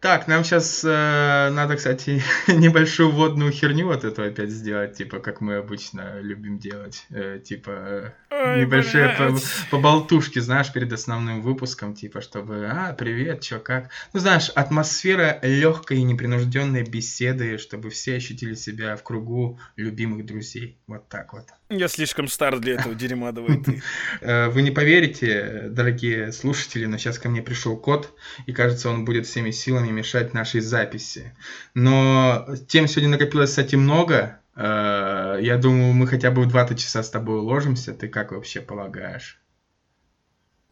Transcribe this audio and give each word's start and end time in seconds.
Так, 0.00 0.28
нам 0.28 0.44
сейчас 0.44 0.84
э, 0.84 1.50
надо, 1.50 1.74
кстати, 1.74 2.22
небольшую 2.46 3.10
водную 3.10 3.50
херню 3.50 3.86
вот 3.86 4.04
эту 4.04 4.22
опять 4.22 4.50
сделать, 4.50 4.96
типа, 4.96 5.18
как 5.18 5.40
мы 5.40 5.56
обычно 5.56 6.20
любим 6.20 6.60
делать. 6.60 7.04
Э, 7.10 7.40
типа, 7.44 8.14
Ой, 8.30 8.60
небольшие 8.60 9.08
по- 9.18 9.30
блядь. 9.30 9.42
поболтушки, 9.72 10.38
знаешь, 10.38 10.72
перед 10.72 10.92
основным 10.92 11.42
выпуском, 11.42 11.94
типа, 11.94 12.20
чтобы, 12.20 12.68
а, 12.70 12.92
привет, 12.92 13.40
чё, 13.40 13.58
как? 13.58 13.90
Ну, 14.12 14.20
знаешь, 14.20 14.50
атмосфера 14.50 15.40
легкой 15.42 15.98
и 15.98 16.02
непринужденной 16.04 16.84
беседы, 16.84 17.58
чтобы 17.58 17.90
все 17.90 18.14
ощутили 18.16 18.54
себя 18.54 18.94
в 18.94 19.02
кругу 19.02 19.58
любимых 19.74 20.24
друзей. 20.26 20.78
Вот 20.86 21.08
так 21.08 21.32
вот. 21.32 21.46
Я 21.70 21.88
слишком 21.88 22.28
стар 22.28 22.60
для 22.60 22.74
этого 22.74 22.94
дерьма, 22.94 23.32
давай 23.32 23.58
ты. 23.58 23.82
Э, 24.20 24.48
Вы 24.48 24.62
не 24.62 24.70
поверите, 24.70 25.64
дорогие 25.70 26.30
слушатели, 26.30 26.86
но 26.86 26.98
сейчас 26.98 27.18
ко 27.18 27.28
мне 27.28 27.42
пришел 27.42 27.76
кот, 27.76 28.16
и 28.46 28.52
кажется, 28.52 28.90
он 28.90 29.04
будет 29.04 29.26
всеми 29.26 29.50
силами 29.50 29.87
мешать 29.92 30.34
нашей 30.34 30.60
записи. 30.60 31.34
Но 31.74 32.46
тем 32.68 32.86
сегодня 32.88 33.10
накопилось, 33.10 33.50
кстати, 33.50 33.76
много. 33.76 34.40
Э, 34.56 35.38
Я 35.40 35.56
думаю, 35.56 35.92
мы 35.92 36.06
хотя 36.06 36.30
бы 36.30 36.42
в 36.42 36.48
20 36.48 36.78
часа 36.78 37.02
с 37.02 37.10
тобой 37.10 37.38
уложимся. 37.38 37.92
Ты 37.94 38.08
как 38.08 38.32
вообще 38.32 38.60
полагаешь? 38.60 39.40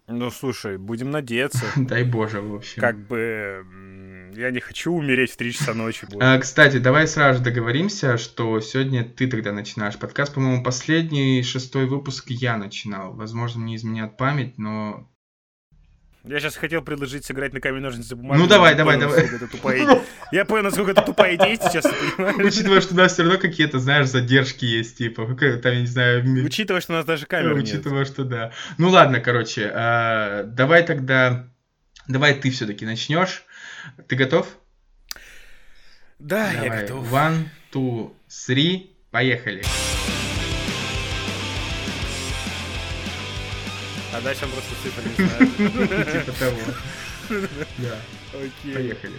Ну, 0.09 0.31
слушай, 0.31 0.79
будем 0.79 1.11
надеяться. 1.11 1.65
Дай 1.77 2.05
боже, 2.05 2.41
в 2.41 2.55
общем. 2.55 2.81
Как 2.81 2.97
бы 2.97 3.65
я 4.37 4.51
не 4.51 4.61
хочу 4.61 4.93
умереть 4.93 5.33
в 5.33 5.37
3 5.37 5.53
часа 5.53 5.75
ночи. 5.75 6.07
А, 6.21 6.39
Кстати, 6.39 6.77
давай 6.79 7.09
сразу 7.09 7.43
договоримся, 7.43 8.19
что 8.19 8.61
сегодня 8.61 9.03
ты 9.05 9.27
тогда 9.29 9.53
начинаешь 9.53 9.99
подкаст. 9.99 10.35
По-моему, 10.35 10.63
последний 10.63 11.43
шестой 11.43 11.87
выпуск 11.87 12.27
я 12.29 12.57
начинал. 12.57 13.15
Возможно, 13.15 13.63
мне 13.63 13.77
изменят 13.77 14.17
память, 14.17 14.59
но 14.59 15.11
Я 16.27 16.41
сейчас 16.41 16.57
хотел 16.57 16.83
предложить 16.83 17.25
сыграть 17.25 17.53
на 17.53 17.61
камень 17.61 17.83
ножницы 17.83 18.17
бумагу. 18.17 18.41
Ну, 18.41 18.49
давай, 18.49 18.75
давай, 18.75 18.99
давай. 18.99 19.27
это 19.27 19.47
тупая. 19.47 20.03
Я 20.33 20.45
понял, 20.45 20.65
насколько 20.65 20.91
это 20.91 21.03
тупая 21.03 21.37
идея 21.37 21.57
сейчас? 21.57 21.87
Учитывая, 22.39 22.81
что 22.81 22.95
у 22.95 22.97
нас 22.97 23.13
все 23.13 23.23
равно 23.23 23.39
какие-то, 23.39 23.79
знаешь, 23.79 24.09
задержки 24.09 24.65
есть, 24.65 24.99
типа, 24.99 25.25
там, 25.63 25.73
я 25.73 25.81
не 25.81 25.87
знаю, 25.87 26.25
Учитывая, 26.45 26.81
что 26.81 26.95
у 26.95 26.97
нас 26.97 27.05
даже 27.05 27.27
камеры 27.27 27.55
учитывая, 27.55 28.05
что 28.05 28.25
да. 28.25 28.53
Ну 28.77 28.89
ладно, 28.89 29.21
короче, 29.21 29.71
а, 29.73 30.43
давай 30.43 30.85
тогда, 30.85 31.49
давай 32.09 32.35
ты 32.35 32.51
все-таки 32.51 32.85
начнешь. 32.85 33.45
Ты 34.09 34.17
готов? 34.17 34.49
Да, 36.19 36.51
я 36.51 36.81
готов. 36.81 37.13
One, 37.13 37.45
two, 37.73 38.13
three, 38.29 38.91
поехали. 39.13 39.63
А 44.17 44.21
дальше 44.23 44.47
он 44.47 44.51
просто 44.53 44.75
цифры 44.83 45.11
не 45.11 45.29
знает. 45.29 46.25
Типа 46.25 46.39
того. 46.39 46.59
Да, 47.77 48.01
Окей. 48.33 48.75
поехали. 48.75 49.15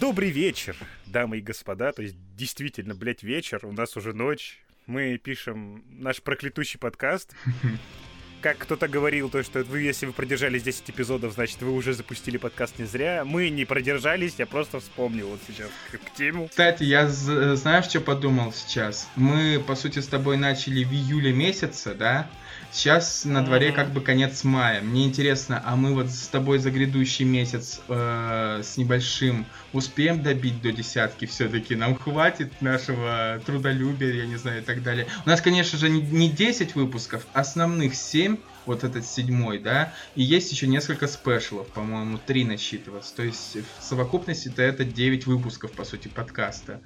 Добрый 0.00 0.30
вечер, 0.30 0.76
дамы 1.06 1.38
и 1.38 1.40
господа. 1.40 1.92
То 1.92 2.02
есть, 2.02 2.16
действительно, 2.34 2.96
блядь, 2.96 3.22
вечер. 3.22 3.60
У 3.62 3.70
нас 3.70 3.96
уже 3.96 4.14
ночь. 4.14 4.58
Мы 4.86 5.16
пишем 5.18 5.84
наш 5.88 6.22
проклятущий 6.22 6.76
подкаст. 6.80 7.36
Как 8.40 8.58
кто-то 8.58 8.88
говорил, 8.88 9.30
то, 9.30 9.44
что 9.44 9.62
вы, 9.62 9.82
если 9.82 10.06
вы 10.06 10.12
продержались 10.12 10.64
10 10.64 10.90
эпизодов, 10.90 11.32
значит, 11.32 11.62
вы 11.62 11.72
уже 11.72 11.94
запустили 11.94 12.36
подкаст 12.36 12.80
не 12.80 12.84
зря. 12.84 13.24
Мы 13.24 13.48
не 13.48 13.64
продержались, 13.64 14.34
я 14.38 14.46
просто 14.46 14.80
вспомнил 14.80 15.28
вот 15.28 15.40
сейчас 15.46 15.70
к, 15.90 15.98
к 15.98 16.14
тему. 16.14 16.48
Кстати, 16.48 16.82
я 16.82 17.06
знаешь, 17.08 17.84
что 17.84 18.00
подумал 18.00 18.52
сейчас? 18.52 19.08
Мы, 19.14 19.62
по 19.64 19.76
сути, 19.76 20.00
с 20.00 20.08
тобой 20.08 20.36
начали 20.36 20.82
в 20.82 20.92
июле 20.92 21.32
месяце, 21.32 21.94
да? 21.94 22.28
Сейчас 22.72 23.24
на 23.24 23.44
дворе 23.44 23.72
как 23.72 23.90
бы 23.90 24.00
конец 24.00 24.44
мая. 24.44 24.82
Мне 24.82 25.04
интересно, 25.04 25.62
а 25.64 25.76
мы 25.76 25.94
вот 25.94 26.10
с 26.10 26.28
тобой 26.28 26.58
за 26.58 26.70
грядущий 26.70 27.24
месяц 27.24 27.80
э, 27.88 28.60
с 28.62 28.76
небольшим 28.76 29.46
успеем 29.72 30.22
добить 30.22 30.60
до 30.60 30.72
десятки 30.72 31.24
все-таки? 31.26 31.74
Нам 31.74 31.96
хватит 31.96 32.60
нашего 32.60 33.40
трудолюбия, 33.46 34.12
я 34.12 34.26
не 34.26 34.36
знаю, 34.36 34.62
и 34.62 34.64
так 34.64 34.82
далее. 34.82 35.06
У 35.24 35.28
нас, 35.28 35.40
конечно 35.40 35.78
же, 35.78 35.88
не, 35.88 36.00
не 36.00 36.28
10 36.28 36.74
выпусков, 36.74 37.26
основных 37.32 37.94
7, 37.94 38.36
вот 38.66 38.84
этот 38.84 39.06
седьмой, 39.06 39.58
да, 39.58 39.92
и 40.14 40.22
есть 40.22 40.52
еще 40.52 40.66
несколько 40.66 41.06
спешалов, 41.06 41.68
по-моему, 41.68 42.18
3 42.26 42.44
насчитываться. 42.44 43.14
То 43.14 43.22
есть 43.22 43.56
в 43.78 43.82
совокупности-то 43.82 44.62
это 44.62 44.84
9 44.84 45.26
выпусков, 45.26 45.72
по 45.72 45.84
сути, 45.84 46.08
подкаста. 46.08 46.80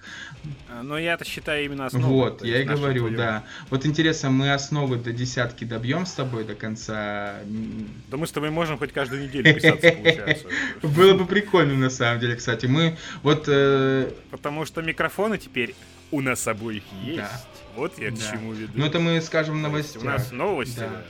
А, 0.69 0.83
Но 0.83 0.99
я-то 0.99 1.25
считаю 1.25 1.65
именно 1.65 1.87
основу. 1.87 2.07
Вот, 2.15 2.45
я 2.45 2.61
и 2.61 2.65
говорю, 2.65 3.03
твою. 3.03 3.17
да. 3.17 3.45
Вот 3.71 3.87
интересно, 3.87 4.31
мы 4.31 4.53
основы 4.53 4.97
до 4.97 5.13
десятки 5.13 5.65
добьем 5.65 6.07
с 6.07 6.13
тобой 6.13 6.45
до 6.45 6.55
конца? 6.55 7.37
Да 8.09 8.17
мы 8.17 8.27
с 8.27 8.33
тобой 8.33 8.51
можем 8.51 8.79
хоть 8.79 8.93
каждую 8.93 9.25
неделю 9.25 9.55
писаться, 9.55 9.93
получается. 9.97 10.47
Было 10.83 11.15
бы 11.15 11.27
прикольно, 11.27 11.75
на 11.75 11.91
самом 11.91 12.21
деле, 12.21 12.37
кстати. 12.37 12.67
Мы 12.67 12.97
вот... 13.23 13.45
э, 13.49 14.11
Потому 14.31 14.65
что 14.67 14.83
микрофоны 14.83 15.39
теперь 15.39 15.75
у 16.11 16.21
нас 16.21 16.47
обоих 16.47 16.83
есть. 17.05 17.19
Да. 17.19 17.31
Вот 17.77 17.99
я 17.99 18.11
Да. 18.11 18.17
к 18.17 18.31
чему 18.33 18.53
веду. 18.53 18.73
ну, 18.75 18.87
это 18.87 18.99
мы 19.01 19.21
скажем 19.21 19.63
новостях. 19.63 20.03
У 20.03 20.07
нас 20.07 20.33
новости. 20.33 20.79
Да. 20.81 20.89
да. 20.89 21.03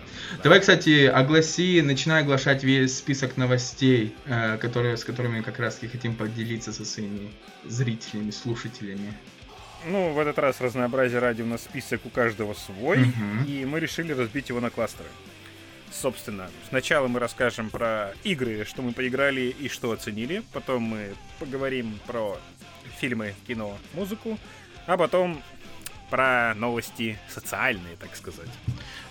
Давай, 0.45 0.61
кстати, 0.61 1.07
огласи, 1.07 1.83
начинай 1.83 2.23
оглашать 2.23 2.63
весь 2.65 2.97
список 2.99 3.37
новостей, 3.37 4.15
э, 4.27 4.57
которые, 4.59 4.97
с 4.97 5.05
которыми 5.05 5.41
как 5.43 5.59
раз-таки 5.59 5.89
хотим 5.93 6.15
поделиться 6.15 6.73
со 6.73 6.85
своими 6.85 7.31
зрителями, 7.65 8.31
слушателями. 8.31 9.15
Ну, 9.87 10.13
в 10.13 10.19
этот 10.19 10.39
раз 10.39 10.61
разнообразие 10.61 11.21
ради 11.21 11.41
у 11.43 11.47
нас 11.47 11.63
список 11.63 12.05
у 12.05 12.11
каждого 12.11 12.53
свой, 12.55 12.99
Мгм. 12.99 13.45
и 13.47 13.65
мы 13.65 13.81
решили 13.81 14.13
разбить 14.13 14.51
его 14.51 14.61
на 14.61 14.69
кластеры. 14.71 15.09
Собственно, 15.91 16.49
сначала 16.69 17.09
мы 17.09 17.19
расскажем 17.19 17.69
про 17.71 18.13
игры, 18.23 18.65
что 18.65 18.81
мы 18.83 18.93
поиграли 18.93 19.55
и 19.59 19.69
что 19.69 19.91
оценили. 19.91 20.43
Потом 20.53 20.83
мы 20.85 21.15
поговорим 21.41 21.99
про 22.07 22.39
фильмы, 23.01 23.35
кино, 23.49 23.77
музыку. 23.95 24.39
А 24.87 24.97
потом 24.97 25.43
про 26.11 26.55
новости 26.57 27.19
социальные, 27.29 27.97
так 28.01 28.15
сказать. 28.17 28.49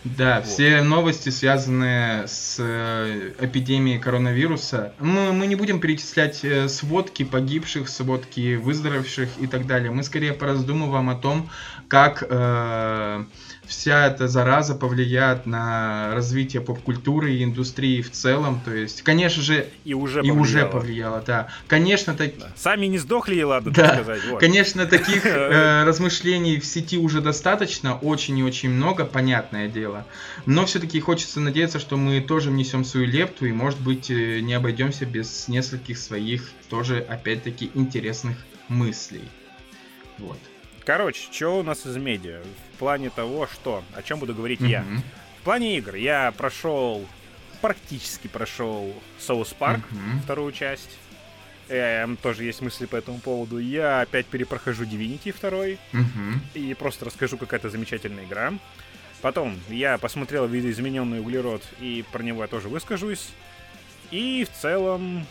Да, 0.03 0.37
Вот. 0.37 0.47
все 0.47 0.81
новости, 0.81 1.29
связанные 1.29 2.27
с 2.27 2.55
э, 2.59 3.33
эпидемией 3.39 3.99
коронавируса. 3.99 4.93
Мы, 4.99 5.33
мы 5.33 5.47
не 5.47 5.55
будем 5.55 5.79
перечислять 5.81 6.43
э, 6.43 6.69
сводки 6.69 7.23
погибших, 7.23 7.89
сводки 7.89 8.55
выздоровевших 8.55 9.29
и 9.39 9.47
так 9.47 9.67
далее. 9.67 9.91
Мы 9.91 10.03
скорее 10.03 10.33
пораздумываем 10.33 11.09
о 11.09 11.15
том, 11.15 11.49
как 11.89 12.23
э, 12.29 13.25
вся 13.69 14.07
эта 14.07 14.27
зараза 14.27 14.73
повлияет 14.75 15.45
на 15.45 16.11
развитие 16.13 16.61
поп-культуры 16.61 17.33
и 17.35 17.43
индустрии 17.43 18.01
в 18.01 18.11
целом. 18.11 18.59
То 18.65 18.73
есть, 18.73 19.03
конечно 19.03 19.41
же, 19.43 19.69
И 19.85 19.93
уже 19.93 20.21
и 20.23 20.31
уже 20.31 20.65
повлияло. 20.65 20.71
повлияло, 20.71 21.23
да. 21.25 21.47
Конечно, 21.67 22.15
так, 22.15 22.37
Да. 22.37 22.47
Сами 22.55 22.87
не 22.87 22.97
сдохли, 22.97 23.35
и 23.35 23.43
ладно, 23.43 23.71
Да. 23.71 23.83
так 23.89 23.93
сказать. 24.03 24.21
вот. 24.29 24.39
Конечно, 24.39 24.85
таких 24.87 25.23
э, 25.25 25.83
размышлений 25.85 26.59
в 26.59 26.65
сети 26.65 26.97
уже 26.97 27.21
достаточно, 27.21 27.95
очень 27.95 28.37
и 28.39 28.43
очень 28.43 28.71
много, 28.71 29.05
понятное 29.05 29.67
дело. 29.69 30.05
Но 30.47 30.65
все-таки 30.65 30.99
хочется 30.99 31.39
надеяться, 31.39 31.79
что 31.79 31.95
мы 31.95 32.21
тоже 32.21 32.49
внесем 32.49 32.83
свою 32.83 33.05
лепту 33.05 33.45
и, 33.45 33.51
может 33.51 33.79
быть, 33.79 34.09
э, 34.09 34.39
не 34.39 34.55
обойдемся 34.55 35.05
без 35.05 35.47
нескольких 35.47 35.99
своих 35.99 36.49
тоже, 36.69 36.99
опять-таки, 37.07 37.69
интересных 37.75 38.35
мыслей. 38.67 39.21
Вот. 40.17 40.39
Короче, 40.85 41.27
что 41.31 41.59
у 41.59 41.63
нас 41.63 41.85
из 41.85 41.97
медиа? 41.97 42.41
В 42.73 42.77
плане 42.79 43.09
того, 43.09 43.47
что, 43.47 43.83
о 43.95 44.01
чем 44.01 44.19
буду 44.19 44.33
говорить 44.33 44.61
я. 44.61 44.81
Мгм. 44.81 45.03
В 45.39 45.43
плане 45.43 45.77
игр 45.77 45.95
я 45.95 46.31
прошел, 46.37 47.05
практически 47.61 48.27
прошел 48.27 48.93
Соус 49.19 49.53
Парк, 49.53 49.81
Мгм. 49.91 50.21
вторую 50.21 50.51
часть. 50.51 50.97
Эм, 51.69 52.17
тоже 52.17 52.45
есть 52.45 52.61
мысли 52.61 52.87
по 52.87 52.95
этому 52.95 53.19
поводу. 53.19 53.59
Я 53.59 54.01
опять 54.01 54.25
перепрохожу 54.25 54.85
Divinity 54.85 55.31
2 55.39 55.77
Мгм. 55.91 56.41
и 56.55 56.73
просто 56.73 57.05
расскажу, 57.05 57.37
какая 57.37 57.59
это 57.59 57.69
замечательная 57.69 58.23
игра. 58.25 58.53
Потом 59.21 59.59
я 59.69 59.97
посмотрел 59.97 60.47
видоизмененный 60.47 61.19
углерод 61.19 61.61
и 61.79 62.03
про 62.11 62.23
него 62.23 62.41
я 62.41 62.47
тоже 62.47 62.69
выскажусь. 62.69 63.29
И 64.11 64.47
в 64.49 64.57
целом 64.61 65.27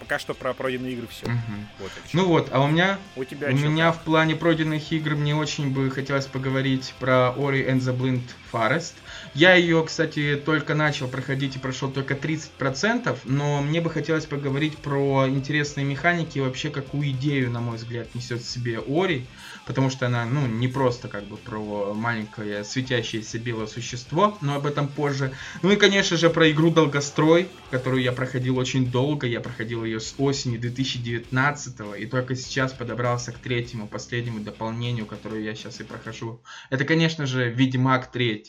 пока 0.00 0.18
что 0.18 0.34
про 0.34 0.54
пройденные 0.54 0.94
игры 0.94 1.06
все. 1.06 1.26
Мгм. 1.26 1.68
Вот. 1.78 1.92
Ну 2.12 2.26
вот, 2.26 2.48
а 2.50 2.60
у 2.60 2.66
меня 2.66 2.98
у 3.14 3.22
тебя 3.22 3.48
У 3.48 3.52
меня 3.52 3.92
в 3.92 4.00
плане 4.00 4.34
пройденных 4.34 4.90
игр 4.90 5.14
мне 5.14 5.36
очень 5.36 5.70
бы 5.72 5.90
хотелось 5.90 6.26
поговорить 6.26 6.94
про 6.98 7.32
Ori 7.36 7.68
and 7.68 7.78
the 7.78 7.96
Blind 7.96 8.22
Forest. 8.52 8.94
Я 9.34 9.54
ее, 9.54 9.84
кстати, 9.86 10.40
только 10.44 10.74
начал 10.74 11.08
проходить 11.08 11.56
и 11.56 11.58
прошел 11.58 11.90
только 11.90 12.14
30%, 12.14 13.18
но 13.24 13.62
мне 13.62 13.80
бы 13.80 13.90
хотелось 13.90 14.26
поговорить 14.26 14.78
про 14.78 15.26
интересные 15.28 15.84
механики 15.84 16.38
и 16.38 16.40
вообще 16.40 16.70
какую 16.70 17.10
идею, 17.10 17.50
на 17.50 17.60
мой 17.60 17.76
взгляд, 17.76 18.14
несет 18.14 18.40
в 18.42 18.48
себе 18.48 18.80
Ори, 18.80 19.26
потому 19.66 19.90
что 19.90 20.06
она, 20.06 20.24
ну, 20.24 20.46
не 20.46 20.68
просто 20.68 21.08
как 21.08 21.24
бы 21.24 21.36
про 21.36 21.94
маленькое 21.94 22.64
светящееся 22.64 23.38
белое 23.38 23.66
существо, 23.66 24.36
но 24.40 24.56
об 24.56 24.66
этом 24.66 24.88
позже. 24.88 25.32
Ну 25.62 25.70
и, 25.70 25.76
конечно 25.76 26.16
же, 26.16 26.30
про 26.30 26.50
игру 26.50 26.70
Долгострой, 26.70 27.48
которую 27.70 28.02
я 28.02 28.12
проходил 28.12 28.58
очень 28.58 28.90
долго, 28.90 29.26
я 29.26 29.40
проходил 29.40 29.84
ее 29.84 30.00
с 30.00 30.14
осени 30.18 30.56
2019 30.56 31.74
и 31.98 32.06
только 32.06 32.34
сейчас 32.34 32.72
подобрался 32.72 33.32
к 33.32 33.38
третьему, 33.38 33.86
последнему 33.86 34.40
дополнению, 34.40 35.06
которое 35.06 35.42
я 35.42 35.54
сейчас 35.54 35.80
и 35.80 35.84
прохожу. 35.84 36.40
Это, 36.70 36.84
конечно 36.84 37.26
же, 37.26 37.50
Ведьмак 37.50 38.10
3. 38.10 38.39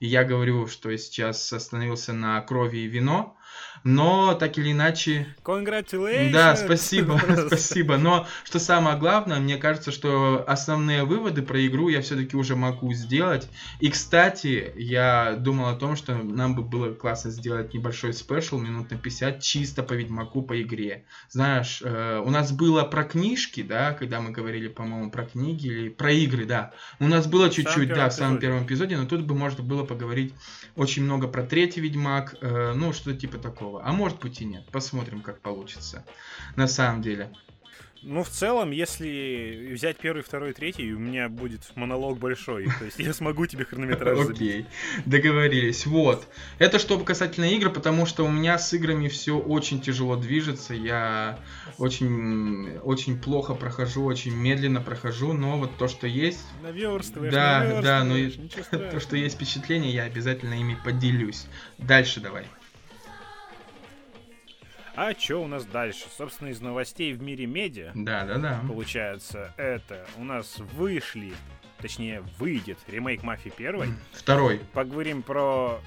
И 0.00 0.06
я 0.06 0.24
говорю, 0.24 0.66
что 0.66 0.90
я 0.90 0.98
сейчас 0.98 1.52
остановился 1.52 2.12
на 2.12 2.40
Крови 2.40 2.78
и 2.78 2.86
Вино, 2.86 3.36
Но 3.84 4.34
так 4.34 4.58
или 4.58 4.72
иначе... 4.72 5.26
Congratulations! 5.44 6.30
Да, 6.32 6.56
спасибо, 6.56 7.20
спасибо. 7.46 7.96
Но 7.96 8.26
что 8.44 8.58
самое 8.58 8.96
главное, 8.96 9.40
мне 9.40 9.56
кажется, 9.56 9.90
что 9.90 10.44
основные 10.46 11.04
выводы 11.04 11.42
про 11.42 11.66
игру 11.66 11.88
я 11.88 12.00
все-таки 12.00 12.36
уже 12.36 12.54
могу 12.54 12.92
сделать. 12.92 13.48
И, 13.80 13.90
кстати, 13.90 14.72
я 14.76 15.36
думал 15.38 15.68
о 15.68 15.74
том, 15.74 15.96
что 15.96 16.14
нам 16.14 16.54
бы 16.54 16.62
было 16.62 16.94
классно 16.94 17.30
сделать 17.30 17.74
небольшой 17.74 18.12
спешл, 18.12 18.58
минут 18.58 18.90
на 18.90 18.96
50, 18.96 19.40
чисто 19.40 19.82
по 19.82 19.94
Ведьмаку, 19.94 20.42
по 20.42 20.60
игре. 20.62 21.04
Знаешь, 21.28 21.82
э, 21.84 22.22
у 22.24 22.30
нас 22.30 22.52
было 22.52 22.84
про 22.84 23.04
книжки, 23.04 23.62
да, 23.62 23.92
когда 23.92 24.20
мы 24.20 24.30
говорили, 24.30 24.68
по-моему, 24.68 25.10
про 25.10 25.24
книги 25.24 25.66
или 25.66 25.88
про 25.88 26.12
игры, 26.12 26.44
да. 26.44 26.72
У 27.00 27.08
нас 27.08 27.26
было 27.26 27.50
чуть-чуть, 27.50 27.88
да, 27.88 28.08
в 28.08 28.12
самом 28.12 28.38
первом 28.38 28.64
эпизоде, 28.64 28.96
но 28.96 29.06
тут 29.06 29.22
бы 29.22 29.34
можно 29.34 29.64
было 29.64 29.84
поговорить 29.84 30.34
очень 30.76 31.04
много 31.04 31.28
про 31.28 31.42
третий 31.42 31.80
Ведьмак, 31.80 32.36
э, 32.40 32.72
ну, 32.74 32.92
что-то 32.92 33.16
типа 33.16 33.38
такого. 33.38 33.71
А 33.78 33.92
может 33.92 34.20
быть 34.20 34.40
и 34.40 34.44
нет. 34.44 34.64
Посмотрим, 34.70 35.22
как 35.22 35.40
получится. 35.40 36.04
На 36.56 36.66
самом 36.66 37.02
деле. 37.02 37.30
Ну, 38.04 38.24
в 38.24 38.28
целом, 38.28 38.72
если 38.72 39.70
взять 39.74 39.96
первый, 39.96 40.22
второй, 40.22 40.52
третий, 40.52 40.92
у 40.92 40.98
меня 40.98 41.28
будет 41.28 41.60
монолог 41.76 42.18
большой. 42.18 42.66
То 42.78 42.84
есть 42.84 42.98
я 42.98 43.14
смогу 43.14 43.46
тебе 43.46 43.64
хронометраж 43.64 44.28
Окей, 44.28 44.66
договорились. 45.06 45.86
Вот. 45.86 46.26
Это 46.58 46.80
чтобы 46.80 47.04
касательно 47.04 47.44
игр, 47.44 47.70
потому 47.70 48.04
что 48.06 48.24
у 48.24 48.28
меня 48.28 48.58
с 48.58 48.72
играми 48.72 49.06
все 49.06 49.38
очень 49.38 49.80
тяжело 49.80 50.16
движется. 50.16 50.74
Я 50.74 51.38
очень, 51.78 52.78
очень 52.78 53.20
плохо 53.20 53.54
прохожу, 53.54 54.04
очень 54.04 54.34
медленно 54.34 54.80
прохожу, 54.80 55.32
но 55.32 55.58
вот 55.58 55.76
то, 55.78 55.86
что 55.86 56.08
есть... 56.08 56.44
Наверстываешь, 56.60 57.32
Да, 57.32 57.80
да, 57.82 58.04
но 58.04 58.16
то, 58.70 58.98
что 58.98 59.16
есть 59.16 59.36
впечатление, 59.36 59.92
я 59.92 60.02
обязательно 60.02 60.54
ими 60.54 60.76
поделюсь. 60.84 61.46
Дальше 61.78 62.20
давай. 62.20 62.46
А 64.94 65.14
что 65.18 65.42
у 65.42 65.46
нас 65.46 65.64
дальше? 65.64 66.04
Собственно, 66.16 66.48
из 66.48 66.60
новостей 66.60 67.12
в 67.14 67.22
мире 67.22 67.46
медиа. 67.46 67.92
Да, 67.94 68.24
да, 68.24 68.38
да. 68.38 68.60
Получается, 68.68 69.54
это 69.56 70.06
у 70.18 70.24
нас 70.24 70.58
вышли, 70.58 71.32
точнее, 71.78 72.22
выйдет 72.38 72.78
ремейк 72.88 73.22
Мафии 73.22 73.50
первой. 73.50 73.88
Второй. 74.12 74.60
Поговорим 74.74 75.22
про 75.22 75.80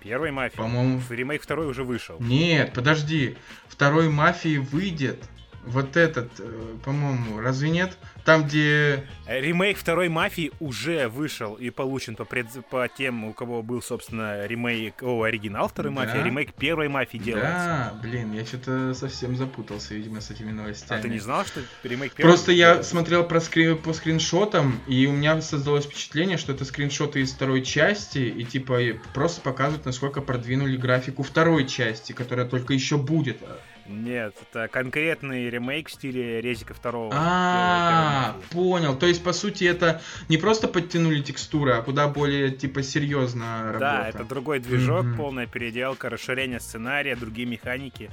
первой 0.00 0.32
Мафии. 0.32 0.56
По-моему... 0.56 1.00
Ремейк 1.08 1.42
второй 1.42 1.66
уже 1.66 1.82
вышел. 1.82 2.16
Нет, 2.20 2.74
подожди. 2.74 3.36
Второй 3.68 4.10
Мафии 4.10 4.58
выйдет 4.58 5.24
вот 5.66 5.96
этот, 5.96 6.30
э, 6.38 6.76
по-моему, 6.84 7.40
разве 7.40 7.70
нет? 7.70 7.96
Там, 8.24 8.44
где... 8.44 9.04
Ремейк 9.26 9.76
второй 9.78 10.08
мафии 10.08 10.52
уже 10.60 11.08
вышел 11.08 11.54
и 11.54 11.70
получен 11.70 12.14
по, 12.16 12.24
пред... 12.24 12.46
по 12.70 12.88
тем, 12.88 13.24
у 13.24 13.32
кого 13.32 13.62
был, 13.62 13.82
собственно, 13.82 14.46
ремейк, 14.46 15.02
о, 15.02 15.22
оригинал 15.22 15.68
второй 15.68 15.92
да? 15.92 16.00
мафии, 16.00 16.20
а 16.20 16.22
ремейк 16.22 16.54
первой 16.54 16.88
мафии 16.88 17.18
делается. 17.18 17.92
Да, 17.92 18.00
блин, 18.00 18.32
я 18.32 18.44
что-то 18.44 18.94
совсем 18.94 19.36
запутался, 19.36 19.94
видимо, 19.94 20.20
с 20.20 20.30
этими 20.30 20.52
новостями. 20.52 21.00
А 21.00 21.02
ты 21.02 21.08
не 21.08 21.18
знал, 21.18 21.44
что 21.44 21.60
ремейк 21.82 22.12
первой 22.12 22.30
Просто 22.30 22.52
я 22.52 22.82
смотрел 22.82 23.24
про 23.24 23.40
скрин... 23.40 23.76
по 23.76 23.92
скриншотам, 23.92 24.80
и 24.86 25.06
у 25.06 25.12
меня 25.12 25.40
создалось 25.40 25.84
впечатление, 25.84 26.38
что 26.38 26.52
это 26.52 26.64
скриншоты 26.64 27.20
из 27.20 27.32
второй 27.32 27.62
части, 27.62 28.18
и 28.18 28.44
типа 28.44 28.78
просто 29.14 29.40
показывают, 29.40 29.84
насколько 29.84 30.20
продвинули 30.20 30.76
графику 30.76 31.24
второй 31.24 31.66
части, 31.66 32.12
которая 32.12 32.46
только 32.46 32.72
еще 32.72 32.96
будет. 32.96 33.38
Нет, 33.88 34.34
это 34.42 34.68
конкретный 34.68 35.48
ремейк 35.50 35.88
в 35.88 35.92
стиле 35.92 36.40
Резика 36.40 36.74
второго. 36.74 37.12
А, 37.14 38.36
понял. 38.50 38.96
То 38.96 39.06
есть, 39.06 39.22
по 39.22 39.32
сути, 39.32 39.64
это 39.64 40.00
не 40.28 40.36
просто 40.36 40.68
подтянули 40.68 41.20
текстуры, 41.20 41.72
а 41.72 41.82
куда 41.82 42.08
более, 42.08 42.50
типа, 42.50 42.82
серьезно 42.82 43.64
работа. 43.64 43.78
Да, 43.80 44.08
это 44.08 44.24
другой 44.24 44.60
движок, 44.60 45.06
полная 45.16 45.46
переделка, 45.46 46.08
расширение 46.10 46.60
сценария, 46.60 47.16
другие 47.16 47.46
механики. 47.46 48.10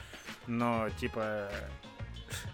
Но, 0.48 0.90
типа, 1.00 1.50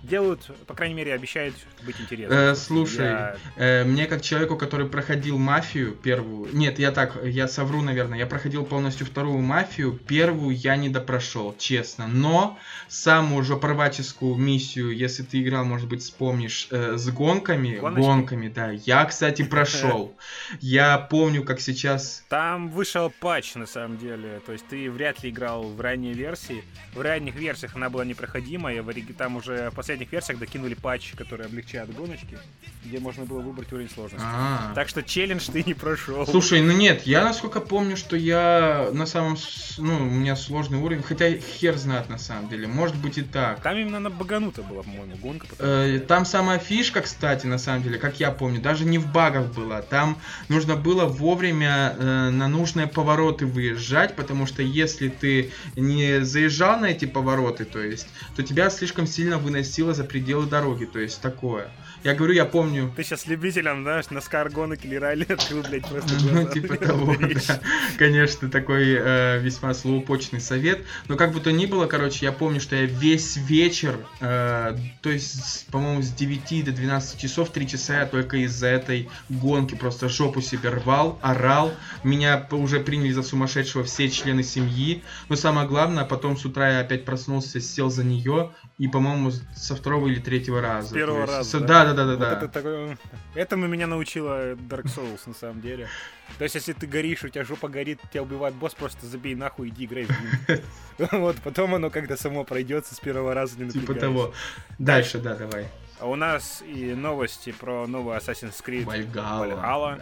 делают, 0.03 0.49
по 0.67 0.73
крайней 0.73 0.95
мере, 0.95 1.13
обещают 1.13 1.55
быть 1.85 1.99
интересным. 1.99 2.37
Э, 2.37 2.55
слушай, 2.55 3.05
я... 3.05 3.35
э, 3.55 3.83
мне 3.83 4.05
как 4.05 4.21
человеку, 4.21 4.57
который 4.57 4.87
проходил 4.87 5.37
мафию 5.37 5.93
первую, 5.93 6.55
нет, 6.55 6.79
я 6.79 6.91
так, 6.91 7.17
я 7.23 7.47
совру, 7.47 7.81
наверное, 7.81 8.17
я 8.19 8.25
проходил 8.25 8.65
полностью 8.65 9.05
вторую 9.05 9.39
мафию, 9.39 9.93
первую 9.93 10.55
я 10.55 10.75
не 10.75 10.89
допрошел, 10.89 11.55
честно, 11.57 12.07
но 12.07 12.57
самую 12.87 13.41
уже 13.41 13.55
прорваческую 13.57 14.35
миссию, 14.35 14.95
если 14.95 15.23
ты 15.23 15.41
играл, 15.41 15.65
может 15.65 15.87
быть, 15.87 16.01
вспомнишь, 16.01 16.67
э, 16.71 16.97
с 16.97 17.09
гонками, 17.09 17.77
Гоночки? 17.77 18.05
гонками, 18.05 18.47
да, 18.49 18.71
я, 18.71 19.05
кстати, 19.05 19.43
прошел. 19.43 20.15
Я 20.61 20.97
помню, 20.97 21.43
как 21.43 21.61
сейчас... 21.61 22.23
Там 22.29 22.69
вышел 22.69 23.11
патч, 23.19 23.55
на 23.55 23.65
самом 23.65 23.97
деле, 23.97 24.41
то 24.45 24.51
есть 24.51 24.65
ты 24.67 24.89
вряд 24.91 25.23
ли 25.23 25.29
играл 25.29 25.63
в 25.63 25.79
ранней 25.79 26.13
версии. 26.13 26.63
В 26.93 27.01
ранних 27.01 27.35
версиях 27.35 27.75
она 27.75 27.89
была 27.89 28.05
непроходимая, 28.05 28.81
в 28.81 28.89
там 29.13 29.37
уже 29.37 29.68
в 29.71 29.75
последних 29.75 30.11
версиях 30.11 30.39
докинули 30.39 30.73
патч, 30.73 31.13
который 31.15 31.45
облегчает 31.45 31.93
гоночки, 31.93 32.37
где 32.85 32.99
можно 32.99 33.25
было 33.25 33.41
выбрать 33.41 33.71
уровень 33.71 33.89
сложности. 33.89 34.25
А-а-а. 34.25 34.73
Так 34.73 34.89
что 34.89 35.03
челлендж 35.03 35.49
ты 35.51 35.63
не 35.63 35.73
прошел. 35.73 36.25
Слушай, 36.25 36.61
ну 36.61 36.71
нет, 36.71 37.03
я 37.05 37.23
насколько 37.23 37.59
помню, 37.59 37.97
что 37.97 38.15
я 38.15 38.89
на 38.93 39.05
самом, 39.05 39.37
ну, 39.77 39.97
у 39.97 40.09
меня 40.09 40.35
сложный 40.35 40.77
уровень, 40.77 41.03
хотя 41.03 41.31
хер 41.31 41.77
знает 41.77 42.09
на 42.09 42.17
самом 42.17 42.49
деле, 42.49 42.67
может 42.67 42.95
быть 42.95 43.17
и 43.17 43.21
так. 43.21 43.61
Там 43.61 43.77
именно 43.77 43.99
на 43.99 44.09
баганута 44.09 44.63
была, 44.63 44.83
по-моему, 44.83 45.15
гонка. 45.17 45.47
Э, 45.59 45.99
там 46.07 46.25
самая 46.25 46.59
фишка, 46.59 47.01
кстати, 47.01 47.45
на 47.45 47.57
самом 47.57 47.83
деле, 47.83 47.97
как 47.97 48.19
я 48.19 48.31
помню, 48.31 48.61
даже 48.61 48.85
не 48.85 48.97
в 48.97 49.11
багах 49.11 49.53
была, 49.53 49.81
там 49.81 50.17
нужно 50.47 50.75
было 50.75 51.05
вовремя 51.05 51.95
э, 51.97 52.29
на 52.29 52.47
нужные 52.47 52.87
повороты 52.87 53.45
выезжать, 53.45 54.15
потому 54.15 54.45
что 54.45 54.61
если 54.61 55.09
ты 55.09 55.51
не 55.75 56.23
заезжал 56.23 56.79
на 56.79 56.87
эти 56.87 57.05
повороты, 57.05 57.65
то 57.65 57.79
есть, 57.79 58.07
то 58.35 58.43
тебя 58.43 58.69
слишком 58.69 59.07
сильно 59.07 59.37
выносило 59.59 59.93
за 59.93 60.03
пределы 60.03 60.45
дороги, 60.45 60.85
то 60.85 60.99
есть 60.99 61.21
такое. 61.21 61.69
Я 62.03 62.13
говорю, 62.15 62.33
я 62.33 62.45
помню. 62.45 62.93
Ты 62.95 63.03
сейчас 63.03 63.27
любителям, 63.27 63.83
знаешь, 63.83 64.09
на 64.09 64.21
скар 64.21 64.49
гонок 64.49 64.85
или 64.85 64.95
ралли 64.95 65.23
открыл, 65.29 65.63
блядь, 65.63 65.85
просто 65.85 66.13
Ну, 66.31 66.47
типа 66.47 66.77
того, 66.77 67.15
да. 67.19 67.59
Конечно, 67.97 68.49
такой 68.49 68.95
э, 68.97 69.39
весьма 69.39 69.73
злоупочный 69.73 70.39
совет. 70.39 70.85
Но 71.09 71.17
как 71.17 71.33
бы 71.33 71.41
то 71.41 71.51
ни 71.51 71.65
было, 71.65 71.87
короче, 71.87 72.25
я 72.25 72.31
помню, 72.31 72.61
что 72.61 72.77
я 72.77 72.85
весь 72.85 73.35
вечер, 73.35 73.97
э, 74.21 74.77
то 75.01 75.09
есть, 75.09 75.67
по-моему, 75.67 76.01
с 76.01 76.11
9 76.11 76.65
до 76.65 76.71
12 76.71 77.19
часов, 77.19 77.49
3 77.49 77.67
часа 77.67 77.99
я 77.99 78.05
только 78.05 78.37
из-за 78.37 78.67
этой 78.67 79.09
гонки 79.27 79.75
просто 79.75 80.07
жопу 80.07 80.41
себе 80.41 80.69
рвал, 80.69 81.19
орал. 81.21 81.73
Меня 82.03 82.47
уже 82.51 82.79
приняли 82.79 83.11
за 83.11 83.23
сумасшедшего 83.23 83.83
все 83.83 84.09
члены 84.09 84.43
семьи. 84.43 85.03
Но 85.27 85.35
самое 85.35 85.67
главное, 85.67 86.05
потом 86.05 86.37
с 86.37 86.45
утра 86.45 86.71
я 86.71 86.79
опять 86.79 87.03
проснулся, 87.03 87.59
сел 87.59 87.89
за 87.89 88.05
нее, 88.05 88.51
и, 88.79 88.87
по-моему, 88.87 89.31
со 89.53 89.75
второго 89.75 90.07
или 90.07 90.21
третьего 90.21 90.61
раза. 90.61 90.87
С 90.87 90.91
первого 90.93 91.21
есть, 91.21 91.33
раза. 91.33 91.59
Да, 91.59 91.85
да, 91.85 91.93
да, 91.93 92.05
да, 92.05 92.15
да. 92.15 92.29
Вот 92.29 92.43
это 92.43 92.47
такое... 92.47 92.97
Этому 93.35 93.67
меня 93.67 93.87
научила 93.87 94.53
Dark 94.53 94.85
Souls, 94.85 95.19
на 95.25 95.33
самом 95.33 95.59
деле. 95.59 95.89
То 96.37 96.45
есть, 96.45 96.55
если 96.55 96.71
ты 96.71 96.87
горишь, 96.87 97.25
у 97.25 97.27
тебя 97.27 97.43
жопа 97.43 97.67
горит, 97.67 97.99
тебя 98.09 98.23
убивает 98.23 98.55
босс, 98.55 98.73
просто 98.73 99.05
забей 99.05 99.35
нахуй, 99.35 99.67
иди 99.67 99.83
играй 99.83 100.05
в 100.05 101.11
Вот, 101.11 101.35
потом 101.43 101.75
оно 101.75 101.89
когда 101.89 102.15
само 102.15 102.45
пройдется 102.45 102.95
с 102.95 103.01
первого 103.01 103.33
раза 103.33 103.61
не 103.61 103.69
Типа 103.69 103.93
того. 103.95 104.33
Дальше, 104.77 105.19
да, 105.19 105.35
давай. 105.35 105.67
А 105.99 106.07
у 106.07 106.15
нас 106.15 106.63
и 106.65 106.93
новости 106.93 107.51
про 107.51 107.85
новый 107.85 108.17
Assassin's 108.17 108.63
Creed 108.65 108.85
Valhalla. 108.85 110.01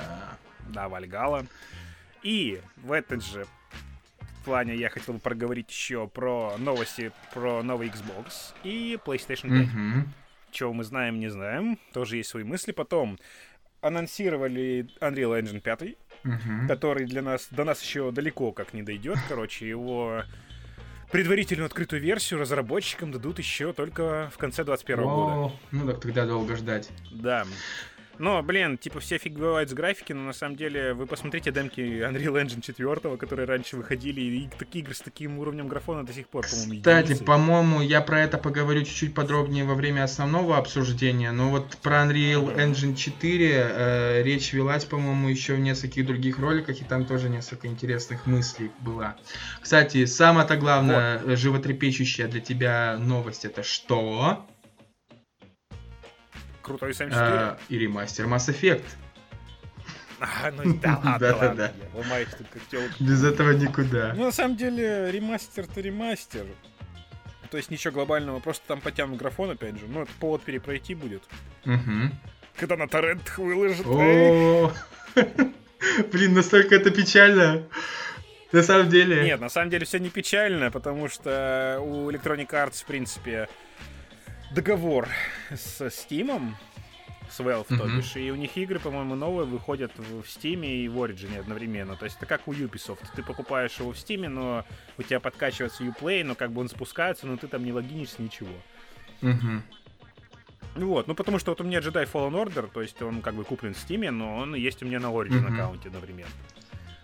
Да, 0.69 0.87
Вальгала. 0.87 1.47
И 2.21 2.61
в 2.83 2.91
этот 2.91 3.25
же 3.25 3.47
плане 4.47 4.75
я 4.75 4.89
хотел 4.89 5.15
бы 5.15 5.19
проговорить 5.19 5.69
еще 5.69 6.07
про 6.07 6.55
новости 6.57 7.11
про 7.33 7.61
новый 7.63 7.89
Xbox 7.89 8.53
и 8.63 8.97
PlayStation 9.05 9.49
5. 9.49 9.51
Mm-hmm. 9.51 10.07
Чего 10.51 10.71
мы 10.71 10.85
знаем, 10.85 11.19
не 11.19 11.27
знаем. 11.27 11.77
Тоже 11.91 12.15
есть 12.15 12.29
свои 12.29 12.45
мысли. 12.45 12.71
Потом 12.71 13.19
анонсировали 13.81 14.87
Unreal 15.01 15.37
Engine 15.41 15.59
5, 15.59 15.81
uh-huh. 15.81 16.67
который 16.67 17.05
для 17.05 17.21
нас 17.21 17.49
до 17.51 17.65
нас 17.65 17.81
еще 17.81 18.11
далеко 18.11 18.53
как 18.53 18.73
не 18.73 18.83
дойдет. 18.83 19.17
Короче, 19.27 19.67
его 19.67 20.23
предварительную 21.11 21.65
открытую 21.65 22.01
версию 22.01 22.39
разработчикам 22.39 23.11
дадут 23.11 23.39
еще 23.39 23.73
только 23.73 24.31
в 24.33 24.37
конце 24.37 24.63
2021 24.63 25.03
года. 25.03 25.53
Ну 25.71 25.87
так 25.87 25.99
тогда 25.99 26.25
долго 26.25 26.55
ждать. 26.55 26.89
Да. 27.11 27.45
Но, 28.19 28.41
блин, 28.41 28.77
типа 28.77 28.99
все 28.99 29.17
фиговают 29.17 29.69
с 29.69 29.73
графики, 29.73 30.13
но 30.13 30.21
на 30.23 30.33
самом 30.33 30.55
деле 30.55 30.93
вы 30.93 31.05
посмотрите 31.05 31.51
демки 31.51 31.79
Unreal 31.79 32.43
Engine 32.43 32.61
4, 32.61 33.17
которые 33.17 33.45
раньше 33.45 33.77
выходили, 33.77 34.21
и 34.21 34.49
такие 34.57 34.83
игры 34.83 34.95
с 34.95 34.99
таким 34.99 35.39
уровнем 35.39 35.67
графона 35.67 36.05
до 36.05 36.13
сих 36.13 36.27
пор, 36.27 36.45
по-моему, 36.47 36.75
Кстати, 36.75 37.23
по-моему, 37.23 37.81
я 37.81 38.01
про 38.01 38.21
это 38.21 38.37
поговорю 38.37 38.83
чуть-чуть 38.83 39.13
подробнее 39.13 39.65
во 39.65 39.75
время 39.75 40.03
основного 40.03 40.57
обсуждения, 40.57 41.31
но 41.31 41.49
вот 41.49 41.77
про 41.77 42.03
Unreal 42.03 42.55
Engine 42.55 42.95
4 42.95 43.51
э, 43.51 44.23
речь 44.23 44.53
велась, 44.53 44.85
по-моему, 44.85 45.29
еще 45.29 45.55
в 45.55 45.59
нескольких 45.59 46.05
других 46.05 46.39
роликах, 46.39 46.81
и 46.81 46.83
там 46.83 47.05
тоже 47.05 47.29
несколько 47.29 47.67
интересных 47.67 48.25
мыслей 48.25 48.71
была. 48.79 49.15
Кстати, 49.61 50.05
самое-то 50.05 50.57
главное, 50.57 51.19
вот. 51.19 51.37
животрепещущая 51.37 52.27
для 52.27 52.41
тебя 52.41 52.97
новость, 52.99 53.45
это 53.45 53.63
что? 53.63 54.45
Крутой 56.67 56.93
74. 56.93 57.19
А, 57.39 57.57
и 57.69 57.77
ремастер 57.79 58.25
Mass 58.25 58.49
Effect. 58.49 58.83
А, 60.19 60.49
ну 60.51 60.73
да 60.81 60.95
ладно, 61.03 61.17
Да, 61.19 61.31
да, 61.31 61.35
ладно. 61.37 61.55
да. 61.55 61.65
я 61.65 61.99
Ломаюсь 61.99 62.29
тут 62.35 62.47
как 62.51 62.63
телка. 62.69 62.91
Без 62.99 63.23
этого 63.23 63.51
никуда. 63.51 64.13
Ну, 64.15 64.25
на 64.25 64.31
самом 64.31 64.57
деле, 64.57 65.11
ремастер-то 65.11 65.79
ремастер. 65.79 66.45
То 67.51 67.57
есть 67.57 67.69
ничего 67.69 67.93
глобального, 67.93 68.39
просто 68.39 68.67
там 68.67 68.81
потянут 68.81 69.19
графон, 69.19 69.51
опять 69.51 69.77
же. 69.79 69.85
Ну, 69.87 70.01
это 70.01 70.11
повод 70.19 70.41
перепройти 70.41 70.95
будет. 70.95 71.23
Мгм. 71.65 72.13
Когда 72.55 72.77
на 72.77 72.87
торрентах 72.87 73.37
выложат. 73.37 73.85
О, 73.85 74.73
Блин, 76.11 76.33
настолько 76.33 76.75
это 76.75 76.89
печально. 76.89 77.67
На 78.51 78.63
самом 78.63 78.89
деле. 78.89 79.23
Нет, 79.23 79.39
на 79.39 79.49
самом 79.49 79.69
деле 79.69 79.85
все 79.85 79.99
не 79.99 80.09
печально, 80.09 80.71
потому 80.71 81.09
что 81.09 81.79
у 81.81 82.09
Electronic 82.09 82.49
Arts, 82.49 82.81
в 82.81 82.85
принципе, 82.85 83.49
договор 84.51 85.07
с 85.49 85.81
Steam, 85.81 86.53
с 87.29 87.39
Valve, 87.39 87.67
то 87.67 87.83
Мгм. 87.85 87.97
бишь, 87.97 88.15
и 88.15 88.31
у 88.31 88.35
них 88.35 88.55
игры, 88.57 88.79
по-моему, 88.79 89.15
новые 89.15 89.45
выходят 89.45 89.91
в 89.97 90.21
Steam 90.21 90.65
и 90.65 90.87
в 90.87 90.97
Origin 90.97 91.37
одновременно. 91.39 91.95
То 91.95 92.05
есть 92.05 92.17
это 92.17 92.25
как 92.25 92.47
у 92.47 92.53
Ubisoft. 92.53 93.05
Ты 93.15 93.23
покупаешь 93.23 93.79
его 93.79 93.91
в 93.91 93.95
Steam, 93.95 94.27
но 94.29 94.65
у 94.97 95.03
тебя 95.03 95.19
подкачивается 95.19 95.83
Uplay, 95.83 96.23
но 96.23 96.35
как 96.35 96.51
бы 96.51 96.61
он 96.61 96.69
спускается, 96.69 97.27
но 97.27 97.37
ты 97.37 97.47
там 97.47 97.63
не 97.65 97.73
логинишься, 97.73 98.21
ничего. 98.21 98.53
Ну 99.21 100.89
Вот, 100.89 101.07
ну 101.07 101.15
потому 101.15 101.39
что 101.39 101.51
вот 101.51 101.61
у 101.61 101.63
меня 101.63 101.79
Jedi 101.79 102.09
Fallen 102.11 102.33
Order, 102.33 102.69
то 102.71 102.81
есть 102.83 103.01
он 103.01 103.21
как 103.23 103.33
бы 103.33 103.43
куплен 103.43 103.73
в 103.73 103.77
Steam, 103.77 104.09
но 104.11 104.37
он 104.37 104.53
есть 104.53 104.83
у 104.83 104.85
меня 104.85 104.99
на 104.99 105.07
Origin 105.07 105.41
Мгм. 105.41 105.53
аккаунте 105.53 105.87
одновременно. 105.89 106.29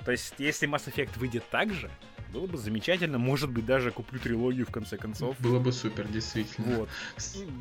То 0.06 0.12
есть, 0.12 0.36
если 0.38 0.68
Mass 0.70 0.92
Effect 0.94 1.18
выйдет 1.18 1.44
так 1.50 1.74
же, 1.74 1.90
было 2.34 2.48
бы 2.48 2.58
замечательно, 2.58 3.20
может 3.20 3.52
быть, 3.52 3.66
даже 3.66 3.92
куплю 3.92 4.20
трилогию 4.20 4.66
в 4.66 4.72
конце 4.72 4.98
концов. 4.98 5.36
Было 5.40 5.60
бы 5.60 5.72
супер, 5.72 6.08
действительно. 6.08 6.78
Вот. 6.78 6.90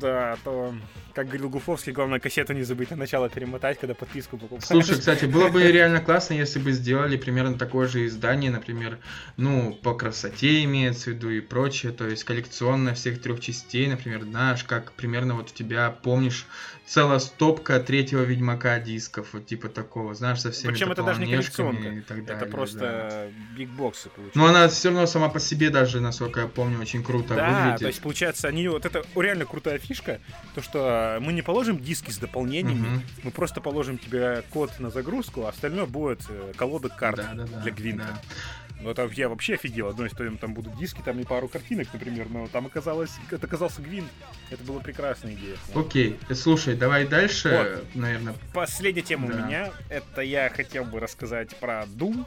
Да, 0.01 0.33
а 0.33 0.37
то, 0.43 0.73
как 1.13 1.27
говорил 1.27 1.49
Гуфовский, 1.49 1.91
главное 1.91 2.19
кассету 2.19 2.53
не 2.53 2.63
забыть 2.63 2.89
на 2.89 2.97
начало 2.97 3.29
перемотать, 3.29 3.79
когда 3.79 3.93
подписку 3.93 4.37
покупаешь. 4.37 4.65
Слушай, 4.65 4.97
кстати, 4.97 5.25
было 5.25 5.49
бы 5.49 5.61
реально 5.61 6.01
классно, 6.01 6.33
если 6.33 6.57
бы 6.57 6.71
сделали 6.71 7.17
примерно 7.17 7.57
такое 7.57 7.87
же 7.87 8.07
издание, 8.07 8.49
например, 8.49 8.97
ну, 9.37 9.73
по 9.73 9.93
красоте 9.93 10.63
имеется 10.63 11.11
в 11.11 11.13
виду 11.13 11.29
и 11.29 11.39
прочее, 11.39 11.91
то 11.91 12.07
есть 12.07 12.23
коллекционно 12.23 12.95
всех 12.95 13.21
трех 13.21 13.39
частей, 13.41 13.85
например, 13.87 14.23
знаешь, 14.23 14.63
как 14.63 14.93
примерно 14.93 15.35
вот 15.35 15.51
у 15.51 15.53
тебя, 15.53 15.91
помнишь, 15.91 16.47
целая 16.85 17.19
стопка 17.19 17.79
третьего 17.79 18.21
Ведьмака 18.23 18.79
дисков, 18.79 19.29
вот 19.33 19.45
типа 19.45 19.69
такого, 19.69 20.13
знаешь, 20.13 20.41
со 20.41 20.51
всеми 20.51 20.71
Причем 20.73 20.91
это 20.91 21.01
даже 21.03 21.21
не 21.21 21.31
коллекционка. 21.31 21.87
и 21.89 22.01
так 22.01 22.17
Это 22.19 22.27
далее, 22.27 22.45
да. 22.45 22.51
просто 22.51 23.31
бигбоксы 23.57 24.09
получаются. 24.09 24.37
Но 24.39 24.47
она 24.47 24.67
все 24.67 24.89
равно 24.89 25.05
сама 25.05 25.29
по 25.29 25.39
себе 25.39 25.69
даже, 25.69 26.01
насколько 26.01 26.41
я 26.41 26.47
помню, 26.47 26.79
очень 26.79 27.03
круто 27.03 27.35
Да, 27.35 27.47
выглядит. 27.49 27.79
то 27.79 27.87
есть 27.87 28.01
получается, 28.01 28.47
они 28.47 28.67
вот 28.67 28.85
это 28.85 29.03
реально 29.15 29.45
крутая 29.45 29.77
фишка, 29.79 30.19
то 30.55 30.61
что 30.61 31.17
мы 31.21 31.33
не 31.33 31.41
положим 31.41 31.79
диски 31.79 32.11
с 32.11 32.17
дополнениями, 32.17 32.87
Мгм. 32.87 33.03
мы 33.23 33.31
просто 33.31 33.61
положим 33.61 33.97
тебе 33.97 34.43
код 34.51 34.79
на 34.79 34.89
загрузку, 34.89 35.45
а 35.45 35.49
остальное 35.49 35.85
будет 35.85 36.21
э, 36.29 36.51
колода 36.57 36.89
карт 36.89 37.17
Да, 37.17 37.31
да, 37.33 37.45
да, 37.45 37.59
для 37.61 37.71
Гвинта. 37.71 38.05
да. 38.07 38.21
Ну 38.83 38.89
это 38.89 39.09
я 39.15 39.29
вообще 39.29 39.53
офигел. 39.53 39.87
Одной 39.87 40.09
историей 40.09 40.35
там 40.37 40.53
будут 40.53 40.77
диски, 40.77 41.01
там 41.03 41.17
и 41.19 41.23
пару 41.23 41.47
картинок, 41.47 41.87
например, 41.93 42.27
но 42.29 42.47
там 42.47 42.65
оказалось, 42.65 43.11
это 43.31 43.47
оказался 43.47 43.81
Гвинт. 43.81 44.09
Это 44.49 44.61
была 44.65 44.81
прекрасная 44.81 45.33
идея. 45.35 45.55
Окей, 45.73 46.19
слушай, 46.33 46.75
давай 46.75 47.07
дальше, 47.07 47.49
Вот. 47.85 47.95
наверное. 47.95 48.35
Последняя 48.53 49.01
тема 49.01 49.29
Да. 49.29 49.33
у 49.35 49.45
меня, 49.45 49.71
это 49.89 50.21
я 50.21 50.49
хотел 50.49 50.83
бы 50.83 50.99
рассказать 50.99 51.55
про 51.57 51.83
Doom 51.85 52.25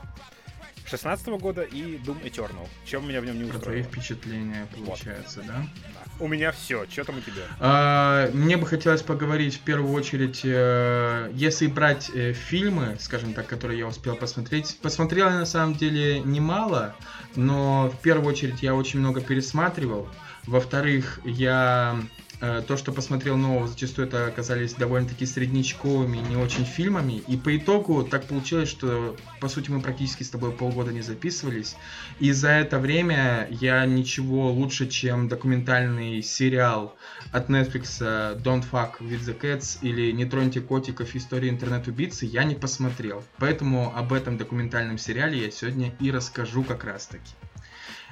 16 0.86 1.26
года 1.38 1.60
и 1.62 1.98
Doom 1.98 2.22
Eternal. 2.22 2.66
Чем 2.86 3.06
меня 3.06 3.20
в 3.20 3.26
нем 3.26 3.36
не 3.38 3.44
Про 3.50 3.58
твои 3.58 3.80
устроило? 3.82 3.84
впечатления, 3.84 4.66
получается, 4.74 5.42
да? 5.42 5.66
Да. 5.94 6.05
У 6.18 6.28
меня 6.28 6.52
все. 6.52 6.86
Что 6.90 7.04
там 7.04 7.18
у 7.18 7.20
тебя? 7.20 7.42
А, 7.60 8.30
Мне 8.32 8.56
бы 8.56 8.66
хотелось 8.66 9.02
поговорить 9.02 9.56
в 9.56 9.60
первую 9.60 9.92
очередь, 9.92 10.40
э, 10.44 11.30
если 11.34 11.66
брать 11.66 12.10
э, 12.14 12.32
фильмы, 12.32 12.96
скажем 12.98 13.34
так, 13.34 13.46
которые 13.46 13.80
я 13.80 13.86
успел 13.86 14.16
посмотреть. 14.16 14.78
Посмотрел 14.80 15.26
я 15.26 15.38
на 15.38 15.46
самом 15.46 15.74
деле 15.74 16.20
немало, 16.20 16.94
но 17.34 17.90
в 17.90 18.00
первую 18.00 18.28
очередь 18.28 18.62
я 18.62 18.74
очень 18.74 19.00
много 19.00 19.20
пересматривал. 19.20 20.08
Во-вторых, 20.46 21.20
я 21.24 22.00
то, 22.40 22.76
что 22.76 22.92
посмотрел 22.92 23.36
нового, 23.36 23.66
зачастую 23.66 24.08
это 24.08 24.26
оказались 24.26 24.74
довольно-таки 24.74 25.24
среднячковыми, 25.24 26.18
не 26.18 26.36
очень 26.36 26.64
фильмами. 26.64 27.22
И 27.28 27.36
по 27.36 27.56
итогу 27.56 28.04
так 28.04 28.24
получилось, 28.26 28.68
что, 28.68 29.16
по 29.40 29.48
сути, 29.48 29.70
мы 29.70 29.80
практически 29.80 30.22
с 30.22 30.30
тобой 30.30 30.52
полгода 30.52 30.92
не 30.92 31.00
записывались. 31.00 31.76
И 32.20 32.32
за 32.32 32.50
это 32.50 32.78
время 32.78 33.48
я 33.50 33.86
ничего 33.86 34.50
лучше, 34.52 34.86
чем 34.88 35.28
документальный 35.28 36.22
сериал 36.22 36.94
от 37.32 37.48
Netflix 37.48 37.98
э, 38.00 38.38
Don't 38.38 38.64
Fuck 38.70 39.00
with 39.00 39.20
the 39.20 39.38
Cats 39.38 39.78
или 39.82 40.12
Не 40.12 40.26
троньте 40.26 40.60
котиков. 40.60 41.14
История 41.14 41.48
интернет-убийцы 41.48 42.26
я 42.26 42.44
не 42.44 42.54
посмотрел. 42.54 43.24
Поэтому 43.38 43.96
об 43.96 44.12
этом 44.12 44.36
документальном 44.36 44.98
сериале 44.98 45.44
я 45.44 45.50
сегодня 45.50 45.94
и 46.00 46.10
расскажу 46.10 46.64
как 46.64 46.84
раз 46.84 47.06
таки. 47.06 47.32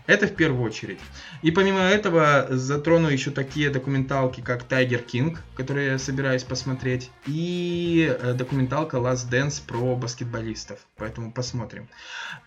Это 0.07 0.27
в 0.27 0.35
первую 0.37 0.63
очередь. 0.63 0.99
И 1.41 1.51
помимо 1.51 1.81
этого 1.81 2.47
затрону 2.51 3.09
еще 3.09 3.31
такие 3.31 3.71
документалки, 3.71 4.43
как 4.43 4.65
Tiger 4.65 5.05
King, 5.05 5.39
которые 5.57 5.93
я 5.93 5.99
собираюсь 5.99 6.43
посмотреть, 6.43 7.11
и 7.27 8.15
э, 8.21 8.35
документалка 8.35 8.99
Last 8.99 9.31
Dance 9.31 9.63
про 9.67 9.97
баскетболистов. 9.97 10.79
Поэтому 10.99 11.33
посмотрим. 11.33 11.89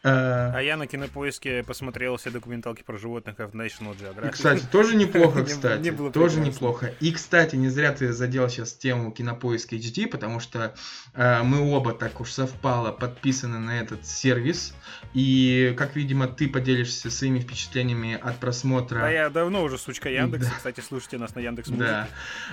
Э, 0.04 0.52
А 0.54 0.60
я 0.62 0.78
на 0.78 0.86
кинопоиске 0.86 1.64
посмотрел 1.64 2.18
все 2.18 2.30
документалки 2.30 2.84
про 2.84 2.98
животных 2.98 3.38
в 3.40 3.56
National 3.56 3.96
И, 4.00 4.04
Geographic. 4.04 4.30
кстати, 4.32 4.64
тоже 4.72 4.96
неплохо, 4.98 5.44
кстати. 5.44 5.92
тоже 6.14 6.40
неплохо. 6.40 6.94
И, 7.00 7.12
кстати, 7.12 7.56
не 7.56 7.70
зря 7.70 7.92
ты 7.92 8.14
задел 8.14 8.50
сейчас 8.50 8.74
тему 8.74 9.12
Кинопоиска 9.12 9.76
HD, 9.76 10.08
потому 10.08 10.40
что 10.40 10.76
э, 11.16 11.42
мы 11.42 11.60
оба 11.72 11.94
так 11.94 12.22
уж 12.22 12.32
совпало 12.32 12.92
подписаны 12.92 13.58
на 13.58 13.80
этот 13.80 14.06
сервис. 14.06 14.76
И, 15.16 15.74
как 15.76 15.96
видимо, 15.96 16.28
ты 16.28 16.48
поделишься 16.48 17.10
своими 17.10 17.47
впечатлениями 17.48 18.20
от 18.22 18.38
просмотра. 18.40 19.00
Да 19.00 19.10
я 19.10 19.30
давно 19.30 19.64
уже 19.64 19.78
сучка 19.78 20.10
Яндекса. 20.10 20.50
Да. 20.50 20.56
Кстати, 20.58 20.82
слушайте 20.82 21.18
нас 21.18 21.34
на 21.36 21.40
Яндекс 21.40 21.70
Да. 21.70 22.08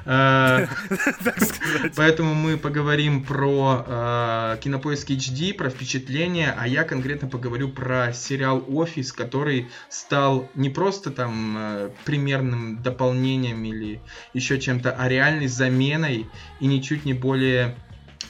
Э. 0.05 0.67
Поэтому 1.97 2.35
мы 2.35 2.57
поговорим 2.57 3.25
про 3.25 3.85
э, 3.87 4.59
Кинопоиск 4.61 5.11
HD, 5.11 5.55
про 5.55 5.69
впечатления, 5.69 6.55
а 6.57 6.69
я 6.69 6.85
конкретно 6.85 7.29
поговорю 7.29 7.69
про 7.69 8.13
сериал 8.13 8.65
Офис, 8.69 9.13
который 9.13 9.69
стал 9.89 10.49
не 10.55 10.71
просто 10.71 11.11
там 11.11 11.57
э, 11.59 11.91
примерным 12.05 12.81
дополнением 12.83 13.65
или 13.65 14.01
еще 14.33 14.61
чем-то, 14.61 14.93
а 14.93 15.09
реальной 15.09 15.49
заменой 15.49 16.29
и 16.61 16.67
ничуть 16.67 17.05
не 17.05 17.15
более 17.15 17.77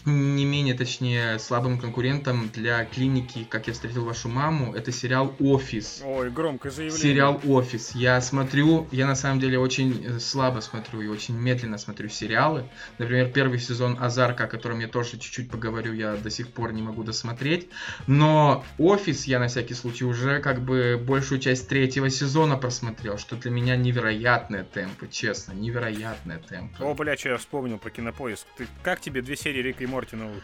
не 0.06 0.44
менее, 0.44 0.74
точнее, 0.74 1.38
слабым 1.38 1.78
конкурентом 1.78 2.50
для 2.52 2.84
клиники 2.84 3.46
«Как 3.48 3.66
я 3.66 3.72
встретил 3.72 4.04
вашу 4.04 4.28
маму» 4.28 4.74
это 4.74 4.92
сериал 4.92 5.34
«Офис». 5.40 6.02
Ой, 6.04 6.30
громкое 6.30 6.70
заявление. 6.70 7.00
Сериал 7.00 7.40
«Офис». 7.46 7.92
Я 7.94 8.20
смотрю, 8.20 8.86
я 8.90 9.06
на 9.06 9.14
самом 9.14 9.40
деле 9.40 9.58
очень 9.58 10.20
слабо 10.20 10.60
смотрю 10.60 11.00
и 11.00 11.06
очень 11.06 11.34
медленно 11.34 11.78
смотрю 11.78 12.08
сериалы. 12.08 12.68
Например, 12.98 13.30
первый 13.30 13.58
сезон 13.58 13.96
«Азарка», 14.00 14.44
о 14.44 14.46
котором 14.46 14.80
я 14.80 14.88
тоже 14.88 15.12
чуть-чуть 15.12 15.50
поговорю, 15.50 15.92
я 15.94 16.16
до 16.16 16.30
сих 16.30 16.48
пор 16.48 16.72
не 16.72 16.82
могу 16.82 17.02
досмотреть. 17.02 17.68
Но 18.06 18.64
«Офис» 18.78 19.24
я 19.24 19.38
на 19.38 19.48
всякий 19.48 19.74
случай 19.74 20.04
уже 20.04 20.40
как 20.40 20.60
бы 20.60 21.02
большую 21.02 21.40
часть 21.40 21.68
третьего 21.68 22.10
сезона 22.10 22.56
просмотрел, 22.56 23.16
что 23.16 23.36
для 23.36 23.50
меня 23.50 23.76
невероятные 23.76 24.64
темпы, 24.64 25.08
честно, 25.10 25.52
невероятные 25.52 26.38
темпы. 26.38 26.84
О, 26.84 26.94
бля, 26.94 27.16
что 27.16 27.30
я 27.30 27.38
вспомнил 27.38 27.78
про 27.78 27.90
кинопоиск. 27.90 28.46
Ты 28.58 28.66
как 28.82 29.00
тебе 29.00 29.22
две 29.22 29.36
серии 29.36 29.62
Рика 29.62 29.82
и 29.84 29.86
Морти 29.94 30.16
новых? 30.16 30.42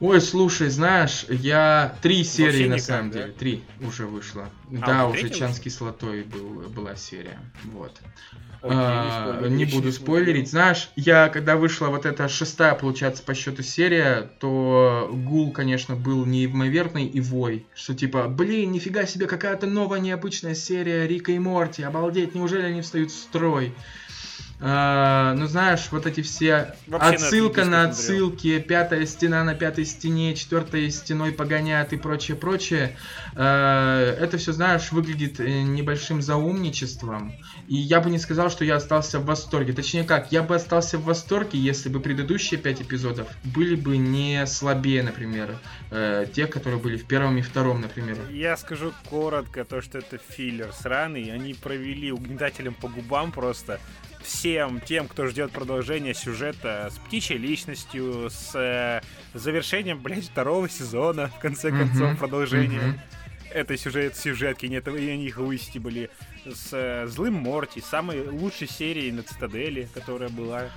Ой, 0.00 0.20
слушай, 0.20 0.68
знаешь, 0.68 1.24
я 1.30 1.96
три 2.02 2.24
серии 2.24 2.64
на 2.68 2.74
никак, 2.74 2.86
самом 2.86 3.10
да? 3.10 3.18
деле, 3.20 3.32
три 3.32 3.62
уже 3.80 4.04
вышло. 4.04 4.50
А, 4.82 4.86
да, 4.86 5.06
уже 5.06 5.30
Чан 5.30 5.54
с 5.54 5.60
кислотой 5.60 6.24
был, 6.24 6.68
была 6.68 6.94
серия. 6.96 7.38
Вот. 7.72 7.92
Окей, 8.60 8.76
А, 8.76 9.48
не 9.48 9.64
еще 9.64 9.76
буду 9.76 9.86
не 9.86 9.92
спойлерить. 9.92 10.50
Знаешь, 10.50 10.90
я 10.96 11.30
когда 11.30 11.56
вышла 11.56 11.86
вот 11.86 12.04
эта 12.04 12.28
шестая, 12.28 12.74
получается, 12.74 13.22
по 13.22 13.34
счету 13.34 13.62
серия, 13.62 14.30
то 14.40 15.08
гул, 15.10 15.52
конечно, 15.52 15.96
был 15.96 16.26
неимоверный 16.26 17.06
и 17.06 17.20
вой. 17.20 17.64
Что 17.74 17.94
типа, 17.94 18.28
блин, 18.28 18.72
нифига 18.72 19.06
себе, 19.06 19.26
какая-то 19.26 19.66
новая 19.66 20.00
необычная 20.00 20.54
серия 20.54 21.06
Рика 21.06 21.32
и 21.32 21.38
Морти, 21.38 21.82
обалдеть, 21.82 22.34
неужели 22.34 22.64
они 22.64 22.82
встают 22.82 23.10
в 23.10 23.14
строй? 23.14 23.72
А, 24.64 25.34
ну 25.34 25.46
знаешь, 25.46 25.88
вот 25.90 26.06
эти 26.06 26.20
все 26.22 26.76
Вообще 26.86 27.16
отсылка 27.16 27.64
на 27.64 27.82
отсылки, 27.82 28.60
пятая 28.60 29.06
стена 29.06 29.42
на 29.42 29.56
пятой 29.56 29.84
стене, 29.84 30.36
четвертая 30.36 30.88
стеной 30.90 31.32
погонят 31.32 31.92
и 31.92 31.96
прочее, 31.96 32.36
прочее. 32.36 32.96
А, 33.34 34.14
это 34.14 34.38
все, 34.38 34.52
знаешь, 34.52 34.92
выглядит 34.92 35.40
э, 35.40 35.62
небольшим 35.62 36.22
заумничеством. 36.22 37.32
И 37.66 37.74
я 37.74 38.00
бы 38.00 38.08
не 38.08 38.18
сказал, 38.18 38.50
что 38.50 38.64
я 38.64 38.76
остался 38.76 39.18
в 39.18 39.24
восторге. 39.24 39.72
Точнее 39.72 40.04
как, 40.04 40.30
я 40.30 40.44
бы 40.44 40.54
остался 40.54 40.96
в 40.96 41.04
восторге, 41.04 41.58
если 41.58 41.88
бы 41.88 41.98
предыдущие 41.98 42.60
пять 42.60 42.80
эпизодов 42.82 43.26
были 43.42 43.74
бы 43.74 43.96
не 43.96 44.46
слабее, 44.46 45.02
например, 45.02 45.58
э, 45.90 46.26
тех, 46.32 46.50
которые 46.50 46.78
были 46.78 46.96
в 46.96 47.06
первом 47.06 47.36
и 47.36 47.42
втором, 47.42 47.80
например. 47.80 48.16
Я 48.30 48.56
скажу 48.56 48.92
коротко, 49.10 49.64
то, 49.64 49.82
что 49.82 49.98
это 49.98 50.18
филлер 50.18 50.72
сраный. 50.72 51.32
Они 51.32 51.52
провели 51.54 52.12
угнетателем 52.12 52.74
по 52.74 52.86
губам 52.86 53.32
просто. 53.32 53.80
Всем 54.22 54.80
тем, 54.80 55.08
кто 55.08 55.26
ждет 55.26 55.52
продолжения 55.52 56.14
сюжета 56.14 56.90
с 56.92 56.98
птичьей 56.98 57.38
личностью, 57.38 58.30
с 58.30 58.54
э, 58.54 59.00
завершением, 59.34 60.00
блядь, 60.00 60.24
второго 60.24 60.68
сезона, 60.68 61.28
в 61.28 61.38
конце 61.38 61.70
концов, 61.70 62.18
продолжения. 62.18 63.02
этой 63.52 63.78
сюжет, 63.78 64.16
сюжетки, 64.16 64.66
нет, 64.66 64.88
и 64.88 65.08
они 65.08 65.26
их 65.26 65.38
были. 65.38 66.10
С 66.44 66.70
э, 66.72 67.06
Злым 67.06 67.34
Морти, 67.34 67.80
самой 67.80 68.26
лучшей 68.26 68.68
серией 68.68 69.12
на 69.12 69.22
Цитадели, 69.22 69.88
которая 69.94 70.28
была. 70.28 70.70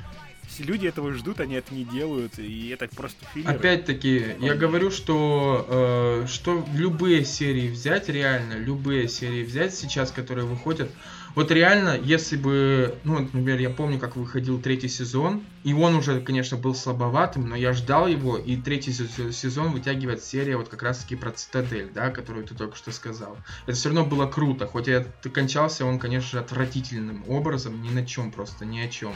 Все 0.48 0.64
люди 0.64 0.88
этого 0.88 1.12
ждут, 1.14 1.40
они 1.40 1.56
это 1.56 1.74
не 1.74 1.86
делают, 1.86 2.38
и 2.38 2.70
это 2.70 2.88
просто 2.88 3.25
фильм. 3.34 3.48
Опять-таки, 3.48 4.36
я 4.40 4.54
говорю, 4.54 4.92
что 4.92 5.66
э, 5.68 6.28
что 6.28 6.64
любые 6.75 7.25
серии 7.25 7.70
взять, 7.70 8.10
реально, 8.10 8.54
любые 8.54 9.08
серии 9.08 9.44
взять 9.44 9.74
сейчас, 9.74 10.12
которые 10.12 10.46
выходят, 10.46 10.92
вот 11.36 11.51
реально, 11.51 12.00
если 12.01 12.38
бы, 12.38 12.96
ну, 13.04 13.20
например, 13.20 13.60
я 13.60 13.70
помню, 13.70 14.00
как 14.00 14.15
выходил 14.15 14.62
третий 14.62 14.88
сезон, 14.88 15.44
и 15.65 15.74
он 15.74 15.96
уже, 15.96 16.22
конечно, 16.22 16.58
был 16.58 16.74
слабоватым, 16.74 17.50
но 17.50 17.56
я 17.56 17.74
ждал 17.74 18.08
его, 18.08 18.38
и 18.38 18.56
третий 18.56 18.94
сезон 18.94 19.72
вытягивает 19.72 20.24
серия 20.24 20.56
вот 20.56 20.70
как 20.70 20.82
раз-таки 20.82 21.15
про 21.18 21.32
Цитадель, 21.32 21.92
да, 21.94 22.10
которую 22.10 22.46
ты 22.46 22.56
только 22.56 22.77
что 22.77 22.92
сказал. 22.92 23.38
Это 23.68 23.75
все 23.75 23.89
равно 23.89 24.06
было 24.06 24.27
круто, 24.27 24.65
хоть 24.65 24.88
и 24.88 25.04
кончался 25.34 25.86
он, 25.86 26.00
конечно 26.00 26.39
отвратительным 26.39 27.25
образом, 27.27 27.82
ни 27.82 27.89
на 27.89 28.06
чем 28.06 28.32
просто, 28.32 28.63
ни 28.63 28.80
о 28.80 28.88
чем. 28.88 29.13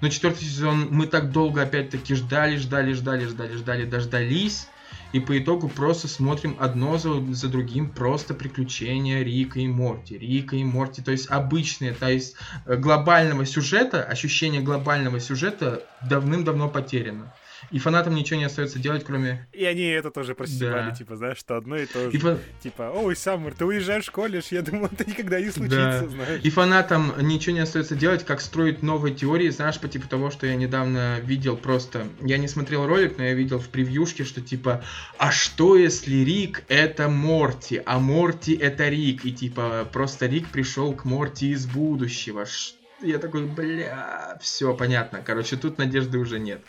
Но 0.00 0.08
четвертый 0.08 0.44
сезон 0.44 0.88
мы 0.90 1.06
так 1.06 1.32
долго 1.32 1.62
опять-таки 1.62 2.14
ждали, 2.14 2.56
ждали, 2.56 2.92
ждали, 2.94 3.26
ждали, 3.26 3.52
ждали, 3.56 3.84
дождались, 3.84 4.68
и 5.12 5.20
по 5.20 5.38
итогу 5.38 5.68
просто 5.68 6.08
смотрим 6.08 6.56
одно 6.58 6.98
за, 6.98 7.20
за 7.32 7.48
другим 7.48 7.90
просто 7.90 8.34
приключения 8.34 9.22
Рика 9.22 9.60
и 9.60 9.66
Морти. 9.66 10.18
Рика 10.18 10.56
и 10.56 10.64
Морти, 10.64 11.02
то 11.02 11.10
есть 11.10 11.30
обычные, 11.30 11.92
то 11.92 12.08
есть 12.10 12.36
э, 12.66 12.76
глобального 12.76 13.46
сюжета, 13.46 14.02
ощущение 14.02 14.60
глобального 14.60 15.20
сюжета 15.20 15.82
давным-давно 16.08 16.68
потеряно. 16.68 17.32
И 17.70 17.78
фанатам 17.78 18.14
ничего 18.14 18.38
не 18.38 18.44
остается 18.44 18.78
делать, 18.78 19.04
кроме... 19.04 19.46
И 19.52 19.64
они 19.64 19.84
это 19.84 20.10
тоже 20.10 20.34
просевали, 20.34 20.90
да. 20.90 20.94
типа, 20.94 21.16
знаешь, 21.16 21.38
что 21.38 21.56
одно 21.56 21.76
и 21.76 21.86
то 21.86 22.10
же. 22.10 22.16
И 22.16 22.18
фа... 22.18 22.38
Типа, 22.62 22.92
ой, 22.94 23.16
Саммер, 23.16 23.54
ты 23.54 23.64
уезжаешь 23.64 24.06
в 24.06 24.12
колледж, 24.12 24.46
я 24.50 24.62
думал, 24.62 24.88
это 24.92 25.08
никогда 25.08 25.40
не 25.40 25.50
случится, 25.50 26.02
да. 26.02 26.08
знаешь. 26.08 26.40
И 26.42 26.50
фанатам 26.50 27.12
ничего 27.20 27.54
не 27.54 27.60
остается 27.60 27.94
делать, 27.94 28.24
как 28.24 28.40
строить 28.40 28.82
новые 28.82 29.14
теории, 29.14 29.48
знаешь, 29.50 29.78
по 29.78 29.88
типу 29.88 30.08
того, 30.08 30.30
что 30.30 30.46
я 30.46 30.56
недавно 30.56 31.20
видел 31.20 31.56
просто... 31.56 32.06
Я 32.20 32.38
не 32.38 32.48
смотрел 32.48 32.86
ролик, 32.86 33.18
но 33.18 33.24
я 33.24 33.34
видел 33.34 33.58
в 33.58 33.68
превьюшке, 33.68 34.24
что 34.24 34.40
типа, 34.40 34.82
а 35.18 35.30
что 35.30 35.76
если 35.76 36.16
Рик 36.16 36.64
это 36.68 37.08
Морти, 37.08 37.82
а 37.84 37.98
Морти 37.98 38.54
это 38.54 38.88
Рик? 38.88 39.24
И 39.24 39.32
типа, 39.32 39.88
просто 39.92 40.26
Рик 40.26 40.48
пришел 40.48 40.92
к 40.92 41.04
Морти 41.04 41.50
из 41.50 41.66
будущего. 41.66 42.46
Что 42.46 42.77
я 43.00 43.18
такой, 43.18 43.46
бля, 43.46 44.38
все 44.40 44.74
понятно. 44.74 45.22
Короче, 45.24 45.56
тут 45.56 45.78
надежды 45.78 46.18
уже 46.18 46.38
нет. 46.38 46.62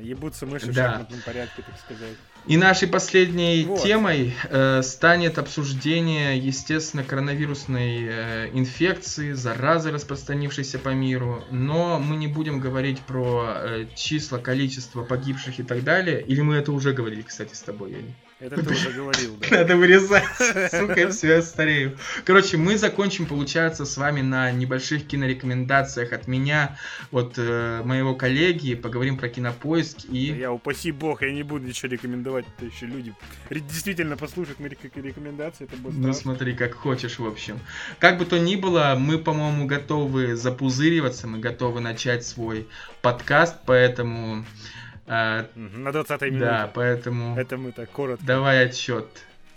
Ебутся 0.00 0.46
мыши 0.46 0.66
да. 0.66 0.72
в 0.72 0.74
шахматном 0.74 1.20
порядке, 1.22 1.62
так 1.62 1.78
сказать. 1.78 2.16
И 2.46 2.58
нашей 2.58 2.88
последней 2.88 3.64
вот. 3.64 3.82
темой 3.82 4.34
э, 4.50 4.82
станет 4.82 5.38
обсуждение, 5.38 6.38
естественно, 6.38 7.02
коронавирусной 7.02 8.06
э, 8.06 8.50
инфекции, 8.52 9.32
заразы, 9.32 9.90
распространившейся 9.90 10.78
по 10.78 10.90
миру. 10.90 11.42
Но 11.50 11.98
мы 11.98 12.16
не 12.16 12.28
будем 12.28 12.60
говорить 12.60 13.00
про 13.00 13.54
э, 13.56 13.86
числа, 13.94 14.38
количество 14.38 15.04
погибших 15.04 15.58
и 15.58 15.62
так 15.62 15.84
далее. 15.84 16.22
Или 16.22 16.42
мы 16.42 16.56
это 16.56 16.72
уже 16.72 16.92
говорили, 16.92 17.22
кстати, 17.22 17.54
с 17.54 17.62
тобой, 17.62 17.92
Яни? 17.92 18.14
Это 18.40 18.62
ты 18.62 18.70
уже 18.70 18.90
говорил, 18.90 19.36
да. 19.36 19.58
Надо 19.58 19.76
вырезать. 19.76 20.24
Сука, 20.70 21.00
я 21.00 21.10
все, 21.10 21.40
старею. 21.42 21.96
Короче, 22.24 22.56
мы 22.56 22.76
закончим, 22.76 23.26
получается, 23.26 23.84
с 23.84 23.96
вами 23.96 24.20
на 24.20 24.50
небольших 24.50 25.06
кинорекомендациях 25.06 26.12
от 26.12 26.26
меня, 26.26 26.76
от 27.10 27.34
э, 27.36 27.82
моего 27.84 28.14
коллеги. 28.14 28.74
Поговорим 28.74 29.16
про 29.16 29.28
кинопоиск 29.28 29.98
и... 30.10 30.34
Я, 30.38 30.52
упаси 30.52 30.92
бог, 30.92 31.22
я 31.22 31.32
не 31.32 31.42
буду 31.42 31.66
ничего 31.66 31.92
рекомендовать. 31.92 32.44
Это 32.56 32.66
еще 32.66 32.86
люди 32.86 33.14
действительно 33.50 34.16
послушают 34.16 34.60
мои 34.60 34.70
рекомендации. 34.70 35.64
Это 35.64 35.76
будет 35.76 35.94
ну 35.96 36.12
смотри, 36.12 36.54
как 36.54 36.74
хочешь, 36.74 37.18
в 37.18 37.26
общем. 37.26 37.58
Как 37.98 38.18
бы 38.18 38.24
то 38.24 38.38
ни 38.38 38.56
было, 38.56 38.96
мы, 38.98 39.18
по-моему, 39.18 39.66
готовы 39.66 40.36
запузыриваться, 40.36 41.26
мы 41.26 41.38
готовы 41.38 41.80
начать 41.80 42.24
свой 42.24 42.66
подкаст, 43.02 43.56
поэтому... 43.66 44.44
А, 45.06 45.46
на 45.54 45.92
20 45.92 46.22
минуте. 46.22 46.38
Да, 46.38 46.70
поэтому... 46.72 47.38
Это 47.38 47.56
мы 47.56 47.72
так 47.72 47.90
коротко. 47.90 48.24
Давай 48.24 48.66
отсчет. 48.66 49.06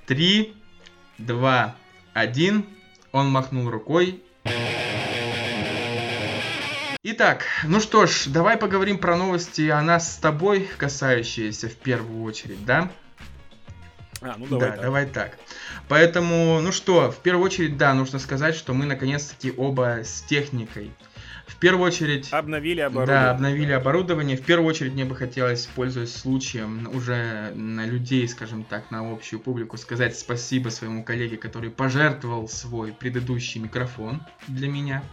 Три, 0.05 0.55
два, 1.17 1.75
один. 2.13 2.65
Он 3.11 3.29
махнул 3.29 3.69
рукой. 3.69 4.21
Итак, 7.03 7.45
ну 7.63 7.79
что 7.79 8.05
ж, 8.05 8.25
давай 8.27 8.57
поговорим 8.57 8.97
про 8.97 9.15
новости 9.15 9.69
о 9.69 9.81
нас 9.81 10.13
с 10.13 10.17
тобой, 10.17 10.67
касающиеся 10.77 11.69
в 11.69 11.75
первую 11.75 12.23
очередь, 12.23 12.65
да? 12.65 12.91
А, 14.19 14.35
ну 14.37 14.47
давай 14.47 14.69
да, 14.69 14.75
так. 14.75 14.81
давай 14.81 15.05
так. 15.05 15.37
Поэтому, 15.87 16.59
ну 16.61 16.73
что, 16.73 17.11
в 17.11 17.19
первую 17.19 17.45
очередь, 17.45 17.77
да, 17.77 17.93
нужно 17.93 18.19
сказать, 18.19 18.55
что 18.55 18.73
мы 18.73 18.85
наконец-таки 18.85 19.53
оба 19.55 19.99
с 20.03 20.21
техникой 20.23 20.91
в 21.47 21.55
первую 21.57 21.87
очередь... 21.87 22.31
Обновили 22.31 22.81
оборудование. 22.81 23.25
Да, 23.25 23.31
обновили 23.31 23.71
оборудование. 23.71 24.37
В 24.37 24.43
первую 24.43 24.69
очередь 24.69 24.93
мне 24.93 25.05
бы 25.05 25.15
хотелось, 25.15 25.65
пользуясь 25.65 26.13
случаем, 26.13 26.89
уже 26.93 27.51
на 27.55 27.85
людей, 27.85 28.27
скажем 28.27 28.63
так, 28.63 28.91
на 28.91 29.11
общую 29.11 29.39
публику, 29.39 29.77
сказать 29.77 30.17
спасибо 30.17 30.69
своему 30.69 31.03
коллеге, 31.03 31.37
который 31.37 31.69
пожертвовал 31.69 32.47
свой 32.47 32.91
предыдущий 32.91 33.61
микрофон 33.61 34.21
для 34.47 34.67
меня 34.67 35.03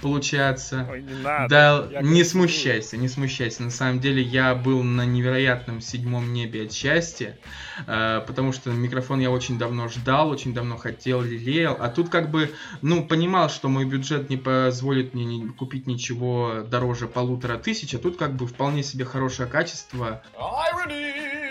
получается. 0.00 0.86
Ой, 0.90 1.02
не 1.02 1.14
надо. 1.14 1.48
Да, 1.48 1.88
я 1.90 2.02
не 2.02 2.24
смущайся, 2.24 2.96
не 2.96 3.08
смущайся. 3.08 3.62
На 3.62 3.70
самом 3.70 4.00
деле 4.00 4.22
я 4.22 4.54
был 4.54 4.82
на 4.82 5.04
невероятном 5.04 5.80
седьмом 5.80 6.32
небе 6.32 6.64
от 6.64 6.72
счастья, 6.72 7.38
э, 7.86 8.22
потому 8.26 8.52
что 8.52 8.70
микрофон 8.70 9.20
я 9.20 9.30
очень 9.30 9.58
давно 9.58 9.88
ждал, 9.88 10.30
очень 10.30 10.54
давно 10.54 10.76
хотел, 10.76 11.22
лелеял. 11.22 11.76
А 11.78 11.88
тут 11.88 12.08
как 12.08 12.30
бы, 12.30 12.50
ну, 12.82 13.04
понимал, 13.04 13.50
что 13.50 13.68
мой 13.68 13.84
бюджет 13.84 14.30
не 14.30 14.36
позволит 14.36 15.14
мне 15.14 15.24
не 15.24 15.48
купить 15.48 15.86
ничего 15.86 16.64
дороже 16.68 17.08
полутора 17.08 17.58
тысяч, 17.58 17.94
а 17.94 17.98
тут 17.98 18.16
как 18.16 18.34
бы 18.34 18.46
вполне 18.46 18.82
себе 18.82 19.04
хорошее 19.04 19.48
качество. 19.48 20.22
Irony! 20.38 21.47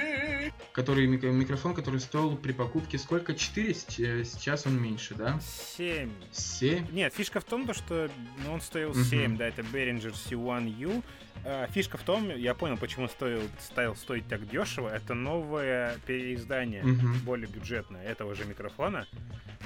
Который 0.77 1.07
микрофон, 1.07 1.73
который 1.73 1.99
стоил 1.99 2.37
при 2.37 2.51
покупке 2.51 2.99
сколько? 2.99 3.33
4? 3.33 3.71
Э, 3.71 4.23
сейчас 4.23 4.67
он 4.67 4.79
меньше, 4.79 5.15
да? 5.15 5.39
7. 5.75 6.11
7? 6.31 6.91
Нет, 6.91 7.15
фишка 7.15 7.39
в 7.39 7.45
том, 7.45 7.73
что 7.73 8.11
ну, 8.45 8.53
он 8.53 8.61
стоил 8.61 8.93
7, 8.93 9.31
угу. 9.31 9.37
да, 9.39 9.47
это 9.47 9.63
Behringer 9.63 10.13
C1U. 10.13 11.03
А, 11.45 11.67
фишка 11.67 11.97
в 11.97 12.04
том, 12.04 12.30
я 12.36 12.54
понял, 12.54 12.78
почему 12.78 13.08
стоил, 13.08 13.41
стал 13.60 13.95
стоить 13.95 14.28
так 14.28 14.47
дешево. 14.50 14.89
Это 14.89 15.13
новое 15.13 15.97
переиздание, 16.06 16.84
угу. 16.84 17.08
более 17.26 17.47
бюджетное 17.47 18.04
этого 18.04 18.36
же 18.36 18.45
микрофона. 18.45 19.08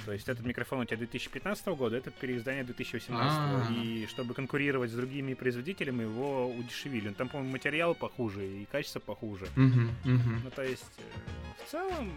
То 0.06 0.14
есть 0.14 0.28
этот 0.30 0.46
микрофон 0.46 0.80
у 0.80 0.86
тебя 0.86 0.98
2015 0.98 1.68
года, 1.68 1.98
это 1.98 2.12
переиздание 2.12 2.64
2018. 2.64 3.12
А-а-а. 3.20 3.74
И 3.74 4.08
чтобы 4.08 4.34
конкурировать 4.34 4.92
с 4.92 4.94
другими 4.94 5.34
производителями, 5.34 6.04
его 6.04 6.50
удешевили. 6.50 7.10
Там, 7.10 7.30
по-моему, 7.30 7.52
материал 7.52 7.94
похуже 7.94 8.48
и 8.48 8.66
качество 8.66 9.00
похуже. 9.00 9.46
Угу, 9.56 10.14
угу. 10.14 10.30
Ну, 10.44 10.50
то 10.50 10.64
есть, 10.64 10.84
э, 10.98 11.64
в 11.66 11.70
целом, 11.70 12.12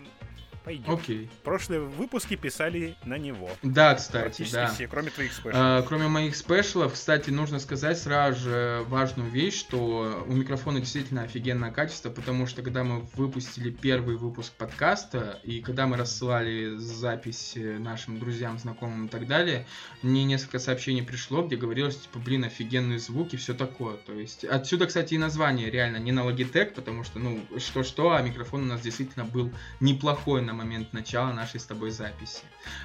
пойдет. 0.64 0.88
Окей. 0.88 1.30
Прошлые 1.42 1.80
выпуски 1.82 2.36
писали 2.36 2.96
на 3.04 3.18
него. 3.18 3.50
Да, 3.62 3.94
кстати, 3.94 4.46
да. 4.50 4.68
все, 4.68 4.88
кроме 4.88 5.10
твоих 5.10 5.32
спешлов. 5.32 5.54
А, 5.54 5.82
кроме 5.82 6.08
моих 6.08 6.34
спешлов, 6.34 6.94
кстати, 6.94 7.30
нужно 7.30 7.60
сказать 7.60 7.98
сразу 7.98 8.40
же 8.40 8.84
важную 8.88 9.30
вещь, 9.30 9.58
что 9.58 10.24
у 10.26 10.32
микрофона 10.32 10.80
действительно 10.80 11.22
офигенное 11.22 11.70
качество, 11.70 12.10
потому 12.10 12.46
что 12.46 12.62
когда 12.62 12.82
мы 12.82 13.00
выпустили 13.14 13.70
первый 13.70 14.16
выпуск 14.16 14.52
подкаста, 14.54 15.38
и 15.44 15.60
когда 15.60 15.86
мы 15.86 15.96
рассылали 15.96 16.76
запись 16.76 17.54
нашим 17.56 18.18
друзьям, 18.18 18.58
знакомым 18.58 19.06
и 19.06 19.08
так 19.08 19.26
далее, 19.26 19.66
мне 20.02 20.24
несколько 20.24 20.58
сообщений 20.58 21.02
пришло, 21.02 21.42
где 21.42 21.56
говорилось, 21.56 21.98
типа, 21.98 22.18
блин, 22.18 22.44
офигенные 22.44 22.98
звуки, 22.98 23.36
все 23.36 23.52
такое. 23.52 23.96
То 23.98 24.12
есть, 24.14 24.44
отсюда, 24.44 24.86
кстати, 24.86 25.14
и 25.14 25.18
название 25.18 25.70
реально 25.70 25.98
не 25.98 26.12
на 26.12 26.20
Logitech, 26.20 26.72
потому 26.74 27.04
что, 27.04 27.18
ну, 27.18 27.44
что-что, 27.58 28.12
а 28.12 28.22
микрофон 28.22 28.62
у 28.62 28.66
нас 28.66 28.80
действительно 28.80 29.24
был 29.24 29.52
неплохой 29.80 30.40
на 30.40 30.53
момент 30.54 30.92
начала 30.92 31.32
нашей 31.32 31.60
с 31.60 31.64
тобой 31.64 31.90
записи. 31.90 32.42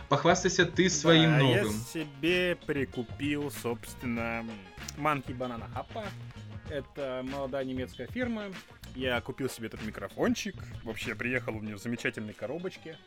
Похвастайся 0.09 0.65
ты 0.65 0.89
своим 0.89 1.31
да, 1.31 1.37
новым. 1.39 1.73
Я 1.73 2.03
себе 2.03 2.55
прикупил, 2.55 3.51
собственно, 3.51 4.45
Monkey 4.97 5.37
Banana 5.37 5.69
Happa. 5.73 6.05
Это 6.69 7.23
молодая 7.23 7.63
немецкая 7.65 8.07
фирма. 8.07 8.45
Я 8.95 9.21
купил 9.21 9.49
себе 9.49 9.67
этот 9.67 9.83
микрофончик. 9.83 10.55
Вообще 10.83 11.15
приехал 11.15 11.55
у 11.55 11.59
меня 11.61 11.75
в 11.75 11.79
замечательной 11.79 12.33
коробочке, 12.33 12.97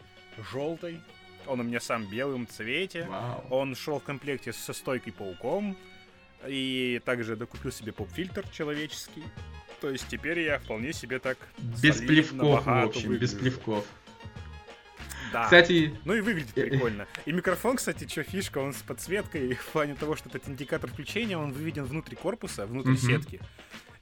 желтой. 0.51 1.01
Он 1.47 1.61
у 1.61 1.63
меня 1.63 1.81
сам 1.81 2.07
белым 2.07 2.47
цвете. 2.47 3.05
Вау. 3.05 3.45
Он 3.51 3.75
шел 3.75 3.99
в 3.99 4.05
комплекте 4.05 4.53
со 4.53 4.73
стойкой 4.73 5.13
пауком. 5.13 5.77
И 6.47 7.01
также 7.05 7.37
докупил 7.37 7.71
себе 7.71 7.93
поп-фильтр 7.93 8.49
человеческий. 8.49 9.23
То 9.81 9.91
есть 9.91 10.07
теперь 10.09 10.41
я 10.41 10.59
вполне 10.59 10.93
себе 10.93 11.19
так 11.19 11.39
без 11.83 11.99
плевков, 11.99 12.65
в 12.65 12.69
общем, 12.69 13.09
выгляжу. 13.09 13.21
без 13.21 13.41
плевков. 13.41 13.87
Да. 15.33 15.45
Кстати... 15.45 15.95
Ну 16.05 16.15
и 16.15 16.21
выглядит 16.21 16.55
прикольно. 16.55 17.07
И 17.25 17.33
микрофон, 17.33 17.77
кстати, 17.77 18.07
что 18.07 18.23
фишка, 18.23 18.59
он 18.59 18.73
с 18.75 18.83
подсветкой 18.83 19.55
в 19.55 19.67
плане 19.67 19.95
того, 19.95 20.17
что 20.17 20.29
этот 20.29 20.49
индикатор 20.49 20.91
включения, 20.91 21.39
он 21.39 21.53
выведен 21.53 21.85
внутри 21.85 22.17
корпуса, 22.17 22.67
внутри 22.67 22.97
сетки 22.97 23.41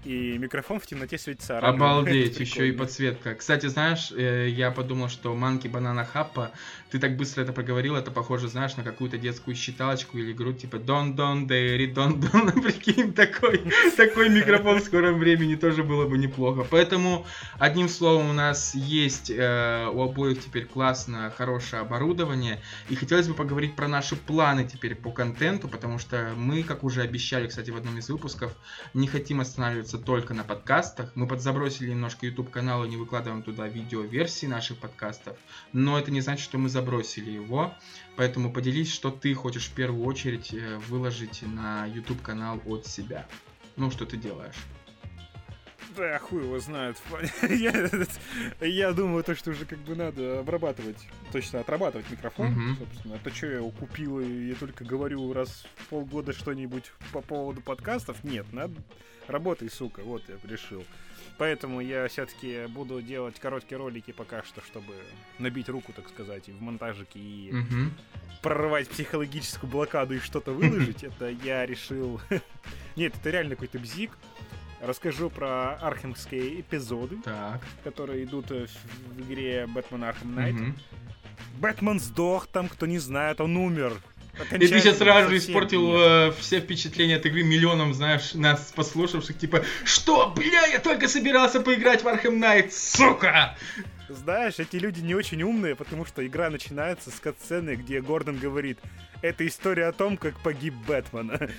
и 0.04 0.38
микрофон 0.38 0.80
в 0.80 0.86
темноте 0.86 1.18
светится 1.18 1.58
оранжевым. 1.58 1.90
Обалдеть, 1.90 2.40
еще 2.40 2.68
и 2.68 2.72
подсветка. 2.72 3.34
Кстати, 3.34 3.66
знаешь, 3.66 4.10
э, 4.12 4.48
я 4.48 4.70
подумал, 4.70 5.08
что 5.08 5.34
манки 5.34 5.68
банана 5.68 6.04
хаппа, 6.04 6.52
ты 6.90 6.98
так 6.98 7.16
быстро 7.16 7.42
это 7.42 7.52
проговорил, 7.52 7.96
это 7.96 8.10
похоже, 8.10 8.48
знаешь, 8.48 8.76
на 8.76 8.82
какую-то 8.82 9.18
детскую 9.18 9.54
считалочку 9.54 10.18
или 10.18 10.32
игру, 10.32 10.52
типа 10.52 10.78
Дон 10.78 11.14
Дон 11.14 11.46
Дэри 11.46 11.86
Дон 11.86 12.20
Дон, 12.20 12.50
прикинь, 12.62 13.12
такой, 13.12 13.62
такой 13.96 14.30
микрофон 14.30 14.80
в 14.80 14.84
скором 14.84 15.18
времени 15.18 15.54
тоже 15.54 15.84
было 15.84 16.06
бы 16.06 16.18
неплохо. 16.18 16.66
Поэтому, 16.68 17.26
одним 17.58 17.88
словом, 17.88 18.30
у 18.30 18.32
нас 18.32 18.74
есть 18.74 19.30
э, 19.30 19.86
у 19.92 20.02
обоих 20.02 20.42
теперь 20.42 20.64
классно, 20.64 21.32
хорошее 21.36 21.82
оборудование, 21.82 22.60
и 22.88 22.94
хотелось 22.94 23.28
бы 23.28 23.34
поговорить 23.34 23.76
про 23.76 23.86
наши 23.86 24.16
планы 24.16 24.66
теперь 24.66 24.94
по 24.94 25.10
контенту, 25.10 25.68
потому 25.68 25.98
что 25.98 26.32
мы, 26.36 26.62
как 26.62 26.84
уже 26.84 27.02
обещали, 27.02 27.46
кстати, 27.46 27.70
в 27.70 27.76
одном 27.76 27.98
из 27.98 28.08
выпусков, 28.08 28.52
не 28.94 29.06
хотим 29.06 29.40
останавливаться 29.40 29.89
останавливаться 29.90 29.98
только 29.98 30.34
на 30.34 30.44
подкастах. 30.44 31.10
Мы 31.14 31.26
подзабросили 31.26 31.90
немножко 31.90 32.26
YouTube 32.26 32.50
канал 32.50 32.84
и 32.84 32.88
не 32.88 32.96
выкладываем 32.96 33.42
туда 33.42 33.66
видео-версии 33.66 34.46
наших 34.46 34.78
подкастов, 34.78 35.36
но 35.72 35.98
это 35.98 36.10
не 36.10 36.20
значит, 36.20 36.44
что 36.44 36.58
мы 36.58 36.68
забросили 36.68 37.30
его. 37.30 37.74
Поэтому 38.16 38.52
поделись, 38.52 38.92
что 38.92 39.10
ты 39.10 39.34
хочешь 39.34 39.68
в 39.68 39.74
первую 39.74 40.04
очередь 40.04 40.52
э, 40.52 40.78
выложить 40.88 41.42
на 41.42 41.86
YouTube 41.86 42.22
канал 42.22 42.60
от 42.66 42.86
себя. 42.86 43.26
Ну, 43.76 43.90
что 43.90 44.04
ты 44.04 44.16
делаешь. 44.16 44.56
Да, 45.96 46.18
хуй 46.18 46.44
его 46.44 46.60
знает. 46.60 46.96
я, 47.48 47.90
я 48.60 48.92
думаю, 48.92 49.24
то, 49.24 49.34
что 49.34 49.50
уже 49.50 49.64
как 49.64 49.78
бы 49.80 49.96
надо 49.96 50.40
обрабатывать, 50.40 51.08
точно 51.32 51.60
отрабатывать 51.60 52.08
микрофон, 52.10 52.46
uh-huh. 52.46 52.78
собственно. 52.78 53.14
Это 53.14 53.34
что 53.34 53.46
я 53.46 53.56
его 53.56 53.70
купил, 53.70 54.20
и 54.20 54.48
я 54.48 54.54
только 54.54 54.84
говорю 54.84 55.32
раз 55.32 55.64
в 55.76 55.88
полгода 55.88 56.32
что-нибудь 56.32 56.92
по 57.12 57.20
поводу 57.22 57.60
подкастов. 57.60 58.22
Нет, 58.22 58.46
надо... 58.52 58.74
Работай, 59.28 59.70
сука, 59.70 60.02
вот 60.02 60.22
я 60.28 60.36
решил. 60.48 60.84
Поэтому 61.38 61.80
я 61.80 62.06
все-таки 62.08 62.66
буду 62.68 63.00
делать 63.00 63.40
короткие 63.40 63.78
ролики 63.78 64.10
пока 64.10 64.42
что, 64.42 64.60
чтобы 64.60 64.94
набить 65.38 65.70
руку, 65.70 65.92
так 65.92 66.08
сказать, 66.10 66.48
и 66.50 66.52
в 66.52 66.60
монтажике 66.60 67.18
и 67.18 67.50
uh-huh. 67.50 67.90
прорвать 68.42 68.90
психологическую 68.90 69.70
блокаду 69.70 70.14
и 70.14 70.18
что-то 70.18 70.52
выложить. 70.52 71.02
Это 71.04 71.30
я 71.30 71.64
решил... 71.64 72.20
Нет, 72.96 73.14
это 73.14 73.30
реально 73.30 73.54
какой-то 73.54 73.78
бзик. 73.78 74.10
Расскажу 74.82 75.30
про 75.30 75.76
архемские 75.76 76.60
эпизоды, 76.60 77.16
так. 77.22 77.62
которые 77.84 78.24
идут 78.24 78.50
в, 78.50 78.66
в 78.66 79.20
игре 79.20 79.66
Архем 80.02 80.34
Найт. 80.34 80.56
Угу. 80.56 80.74
Бэтмен 81.60 82.00
сдох 82.00 82.46
там, 82.46 82.68
кто 82.68 82.86
не 82.86 82.98
знает, 82.98 83.40
он 83.40 83.56
умер. 83.56 83.94
И 84.52 84.58
ты 84.58 84.80
сейчас 84.80 84.98
сразу 84.98 85.30
же 85.30 85.38
испортил 85.38 85.96
э, 85.96 86.32
все 86.38 86.60
впечатления 86.60 87.16
от 87.16 87.26
игры 87.26 87.42
миллионам, 87.42 87.94
знаешь, 87.94 88.34
нас 88.34 88.72
послушавших, 88.74 89.38
типа, 89.38 89.64
что, 89.84 90.32
бля, 90.34 90.66
я 90.66 90.78
только 90.78 91.08
собирался 91.08 91.60
поиграть 91.60 92.02
в 92.02 92.08
Архем 92.08 92.38
Найт, 92.38 92.72
сука! 92.72 93.56
Знаешь, 94.08 94.58
эти 94.58 94.76
люди 94.76 95.00
не 95.00 95.14
очень 95.14 95.42
умные, 95.42 95.76
потому 95.76 96.04
что 96.04 96.26
игра 96.26 96.50
начинается 96.50 97.10
с 97.10 97.20
катсцены, 97.20 97.76
где 97.76 98.00
Гордон 98.00 98.38
говорит, 98.38 98.78
это 99.22 99.46
история 99.46 99.86
о 99.86 99.92
том, 99.92 100.16
как 100.16 100.38
погиб 100.40 100.74
Бэтмен. 100.86 101.32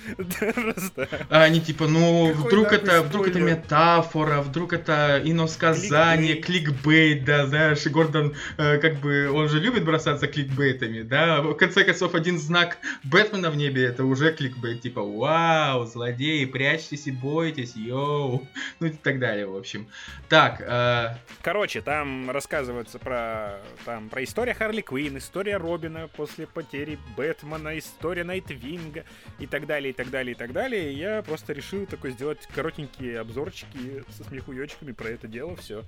А 1.28 1.42
они 1.42 1.60
типа, 1.60 1.86
ну, 1.86 2.32
вдруг 2.32 2.72
это, 2.72 3.02
вдруг 3.02 3.28
это 3.28 3.40
метафора, 3.40 4.40
вдруг 4.40 4.72
это 4.72 5.20
иносказание, 5.24 6.36
кликбейт, 6.36 7.24
да, 7.24 7.46
знаешь, 7.46 7.86
Гордон, 7.86 8.34
э, 8.58 8.78
как 8.78 8.96
бы, 8.96 9.30
он 9.30 9.48
же 9.48 9.60
любит 9.60 9.84
бросаться 9.84 10.26
кликбейтами, 10.26 11.02
да, 11.02 11.42
в 11.42 11.54
конце 11.54 11.84
концов, 11.84 12.14
один 12.14 12.38
знак 12.38 12.78
Бэтмена 13.04 13.50
в 13.50 13.56
небе, 13.56 13.84
это 13.84 14.04
уже 14.04 14.32
кликбейт, 14.32 14.80
типа, 14.80 15.02
вау, 15.02 15.86
злодеи, 15.86 16.44
прячьтесь 16.44 17.06
и 17.06 17.12
бойтесь, 17.12 17.76
йоу, 17.76 18.46
ну 18.80 18.86
и 18.86 18.90
так 18.90 19.18
далее, 19.18 19.46
в 19.46 19.56
общем. 19.56 19.86
Так, 20.28 20.60
э... 20.60 21.16
Короче, 21.42 21.80
там 21.80 22.30
рассказывается 22.30 22.98
про, 22.98 23.60
там, 23.84 24.08
про 24.08 24.24
история 24.24 24.54
Харли 24.54 24.80
Квинн, 24.80 25.18
история 25.18 25.56
Робина 25.56 26.08
после 26.16 26.46
потери 26.46 26.98
Бэтмена, 27.16 27.51
Бэтмена, 27.52 27.78
история 27.78 28.24
Найтвинга 28.24 29.04
и 29.38 29.46
так 29.46 29.66
далее, 29.66 29.90
и 29.90 29.92
так 29.92 30.10
далее, 30.10 30.32
и 30.32 30.36
так 30.36 30.52
далее. 30.52 30.92
И 30.92 30.96
я 30.96 31.22
просто 31.22 31.52
решил 31.52 31.86
такой 31.86 32.12
сделать 32.12 32.38
коротенькие 32.54 33.20
обзорчики 33.20 34.04
со 34.16 34.24
смехуёчками 34.24 34.92
про 34.92 35.08
это 35.08 35.28
дело, 35.28 35.56
все. 35.56 35.84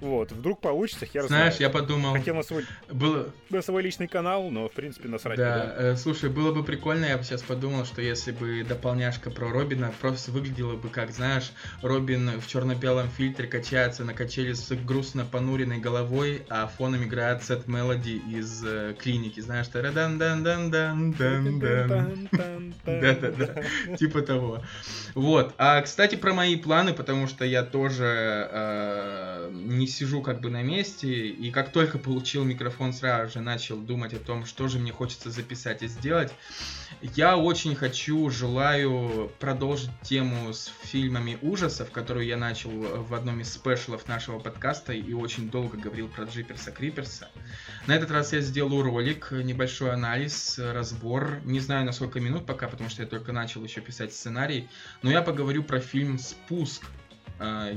Вот, 0.00 0.30
вдруг 0.30 0.60
получится, 0.60 1.06
хер 1.06 1.26
Знаешь, 1.26 1.56
знает. 1.56 1.60
я 1.60 1.70
подумал... 1.70 2.12
Хотел 2.12 2.34
на 2.34 2.42
свой, 2.42 2.66
было... 2.90 3.32
на 3.48 3.62
свой 3.62 3.82
личный 3.82 4.08
канал, 4.08 4.50
но, 4.50 4.68
в 4.68 4.72
принципе, 4.72 5.08
насрать. 5.08 5.38
Да, 5.38 5.74
э, 5.74 5.96
слушай, 5.96 6.28
было 6.28 6.52
бы 6.52 6.62
прикольно, 6.62 7.06
я 7.06 7.16
бы 7.16 7.24
сейчас 7.24 7.42
подумал, 7.42 7.86
что 7.86 8.02
если 8.02 8.32
бы 8.32 8.62
дополняшка 8.62 9.30
про 9.30 9.50
Робина 9.50 9.94
просто 9.98 10.32
выглядела 10.32 10.76
бы 10.76 10.90
как, 10.90 11.12
знаешь, 11.12 11.50
Робин 11.80 12.38
в 12.38 12.46
черно-белом 12.46 13.08
фильтре 13.08 13.48
качается 13.48 14.04
на 14.04 14.12
качели 14.12 14.52
с 14.52 14.70
грустно 14.84 15.24
понуренной 15.24 15.78
головой, 15.78 16.42
а 16.50 16.66
фоном 16.66 17.04
играет 17.04 17.42
сет 17.42 17.66
мелоди 17.66 18.20
из 18.30 18.62
э, 18.66 18.94
клиники, 18.98 19.40
знаешь, 19.40 19.68
тарадан 19.68 20.18
дан 20.18 20.42
дан 20.42 20.70
дан 20.70 21.12
дан 21.12 21.58
дан 21.58 22.74
Да-да-да, 22.84 23.96
типа 23.96 24.20
того. 24.20 24.62
Вот, 25.14 25.54
а, 25.56 25.80
кстати, 25.80 26.16
про 26.16 26.34
мои 26.34 26.56
планы, 26.56 26.92
потому 26.92 27.26
что 27.28 27.46
я 27.46 27.62
тоже 27.62 28.48
э, 28.52 29.50
не 29.54 29.85
не 29.86 29.92
сижу 29.92 30.20
как 30.20 30.40
бы 30.40 30.50
на 30.50 30.62
месте, 30.64 31.28
и 31.28 31.52
как 31.52 31.70
только 31.70 31.96
получил 31.98 32.42
микрофон, 32.42 32.92
сразу 32.92 33.34
же 33.34 33.40
начал 33.40 33.76
думать 33.76 34.14
о 34.14 34.18
том, 34.18 34.44
что 34.44 34.66
же 34.66 34.80
мне 34.80 34.90
хочется 34.90 35.30
записать 35.30 35.84
и 35.84 35.86
сделать. 35.86 36.34
Я 37.14 37.36
очень 37.36 37.76
хочу, 37.76 38.28
желаю 38.28 39.30
продолжить 39.38 39.90
тему 40.02 40.52
с 40.52 40.72
фильмами 40.82 41.38
ужасов, 41.40 41.92
которую 41.92 42.26
я 42.26 42.36
начал 42.36 42.70
в 42.70 43.14
одном 43.14 43.40
из 43.40 43.52
спешлов 43.52 44.08
нашего 44.08 44.40
подкаста 44.40 44.92
и 44.92 45.12
очень 45.12 45.50
долго 45.50 45.76
говорил 45.76 46.08
про 46.08 46.24
Джиперса 46.24 46.72
Криперса. 46.72 47.28
На 47.86 47.94
этот 47.94 48.10
раз 48.10 48.32
я 48.32 48.40
сделаю 48.40 48.82
ролик, 48.82 49.30
небольшой 49.30 49.92
анализ, 49.92 50.58
разбор. 50.58 51.40
Не 51.44 51.60
знаю 51.60 51.86
на 51.86 51.92
сколько 51.92 52.18
минут 52.18 52.44
пока, 52.44 52.66
потому 52.66 52.90
что 52.90 53.02
я 53.02 53.08
только 53.08 53.30
начал 53.30 53.62
еще 53.62 53.80
писать 53.80 54.12
сценарий, 54.12 54.68
но 55.02 55.12
я 55.12 55.22
поговорю 55.22 55.62
про 55.62 55.78
фильм 55.78 56.18
«Спуск», 56.18 56.82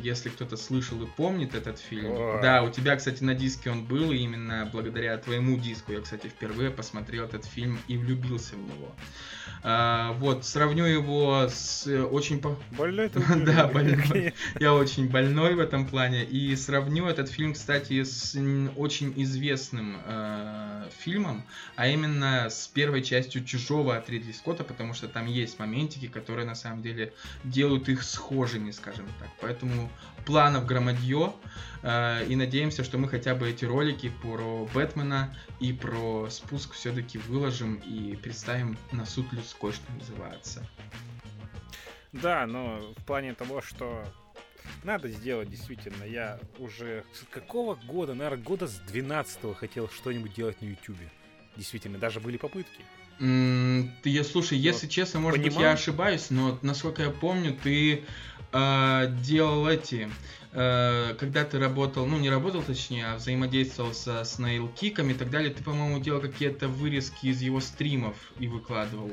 если 0.02 0.30
кто-то 0.30 0.58
слышал 0.58 1.02
и 1.04 1.06
помнит 1.06 1.56
этот 1.56 1.80
фильм. 1.80 2.12
О. 2.12 2.40
Да, 2.42 2.64
у 2.64 2.70
тебя, 2.70 2.96
кстати, 2.96 3.24
на 3.24 3.36
диске 3.36 3.72
он 3.72 3.86
был, 3.86 4.12
и 4.12 4.18
именно 4.18 4.70
благодаря 4.72 5.18
твоему 5.18 5.58
диску 5.58 5.92
я, 5.92 6.02
кстати, 6.02 6.28
впервые 6.28 6.72
посмотрел 6.72 7.26
этот 7.26 7.46
фильм 7.46 7.80
и 7.88 7.98
влюбился 7.98 8.56
в 8.56 8.60
него. 8.60 8.96
А, 9.62 10.14
вот, 10.14 10.46
сравню 10.46 10.86
его 10.86 11.48
с 11.50 11.86
э, 11.88 12.02
очень... 12.02 12.42
Больной 12.72 13.10
ты? 13.10 13.20
Да, 13.46 13.68
больной. 13.68 14.34
Я 14.60 14.74
очень 14.74 15.10
больной 15.10 15.56
в 15.56 15.60
этом 15.60 15.86
плане. 15.86 16.24
И 16.24 16.56
сравню 16.56 17.08
этот 17.08 17.30
фильм, 17.30 17.54
кстати, 17.54 18.04
с 18.04 18.38
очень 18.78 19.14
известным 19.18 19.98
э, 20.06 20.90
фильмом, 21.00 21.44
а 21.76 21.88
именно 21.88 22.50
с 22.50 22.68
первой 22.68 23.04
частью 23.04 23.44
«Чужого» 23.44 23.98
от 23.98 24.10
Ридли 24.10 24.32
Скотта, 24.32 24.64
потому 24.64 24.94
что 24.94 25.08
там 25.08 25.26
есть 25.26 25.60
моментики, 25.60 26.08
которые 26.08 26.46
на 26.46 26.56
самом 26.56 26.82
деле 26.82 27.14
делают 27.44 27.90
их 27.90 28.04
схожими, 28.04 28.72
скажем 28.72 29.08
так. 29.20 29.30
Поэтому 29.50 29.90
планов 30.28 30.68
громадье. 30.68 31.34
Э, 31.82 32.24
и 32.28 32.36
надеемся, 32.36 32.84
что 32.84 33.00
мы 33.00 33.08
хотя 33.10 33.34
бы 33.34 33.50
эти 33.50 33.66
ролики 33.66 34.12
про 34.22 34.70
Бэтмена 34.76 35.36
и 35.60 35.74
про 35.74 36.30
спуск 36.30 36.74
все-таки 36.74 37.18
выложим 37.18 37.76
и 37.78 38.16
представим 38.16 38.78
на 38.92 39.08
суд 39.08 39.34
людской, 39.34 39.72
что 39.72 39.92
называется. 39.94 40.64
Да, 42.12 42.46
но 42.46 42.94
в 42.96 43.06
плане 43.06 43.34
того, 43.34 43.62
что 43.62 44.06
надо 44.84 45.10
сделать 45.10 45.50
действительно. 45.50 46.04
Я 46.04 46.40
уже 46.60 47.04
с 47.12 47.26
какого 47.34 47.74
года, 47.74 48.14
наверное, 48.14 48.44
года 48.44 48.68
с 48.68 48.76
12 48.88 49.58
хотел 49.58 49.90
что-нибудь 49.90 50.36
делать 50.36 50.62
на 50.62 50.68
YouTube. 50.68 51.00
Действительно, 51.58 51.98
даже 51.98 52.20
были 52.20 52.38
попытки. 52.38 52.84
ты, 53.18 54.10
я, 54.10 54.24
слушай, 54.24 54.60
если 54.60 54.86
вот. 54.86 54.94
честно, 54.94 55.20
может 55.20 55.40
Понимал? 55.40 55.58
быть, 55.58 55.64
я 55.64 55.72
ошибаюсь, 55.72 56.30
но 56.30 56.60
насколько 56.62 57.02
я 57.02 57.10
помню, 57.10 57.58
ты 57.64 58.06
делал 58.52 59.68
эти, 59.68 60.10
э, 60.54 61.16
когда 61.20 61.46
ты 61.46 61.60
работал, 61.60 62.06
ну 62.06 62.18
не 62.18 62.30
работал 62.30 62.64
точнее, 62.64 63.08
а 63.08 63.16
взаимодействовал 63.16 63.94
со 63.94 64.22
Snail 64.22 64.74
Киком 64.74 65.10
и 65.10 65.14
так 65.14 65.30
далее, 65.30 65.54
ты, 65.54 65.64
по-моему, 65.64 66.00
делал 66.00 66.22
какие-то 66.22 66.68
вырезки 66.68 67.28
из 67.28 67.42
его 67.42 67.60
стримов 67.60 68.16
и 68.40 68.48
выкладывал. 68.48 69.12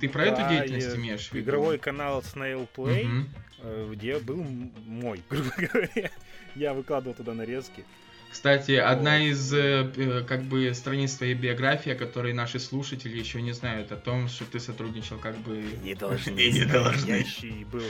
Ты 0.00 0.08
про 0.08 0.26
да, 0.26 0.32
эту 0.32 0.48
деятельность 0.48 0.96
имеешь 0.96 1.28
в 1.28 1.32
виду? 1.32 1.50
Игровой 1.50 1.78
канал 1.78 2.20
Snail 2.20 2.66
Play, 2.74 3.06
угу. 3.06 3.92
где 3.92 4.18
был 4.18 4.44
мой, 4.86 5.22
грубо 5.30 5.52
говоря. 5.56 6.10
Я 6.54 6.74
выкладывал 6.74 7.14
туда 7.14 7.34
нарезки. 7.34 7.84
Кстати, 8.30 8.72
одна 8.72 9.24
из 9.24 9.52
э, 9.52 9.90
э, 9.96 10.24
как 10.26 10.42
бы 10.44 10.72
страниц 10.72 11.14
твоей 11.14 11.34
биографии, 11.34 11.90
о 11.90 11.96
которой 11.96 12.32
наши 12.32 12.60
слушатели 12.60 13.18
еще 13.18 13.42
не 13.42 13.52
знают, 13.52 13.90
о 13.90 13.96
том, 13.96 14.28
что 14.28 14.44
ты 14.44 14.60
сотрудничал 14.60 15.18
как 15.18 15.36
бы... 15.38 15.64
Не 15.82 15.96
должны, 15.96 16.30
не 16.50 16.64
должны. 16.64 17.24
был 17.72 17.82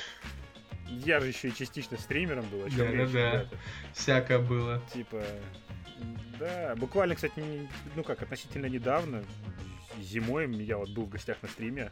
я 1.05 1.20
же 1.20 1.29
еще 1.29 1.48
и 1.48 1.55
частично 1.55 1.96
стримером 1.98 2.44
был. 2.50 2.64
Да, 2.76 2.92
да, 2.92 3.07
да. 3.07 3.46
Всякое 3.94 4.38
было. 4.38 4.83
Типа, 4.92 5.22
да, 6.38 6.74
буквально, 6.76 7.14
кстати, 7.14 7.38
не, 7.38 7.68
ну 7.94 8.03
как, 8.03 8.22
относительно 8.22 8.66
недавно, 8.66 9.22
зимой 10.00 10.50
я 10.62 10.76
вот 10.76 10.90
был 10.90 11.05
в 11.05 11.11
гостях 11.11 11.37
на 11.42 11.48
стриме 11.48 11.90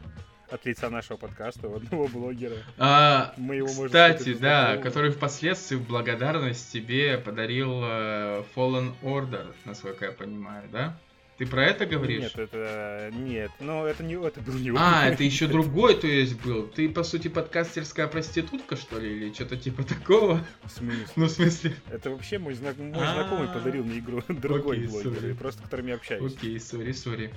от 0.49 0.65
лица 0.65 0.89
нашего 0.89 1.17
подкаста 1.17 1.67
у 1.67 1.75
одного 1.75 2.07
блогера. 2.07 2.57
А, 2.77 3.33
Мы 3.37 3.57
его, 3.57 3.67
кстати, 3.67 4.21
сказать, 4.21 4.39
да, 4.39 4.77
который 4.77 5.11
впоследствии 5.11 5.75
в 5.75 5.87
благодарность 5.87 6.71
тебе 6.71 7.17
подарил 7.17 7.83
uh, 7.83 8.45
Fallen 8.55 8.93
Order, 9.03 9.53
насколько 9.65 10.05
я 10.05 10.11
понимаю, 10.11 10.67
да? 10.71 10.97
Ты 11.39 11.47
про 11.47 11.67
это 11.67 11.85
говоришь? 11.85 12.23
Нет, 12.23 12.37
это 12.37 13.11
нет. 13.13 13.49
Но 13.61 13.87
это 13.87 14.03
не 14.03 14.15
это 14.15 14.41
был 14.41 14.55
не 14.55 14.73
А, 14.77 15.07
это 15.07 15.23
еще 15.23 15.47
другой, 15.47 15.95
то 15.95 16.05
есть 16.05 16.37
был. 16.41 16.67
Ты 16.67 16.89
по 16.89 17.01
сути 17.03 17.29
подкастерская 17.29 18.07
проститутка, 18.07 18.75
что 18.75 18.99
ли, 18.99 19.09
или 19.15 19.33
что-то 19.33 19.55
типа 19.55 19.83
такого? 19.83 20.45
В 20.65 20.69
смысле? 20.69 21.05
Ну, 21.15 21.25
в 21.27 21.29
смысле? 21.29 21.73
Это 21.89 22.09
вообще 22.09 22.39
мой, 22.39 22.55
знак... 22.55 22.77
мой 22.77 22.93
знакомый 22.93 23.47
подарил 23.47 23.85
мне 23.85 23.99
игру 23.99 24.21
другой 24.27 24.79
блогер, 24.79 25.33
просто 25.35 25.63
которым 25.63 25.87
я 25.87 25.95
общаюсь. 25.95 26.35
Окей, 26.35 26.59
сори, 26.59 26.91
сори. 26.91 27.33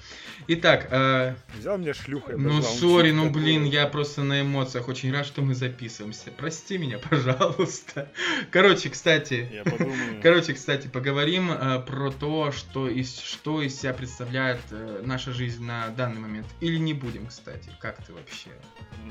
Итак, 0.48 0.88
э, 0.90 1.36
взял 1.56 1.78
меня 1.78 1.94
шлюхой. 1.94 2.36
Ну, 2.36 2.60
сори, 2.60 3.12
ну 3.12 3.30
блин, 3.30 3.62
я 3.62 3.86
просто 3.86 4.24
на 4.24 4.40
эмоциях 4.40 4.88
очень 4.88 5.12
рад, 5.12 5.26
что 5.26 5.42
мы 5.42 5.54
записываемся. 5.54 6.32
Прости 6.36 6.76
меня, 6.76 6.98
пожалуйста. 7.10 8.10
Короче, 8.50 8.90
кстати. 8.90 9.48
Я 9.52 9.62
подумаю. 9.62 10.20
Короче, 10.24 10.54
кстати, 10.54 10.88
поговорим 10.88 11.52
э, 11.52 11.78
про 11.86 12.10
то, 12.10 12.50
что 12.50 12.88
из 12.88 13.16
что 13.20 13.62
из 13.62 13.78
себя 13.78 13.91
себя 13.92 13.98
представляет 13.98 14.60
э, 14.70 15.02
наша 15.04 15.32
жизнь 15.32 15.64
на 15.64 15.88
данный 15.88 16.20
момент. 16.20 16.46
Или 16.60 16.78
не 16.78 16.94
будем, 16.94 17.26
кстати. 17.26 17.70
Как 17.80 18.04
ты 18.04 18.12
вообще? 18.12 18.50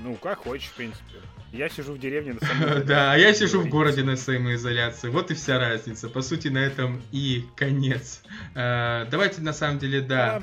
Ну, 0.04 0.16
как 0.16 0.40
хочешь, 0.40 0.70
в 0.70 0.76
принципе. 0.76 1.20
Я 1.52 1.68
сижу 1.70 1.94
в 1.94 2.00
деревне 2.00 2.34
на 2.34 2.40
самоизоляции. 2.48 2.88
Да, 2.88 3.14
а 3.14 3.18
я 3.18 3.34
сижу 3.34 3.62
в 3.62 3.70
городе 3.70 4.04
на 4.04 4.16
самоизоляции. 4.16 5.10
Вот 5.10 5.32
и 5.32 5.34
вся 5.34 5.60
разница. 5.60 6.10
По 6.10 6.22
сути, 6.22 6.48
на 6.48 6.60
этом 6.60 7.02
и 7.12 7.46
конец. 7.56 8.24
Э, 8.56 9.06
давайте, 9.12 9.42
на 9.42 9.54
самом 9.54 9.80
деле, 9.80 10.02
да. 10.02 10.42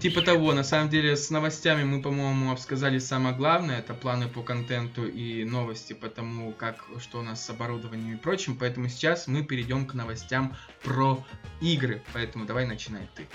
Типа 0.00 0.22
того, 0.22 0.52
на 0.52 0.62
самом 0.62 0.88
деле, 0.88 1.16
с 1.16 1.30
новостями 1.30 1.84
мы, 1.84 2.00
по-моему, 2.00 2.52
обсказали 2.52 2.98
самое 2.98 3.34
главное. 3.34 3.80
Это 3.80 3.94
планы 3.94 4.28
по 4.28 4.42
контенту 4.42 5.06
и 5.06 5.44
новости 5.44 5.92
по 5.92 6.08
тому, 6.08 6.52
как, 6.52 6.84
что 7.00 7.18
у 7.18 7.22
нас 7.22 7.44
с 7.44 7.50
оборудованием 7.50 8.16
и 8.16 8.18
прочим. 8.18 8.56
Поэтому 8.56 8.88
сейчас 8.88 9.26
мы 9.26 9.42
перейдем 9.42 9.86
к 9.86 9.94
новостям 9.94 10.56
про 10.84 11.24
игры. 11.60 12.02
Поэтому 12.12 12.46
давай 12.46 12.66
начинай 12.66 13.08
ты. 13.14 13.26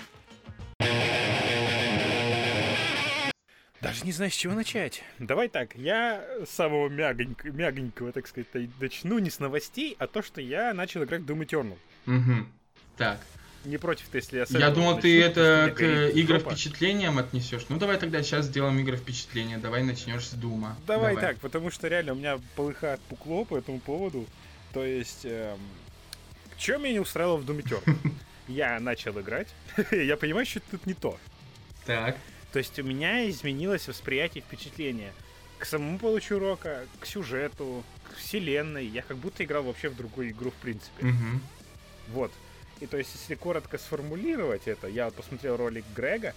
Даже 3.86 4.04
не 4.04 4.12
знаю, 4.12 4.30
с 4.30 4.34
чего 4.34 4.54
начать. 4.54 5.02
Давай 5.18 5.48
так, 5.48 5.76
я 5.76 6.24
с 6.44 6.50
самого 6.50 6.88
мягонького, 6.88 7.52
мягонького, 7.52 8.12
так 8.12 8.26
сказать, 8.26 8.48
начну 8.80 9.18
не 9.18 9.30
с 9.30 9.38
новостей, 9.38 9.94
а 9.98 10.06
то, 10.06 10.22
что 10.22 10.40
я 10.40 10.74
начал 10.74 11.04
играть 11.04 11.22
Doom 11.22 11.46
Eternal. 11.46 11.78
Угу. 12.06 12.46
Так. 12.96 13.20
Не 13.64 13.78
против 13.78 14.08
ты, 14.08 14.18
если 14.18 14.38
я 14.38 14.46
Я 14.58 14.70
думал, 14.70 14.96
начну, 14.96 15.02
ты 15.02 15.22
это 15.22 15.74
к 15.76 15.82
игры 16.16 16.38
впечатлениям 16.38 17.18
отнесешь. 17.18 17.66
Ну 17.68 17.78
давай 17.78 17.98
тогда 17.98 18.22
сейчас 18.22 18.46
сделаем 18.46 18.78
игры 18.78 18.96
впечатления. 18.96 19.58
Давай 19.58 19.82
начнешь 19.82 20.26
с 20.26 20.32
Дума. 20.32 20.76
Давай, 20.86 21.14
давай 21.14 21.32
так, 21.32 21.40
потому 21.40 21.70
что 21.70 21.88
реально 21.88 22.12
у 22.12 22.16
меня 22.16 22.38
полыхает 22.54 23.00
пукло 23.02 23.44
по 23.44 23.56
этому 23.56 23.80
поводу. 23.80 24.26
То 24.72 24.84
есть, 24.84 25.24
эм, 25.24 25.58
что 26.58 26.78
меня 26.78 26.94
не 26.94 27.00
устраивало 27.00 27.36
в 27.36 27.48
Doom 27.48 27.62
Eternal? 27.62 27.96
Я 28.48 28.78
начал 28.80 29.18
играть, 29.20 29.48
я 29.90 30.16
понимаю, 30.16 30.46
что 30.46 30.60
тут 30.60 30.86
не 30.86 30.94
то. 30.94 31.18
Так. 31.84 32.16
То 32.52 32.58
есть 32.58 32.78
у 32.78 32.82
меня 32.82 33.28
изменилось 33.28 33.88
восприятие 33.88 34.42
впечатления 34.42 35.12
к 35.58 35.64
самому 35.64 35.98
получу 35.98 36.36
урока, 36.36 36.86
к 37.00 37.06
сюжету, 37.06 37.84
к 38.04 38.16
вселенной. 38.16 38.86
Я 38.86 39.02
как 39.02 39.16
будто 39.16 39.44
играл 39.44 39.62
вообще 39.62 39.88
в 39.88 39.96
другую 39.96 40.30
игру, 40.30 40.50
в 40.50 40.54
принципе. 40.54 41.06
Угу. 41.06 41.40
Вот. 42.08 42.32
И 42.80 42.86
то 42.86 42.98
есть, 42.98 43.10
если 43.14 43.34
коротко 43.34 43.78
сформулировать 43.78 44.66
это, 44.66 44.86
я 44.86 45.06
вот 45.06 45.14
посмотрел 45.14 45.56
ролик 45.56 45.84
Грега, 45.94 46.34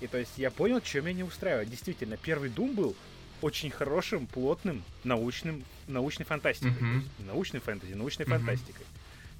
и 0.00 0.06
то 0.06 0.18
есть 0.18 0.32
я 0.38 0.50
понял, 0.50 0.80
что 0.82 1.02
меня 1.02 1.12
не 1.12 1.22
устраивает. 1.24 1.70
Действительно, 1.70 2.16
первый 2.16 2.48
Doom 2.50 2.74
был 2.74 2.96
очень 3.42 3.70
хорошим, 3.70 4.26
плотным, 4.26 4.82
научным, 5.04 5.64
научной 5.86 6.24
фантастикой. 6.24 6.72
Uh-huh. 6.72 7.02
Научной 7.26 7.60
фэнтези, 7.60 7.92
научной 7.92 8.24
uh-huh. 8.24 8.38
фантастикой. 8.38 8.86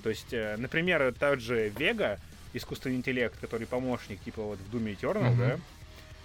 То 0.04 0.10
есть, 0.10 0.34
э, 0.34 0.56
например, 0.58 1.14
тот 1.18 1.40
же 1.40 1.70
Вега, 1.70 2.20
искусственный 2.52 2.96
интеллект, 2.96 3.34
который 3.40 3.66
помощник, 3.66 4.20
типа 4.20 4.42
вот 4.42 4.58
в 4.58 4.74
Doom 4.74 4.94
Eternal, 4.94 5.32
uh-huh. 5.32 5.38
да? 5.38 5.58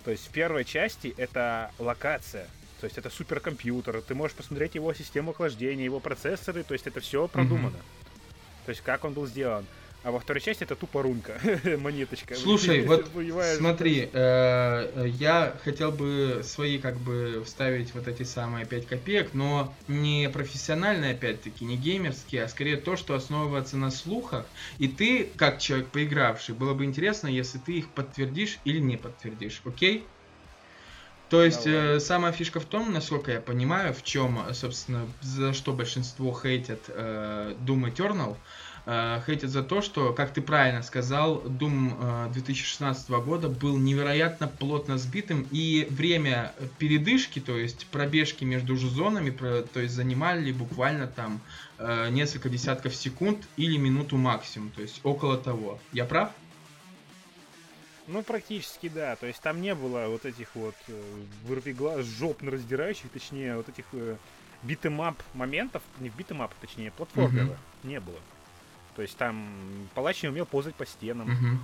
То 0.03 0.11
есть 0.11 0.27
в 0.27 0.31
первой 0.31 0.65
части 0.65 1.13
это 1.15 1.71
локация, 1.79 2.45
то 2.81 2.85
есть 2.85 2.97
это 2.97 3.09
суперкомпьютер, 3.09 4.01
ты 4.01 4.15
можешь 4.15 4.35
посмотреть 4.35 4.75
его 4.75 4.93
систему 4.93 5.31
охлаждения, 5.31 5.85
его 5.85 6.01
процессоры, 6.01 6.63
то 6.63 6.73
есть 6.73 6.87
это 6.87 6.99
все 6.99 7.29
продумано. 7.29 7.77
Mm-hmm. 7.77 8.65
То 8.65 8.69
есть 8.71 8.81
как 8.81 9.05
он 9.05 9.13
был 9.13 9.25
сделан. 9.27 9.65
А 10.01 10.11
во 10.11 10.19
второй 10.19 10.41
части 10.41 10.63
это 10.63 10.75
тупо 10.75 11.03
рунка, 11.03 11.41
монеточка. 11.79 12.35
Слушай, 12.35 12.81
вот 12.85 13.09
смотри, 13.57 14.09
э, 14.13 15.07
я 15.07 15.53
хотел 15.63 15.91
бы 15.91 16.41
свои 16.43 16.79
как 16.79 16.97
бы 16.97 17.43
вставить 17.45 17.93
вот 17.93 18.07
эти 18.07 18.23
самые 18.23 18.65
5 18.65 18.87
копеек, 18.87 19.33
но 19.33 19.73
не 19.89 20.29
профессиональные 20.29 21.11
опять-таки, 21.11 21.65
не 21.65 21.75
геймерские, 21.75 22.45
а 22.45 22.47
скорее 22.47 22.77
то, 22.77 22.95
что 22.95 23.13
основывается 23.13 23.75
на 23.75 23.91
слухах. 23.91 24.45
И 24.77 24.87
ты, 24.87 25.29
как 25.35 25.59
человек 25.59 25.89
поигравший, 25.89 26.55
было 26.55 26.73
бы 26.73 26.85
интересно, 26.85 27.27
если 27.27 27.57
ты 27.57 27.73
их 27.73 27.89
подтвердишь 27.89 28.59
или 28.63 28.79
не 28.79 28.95
подтвердишь, 28.95 29.61
окей? 29.65 30.05
То 31.29 31.43
есть 31.43 31.67
э, 31.67 31.99
самая 31.99 32.31
фишка 32.31 32.59
в 32.59 32.65
том, 32.65 32.91
насколько 32.91 33.31
я 33.31 33.41
понимаю, 33.41 33.93
в 33.93 34.03
чем, 34.03 34.39
собственно, 34.53 35.07
за 35.21 35.53
что 35.53 35.73
большинство 35.73 36.33
хейтят 36.33 36.85
э, 36.87 37.53
Doom 37.65 37.93
Eternal, 37.93 38.33
э, 38.33 38.35
хейтят 39.25 39.49
за 39.49 39.61
то, 39.61 39.81
что, 39.81 40.13
как 40.13 40.33
ты 40.33 40.41
правильно 40.41 40.81
сказал, 40.81 41.41
Doom 41.41 42.27
э, 42.29 42.33
2016 42.33 43.09
года 43.09 43.49
был 43.49 43.77
невероятно 43.77 44.47
плотно 44.47 44.97
сбитым, 44.97 45.47
и 45.51 45.87
время 45.89 46.53
передышки, 46.77 47.39
то 47.39 47.57
есть 47.57 47.85
пробежки 47.87 48.43
между 48.45 48.75
зонами, 48.75 49.29
то 49.29 49.79
есть 49.79 49.93
занимали 49.93 50.51
буквально 50.51 51.07
там 51.07 51.41
э, 51.77 52.09
несколько 52.09 52.49
десятков 52.49 52.95
секунд 52.95 53.47
или 53.57 53.77
минуту 53.77 54.17
максимум, 54.17 54.71
то 54.71 54.81
есть 54.81 55.01
около 55.03 55.37
того. 55.37 55.79
Я 55.91 56.05
прав? 56.05 56.31
Ну, 58.07 58.23
практически, 58.23 58.89
да. 58.89 59.15
То 59.17 59.27
есть 59.27 59.39
там 59.39 59.61
не 59.61 59.75
было 59.75 60.07
вот 60.07 60.25
этих 60.25 60.55
вот 60.55 60.75
э, 60.87 61.01
вырви 61.43 61.73
глаз, 61.73 62.05
жопно 62.05 62.49
раздирающих, 62.49 63.11
точнее, 63.11 63.55
вот 63.55 63.69
этих 63.69 63.85
э, 63.91 64.15
beat 64.63 64.89
'em 64.89 65.08
up 65.08 65.21
моментов, 65.35 65.83
не 65.99 66.09
в 66.09 66.15
beat 66.15 66.30
'em 66.30 66.40
up, 66.40 66.51
точнее, 66.55 66.89
платформеров 66.91 67.49
uh-huh. 67.49 67.87
не 67.87 67.99
было. 67.99 68.19
То 68.99 69.03
есть 69.03 69.15
там 69.15 69.47
палач 69.95 70.23
не 70.23 70.27
умел 70.27 70.45
ползать 70.45 70.75
по 70.75 70.85
стенам. 70.85 71.29
Uh-huh. 71.29 71.57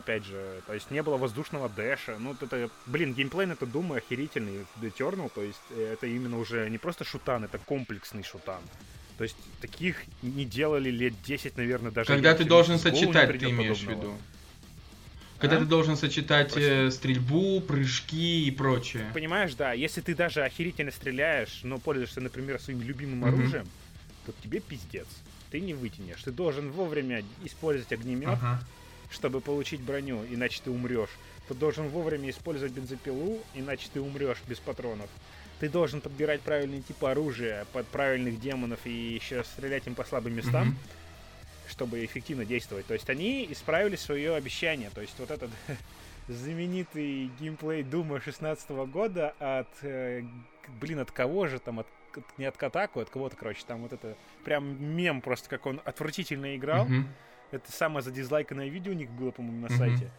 Опять 0.00 0.24
же, 0.24 0.62
то 0.66 0.74
есть 0.74 0.90
не 0.90 1.00
было 1.00 1.16
воздушного 1.16 1.68
дэша. 1.68 2.16
Ну, 2.18 2.34
это, 2.40 2.70
блин, 2.86 3.14
геймплей 3.14 3.46
это, 3.46 3.66
думаю, 3.66 3.98
охерительный 3.98 4.66
в 4.74 4.82
Eternal. 4.82 5.30
То 5.32 5.42
есть 5.42 5.60
это 5.78 6.08
именно 6.08 6.40
уже 6.40 6.68
не 6.70 6.78
просто 6.78 7.04
шутан, 7.04 7.44
это 7.44 7.58
комплексный 7.58 8.24
шутан. 8.24 8.60
То 9.16 9.22
есть 9.22 9.36
таких 9.60 9.94
не 10.22 10.44
делали 10.44 10.90
лет 10.90 11.14
10, 11.24 11.56
наверное, 11.56 11.92
даже. 11.92 12.08
Когда 12.08 12.34
ты 12.34 12.42
должен 12.42 12.80
сочетать, 12.80 13.38
ты 13.38 13.50
имеешь 13.50 13.78
в 13.78 13.88
виду. 13.88 14.16
Когда 15.38 15.58
а? 15.58 15.60
ты 15.60 15.66
должен 15.66 15.96
сочетать 15.96 16.52
э, 16.56 16.90
стрельбу, 16.90 17.60
прыжки 17.60 18.44
и 18.44 18.50
прочее. 18.50 19.08
Понимаешь, 19.14 19.54
да. 19.54 19.72
Если 19.72 20.00
ты 20.00 20.16
даже 20.16 20.42
охерительно 20.42 20.90
стреляешь, 20.90 21.60
но 21.62 21.78
пользуешься, 21.78 22.20
например, 22.20 22.60
своим 22.60 22.82
любимым 22.82 23.24
mm-hmm. 23.24 23.28
оружием, 23.28 23.68
то 24.26 24.32
тебе 24.42 24.58
пиздец. 24.58 25.06
Ты 25.52 25.60
не 25.60 25.74
вытянешь. 25.74 26.22
Ты 26.22 26.32
должен 26.32 26.70
вовремя 26.70 27.22
использовать 27.44 27.92
огнемет, 27.92 28.30
ага. 28.30 28.60
чтобы 29.10 29.40
получить 29.40 29.80
броню, 29.80 30.24
иначе 30.30 30.60
ты 30.64 30.70
умрешь. 30.70 31.10
Ты 31.46 31.54
должен 31.54 31.88
вовремя 31.88 32.30
использовать 32.30 32.72
бензопилу, 32.72 33.38
иначе 33.54 33.88
ты 33.92 34.00
умрешь 34.00 34.38
без 34.48 34.58
патронов. 34.58 35.10
Ты 35.60 35.68
должен 35.68 36.00
подбирать 36.00 36.40
правильные 36.40 36.80
типы 36.80 37.06
оружия 37.06 37.66
под 37.72 37.86
правильных 37.88 38.40
демонов 38.40 38.80
и 38.84 38.90
еще 38.90 39.44
стрелять 39.44 39.86
им 39.86 39.94
по 39.94 40.04
слабым 40.04 40.34
местам. 40.34 40.70
Mm-hmm 40.70 40.98
чтобы 41.68 42.04
эффективно 42.04 42.44
действовать. 42.44 42.86
То 42.86 42.94
есть 42.94 43.08
они 43.08 43.46
исправили 43.50 43.96
свое 43.96 44.34
обещание. 44.34 44.90
То 44.90 45.00
есть 45.00 45.14
вот 45.18 45.30
этот 45.30 45.50
знаменитый 46.28 47.30
геймплей 47.40 47.82
Дума 47.82 48.20
16 48.20 48.70
года 48.70 49.34
от, 49.38 49.68
э, 49.82 50.22
блин, 50.80 51.00
от 51.00 51.10
кого 51.10 51.48
же 51.48 51.58
там, 51.58 51.80
от, 51.80 51.86
не 52.38 52.44
от 52.44 52.56
Катаку, 52.56 53.00
от 53.00 53.10
кого-то, 53.10 53.36
короче, 53.36 53.62
там 53.66 53.82
вот 53.82 53.92
это 53.92 54.16
прям 54.44 54.82
мем 54.82 55.20
просто, 55.20 55.48
как 55.48 55.66
он 55.66 55.80
отвратительно 55.84 56.56
играл. 56.56 56.86
Mm-hmm. 56.86 57.04
Это 57.52 57.72
самое 57.72 58.02
задизлайканное 58.02 58.68
видео 58.68 58.92
у 58.92 58.94
них 58.94 59.10
было, 59.10 59.30
по-моему, 59.30 59.60
на 59.60 59.66
mm-hmm. 59.66 59.78
сайте. 59.78 60.10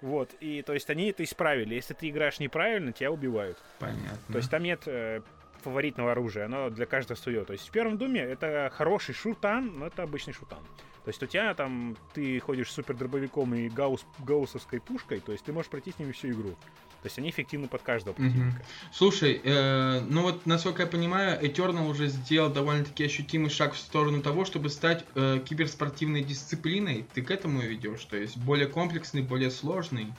Вот, 0.00 0.34
и 0.40 0.62
то 0.62 0.74
есть 0.74 0.88
они 0.90 1.10
это 1.10 1.24
исправили. 1.24 1.74
Если 1.74 1.92
ты 1.92 2.08
играешь 2.08 2.38
неправильно, 2.38 2.92
тебя 2.92 3.10
убивают. 3.10 3.58
Понятно. 3.80 4.18
То 4.32 4.38
есть 4.38 4.50
там 4.50 4.62
нет 4.62 4.82
э, 4.86 5.22
фаворитного 5.62 6.12
оружия, 6.12 6.46
оно 6.46 6.70
для 6.70 6.86
каждого 6.86 7.16
свое. 7.16 7.44
То 7.44 7.52
есть 7.52 7.68
в 7.68 7.70
первом 7.72 7.98
Думе 7.98 8.20
это 8.20 8.70
хороший 8.72 9.14
шутан, 9.14 9.78
но 9.78 9.86
это 9.86 10.04
обычный 10.04 10.32
шутан. 10.32 10.60
То 11.04 11.10
есть 11.10 11.22
у 11.22 11.26
тебя 11.26 11.54
там, 11.54 11.96
ты 12.12 12.38
ходишь 12.38 12.70
супер 12.70 12.94
дробовиком 12.94 13.54
и 13.54 13.68
гаусс, 13.68 14.04
гауссовской 14.18 14.80
пушкой, 14.80 15.20
то 15.20 15.32
есть 15.32 15.44
ты 15.44 15.52
можешь 15.52 15.70
пройти 15.70 15.90
с 15.90 15.98
ними 15.98 16.12
всю 16.12 16.28
игру. 16.28 16.54
То 17.02 17.06
есть 17.06 17.18
они 17.18 17.30
эффективны 17.30 17.68
под 17.68 17.82
каждого 17.82 18.14
противника. 18.14 18.56
Угу. 18.56 18.66
Слушай, 18.92 19.40
э, 19.44 20.00
ну 20.00 20.22
вот, 20.22 20.46
насколько 20.46 20.82
я 20.82 20.88
понимаю, 20.88 21.40
Eternal 21.40 21.88
уже 21.88 22.08
сделал 22.08 22.50
довольно-таки 22.50 23.04
ощутимый 23.04 23.50
шаг 23.50 23.74
в 23.74 23.78
сторону 23.78 24.20
того, 24.20 24.44
чтобы 24.44 24.68
стать 24.68 25.04
э, 25.14 25.40
киберспортивной 25.44 26.24
дисциплиной. 26.24 27.06
Ты 27.14 27.22
к 27.22 27.30
этому 27.30 27.60
ведешь? 27.60 28.04
То 28.04 28.16
есть 28.16 28.36
более 28.36 28.66
комплексный, 28.66 29.22
более 29.22 29.52
сложный? 29.52 30.12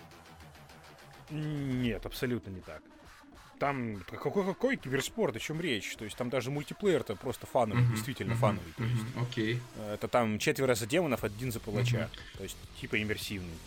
Нет, 1.30 2.06
абсолютно 2.06 2.50
не 2.50 2.62
так. 2.62 2.82
Там 3.60 4.02
какой, 4.10 4.46
какой 4.46 4.78
киберспорт, 4.78 5.36
о 5.36 5.40
чем 5.40 5.60
речь? 5.60 5.94
То 5.98 6.06
есть 6.06 6.16
там 6.16 6.30
даже 6.30 6.50
мультиплеер-то 6.50 7.18
просто 7.18 7.46
фановый, 7.46 7.84
uh-huh, 7.84 7.92
действительно 7.92 8.32
uh-huh, 8.32 8.38
фановый. 8.38 8.74
То 8.78 8.84
есть, 8.84 9.04
uh-huh, 9.04 9.30
okay. 9.30 9.60
Это 9.94 10.08
там 10.08 10.40
четверо 10.40 10.76
за 10.76 10.88
демонов, 10.88 11.26
один 11.26 11.52
за 11.52 11.60
палача. 11.60 12.10
Uh-huh. 12.10 12.38
То 12.38 12.44
есть 12.44 12.58
типа 12.80 13.02
иммерсивный. 13.02 13.58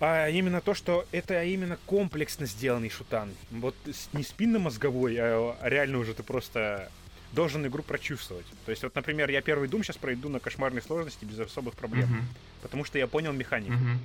А 0.00 0.28
именно 0.30 0.62
то, 0.62 0.72
что 0.72 1.06
это 1.12 1.44
именно 1.44 1.78
комплексно 1.86 2.46
сделанный 2.46 2.88
шутан. 2.88 3.30
Вот 3.50 3.76
не 4.14 4.22
спинно-мозговой, 4.22 5.16
а 5.18 5.56
реально 5.62 5.98
уже 5.98 6.14
ты 6.14 6.22
просто 6.22 6.90
должен 7.32 7.66
игру 7.66 7.82
прочувствовать. 7.82 8.46
То 8.64 8.70
есть, 8.70 8.82
вот, 8.82 8.94
например, 8.94 9.30
я 9.30 9.42
первый 9.42 9.68
Дум 9.68 9.84
сейчас 9.84 9.98
пройду 9.98 10.28
на 10.28 10.40
кошмарной 10.40 10.82
сложности 10.82 11.24
без 11.24 11.38
особых 11.38 11.74
проблем. 11.74 12.06
Uh-huh. 12.06 12.62
Потому 12.62 12.84
что 12.84 12.98
я 12.98 13.06
понял 13.06 13.32
механику. 13.32 13.74
Uh-huh. 13.74 13.98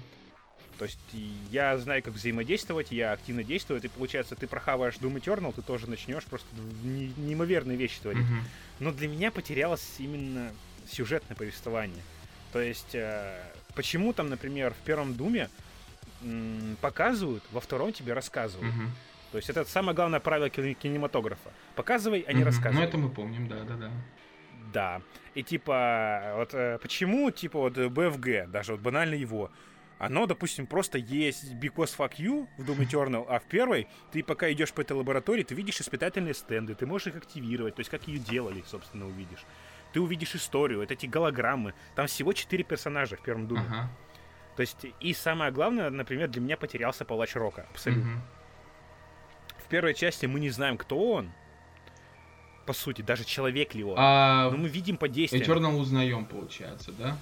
То 0.77 0.85
есть 0.85 0.99
я 1.49 1.77
знаю, 1.77 2.03
как 2.03 2.13
взаимодействовать, 2.13 2.91
я 2.91 3.13
активно 3.13 3.43
действую, 3.43 3.81
и 3.81 3.87
получается, 3.87 4.35
ты 4.35 4.45
прохаваешь 4.45 4.95
Doom 4.95 5.15
Eternal, 5.15 5.53
ты 5.53 5.61
тоже 5.61 5.89
начнешь 5.89 6.25
просто 6.25 6.47
неимоверные 6.83 7.77
вещи 7.77 7.99
творить. 8.01 8.25
Uh-huh. 8.25 8.43
Но 8.81 8.91
для 8.91 9.07
меня 9.07 9.31
потерялось 9.31 9.95
именно 9.97 10.51
сюжетное 10.91 11.37
повествование. 11.37 12.03
То 12.51 12.61
есть, 12.61 12.93
э, 12.93 13.41
почему 13.73 14.13
там, 14.13 14.29
например, 14.29 14.73
в 14.73 14.85
первом 14.85 15.15
Думе 15.15 15.49
показывают, 16.81 17.43
во 17.51 17.59
втором 17.59 17.93
тебе 17.93 18.13
рассказывают. 18.13 18.73
Uh-huh. 18.73 18.87
То 19.31 19.37
есть 19.37 19.49
это 19.49 19.65
самое 19.65 19.95
главное 19.95 20.19
правило 20.19 20.49
кинематографа. 20.49 21.51
Показывай, 21.75 22.21
а 22.27 22.33
не 22.33 22.41
uh-huh. 22.41 22.45
рассказывай. 22.45 22.81
Ну 22.81 22.87
это 22.87 22.97
мы 22.97 23.09
помним, 23.09 23.47
да, 23.47 23.63
да, 23.63 23.75
да. 23.75 23.91
Да. 24.73 25.01
И 25.35 25.43
типа, 25.43 26.33
вот 26.35 26.53
э, 26.53 26.79
почему, 26.81 27.31
типа, 27.31 27.59
вот 27.59 27.77
BFG, 27.77 28.47
даже 28.47 28.73
вот 28.73 28.81
банально 28.81 29.13
его, 29.13 29.49
оно, 29.97 30.25
допустим, 30.25 30.67
просто 30.67 30.97
есть 30.97 31.53
because 31.53 31.95
fuck 31.97 32.13
you 32.17 32.47
в 32.57 32.69
Doom 32.69 32.85
Eternal, 32.85 33.25
а 33.29 33.39
в 33.39 33.43
первой 33.43 33.87
ты 34.11 34.23
пока 34.23 34.51
идешь 34.51 34.73
по 34.73 34.81
этой 34.81 34.93
лаборатории, 34.93 35.43
ты 35.43 35.55
видишь 35.55 35.79
испытательные 35.79 36.33
стенды, 36.33 36.75
ты 36.75 36.85
можешь 36.85 37.07
их 37.07 37.15
активировать, 37.15 37.75
то 37.75 37.79
есть 37.79 37.89
как 37.89 38.07
ее 38.07 38.19
делали, 38.19 38.63
собственно, 38.67 39.07
увидишь. 39.07 39.45
Ты 39.93 40.01
увидишь 40.01 40.35
историю, 40.35 40.81
это 40.81 40.93
эти 40.93 41.05
голограммы. 41.05 41.73
Там 41.95 42.07
всего 42.07 42.33
четыре 42.33 42.65
персонажа 42.65 43.15
в 43.15 43.21
первом 43.21 43.47
Думе. 43.47 43.63
Ага. 43.69 43.89
То 44.55 44.61
есть, 44.61 44.85
и 44.99 45.13
самое 45.13 45.51
главное, 45.51 45.89
например, 45.89 46.29
для 46.29 46.41
меня 46.41 46.57
потерялся 46.57 47.03
палач 47.03 47.35
Рока. 47.35 47.65
Абсолютно. 47.71 48.13
Угу. 48.13 48.21
В 49.65 49.67
первой 49.67 49.93
части 49.93 50.25
мы 50.25 50.39
не 50.39 50.49
знаем, 50.49 50.77
кто 50.77 50.97
он. 50.97 51.31
По 52.65 52.73
сути, 52.73 53.01
даже 53.01 53.25
человек 53.25 53.75
ли 53.75 53.83
он. 53.83 53.95
А... 53.97 54.49
Но 54.49 54.57
мы 54.57 54.69
видим 54.69 54.97
по 54.97 55.07
действиям. 55.07 55.43
Eternal 55.43 55.75
узнаем, 55.75 56.25
получается, 56.25 56.91
да? 56.93 57.17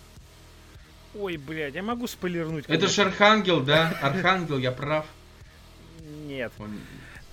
Ой, 1.16 1.38
блядь, 1.38 1.76
я 1.76 1.84
могу 1.84 2.08
спойлернуть. 2.08 2.66
Это 2.68 2.88
же 2.88 3.02
Архангел, 3.02 3.62
да? 3.62 3.90
Архангел, 4.02 4.58
я 4.58 4.72
прав. 4.72 5.06
Нет. 6.26 6.52
Он... 6.60 6.80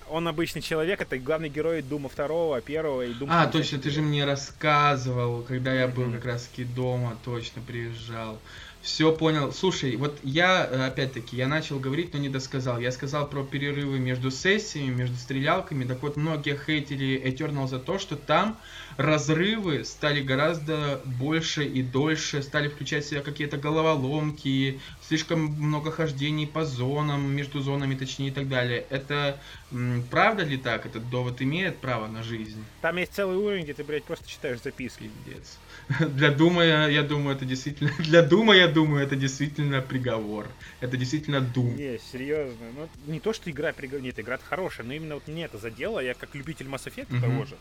Он 0.09 0.27
обычный 0.27 0.61
человек, 0.61 0.99
это 0.99 1.17
главный 1.17 1.47
герой 1.47 1.81
Дума 1.81 2.09
второго, 2.09 2.59
первого 2.59 3.03
и 3.03 3.13
Дума. 3.13 3.43
А, 3.43 3.47
точно, 3.47 3.79
ты 3.79 3.89
же 3.89 4.01
мне 4.01 4.25
рассказывал, 4.25 5.41
когда 5.43 5.73
я 5.73 5.87
был 5.87 6.11
как 6.11 6.25
раз 6.25 6.47
таки 6.47 6.65
дома, 6.65 7.17
точно 7.23 7.61
приезжал. 7.61 8.37
Все 8.81 9.15
понял. 9.15 9.53
Слушай, 9.53 9.95
вот 9.95 10.19
я, 10.23 10.65
э, 10.65 10.87
опять-таки, 10.87 11.37
я 11.37 11.47
начал 11.47 11.79
говорить, 11.79 12.13
но 12.13 12.19
не 12.19 12.29
досказал. 12.29 12.79
Я 12.79 12.91
сказал 12.91 13.29
про 13.29 13.43
перерывы 13.43 13.99
между 13.99 14.31
сессиями, 14.31 14.91
между 14.91 15.17
стрелялками. 15.17 15.83
Так 15.85 16.01
вот, 16.01 16.17
многие 16.17 16.57
хейтили 16.57 17.21
Eternal 17.23 17.67
за 17.67 17.77
то, 17.77 17.99
что 17.99 18.15
там 18.15 18.59
разрывы 18.97 19.83
стали 19.85 20.21
гораздо 20.21 20.99
больше 21.05 21.63
и 21.63 21.83
дольше, 21.83 22.41
стали 22.41 22.69
включать 22.69 23.05
в 23.05 23.09
себя 23.09 23.21
какие-то 23.21 23.57
головоломки, 23.57 24.81
слишком 25.11 25.41
много 25.41 25.91
хождений 25.91 26.47
по 26.47 26.63
зонам, 26.63 27.35
между 27.35 27.59
зонами, 27.59 27.95
точнее, 27.95 28.29
и 28.29 28.31
так 28.31 28.47
далее. 28.47 28.85
Это 28.89 29.37
м, 29.73 30.05
правда 30.09 30.43
ли 30.43 30.55
так? 30.55 30.85
Этот 30.85 31.09
довод 31.09 31.41
имеет 31.41 31.79
право 31.79 32.07
на 32.07 32.23
жизнь? 32.23 32.63
Там 32.81 32.95
есть 32.95 33.13
целый 33.13 33.35
уровень, 33.35 33.63
где 33.65 33.73
ты, 33.73 33.83
блядь, 33.83 34.05
просто 34.05 34.25
читаешь 34.29 34.61
записки. 34.61 35.09
Пиздец. 35.25 35.59
Для 36.15 36.31
Дума, 36.31 36.63
я 36.63 37.03
думаю, 37.03 37.35
это 37.35 37.43
действительно... 37.43 37.91
Для 37.99 38.21
Дума, 38.21 38.55
я 38.55 38.69
думаю, 38.69 39.03
это 39.03 39.17
действительно 39.17 39.81
приговор. 39.81 40.47
Это 40.79 40.95
действительно 40.95 41.41
Дум. 41.41 41.75
Не, 41.75 41.99
серьезно. 41.99 42.67
Ну, 42.77 42.87
не 43.07 43.19
то, 43.19 43.33
что 43.33 43.51
игра 43.51 43.73
приговор... 43.73 44.01
Нет, 44.01 44.17
игра 44.17 44.37
хорошая, 44.37 44.85
но 44.87 44.93
именно 44.93 45.15
вот 45.15 45.27
мне 45.27 45.43
это 45.43 45.57
задело. 45.57 45.99
Я 45.99 46.13
как 46.13 46.35
любитель 46.35 46.67
Mass 46.67 46.85
Effect 46.85 47.09
mm-hmm. 47.09 47.19
того 47.19 47.43
же. 47.43 47.57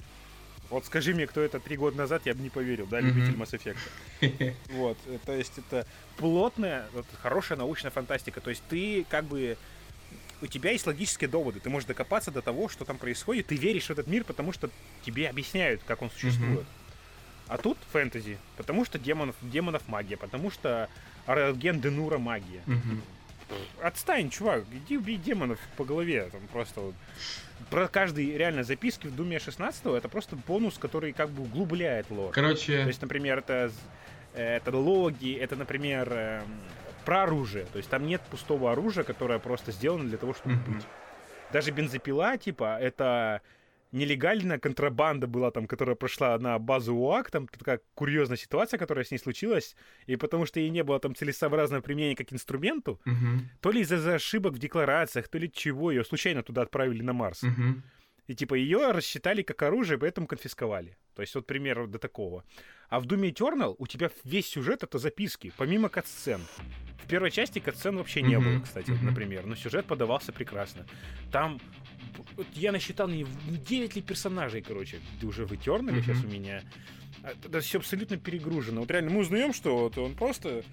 Вот 0.70 0.86
скажи 0.86 1.14
мне, 1.14 1.26
кто 1.26 1.40
это 1.40 1.58
три 1.58 1.76
года 1.76 1.98
назад, 1.98 2.22
я 2.24 2.34
бы 2.34 2.40
не 2.42 2.48
поверил, 2.48 2.86
да, 2.86 3.00
любитель. 3.00 3.34
Mass 3.34 3.52
Effect. 3.52 4.54
Вот, 4.70 4.96
э, 5.06 5.18
то 5.24 5.34
есть 5.34 5.58
это 5.58 5.86
плотная, 6.16 6.86
вот, 6.92 7.06
хорошая 7.20 7.58
научная 7.58 7.90
фантастика. 7.90 8.40
То 8.40 8.50
есть 8.50 8.62
ты 8.68 9.04
как 9.08 9.24
бы 9.24 9.56
у 10.42 10.46
тебя 10.46 10.70
есть 10.70 10.86
логические 10.86 11.28
доводы, 11.28 11.60
ты 11.60 11.68
можешь 11.68 11.86
докопаться 11.86 12.30
до 12.30 12.40
того, 12.40 12.68
что 12.68 12.84
там 12.84 12.98
происходит, 12.98 13.48
ты 13.48 13.56
веришь 13.56 13.86
в 13.86 13.90
этот 13.90 14.06
мир, 14.06 14.24
потому 14.24 14.52
что 14.52 14.70
тебе 15.04 15.28
объясняют, 15.28 15.82
как 15.86 16.02
он 16.02 16.10
существует. 16.10 16.64
А 17.48 17.58
тут 17.58 17.76
фэнтези, 17.92 18.38
потому 18.56 18.84
что 18.84 18.98
демонов, 18.98 19.34
демонов 19.42 19.86
магия, 19.88 20.16
потому 20.16 20.50
что 20.50 20.88
Арген 21.26 21.80
Денура 21.80 22.18
магия. 22.18 22.62
Отстань, 23.82 24.30
чувак, 24.30 24.64
иди 24.72 24.96
убей 24.96 25.16
демонов 25.16 25.58
по 25.76 25.84
голове. 25.84 26.28
Там 26.30 26.40
просто 26.52 26.80
вот. 26.80 26.94
Про 27.68 27.88
каждый 27.88 28.36
реально 28.36 28.64
записки 28.64 29.06
в 29.06 29.14
Думе 29.14 29.38
16 29.38 29.86
это 29.86 30.08
просто 30.08 30.36
бонус, 30.36 30.78
который 30.78 31.12
как 31.12 31.30
бы 31.30 31.42
углубляет 31.42 32.10
лор. 32.10 32.32
Короче. 32.32 32.82
То 32.82 32.88
есть, 32.88 33.02
например, 33.02 33.38
это, 33.38 33.70
это 34.34 34.76
логи, 34.76 35.34
это, 35.34 35.56
например, 35.56 36.08
э, 36.10 36.42
про 37.04 37.24
оружие. 37.24 37.66
То 37.66 37.78
есть 37.78 37.90
там 37.90 38.06
нет 38.06 38.22
пустого 38.30 38.72
оружия, 38.72 39.04
которое 39.04 39.38
просто 39.38 39.72
сделано 39.72 40.08
для 40.08 40.18
того, 40.18 40.34
чтобы 40.34 40.56
быть. 40.56 40.84
Даже 41.52 41.70
бензопила, 41.72 42.36
типа, 42.38 42.78
это 42.80 43.42
нелегальная 43.92 44.58
контрабанда 44.58 45.26
была 45.26 45.50
там, 45.50 45.66
которая 45.66 45.96
прошла 45.96 46.38
на 46.38 46.58
базу 46.58 46.94
УАК, 46.94 47.30
там 47.30 47.48
такая 47.48 47.80
курьезная 47.94 48.36
ситуация, 48.36 48.78
которая 48.78 49.04
с 49.04 49.10
ней 49.10 49.18
случилась, 49.18 49.76
и 50.06 50.16
потому 50.16 50.46
что 50.46 50.60
ей 50.60 50.70
не 50.70 50.84
было 50.84 51.00
там 51.00 51.14
целесообразного 51.14 51.82
применения 51.82 52.16
как 52.16 52.32
инструменту, 52.32 53.00
угу. 53.04 53.42
то 53.60 53.70
ли 53.70 53.80
из-за 53.80 54.14
ошибок 54.14 54.54
в 54.54 54.58
декларациях, 54.58 55.28
то 55.28 55.38
ли 55.38 55.50
чего, 55.50 55.90
ее 55.90 56.04
случайно 56.04 56.42
туда 56.42 56.62
отправили 56.62 57.02
на 57.02 57.12
Марс. 57.12 57.42
Угу. 57.42 57.82
И 58.28 58.34
типа 58.34 58.54
ее 58.54 58.92
рассчитали 58.92 59.42
как 59.42 59.62
оружие, 59.62 59.98
поэтому 59.98 60.26
конфисковали. 60.26 60.96
То 61.14 61.22
есть 61.22 61.34
вот 61.34 61.46
пример 61.46 61.86
до 61.88 61.98
такого. 61.98 62.44
А 62.90 62.98
в 62.98 63.06
Doom 63.06 63.32
Eternal 63.32 63.76
у 63.78 63.86
тебя 63.86 64.10
весь 64.24 64.48
сюжет 64.48 64.82
это 64.82 64.98
записки, 64.98 65.52
помимо 65.56 65.88
катсцен. 65.88 66.42
В 67.04 67.06
первой 67.08 67.30
части 67.30 67.60
катсцен 67.60 67.96
вообще 67.96 68.20
не 68.20 68.34
mm-hmm. 68.34 68.54
было, 68.54 68.60
кстати, 68.60 68.90
mm-hmm. 68.90 69.04
например, 69.04 69.46
но 69.46 69.54
сюжет 69.54 69.86
подавался 69.86 70.32
прекрасно. 70.32 70.86
Там 71.30 71.60
я 72.54 72.72
насчитал 72.72 73.08
не, 73.08 73.26
не 73.48 73.58
9 73.58 73.96
ли 73.96 74.02
персонажей, 74.02 74.60
короче, 74.60 74.98
уже 75.22 75.46
в 75.46 75.52
Eternal 75.52 75.90
mm-hmm. 75.90 76.02
сейчас 76.02 76.24
у 76.24 76.26
меня. 76.26 76.62
А, 77.22 77.30
это 77.30 77.60
все 77.60 77.78
абсолютно 77.78 78.16
перегружено. 78.16 78.80
Вот 78.80 78.90
реально 78.90 79.12
мы 79.12 79.20
узнаем, 79.20 79.52
что 79.52 79.78
вот 79.78 79.96
он 79.96 80.14
просто 80.14 80.64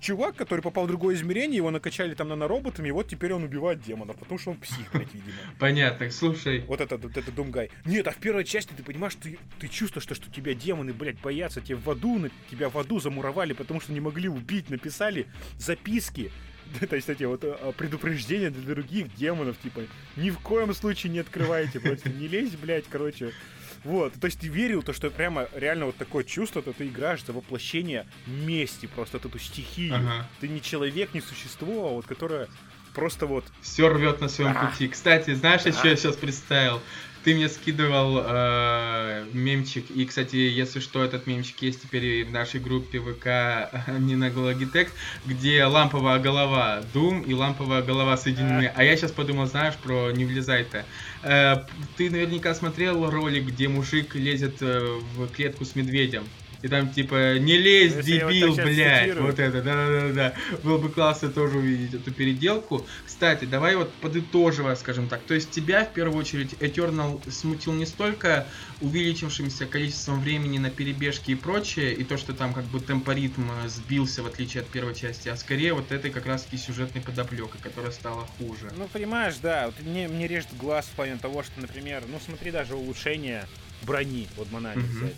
чувак, 0.00 0.36
который 0.36 0.60
попал 0.60 0.84
в 0.84 0.88
другое 0.88 1.14
измерение, 1.14 1.56
его 1.56 1.70
накачали 1.70 2.14
там 2.14 2.28
нанороботами, 2.28 2.88
и 2.88 2.90
вот 2.90 3.08
теперь 3.08 3.32
он 3.32 3.44
убивает 3.44 3.80
демонов, 3.82 4.16
потому 4.16 4.38
что 4.38 4.50
он 4.50 4.56
псих, 4.58 4.90
блядь, 4.92 5.12
видимо. 5.12 5.34
Понятно, 5.58 6.10
слушай. 6.10 6.64
Вот 6.66 6.80
это, 6.80 6.96
вот 6.96 7.16
это 7.16 7.32
Думгай. 7.32 7.70
Нет, 7.84 8.06
а 8.08 8.10
в 8.10 8.16
первой 8.16 8.44
части 8.44 8.72
ты 8.76 8.82
понимаешь, 8.82 9.14
ты, 9.14 9.38
ты 9.58 9.68
чувствуешь, 9.68 10.04
что, 10.04 10.14
что 10.14 10.30
тебя 10.30 10.54
демоны, 10.54 10.92
блядь, 10.92 11.20
боятся, 11.20 11.60
тебе 11.60 11.76
в 11.76 11.88
аду, 11.90 12.18
на, 12.18 12.30
тебя 12.50 12.68
в 12.68 12.78
аду 12.78 13.00
замуровали, 13.00 13.52
потому 13.52 13.80
что 13.80 13.92
не 13.92 14.00
могли 14.00 14.28
убить, 14.28 14.70
написали 14.70 15.26
записки, 15.58 16.30
то 16.88 16.96
есть 16.96 17.08
эти 17.08 17.24
вот 17.24 17.44
а, 17.44 17.72
предупреждения 17.72 18.50
для 18.50 18.74
других 18.74 19.14
демонов, 19.14 19.58
типа, 19.58 19.82
ни 20.16 20.30
в 20.30 20.38
коем 20.40 20.74
случае 20.74 21.12
не 21.12 21.20
открывайте, 21.20 21.80
просто 21.80 22.10
не 22.10 22.28
лезь, 22.28 22.52
блядь, 22.52 22.84
короче, 22.88 23.32
вот, 23.84 24.14
то 24.14 24.26
есть 24.26 24.40
ты 24.40 24.48
верил, 24.48 24.82
то, 24.82 24.92
что 24.92 25.10
прямо 25.10 25.48
реально 25.54 25.86
вот 25.86 25.96
такое 25.96 26.24
чувство, 26.24 26.62
то 26.62 26.72
ты 26.72 26.88
играешь 26.88 27.24
за 27.24 27.32
воплощение 27.32 28.06
мести, 28.26 28.86
просто 28.86 29.18
эту 29.18 29.38
стихию. 29.38 29.94
Ага. 29.94 30.28
Ты 30.40 30.48
не 30.48 30.60
человек, 30.60 31.14
не 31.14 31.20
существо, 31.20 31.88
а 31.88 31.92
вот 31.92 32.06
которое 32.06 32.48
просто 32.94 33.26
вот... 33.26 33.44
Все 33.62 33.88
рвет 33.88 34.20
на 34.20 34.28
своем 34.28 34.56
а. 34.56 34.66
пути. 34.66 34.88
Кстати, 34.88 35.34
знаешь, 35.34 35.62
а. 35.66 35.72
что 35.72 35.88
я 35.88 35.96
сейчас 35.96 36.16
представил? 36.16 36.80
Ты 37.28 37.34
мне 37.34 37.50
скидывал 37.50 38.22
э, 38.24 39.26
мемчик, 39.34 39.84
и, 39.90 40.06
кстати, 40.06 40.36
если 40.36 40.80
что, 40.80 41.04
этот 41.04 41.26
мемчик 41.26 41.60
есть 41.60 41.82
теперь 41.82 42.04
и 42.06 42.24
в 42.24 42.32
нашей 42.32 42.58
группе 42.58 43.00
ВК 43.00 43.70
не 43.98 44.16
на 44.16 44.30
Гологитек, 44.30 44.90
где 45.26 45.62
ламповая 45.66 46.20
голова 46.20 46.80
Doom 46.94 47.26
и 47.26 47.34
ламповая 47.34 47.82
голова 47.82 48.16
соединены. 48.16 48.72
А 48.74 48.82
я 48.82 48.96
сейчас 48.96 49.12
подумал, 49.12 49.44
знаешь, 49.44 49.74
про 49.74 50.10
«Не 50.10 50.24
влезай-то». 50.24 50.86
Э, 51.22 51.66
ты 51.98 52.08
наверняка 52.08 52.54
смотрел 52.54 53.10
ролик, 53.10 53.44
где 53.44 53.68
мужик 53.68 54.14
лезет 54.14 54.62
э, 54.62 54.98
в 55.14 55.28
клетку 55.28 55.66
с 55.66 55.76
медведем. 55.76 56.24
И 56.62 56.68
там 56.68 56.88
типа 56.88 57.38
не 57.38 57.56
лезь, 57.56 57.94
ну, 57.94 58.02
дебил, 58.02 58.54
блядь. 58.54 59.16
Вот 59.16 59.38
это, 59.38 59.62
да-да-да. 59.62 60.34
Было 60.64 60.78
бы 60.78 60.88
классно 60.88 61.28
тоже 61.28 61.58
увидеть 61.58 61.94
эту 61.94 62.10
переделку. 62.10 62.84
Кстати, 63.18 63.46
давай 63.46 63.74
вот 63.74 63.92
подытоживая, 63.94 64.76
скажем 64.76 65.08
так. 65.08 65.20
То 65.22 65.34
есть 65.34 65.50
тебя 65.50 65.84
в 65.84 65.92
первую 65.92 66.20
очередь 66.20 66.52
Eternal 66.60 67.28
смутил 67.28 67.72
не 67.72 67.84
столько 67.84 68.46
увеличившимся 68.80 69.66
количеством 69.66 70.20
времени 70.20 70.58
на 70.58 70.70
перебежки 70.70 71.32
и 71.32 71.34
прочее, 71.34 71.94
и 71.94 72.04
то, 72.04 72.16
что 72.16 72.32
там 72.32 72.54
как 72.54 72.62
бы 72.66 72.78
темпоритм 72.78 73.50
сбился 73.66 74.22
в 74.22 74.28
отличие 74.28 74.62
от 74.62 74.68
первой 74.68 74.94
части, 74.94 75.28
а 75.28 75.36
скорее 75.36 75.74
вот 75.74 75.90
этой 75.90 76.12
как 76.12 76.26
раз 76.26 76.44
таки 76.44 76.58
сюжетной 76.58 77.02
подоплекой, 77.02 77.60
которая 77.60 77.90
стала 77.90 78.24
хуже. 78.38 78.72
Ну, 78.76 78.86
понимаешь, 78.86 79.34
да, 79.42 79.66
вот 79.66 79.84
мне, 79.84 80.06
мне 80.06 80.28
режет 80.28 80.56
глаз 80.56 80.86
в 80.86 80.90
плане 80.90 81.16
того, 81.16 81.42
что, 81.42 81.60
например, 81.60 82.04
ну 82.06 82.20
смотри, 82.24 82.52
даже 82.52 82.76
улучшение 82.76 83.48
брони, 83.82 84.28
вот 84.36 84.52
Монами 84.52 84.80
mm-hmm. 84.80 84.96
взять. 84.96 85.16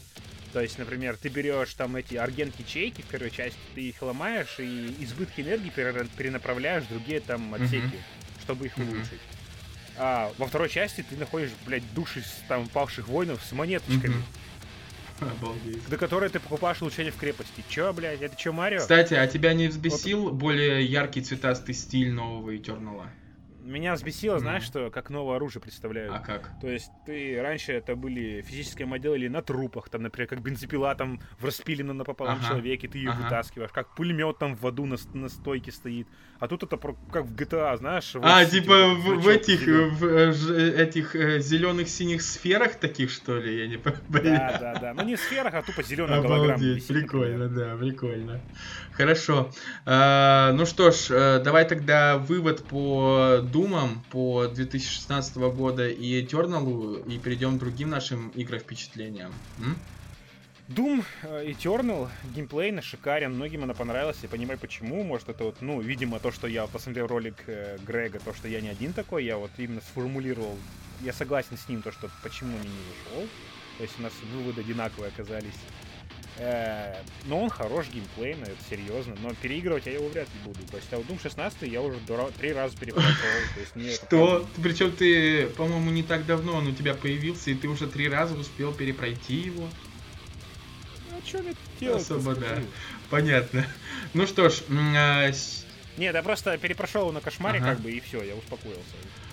То 0.52 0.60
есть, 0.60 0.78
например, 0.78 1.16
ты 1.16 1.28
берешь 1.28 1.72
там 1.74 1.96
эти 1.96 2.16
аргент-ячейки 2.16 3.02
в 3.02 3.04
первой 3.06 3.30
части, 3.30 3.58
ты 3.74 3.82
их 3.82 4.02
ломаешь 4.02 4.58
и 4.58 4.96
избытки 4.98 5.42
энергии 5.42 5.70
перенаправляешь 5.70 6.84
в 6.84 6.88
другие 6.88 7.20
там 7.20 7.54
отсеки, 7.54 7.84
mm-hmm. 7.84 8.42
чтобы 8.42 8.66
их 8.66 8.76
улучшить. 8.76 9.12
Mm-hmm. 9.12 9.96
А 9.98 10.32
во 10.38 10.46
второй 10.46 10.68
части 10.68 11.04
ты 11.08 11.16
находишь, 11.16 11.50
блядь, 11.66 11.84
души 11.94 12.24
там 12.48 12.66
павших 12.68 13.06
воинов 13.06 13.44
с 13.44 13.52
монеточками. 13.52 14.14
Mm-hmm. 14.14 14.40
Обалдеть. 15.20 15.88
До 15.88 15.98
которой 15.98 16.30
ты 16.30 16.40
покупаешь 16.40 16.80
улучшение 16.80 17.12
в 17.12 17.16
крепости. 17.16 17.62
Чё, 17.68 17.92
блядь, 17.92 18.22
это 18.22 18.34
чё, 18.36 18.52
Марио? 18.52 18.78
Кстати, 18.78 19.14
а 19.14 19.26
тебя 19.26 19.52
не 19.52 19.68
взбесил 19.68 20.24
вот. 20.24 20.32
более 20.32 20.84
яркий 20.84 21.20
цветастый 21.20 21.74
стиль 21.74 22.10
нового 22.10 22.56
Этернала? 22.56 23.10
Меня 23.62 23.94
взбесило, 23.94 24.36
mm. 24.36 24.40
знаешь, 24.40 24.62
что 24.62 24.90
как 24.90 25.10
новое 25.10 25.36
оружие 25.36 25.62
представляют. 25.62 26.14
А 26.14 26.18
как? 26.20 26.50
То 26.60 26.68
есть 26.68 26.90
ты 27.06 27.40
раньше 27.40 27.72
это 27.72 27.96
были 27.96 28.42
физические 28.42 28.86
модели 28.86 29.28
на 29.28 29.42
трупах, 29.42 29.88
там, 29.88 30.02
например, 30.02 30.28
как 30.28 30.42
бензопила 30.42 30.94
там 30.94 31.20
в 31.38 31.44
распиленном 31.44 31.98
напополам 31.98 32.38
ага. 32.38 32.48
человеке, 32.48 32.88
ты 32.88 32.98
ее 32.98 33.10
ага. 33.10 33.22
вытаскиваешь, 33.22 33.70
как 33.70 33.94
пулемет 33.94 34.38
там 34.38 34.56
в 34.56 34.66
аду 34.66 34.86
на, 34.86 34.96
на 35.14 35.28
стойке 35.28 35.72
стоит. 35.72 36.06
А 36.38 36.48
тут 36.48 36.62
это 36.62 36.76
про, 36.78 36.96
как 37.12 37.26
в 37.26 37.34
GTA, 37.34 37.76
знаешь? 37.76 38.16
А, 38.22 38.44
типа 38.46 38.94
в, 38.94 39.20
в 39.20 39.28
этих, 39.28 39.66
в, 39.66 40.32
в, 40.32 40.52
этих 40.52 41.14
э, 41.14 41.40
зеленых 41.40 41.88
синих 41.88 42.22
сферах 42.22 42.76
таких, 42.76 43.10
что 43.10 43.38
ли, 43.38 43.60
я 43.60 43.66
не 43.66 43.76
понимаю. 43.76 44.58
Да, 44.58 44.58
да, 44.58 44.80
да. 44.80 44.94
Ну 44.94 45.04
не 45.04 45.16
сферах, 45.16 45.54
а 45.54 45.62
тупо 45.62 45.82
зеленая 45.82 46.22
голограмма. 46.22 46.58
Прикольно, 46.58 47.48
да, 47.48 47.76
прикольно. 47.76 48.40
Хорошо. 48.92 49.50
А, 49.86 50.52
ну 50.52 50.66
что 50.66 50.90
ж, 50.90 51.10
э, 51.10 51.40
давай 51.42 51.64
тогда 51.66 52.18
вывод 52.18 52.64
по 52.64 53.38
Думам 53.42 54.02
по 54.10 54.46
2016 54.46 55.36
года 55.36 55.88
и 55.88 56.22
Eternal, 56.22 57.08
и 57.08 57.18
перейдем 57.18 57.56
к 57.56 57.60
другим 57.60 57.90
нашим 57.90 58.32
игровпечатлениям. 58.34 59.32
М? 59.58 59.76
Doom 60.70 61.04
э, 61.22 61.46
Eternal 61.48 62.08
геймплейно 62.32 62.80
шикарен, 62.80 63.34
многим 63.34 63.64
она 63.64 63.74
понравилась, 63.74 64.18
я 64.22 64.28
понимаю 64.28 64.56
почему, 64.56 65.02
может 65.02 65.28
это 65.28 65.42
вот, 65.42 65.56
ну, 65.60 65.80
видимо, 65.80 66.20
то, 66.20 66.30
что 66.30 66.46
я 66.46 66.66
посмотрел 66.68 67.08
ролик 67.08 67.34
э, 67.48 67.76
Грега, 67.84 68.20
то, 68.20 68.32
что 68.32 68.46
я 68.46 68.60
не 68.60 68.68
один 68.68 68.92
такой, 68.92 69.24
я 69.24 69.36
вот 69.36 69.50
именно 69.58 69.80
сформулировал, 69.80 70.56
я 71.00 71.12
согласен 71.12 71.56
с 71.56 71.68
ним, 71.68 71.82
то, 71.82 71.90
что 71.90 72.08
почему 72.22 72.56
он 72.56 72.62
не 72.62 72.68
вышел, 72.68 73.28
то 73.78 73.82
есть 73.82 73.98
у 73.98 74.02
нас 74.02 74.12
выводы 74.32 74.60
одинаковые 74.60 75.08
оказались. 75.08 75.58
Э, 76.38 77.02
но 77.26 77.42
он 77.42 77.50
хорош 77.50 77.86
геймплейно, 77.88 78.44
это 78.44 78.56
серьезно. 78.68 79.14
Но 79.20 79.34
переигрывать 79.34 79.86
я 79.86 79.92
его 79.92 80.08
вряд 80.08 80.28
ли 80.28 80.40
буду. 80.44 80.60
То 80.70 80.76
есть 80.76 80.88
а 80.92 80.96
Doom 80.96 81.20
16 81.20 81.62
я 81.62 81.82
уже 81.82 81.98
три 82.38 82.52
раза 82.52 82.76
перепрошел. 82.76 83.14
Что? 83.94 84.48
Причем 84.62 84.92
ты, 84.92 85.46
по-моему, 85.48 85.90
не 85.90 86.02
так 86.02 86.26
давно 86.26 86.54
он 86.54 86.68
у 86.68 86.72
тебя 86.72 86.94
появился, 86.94 87.50
и 87.50 87.54
ты 87.54 87.68
уже 87.68 87.86
три 87.86 88.08
раза 88.08 88.34
успел 88.34 88.72
перепройти 88.72 89.34
его. 89.34 89.68
Ну, 91.10 91.18
а 91.18 91.28
что 91.28 91.38
мне 91.38 91.54
делать? 91.78 92.02
Особо, 92.02 92.34
да. 92.34 92.58
Понятно. 93.10 93.66
Ну 94.14 94.26
что 94.26 94.48
ж, 94.48 94.62
а... 94.70 95.30
Нет, 95.96 96.14
я 96.14 96.22
просто 96.22 96.56
перепрошел 96.56 97.12
на 97.12 97.20
кошмаре, 97.20 97.58
ага. 97.58 97.70
как 97.70 97.80
бы, 97.80 97.90
и 97.90 98.00
все, 98.00 98.22
я 98.22 98.34
успокоился. 98.34 98.80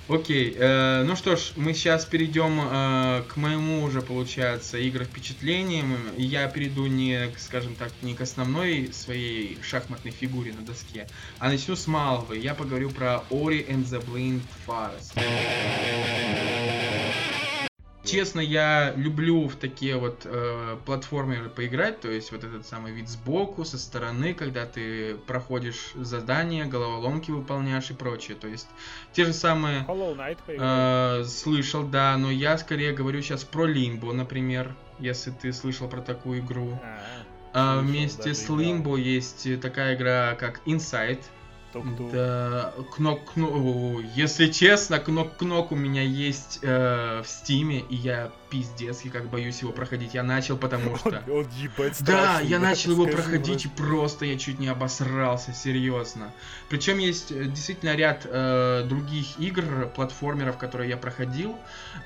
Окей, 0.09 0.55
э, 0.57 1.03
ну 1.03 1.17
что 1.17 1.35
ж, 1.35 1.51
мы 1.57 1.73
сейчас 1.73 2.05
перейдем 2.05 2.61
э, 2.61 3.23
к 3.27 3.35
моему 3.35 3.83
уже, 3.83 4.01
получается, 4.01 4.77
игры 4.77 5.03
впечатлениям. 5.03 5.97
Я 6.15 6.47
перейду 6.47 6.85
не, 6.85 7.29
скажем 7.37 7.75
так, 7.75 7.91
не 8.01 8.15
к 8.15 8.21
основной 8.21 8.93
своей 8.93 9.57
шахматной 9.61 10.11
фигуре 10.11 10.53
на 10.53 10.61
доске, 10.61 11.07
а 11.39 11.49
начну 11.49 11.75
с 11.75 11.87
малого. 11.87 12.31
Я 12.33 12.53
поговорю 12.53 12.89
про 12.89 13.23
Ori 13.29 13.67
and 13.67 13.83
the 13.83 14.01
Blind 14.05 14.41
Forest. 14.65 15.11
Честно, 18.07 18.39
я 18.39 18.93
люблю 18.95 19.47
в 19.47 19.55
такие 19.55 19.97
вот 19.97 20.21
э, 20.25 20.77
платформеры 20.85 21.49
поиграть, 21.49 21.99
то 21.99 22.09
есть 22.09 22.31
вот 22.31 22.43
этот 22.43 22.65
самый 22.65 22.93
вид 22.93 23.09
сбоку, 23.09 23.65
со 23.65 23.77
стороны, 23.77 24.33
когда 24.33 24.65
ты 24.65 25.15
проходишь 25.27 25.91
задания, 25.95 26.65
головоломки 26.65 27.31
выполняешь 27.31 27.89
и 27.91 27.93
прочее. 27.93 28.37
То 28.39 28.47
есть 28.47 28.67
те 29.13 29.25
же 29.25 29.33
самые... 29.33 29.85
Hollow 29.87 30.15
Knight 30.15 30.37
э, 30.47 31.23
Слышал, 31.25 31.83
да, 31.83 32.17
но 32.17 32.31
я 32.31 32.57
скорее 32.57 32.93
говорю 32.93 33.21
сейчас 33.21 33.43
про 33.43 33.69
Limbo, 33.69 34.13
например, 34.13 34.75
если 34.99 35.31
ты 35.31 35.51
слышал 35.51 35.89
про 35.89 36.01
такую 36.01 36.39
игру. 36.39 36.79
А, 37.53 37.79
а, 37.79 37.81
вместе 37.81 38.33
с 38.33 38.49
Limbo 38.49 38.99
есть 38.99 39.59
такая 39.61 39.95
игра, 39.95 40.35
как 40.35 40.61
Inside, 40.65 41.23
да, 42.11 42.73
кнок, 42.95 43.33
кнок, 43.33 44.03
если 44.15 44.47
честно, 44.47 44.99
кнок, 44.99 45.37
кнок 45.37 45.71
у 45.71 45.75
меня 45.75 46.01
есть 46.01 46.59
э, 46.61 47.21
в 47.23 47.27
стиме, 47.27 47.79
и 47.89 47.95
я 47.95 48.31
пиздец, 48.49 49.01
я 49.01 49.11
как 49.11 49.29
боюсь 49.29 49.61
его 49.61 49.71
проходить. 49.71 50.13
Я 50.13 50.23
начал, 50.23 50.57
потому 50.57 50.97
что... 50.97 51.23
Он, 51.27 51.39
он 51.39 51.47
ебать 51.57 52.03
Да, 52.03 52.39
я 52.41 52.59
начал 52.59 52.91
его 52.91 53.05
проходить, 53.05 53.65
и 53.65 53.67
просто 53.69 54.25
я 54.25 54.37
чуть 54.37 54.59
не 54.59 54.67
обосрался, 54.67 55.53
серьезно. 55.53 56.31
Причем 56.69 56.97
есть 56.97 57.31
э, 57.31 57.45
действительно 57.45 57.95
ряд 57.95 58.25
э, 58.25 58.85
других 58.87 59.39
игр, 59.39 59.89
платформеров, 59.95 60.57
которые 60.57 60.89
я 60.89 60.97
проходил. 60.97 61.55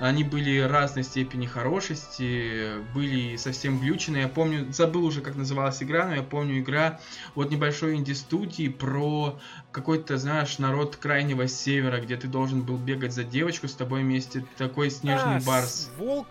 Они 0.00 0.24
были 0.24 0.60
разной 0.60 1.04
степени 1.04 1.46
хорошести, 1.46 2.82
были 2.94 3.36
совсем 3.36 3.80
глюченные. 3.80 4.22
Я 4.22 4.28
помню, 4.28 4.72
забыл 4.72 5.04
уже, 5.04 5.20
как 5.20 5.34
называлась 5.36 5.82
игра, 5.82 6.06
но 6.06 6.14
я 6.14 6.22
помню 6.22 6.60
игра 6.60 7.00
от 7.34 7.50
небольшой 7.50 7.96
инди-студии 7.96 8.68
про 8.68 9.38
какой-то, 9.72 10.18
знаешь, 10.18 10.58
народ 10.58 10.96
крайнего 10.96 11.48
севера, 11.48 12.00
где 12.00 12.16
ты 12.16 12.28
должен 12.28 12.62
был 12.62 12.76
бегать 12.76 13.12
за 13.12 13.24
девочку 13.24 13.68
с 13.68 13.74
тобой 13.74 14.02
вместе, 14.02 14.44
такой 14.58 14.90
снежный 14.90 15.38
а, 15.38 15.40
барс. 15.40 15.90
Волк 15.98 16.26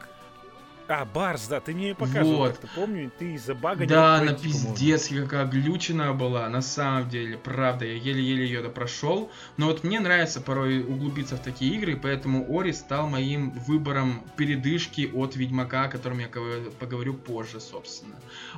а, 0.92 1.06
Барс, 1.06 1.48
да, 1.48 1.62
ты 1.62 1.74
мне 1.74 1.96
показывал, 1.96 2.40
вот. 2.40 2.58
как 2.58 2.70
помню, 2.72 3.10
ты 3.18 3.36
из-за 3.36 3.56
бага 3.56 3.86
Да, 3.86 4.16
она 4.16 4.34
пиздец, 4.34 5.08
какая 5.08 5.46
глюченная 5.46 6.12
была, 6.12 6.50
на 6.50 6.62
самом 6.62 7.08
деле, 7.08 7.38
правда, 7.38 7.86
я 7.86 7.94
еле-еле 7.94 8.46
ее 8.46 8.62
допрошел. 8.62 9.32
Но 9.56 9.68
вот 9.68 9.86
мне 9.86 10.02
нравится 10.02 10.42
порой 10.42 10.82
углубиться 10.82 11.38
в 11.38 11.40
такие 11.40 11.76
игры, 11.76 11.96
поэтому 11.96 12.46
Ори 12.50 12.74
стал 12.74 13.08
моим 13.08 13.52
выбором 13.52 14.22
передышки 14.36 15.10
от 15.14 15.38
Ведьмака, 15.38 15.86
о 15.86 15.88
котором 15.88 16.20
я 16.20 16.28
поговорю 16.28 17.14
позже, 17.14 17.62
собственно. 17.62 18.16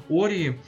Ори 0.10 0.60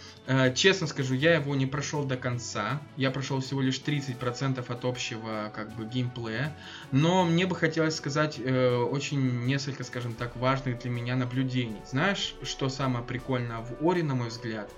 честно 0.55 0.87
скажу, 0.87 1.13
я 1.13 1.35
его 1.35 1.55
не 1.55 1.65
прошел 1.65 2.03
до 2.03 2.17
конца. 2.17 2.81
Я 2.97 3.11
прошел 3.11 3.41
всего 3.41 3.61
лишь 3.61 3.79
30% 3.79 4.63
от 4.67 4.85
общего 4.85 5.51
как 5.55 5.73
бы 5.75 5.85
геймплея. 5.85 6.55
Но 6.91 7.25
мне 7.25 7.45
бы 7.45 7.55
хотелось 7.55 7.95
сказать 7.95 8.39
э, 8.39 8.75
очень 8.75 9.45
несколько, 9.45 9.83
скажем 9.83 10.13
так, 10.13 10.35
важных 10.35 10.79
для 10.79 10.89
меня 10.89 11.15
наблюдений. 11.15 11.81
Знаешь, 11.89 12.35
что 12.43 12.69
самое 12.69 13.05
прикольное 13.05 13.59
в 13.59 13.87
Ори, 13.87 14.01
на 14.01 14.15
мой 14.15 14.29
взгляд? 14.29 14.69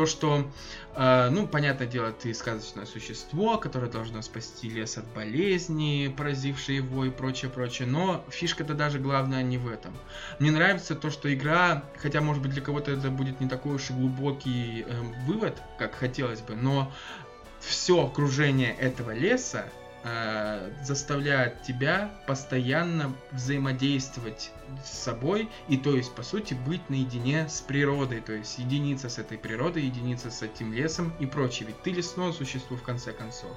То, 0.00 0.06
что, 0.06 0.50
э, 0.96 1.28
ну, 1.30 1.46
понятное 1.46 1.86
дело, 1.86 2.10
ты 2.10 2.32
сказочное 2.32 2.86
существо, 2.86 3.58
которое 3.58 3.90
должно 3.90 4.22
спасти 4.22 4.70
лес 4.70 4.96
от 4.96 5.04
болезни, 5.12 6.10
поразившей 6.16 6.76
его 6.76 7.04
и 7.04 7.10
прочее, 7.10 7.50
прочее. 7.50 7.86
Но 7.86 8.24
фишка-то 8.30 8.72
даже 8.72 8.98
главная 8.98 9.42
не 9.42 9.58
в 9.58 9.68
этом. 9.68 9.94
Мне 10.38 10.52
нравится 10.52 10.94
то, 10.94 11.10
что 11.10 11.30
игра, 11.30 11.84
хотя, 11.98 12.22
может 12.22 12.42
быть, 12.42 12.52
для 12.52 12.62
кого-то 12.62 12.92
это 12.92 13.10
будет 13.10 13.42
не 13.42 13.46
такой 13.46 13.74
уж 13.74 13.90
и 13.90 13.92
глубокий 13.92 14.86
э, 14.88 15.02
вывод, 15.26 15.60
как 15.78 15.94
хотелось 15.94 16.40
бы, 16.40 16.54
но 16.54 16.90
все 17.60 18.06
окружение 18.06 18.74
этого 18.74 19.14
леса 19.14 19.66
э, 20.04 20.70
заставляет 20.82 21.62
тебя 21.62 22.10
постоянно 22.26 23.14
взаимодействовать 23.32 24.50
с 24.84 24.90
собой 24.90 25.48
и 25.68 25.76
то 25.76 25.96
есть 25.96 26.14
по 26.14 26.22
сути 26.22 26.54
быть 26.54 26.88
наедине 26.88 27.48
с 27.48 27.60
природой, 27.60 28.20
то 28.20 28.32
есть 28.32 28.58
единиться 28.58 29.08
с 29.08 29.18
этой 29.18 29.38
природой, 29.38 29.82
единиться 29.82 30.30
с 30.30 30.42
этим 30.42 30.72
лесом 30.72 31.12
и 31.18 31.26
прочее. 31.26 31.68
Ведь 31.68 31.82
ты 31.82 31.90
лесное 31.90 32.32
существо 32.32 32.76
в 32.76 32.82
конце 32.82 33.12
концов. 33.12 33.56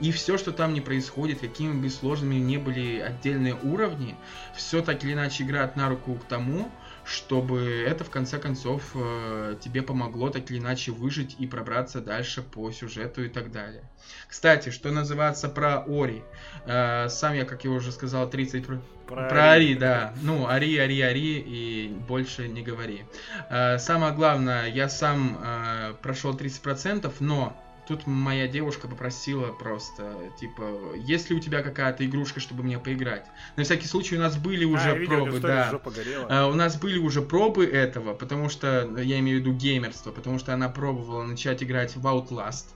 И 0.00 0.12
все, 0.12 0.38
что 0.38 0.52
там 0.52 0.74
не 0.74 0.80
происходит, 0.80 1.40
какими 1.40 1.72
бы 1.80 1.90
сложными 1.90 2.36
ни 2.36 2.56
были 2.56 3.00
отдельные 3.00 3.54
уровни, 3.54 4.16
все 4.54 4.82
так 4.82 5.02
или 5.04 5.14
иначе 5.14 5.44
играет 5.44 5.76
на 5.76 5.88
руку 5.88 6.14
к 6.14 6.24
тому, 6.24 6.70
чтобы 7.10 7.84
это 7.86 8.04
в 8.04 8.10
конце 8.10 8.38
концов 8.38 8.82
э, 8.94 9.56
тебе 9.60 9.82
помогло 9.82 10.30
так 10.30 10.48
или 10.50 10.58
иначе 10.58 10.92
выжить 10.92 11.34
и 11.40 11.46
пробраться 11.46 12.00
дальше 12.00 12.40
по 12.40 12.70
сюжету 12.70 13.24
и 13.24 13.28
так 13.28 13.50
далее. 13.50 13.82
Кстати, 14.28 14.70
что 14.70 14.90
называется 14.92 15.48
про 15.48 15.84
Ори. 15.88 16.22
Э, 16.66 17.08
сам 17.08 17.34
я, 17.34 17.44
как 17.44 17.64
я 17.64 17.70
уже 17.70 17.90
сказал, 17.90 18.30
30... 18.30 18.64
Про, 18.64 19.28
про 19.28 19.50
Ари, 19.52 19.74
да. 19.74 20.14
Ну, 20.22 20.46
Ари, 20.46 20.76
Ари, 20.76 21.00
Ари 21.00 21.44
и 21.44 21.88
больше 21.88 22.46
не 22.46 22.62
говори. 22.62 23.04
Э, 23.48 23.78
самое 23.78 24.14
главное, 24.14 24.68
я 24.68 24.88
сам 24.88 25.96
прошел 26.02 26.36
30%, 26.36 27.12
но 27.18 27.56
Тут 27.90 28.06
моя 28.06 28.46
девушка 28.46 28.86
попросила 28.86 29.48
просто, 29.48 30.14
типа, 30.38 30.94
есть 30.94 31.28
ли 31.28 31.34
у 31.34 31.40
тебя 31.40 31.60
какая-то 31.60 32.06
игрушка, 32.06 32.38
чтобы 32.38 32.62
мне 32.62 32.78
поиграть? 32.78 33.26
На 33.56 33.64
всякий 33.64 33.88
случай 33.88 34.16
у 34.16 34.20
нас 34.20 34.36
были 34.36 34.64
уже 34.64 34.92
а, 34.92 35.06
пробы, 35.06 35.30
видел, 35.32 35.40
да. 35.40 35.80
А, 36.28 36.46
у 36.46 36.54
нас 36.54 36.78
были 36.78 36.98
уже 36.98 37.20
пробы 37.20 37.66
этого, 37.66 38.14
потому 38.14 38.48
что, 38.48 38.88
я 38.96 39.18
имею 39.18 39.38
в 39.38 39.40
виду 39.40 39.52
геймерство, 39.52 40.12
потому 40.12 40.38
что 40.38 40.54
она 40.54 40.68
пробовала 40.68 41.24
начать 41.24 41.64
играть 41.64 41.96
в 41.96 42.06
Outlast. 42.06 42.66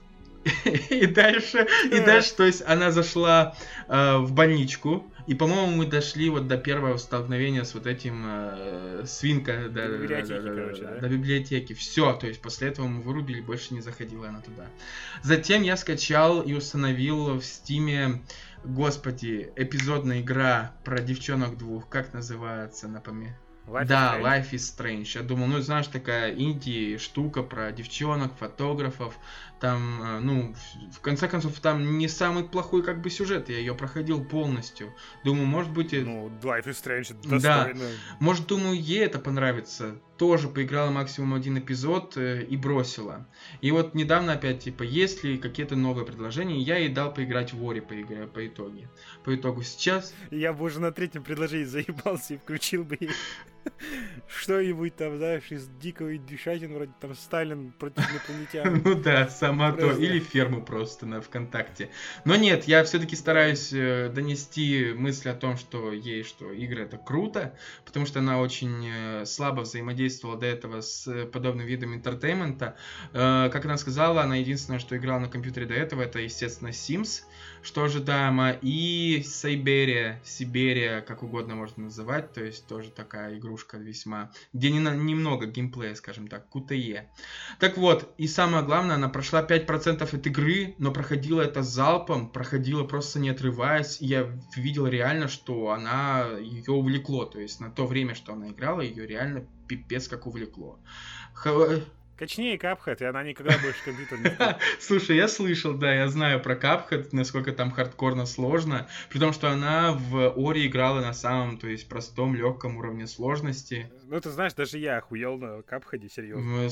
И 0.89 1.07
дальше, 1.07 1.67
и 1.85 1.99
дальше, 2.01 2.35
то 2.35 2.43
есть 2.43 2.61
она 2.67 2.91
зашла 2.91 3.55
э, 3.87 4.17
в 4.17 4.31
больничку, 4.31 5.11
и, 5.25 5.33
по-моему, 5.33 5.75
мы 5.75 5.87
дошли 5.87 6.29
вот 6.29 6.47
до 6.47 6.57
первого 6.57 6.97
столкновения 6.97 7.63
с 7.63 7.73
вот 7.73 7.87
этим 7.87 8.23
э, 8.27 9.03
свинка 9.07 9.69
до, 9.69 9.87
до, 9.87 9.97
библиотеки, 9.97 10.39
до, 10.39 10.53
короче, 10.53 10.81
да? 10.83 10.99
до 10.99 11.09
библиотеки. 11.09 11.73
Все, 11.73 12.13
то 12.13 12.27
есть 12.27 12.41
после 12.41 12.67
этого 12.67 12.85
мы 12.87 13.01
вырубили, 13.01 13.41
больше 13.41 13.73
не 13.73 13.81
заходила 13.81 14.29
она 14.29 14.41
туда. 14.41 14.67
Затем 15.23 15.63
я 15.63 15.77
скачал 15.77 16.41
и 16.41 16.53
установил 16.53 17.39
в 17.39 17.43
стиме, 17.43 18.21
господи, 18.63 19.51
эпизодная 19.55 20.21
игра 20.21 20.73
про 20.83 20.99
девчонок 20.99 21.57
двух, 21.57 21.89
как 21.89 22.13
называется, 22.13 22.87
напомню. 22.87 23.35
Life 23.67 23.85
да, 23.85 24.19
is 24.19 24.21
Life 24.21 24.51
is 24.51 24.77
Strange. 24.77 25.11
Я 25.15 25.23
думал, 25.23 25.47
ну, 25.47 25.59
знаешь, 25.59 25.87
такая 25.87 26.35
инди 26.35 26.97
штука 26.97 27.41
про 27.41 27.71
девчонок, 27.71 28.33
фотографов. 28.37 29.17
Там, 29.59 30.01
э, 30.03 30.19
ну, 30.19 30.53
в 30.91 30.99
конце 31.01 31.27
концов, 31.27 31.59
там 31.59 31.97
не 31.97 32.07
самый 32.07 32.43
плохой 32.43 32.83
как 32.83 33.01
бы 33.01 33.09
сюжет. 33.09 33.49
Я 33.49 33.57
ее 33.57 33.73
проходил 33.73 34.23
полностью. 34.23 34.93
Думаю, 35.23 35.45
может 35.45 35.71
быть... 35.71 35.93
Ну, 35.93 36.29
Life 36.41 36.65
is 36.65 36.83
Strange 36.83 37.15
достойно. 37.23 37.79
Да. 37.79 37.85
Может, 38.19 38.47
думаю, 38.47 38.79
ей 38.79 39.05
это 39.05 39.19
понравится. 39.19 39.95
Тоже 40.17 40.47
поиграла 40.47 40.91
максимум 40.91 41.33
один 41.33 41.57
эпизод 41.59 42.15
э, 42.15 42.43
и 42.43 42.55
бросила. 42.55 43.27
И 43.61 43.71
вот 43.71 43.95
недавно 43.95 44.33
опять, 44.33 44.59
типа, 44.59 44.83
есть 44.83 45.23
ли 45.23 45.37
какие-то 45.37 45.75
новые 45.75 46.05
предложения, 46.05 46.59
я 46.59 46.77
ей 46.77 46.89
дал 46.89 47.13
поиграть 47.13 47.53
в 47.53 47.69
Ори 47.69 47.81
по 47.81 47.99
игре, 47.99 48.27
по 48.27 48.45
итоге. 48.47 48.89
По 49.25 49.35
итогу 49.35 49.63
сейчас... 49.63 50.13
Я 50.31 50.53
бы 50.53 50.65
уже 50.65 50.79
на 50.79 50.91
третьем 50.91 51.23
предложении 51.23 51.65
заебался 51.65 52.35
и 52.35 52.37
включил 52.37 52.85
бы 52.85 52.97
ей 52.99 53.11
что-нибудь 54.27 54.95
там, 54.95 55.17
знаешь, 55.17 55.51
из 55.51 55.67
дикого 55.81 56.17
дешатин, 56.17 56.73
вроде 56.73 56.91
там 56.99 57.15
Сталин 57.15 57.71
против 57.71 58.09
инопланетян. 58.11 58.81
Ну 58.85 58.95
да, 58.95 59.27
сама 59.29 59.71
то. 59.71 59.91
Или 59.91 60.19
ферму 60.19 60.61
просто 60.61 61.05
на 61.05 61.21
ВКонтакте. 61.21 61.89
Но 62.23 62.35
нет, 62.35 62.65
я 62.65 62.83
все-таки 62.83 63.15
стараюсь 63.15 63.71
э, 63.73 64.11
донести 64.13 64.93
мысль 64.93 65.29
о 65.29 65.33
том, 65.33 65.57
что 65.57 65.91
ей, 65.91 66.23
что 66.23 66.51
игры 66.51 66.83
это 66.83 66.97
круто, 66.97 67.57
потому 67.85 68.05
что 68.05 68.19
она 68.19 68.39
очень 68.39 68.87
э, 68.87 69.25
слабо 69.25 69.63
взаимодействовала 70.05 70.37
до 70.39 70.45
этого 70.45 70.81
с 70.81 71.25
подобным 71.31 71.65
видом 71.65 71.93
entertainment 71.93 72.64
а. 72.64 72.75
Э, 73.13 73.49
как 73.51 73.65
она 73.65 73.77
сказала, 73.77 74.21
она 74.23 74.35
единственное, 74.35 74.79
что 74.79 74.95
играла 74.95 75.19
на 75.19 75.27
компьютере 75.27 75.65
до 75.65 75.73
этого, 75.73 76.01
это, 76.01 76.19
естественно, 76.19 76.69
Sims 76.69 77.23
что 77.65 77.83
ожидаемо, 77.83 78.51
и 78.61 79.23
Syberia, 79.25 80.21
Сибирия, 80.23 81.01
как 81.01 81.23
угодно 81.23 81.55
можно 81.55 81.85
называть, 81.85 82.31
то 82.31 82.43
есть 82.43 82.67
тоже 82.67 82.91
такая 82.91 83.37
игрушка 83.37 83.77
весьма, 83.77 84.31
где 84.53 84.71
не, 84.71 84.79
немного 84.79 85.47
геймплея, 85.47 85.95
скажем 85.95 86.27
так, 86.27 86.45
QTE. 86.53 87.05
Так 87.59 87.77
вот, 87.77 88.13
и 88.17 88.27
самое 88.27 88.63
главное, 88.63 88.95
она 88.95 89.09
прошла 89.09 89.43
5% 89.43 90.15
от 90.15 90.27
игры, 90.27 90.75
но 90.77 90.91
проходила 90.91 91.41
это 91.41 91.63
залпом, 91.63 92.29
проходила 92.29 92.83
просто 92.83 93.19
не 93.19 93.29
отрываясь, 93.29 94.01
и 94.01 94.05
я 94.05 94.31
видел 94.55 94.87
реально, 94.87 95.27
что 95.27 95.71
она, 95.71 96.27
ее 96.39 96.71
увлекло, 96.71 97.25
то 97.25 97.39
есть 97.39 97.59
на 97.59 97.71
то 97.71 97.87
время, 97.87 98.15
что 98.15 98.33
она 98.33 98.49
играла, 98.49 98.81
ее 98.81 99.07
реально 99.07 99.45
пипец 99.67 100.07
как 100.07 100.27
увлекло. 100.27 100.79
Качнее 102.17 102.57
Капхат, 102.57 103.01
и 103.01 103.05
она 103.05 103.23
никогда 103.23 103.57
больше 103.57 103.83
компьютер 103.83 104.19
не 104.19 104.31
Слушай, 104.79 105.17
я 105.17 105.27
слышал, 105.27 105.73
да, 105.73 105.93
я 105.93 106.07
знаю 106.07 106.39
про 106.39 106.55
Капхат, 106.55 107.11
насколько 107.11 107.51
там 107.51 107.71
хардкорно 107.71 108.25
сложно, 108.25 108.87
при 109.09 109.19
том, 109.19 109.33
что 109.33 109.49
она 109.49 109.91
в 109.91 110.33
Ори 110.37 110.65
играла 110.67 111.01
на 111.01 111.13
самом, 111.13 111.57
то 111.57 111.67
есть 111.67 111.89
простом, 111.89 112.33
легком 112.33 112.77
уровне 112.77 113.05
сложности. 113.05 113.91
Ну, 114.07 114.19
ты 114.21 114.29
знаешь, 114.29 114.53
даже 114.53 114.77
я 114.77 114.97
охуел 114.97 115.37
на 115.37 115.61
Капхаде, 115.63 116.09
серьезно. 116.09 116.69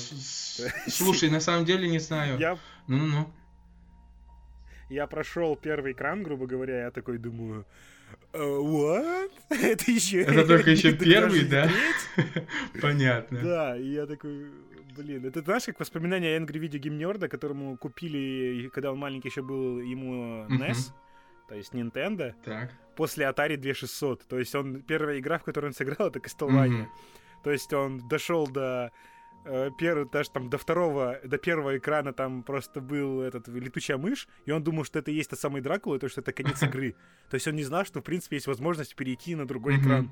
Слушай, 0.87 1.29
на 1.29 1.41
самом 1.41 1.65
деле 1.65 1.89
не 1.89 1.99
знаю. 1.99 2.39
Я... 2.39 2.57
Ну-ну-ну. 2.87 3.29
Я 4.89 5.07
прошел 5.07 5.55
первый 5.55 5.91
экран, 5.91 6.23
грубо 6.23 6.45
говоря, 6.45 6.83
я 6.83 6.91
такой 6.91 7.17
думаю, 7.17 7.65
«Э, 8.31 8.39
what? 8.39 9.31
Это 9.49 9.91
еще... 9.91 10.21
Это 10.21 10.47
только 10.47 10.71
еще 10.71 10.93
первый, 10.97 11.45
да? 11.45 11.69
Понятно. 12.81 13.39
Да, 13.41 13.77
и 13.77 13.93
я 13.93 14.05
такой, 14.05 14.47
Блин, 14.95 15.25
это 15.25 15.41
знаешь, 15.41 15.65
как 15.65 15.79
воспоминание 15.79 16.37
Angry 16.37 16.59
Video 16.59 16.79
Game 16.79 16.97
Nerd, 16.97 17.27
которому 17.27 17.77
купили, 17.77 18.69
когда 18.73 18.91
он 18.91 18.99
маленький 18.99 19.29
еще 19.29 19.41
был, 19.41 19.79
ему 19.79 20.45
NES, 20.47 20.93
то 21.47 21.55
есть 21.55 21.73
Nintendo, 21.73 22.33
так. 22.43 22.71
после 22.95 23.25
Atari 23.25 23.57
2600. 23.57 24.27
То 24.27 24.39
есть 24.39 24.53
он, 24.55 24.81
первая 24.81 25.19
игра, 25.19 25.39
в 25.39 25.43
которой 25.43 25.67
он 25.67 25.73
сыграл, 25.73 26.09
это 26.09 26.19
Castlevania. 26.19 26.87
То 27.43 27.51
есть 27.51 27.73
он 27.73 28.07
дошел 28.07 28.47
до 28.47 28.91
э, 29.45 29.69
первый, 29.77 30.07
даже 30.09 30.29
там 30.29 30.49
до 30.49 30.57
второго, 30.57 31.19
до 31.23 31.37
первого 31.37 31.77
экрана 31.77 32.13
там 32.13 32.43
просто 32.43 32.79
был 32.79 33.21
этот 33.21 33.47
летучая 33.49 33.97
мышь, 33.97 34.27
и 34.45 34.51
он 34.51 34.63
думал, 34.63 34.85
что 34.85 34.99
это 34.99 35.11
и 35.11 35.15
есть 35.15 35.29
тот 35.29 35.39
самый 35.39 35.61
Дракула, 35.61 35.99
то 35.99 36.07
что 36.07 36.21
это 36.21 36.31
конец 36.31 36.61
игры. 36.63 36.95
То 37.29 37.35
есть 37.35 37.47
он 37.47 37.55
не 37.55 37.63
знал, 37.63 37.85
что 37.85 37.99
в 37.99 38.03
принципе 38.03 38.37
есть 38.37 38.47
возможность 38.47 38.95
перейти 38.95 39.35
на 39.35 39.45
другой 39.45 39.77
экран. 39.79 40.11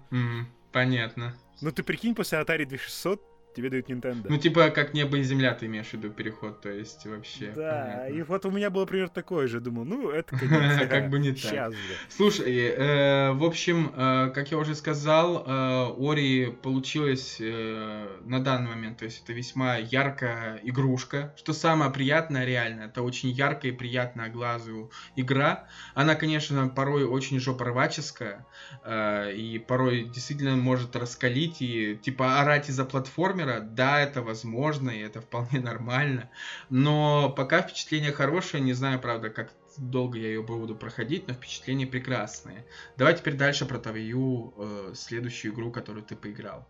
Понятно. 0.72 1.36
Ну 1.62 1.72
ты 1.72 1.84
прикинь, 1.84 2.16
после 2.16 2.40
Atari 2.40 2.66
2600 2.66 3.31
тебе 3.54 3.70
дают 3.70 3.90
Nintendo. 3.90 4.26
Ну, 4.30 4.38
типа, 4.38 4.70
как 4.70 4.94
небо 4.94 5.18
и 5.18 5.24
земля 5.24 5.54
ты 5.54 5.66
имеешь 5.66 5.88
в 5.88 5.94
виду 5.94 6.10
переход, 6.10 6.62
то 6.62 6.70
есть 6.70 7.06
вообще. 7.06 7.52
Да, 7.56 7.98
понятно. 7.98 8.14
и 8.14 8.22
вот 8.24 8.46
у 8.46 8.52
меня 8.52 8.70
было 8.70 8.86
примерно 8.86 9.14
такое 9.14 9.48
же, 9.48 9.60
думал, 9.60 9.86
ну, 9.86 10.10
это, 10.10 10.38
как 10.90 11.10
бы 11.10 11.20
не 11.20 11.34
так. 11.34 11.74
Слушай, 12.10 12.54
э, 12.54 13.32
в 13.32 13.44
общем, 13.44 13.92
э, 13.96 14.32
как 14.34 14.52
я 14.52 14.58
уже 14.58 14.76
сказал, 14.76 15.44
э, 15.46 15.94
Ори 15.98 16.58
получилась 16.62 17.40
на 17.40 18.40
данный 18.40 18.70
момент, 18.70 19.00
то 19.00 19.06
есть 19.06 19.24
это 19.24 19.34
весьма 19.34 19.78
яркая 19.78 20.60
игрушка, 20.64 21.34
что 21.38 21.54
самое 21.54 21.92
приятное 21.92 22.46
реально, 22.46 22.84
это 22.84 23.02
очень 23.02 23.30
яркая 23.30 23.72
и 23.72 23.76
приятная 23.76 24.30
глазу 24.30 24.92
игра. 25.16 25.68
Она, 25.94 26.16
конечно, 26.16 26.68
порой 26.70 27.06
очень 27.06 27.40
жопорваческая, 27.40 28.46
и 28.88 29.64
порой 29.68 30.04
действительно 30.04 30.56
может 30.56 30.96
раскалить 30.96 31.62
и, 31.62 31.98
типа, 32.02 32.40
орать 32.40 32.70
из-за 32.70 32.86
платформы, 32.86 33.41
платформера, 33.42 33.62
да, 33.62 34.00
это 34.02 34.22
возможно, 34.22 34.90
и 34.90 35.00
это 35.00 35.22
вполне 35.22 35.60
нормально, 35.60 36.30
но 36.70 37.30
пока 37.30 37.62
впечатление 37.62 38.12
хорошее, 38.12 38.64
не 38.64 38.74
знаю, 38.74 39.00
правда, 39.00 39.30
как 39.30 39.52
долго 39.78 40.18
я 40.18 40.28
ее 40.28 40.44
буду 40.44 40.76
проходить, 40.76 41.28
но 41.28 41.34
впечатления 41.34 41.88
прекрасные. 41.88 42.66
Давай 42.98 43.16
теперь 43.16 43.36
дальше 43.36 43.66
про 43.66 43.80
твою 43.80 44.54
э, 44.58 44.94
следующую 44.96 45.54
игру, 45.54 45.72
которую 45.72 46.04
ты 46.04 46.16
поиграл. 46.16 46.68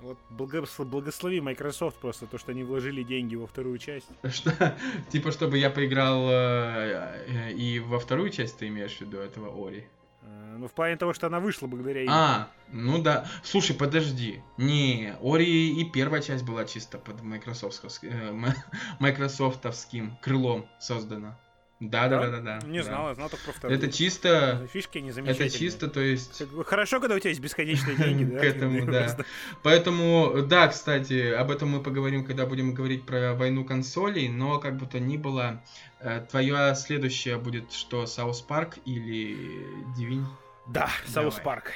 Вот 0.00 0.18
благослови 0.30 1.40
Microsoft 1.40 1.96
просто 1.96 2.26
то, 2.26 2.38
что 2.38 2.52
они 2.52 2.62
вложили 2.62 3.02
деньги 3.02 3.34
во 3.34 3.48
вторую 3.48 3.78
часть. 3.78 4.06
Что? 4.30 4.76
Типа, 5.10 5.32
чтобы 5.32 5.58
я 5.58 5.70
поиграл 5.70 6.30
э, 6.30 7.24
э, 7.26 7.52
и 7.54 7.80
во 7.80 7.98
вторую 7.98 8.30
часть 8.30 8.58
ты 8.58 8.68
имеешь 8.68 8.96
в 8.96 9.00
виду 9.00 9.18
этого 9.18 9.48
Ори? 9.48 9.88
Ну, 10.22 10.66
в 10.66 10.72
плане 10.72 10.96
того, 10.96 11.12
что 11.12 11.28
она 11.28 11.38
вышла 11.38 11.68
благодаря 11.68 12.02
им. 12.02 12.10
А, 12.10 12.48
ну 12.72 13.00
да. 13.00 13.26
Слушай, 13.44 13.76
подожди. 13.76 14.42
Не, 14.56 15.14
Ори 15.22 15.80
и 15.80 15.84
первая 15.88 16.20
часть 16.20 16.44
была 16.44 16.64
чисто 16.64 16.98
под 16.98 17.20
э, 17.22 18.32
майкрософтовским 18.98 20.16
крылом 20.20 20.68
создана. 20.80 21.38
Да, 21.80 22.08
да, 22.08 22.26
да, 22.26 22.30
да, 22.30 22.40
да. 22.40 22.66
Не 22.66 22.78
да. 22.78 22.84
знал, 22.84 23.08
я 23.08 23.14
знал 23.14 23.28
только 23.28 23.44
про 23.44 23.52
вторую. 23.52 23.78
Это 23.78 23.92
чисто... 23.92 24.66
Фишки 24.72 24.98
не 24.98 25.10
Это 25.10 25.48
чисто, 25.48 25.88
то 25.88 26.00
есть... 26.00 26.42
Хорошо, 26.66 26.98
когда 26.98 27.14
у 27.14 27.18
тебя 27.20 27.30
есть 27.30 27.40
бесконечные 27.40 27.96
деньги, 27.96 28.24
да? 28.32 28.40
К 28.40 28.44
этому, 28.44 28.84
да. 28.86 29.16
Поэтому, 29.62 30.42
да, 30.42 30.66
кстати, 30.66 31.30
об 31.30 31.52
этом 31.52 31.70
мы 31.70 31.80
поговорим, 31.80 32.24
когда 32.24 32.46
будем 32.46 32.74
говорить 32.74 33.06
про 33.06 33.34
войну 33.34 33.64
консолей, 33.64 34.28
но 34.28 34.58
как 34.58 34.76
бы 34.76 34.86
то 34.86 34.98
ни 34.98 35.16
было, 35.16 35.62
э, 36.00 36.26
твоя 36.28 36.74
следующая 36.74 37.36
будет 37.36 37.72
что, 37.72 38.06
South 38.06 38.40
Park 38.40 38.78
или 38.84 39.64
Divinity? 39.96 40.26
Да, 40.66 40.90
South 41.06 41.36
Park. 41.36 41.72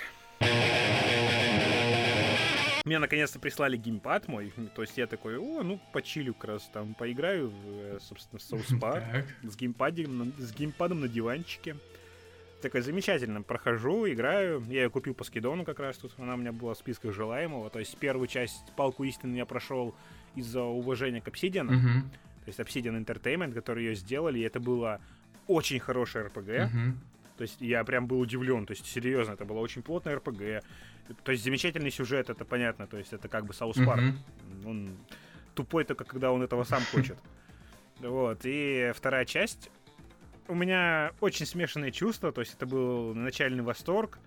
Мне 2.84 2.98
наконец-то 2.98 3.38
прислали 3.38 3.76
геймпад 3.76 4.28
мой. 4.28 4.52
То 4.74 4.82
есть 4.82 4.98
я 4.98 5.06
такой, 5.06 5.38
о, 5.38 5.62
ну, 5.62 5.80
почилю 5.92 6.34
как 6.34 6.50
раз 6.50 6.70
там, 6.72 6.94
поиграю, 6.94 7.50
в, 7.50 7.78
э, 7.78 7.98
собственно, 8.00 8.40
в 8.40 8.42
South 8.42 8.78
Park 8.80 9.24
с, 9.42 9.56
геймпадом, 9.56 10.32
с 10.38 10.52
геймпадом 10.52 11.00
на 11.00 11.08
диванчике. 11.08 11.76
Такой 12.60 12.80
замечательно. 12.80 13.42
Прохожу, 13.42 14.08
играю. 14.08 14.64
Я 14.68 14.84
ее 14.84 14.90
купил 14.90 15.14
по 15.14 15.24
скидону 15.24 15.64
как 15.64 15.80
раз 15.80 15.98
тут. 15.98 16.12
Она 16.18 16.34
у 16.34 16.36
меня 16.36 16.52
была 16.52 16.74
в 16.74 16.78
списках 16.78 17.12
желаемого. 17.12 17.70
То 17.70 17.78
есть 17.78 17.96
первую 17.98 18.28
часть 18.28 18.72
Палку 18.76 19.04
истины 19.04 19.36
я 19.36 19.46
прошел 19.46 19.94
из-за 20.36 20.62
уважения 20.62 21.20
к 21.20 21.28
Obsidian. 21.28 21.64
Мгм. 21.64 22.10
То 22.44 22.48
есть 22.48 22.60
Obsidian 22.60 23.04
Entertainment, 23.04 23.52
которые 23.52 23.88
ее 23.88 23.94
сделали. 23.94 24.38
И 24.38 24.42
это 24.42 24.60
было 24.60 25.00
очень 25.46 25.80
хорошее 25.80 26.26
RPG. 26.26 26.66
Мгм. 26.66 27.00
То 27.36 27.42
есть 27.42 27.60
я 27.60 27.82
прям 27.84 28.06
был 28.06 28.20
удивлен. 28.20 28.66
То 28.66 28.72
есть 28.72 28.86
серьезно, 28.86 29.32
это 29.32 29.44
было 29.44 29.58
очень 29.58 29.82
плотное 29.82 30.16
RPG. 30.16 30.62
То 31.24 31.32
есть 31.32 31.44
замечательный 31.44 31.90
сюжет, 31.90 32.30
это 32.30 32.44
понятно. 32.44 32.86
То 32.86 32.96
есть 32.98 33.12
это 33.12 33.28
как 33.28 33.44
бы 33.46 33.54
South 33.54 33.76
Park. 33.76 34.00
Мгм. 34.02 34.66
Он 34.66 34.96
тупой 35.54 35.84
только 35.84 36.04
когда 36.04 36.32
он 36.32 36.42
этого 36.42 36.64
сам 36.64 36.82
хочет. 36.92 37.18
Вот. 38.00 38.40
И 38.44 38.92
вторая 38.94 39.24
часть. 39.24 39.70
У 40.48 40.54
меня 40.54 41.12
очень 41.20 41.46
смешанные 41.46 41.92
чувства. 41.92 42.32
То 42.32 42.40
есть 42.40 42.54
это 42.54 42.66
был 42.66 43.14
начальный 43.14 43.62
восторг, 43.62 44.18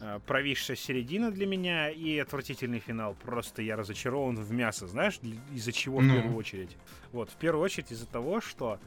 а, 0.00 0.18
провисшая 0.20 0.76
середина 0.76 1.30
для 1.30 1.46
меня 1.46 1.90
и 1.90 2.18
отвратительный 2.18 2.80
финал. 2.80 3.14
Просто 3.22 3.60
я 3.62 3.76
разочарован 3.76 4.36
в 4.36 4.50
мясо. 4.52 4.86
Знаешь, 4.86 5.20
из-за 5.52 5.72
чего 5.72 5.98
в 5.98 6.04
Ну. 6.04 6.14
первую 6.14 6.36
очередь? 6.36 6.76
Вот, 7.12 7.30
в 7.30 7.34
первую 7.36 7.62
очередь 7.64 7.92
из-за 7.92 8.06
того, 8.06 8.40
что 8.40 8.78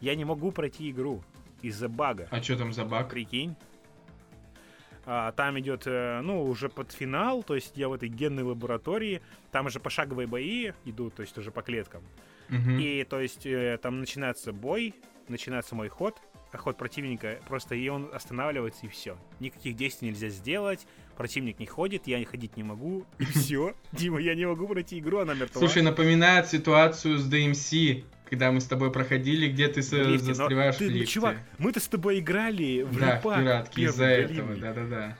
я 0.00 0.14
не 0.14 0.24
могу 0.24 0.52
пройти 0.52 0.90
игру 0.90 1.22
из-за 1.62 1.88
бага. 1.88 2.28
А 2.30 2.40
что 2.42 2.56
там 2.56 2.72
за 2.72 2.84
баг? 2.84 3.10
Прикинь. 3.10 3.56
А, 5.12 5.32
там 5.32 5.58
идет, 5.58 5.82
э, 5.86 6.20
ну, 6.22 6.44
уже 6.44 6.68
под 6.68 6.92
финал, 6.92 7.42
то 7.42 7.56
есть 7.56 7.72
я 7.74 7.88
в 7.88 7.92
этой 7.92 8.08
генной 8.08 8.44
лаборатории, 8.44 9.22
там 9.50 9.66
уже 9.66 9.80
пошаговые 9.80 10.28
бои 10.28 10.70
идут, 10.84 11.16
то 11.16 11.22
есть 11.22 11.36
уже 11.36 11.50
по 11.50 11.62
клеткам. 11.62 12.04
Мгм. 12.48 12.78
И, 12.78 13.02
то 13.02 13.20
есть, 13.20 13.44
э, 13.44 13.76
там 13.82 13.98
начинается 13.98 14.52
бой, 14.52 14.94
начинается 15.26 15.74
мой 15.74 15.88
ход, 15.88 16.22
а 16.52 16.58
ход 16.58 16.76
противника, 16.76 17.40
просто 17.48 17.74
и 17.74 17.88
он 17.88 18.08
останавливается, 18.12 18.86
и 18.86 18.88
все. 18.88 19.18
Никаких 19.40 19.74
действий 19.74 20.10
нельзя 20.10 20.28
сделать, 20.28 20.86
противник 21.16 21.58
не 21.58 21.66
ходит, 21.66 22.06
я 22.06 22.24
ходить 22.24 22.56
не 22.56 22.62
могу, 22.62 23.04
и 23.18 23.24
все. 23.24 23.74
Дима, 23.92 24.20
я 24.20 24.36
не 24.36 24.46
могу 24.46 24.68
пройти 24.68 25.00
игру, 25.00 25.18
она 25.18 25.34
мертва. 25.34 25.58
Слушай, 25.58 25.82
напоминает 25.82 26.46
ситуацию 26.46 27.18
с 27.18 27.28
DMC, 27.28 28.04
когда 28.30 28.52
мы 28.52 28.60
с 28.60 28.64
тобой 28.64 28.92
проходили, 28.92 29.48
где 29.48 29.66
ты 29.66 29.80
лифте, 29.80 30.28
но 30.28 30.34
застреваешь 30.34 30.76
ты, 30.76 30.86
в 30.86 30.88
ну, 30.88 30.94
лифте. 30.94 31.12
чувак, 31.14 31.36
мы-то 31.58 31.80
с 31.80 31.88
тобой 31.88 32.20
играли 32.20 32.82
в 32.82 32.96
да, 32.96 33.16
пиратке 33.16 33.74
первый, 33.74 33.90
из-за 33.90 34.04
этого, 34.04 34.56
да-да-да. 34.56 35.18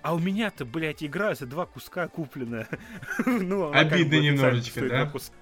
А 0.00 0.14
у 0.14 0.18
меня-то, 0.18 0.64
блядь, 0.64 1.04
игра 1.04 1.34
за 1.34 1.44
два 1.44 1.66
куска 1.66 2.08
куплена. 2.08 2.66
ну, 3.26 3.68
она 3.68 3.84
как 3.84 3.92
Обидно 3.92 4.16
бы 4.16 4.24
немножечко, 4.24 4.88
да? 4.88 5.04
кус- 5.04 5.32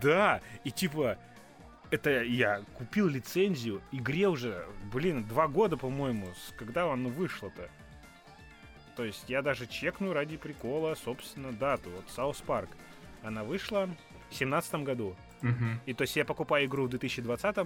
Да, 0.00 0.40
и 0.62 0.70
типа, 0.70 1.18
это 1.90 2.22
я 2.22 2.62
купил 2.74 3.08
лицензию, 3.08 3.82
игре 3.90 4.28
уже, 4.28 4.64
блин, 4.92 5.24
два 5.24 5.48
года, 5.48 5.76
по-моему, 5.76 6.28
с 6.34 6.52
когда 6.52 6.90
она 6.92 7.08
вышла-то. 7.08 7.68
То 8.94 9.04
есть 9.04 9.24
я 9.26 9.42
даже 9.42 9.66
чекну 9.66 10.12
ради 10.12 10.36
прикола, 10.36 10.94
собственно, 10.94 11.50
дату. 11.50 11.90
Вот 11.90 12.04
South 12.14 12.40
Park. 12.46 12.70
Она 13.24 13.42
вышла 13.42 13.88
в 14.30 14.34
семнадцатом 14.34 14.84
году. 14.84 15.16
И 15.86 15.92
то 15.94 16.02
есть 16.02 16.16
я 16.16 16.24
покупаю 16.24 16.66
игру 16.66 16.86
в 16.86 16.90
2020 16.90 17.56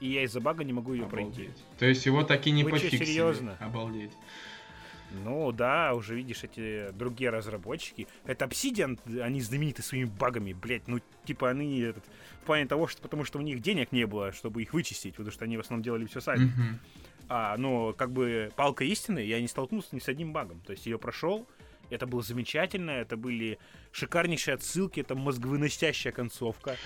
и 0.00 0.08
я 0.08 0.22
из-за 0.24 0.40
бага 0.40 0.64
не 0.64 0.72
могу 0.72 0.92
ее 0.92 1.06
пройти. 1.06 1.50
То 1.78 1.86
есть 1.86 2.06
его 2.06 2.22
так 2.22 2.46
и 2.46 2.50
не 2.50 2.64
Вы 2.64 2.70
пофиксили. 2.70 3.04
серьезно? 3.04 3.56
Обалдеть. 3.60 4.12
Ну 5.24 5.52
да, 5.52 5.94
уже 5.94 6.16
видишь 6.16 6.42
эти 6.44 6.90
другие 6.92 7.30
разработчики. 7.30 8.08
Это 8.24 8.44
Obsidian, 8.44 8.98
они 9.22 9.40
знамениты 9.40 9.82
своими 9.82 10.06
багами, 10.06 10.52
блять. 10.52 10.88
Ну, 10.88 11.00
типа 11.24 11.50
они 11.50 11.80
этот, 11.80 12.04
в 12.42 12.44
плане 12.44 12.66
того, 12.66 12.86
что 12.86 13.00
потому 13.02 13.24
что 13.24 13.38
у 13.38 13.42
них 13.42 13.60
денег 13.60 13.92
не 13.92 14.06
было, 14.06 14.32
чтобы 14.32 14.62
их 14.62 14.72
вычистить, 14.72 15.14
потому 15.14 15.30
что 15.30 15.44
они 15.44 15.56
в 15.56 15.60
основном 15.60 15.82
делали 15.82 16.06
все 16.06 16.20
сами. 16.20 16.46
Мгм. 16.46 16.78
А, 17.28 17.56
ну, 17.56 17.94
как 17.96 18.12
бы 18.12 18.50
палка 18.56 18.84
истины, 18.84 19.20
я 19.20 19.40
не 19.40 19.48
столкнулся 19.48 19.88
ни 19.92 20.00
с 20.00 20.08
одним 20.08 20.32
багом. 20.32 20.60
То 20.60 20.72
есть 20.72 20.86
ее 20.86 20.98
прошел, 20.98 21.46
это 21.90 22.06
было 22.06 22.22
замечательно, 22.22 22.90
это 22.90 23.16
были 23.16 23.58
шикарнейшие 23.92 24.54
отсылки, 24.54 25.00
это 25.00 25.14
мозговыносящая 25.14 26.12
концовка. 26.12 26.76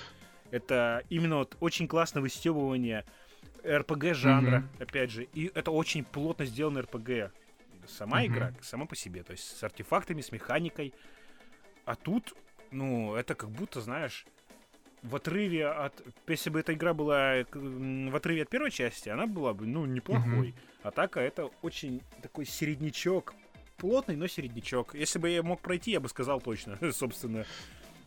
Это 0.51 1.05
именно 1.11 1.37
вот 1.37 1.57
очень 1.61 1.87
классное 1.87 2.21
выстебывание 2.21 3.05
РПГ 3.65 4.15
жанра, 4.15 4.59
Мгм. 4.59 4.69
опять 4.81 5.11
же. 5.11 5.25
И 5.35 5.51
это 5.55 5.71
очень 5.71 6.05
плотно 6.05 6.45
сделанный 6.45 6.83
РПГ. 6.83 7.33
Сама 7.87 8.23
Мгм. 8.23 8.27
игра, 8.27 8.53
сама 8.61 8.87
по 8.87 8.97
себе, 8.97 9.23
то 9.23 9.33
есть 9.33 9.57
с 9.57 9.63
артефактами, 9.63 10.21
с 10.21 10.33
механикой. 10.33 10.93
А 11.85 11.95
тут, 11.95 12.35
ну, 12.71 13.15
это 13.15 13.35
как 13.35 13.51
будто, 13.51 13.81
знаешь, 13.81 14.27
в 15.03 15.17
отрыве 15.17 15.67
от... 15.67 15.95
Если 16.29 16.51
бы 16.51 16.61
эта 16.61 16.75
игра 16.75 16.93
была 16.95 17.45
в 17.53 18.17
отрыве 18.17 18.43
от 18.43 18.51
первой 18.51 18.71
части, 18.71 19.09
она 19.09 19.27
была 19.27 19.55
бы, 19.55 19.67
ну, 19.67 19.87
неплохой. 19.87 20.55
А 20.83 20.91
так, 20.91 21.17
а 21.17 21.23
это 21.23 21.47
очень 21.63 22.03
такой 22.23 22.45
середнячок. 22.45 23.35
Плотный, 23.79 24.15
но 24.17 24.27
середнячок. 24.27 24.95
Если 24.95 25.19
бы 25.19 25.31
я 25.31 25.43
мог 25.43 25.61
пройти, 25.63 25.93
я 25.93 26.01
бы 26.01 26.09
сказал 26.11 26.41
точно, 26.41 26.79
собственно. 26.93 27.47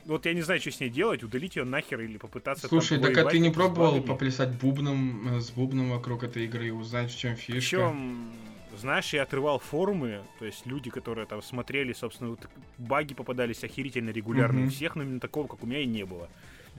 Вот 0.05 0.25
я 0.25 0.33
не 0.33 0.41
знаю, 0.41 0.59
что 0.59 0.71
с 0.71 0.79
ней 0.79 0.89
делать, 0.89 1.23
удалить 1.23 1.55
ее 1.55 1.63
нахер 1.63 2.01
или 2.01 2.17
попытаться... 2.17 2.67
Слушай, 2.67 2.99
так 2.99 3.17
а 3.17 3.25
ты 3.25 3.39
не 3.39 3.49
пробовал 3.49 4.01
поплясать 4.01 4.49
бубном, 4.59 5.37
э, 5.37 5.39
с 5.39 5.51
бубном 5.51 5.91
вокруг 5.91 6.23
этой 6.23 6.45
игры 6.45 6.67
и 6.67 6.71
узнать, 6.71 7.11
в 7.11 7.17
чем 7.17 7.35
фишка? 7.35 7.77
Причем, 7.77 8.33
знаешь, 8.77 9.13
я 9.13 9.23
отрывал 9.23 9.59
форумы, 9.59 10.21
то 10.39 10.45
есть 10.45 10.65
люди, 10.65 10.89
которые 10.89 11.25
там 11.25 11.41
смотрели, 11.41 11.93
собственно, 11.93 12.31
вот 12.31 12.49
баги 12.77 13.13
попадались 13.13 13.63
охерительно 13.63 14.09
регулярно 14.09 14.65
у 14.65 14.69
всех, 14.69 14.95
но 14.95 15.03
именно 15.03 15.19
такого, 15.21 15.47
как 15.47 15.63
у 15.63 15.67
меня, 15.67 15.79
и 15.79 15.85
не 15.85 16.03
было. 16.03 16.27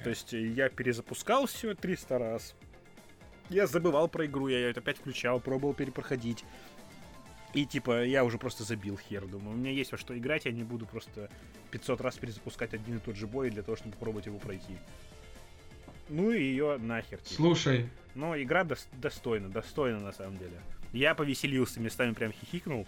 То 0.02 0.10
есть 0.10 0.34
э, 0.34 0.46
я 0.46 0.68
перезапускал 0.68 1.46
все 1.46 1.74
300 1.74 2.18
раз. 2.18 2.54
Я 3.48 3.66
забывал 3.66 4.08
про 4.08 4.26
игру, 4.26 4.48
я 4.48 4.58
ее 4.58 4.70
опять 4.70 4.98
включал, 4.98 5.38
пробовал 5.40 5.74
перепроходить. 5.74 6.44
И 7.54 7.66
типа 7.66 8.04
я 8.04 8.24
уже 8.24 8.36
просто 8.38 8.64
забил 8.64 8.98
хер, 8.98 9.26
думаю, 9.26 9.54
у 9.54 9.56
меня 9.58 9.70
есть 9.70 9.92
во 9.92 9.98
что 9.98 10.16
играть, 10.18 10.44
я 10.44 10.52
не 10.52 10.64
буду 10.64 10.86
просто 10.86 11.30
500 11.70 12.00
раз 12.00 12.16
перезапускать 12.16 12.74
один 12.74 12.96
и 12.96 13.00
тот 13.00 13.16
же 13.16 13.26
бой 13.28 13.50
для 13.50 13.62
того, 13.62 13.76
чтобы 13.76 13.92
попробовать 13.94 14.26
его 14.26 14.38
пройти. 14.38 14.76
Ну 16.08 16.32
и 16.32 16.42
ее 16.42 16.78
нахер. 16.78 17.18
типа. 17.18 17.34
Слушай, 17.34 17.88
Но 18.14 18.36
игра 18.40 18.62
дос- 18.62 18.86
достойна, 18.92 19.48
достойна 19.48 20.00
на 20.00 20.12
самом 20.12 20.36
деле. 20.36 20.60
Я 20.92 21.14
повеселился, 21.14 21.80
местами 21.80 22.12
прям 22.12 22.32
хихикнул. 22.32 22.86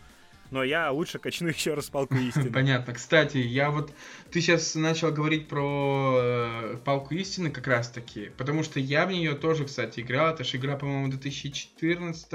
Но 0.51 0.62
я 0.62 0.90
лучше 0.90 1.18
качну 1.18 1.49
еще 1.57 1.74
раз 1.74 1.90
палку 1.90 2.14
истины. 2.16 2.51
Понятно. 2.51 2.94
Кстати, 2.94 3.38
я 3.38 3.70
вот... 3.70 3.92
Ты 4.30 4.40
сейчас 4.40 4.74
начал 4.74 5.12
говорить 5.12 5.49
про 5.49 6.18
э, 6.18 6.76
Палку 6.84 7.14
Истины 7.14 7.51
как 7.51 7.66
раз 7.66 7.88
таки, 7.88 8.30
потому 8.36 8.62
что 8.62 8.80
я 8.80 9.07
в 9.07 9.12
нее 9.12 9.34
тоже, 9.34 9.64
кстати, 9.64 10.01
играл. 10.01 10.34
Это 10.34 10.44
же 10.44 10.57
игра, 10.57 10.76
по-моему, 10.76 11.09
2014 11.09 12.32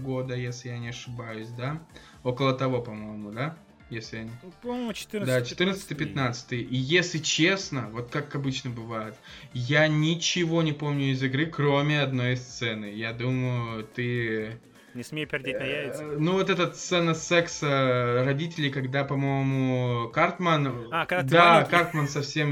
года, 0.00 0.34
если 0.34 0.68
я 0.68 0.78
не 0.78 0.88
ошибаюсь, 0.88 1.48
да? 1.48 1.82
Около 2.22 2.52
того, 2.52 2.82
по-моему, 2.82 3.30
да? 3.30 3.56
Если 3.90 4.18
я 4.18 4.22
не... 4.22 4.30
Ну, 4.42 4.52
По-моему, 4.62 4.92
14 4.92 5.58
Да, 5.58 5.64
14-15. 5.64 6.56
И 6.58 6.76
если 6.76 7.18
честно, 7.18 7.88
вот 7.90 8.10
как 8.10 8.34
обычно 8.36 8.70
бывает, 8.70 9.16
я 9.52 9.88
ничего 9.88 10.62
не 10.62 10.72
помню 10.72 11.10
из 11.10 11.22
игры, 11.22 11.46
кроме 11.46 12.00
одной 12.00 12.36
сцены. 12.36 12.86
Я 12.86 13.12
думаю, 13.12 13.84
ты... 13.84 14.60
Не 14.94 15.02
смей 15.04 15.24
пердеть 15.26 15.58
на 15.58 15.64
яйца. 15.64 16.02
Э, 16.02 16.16
Ну, 16.18 16.32
вот 16.32 16.50
эта 16.50 16.72
сцена 16.72 17.14
секса 17.14 18.22
родителей, 18.24 18.70
когда, 18.70 19.04
по-моему, 19.04 20.08
Картман... 20.10 20.88
А, 20.90 21.06
когда 21.06 21.22
ты 21.22 21.28
Да, 21.30 21.52
маленький. 21.54 21.70
Картман 21.70 22.08
совсем 22.08 22.50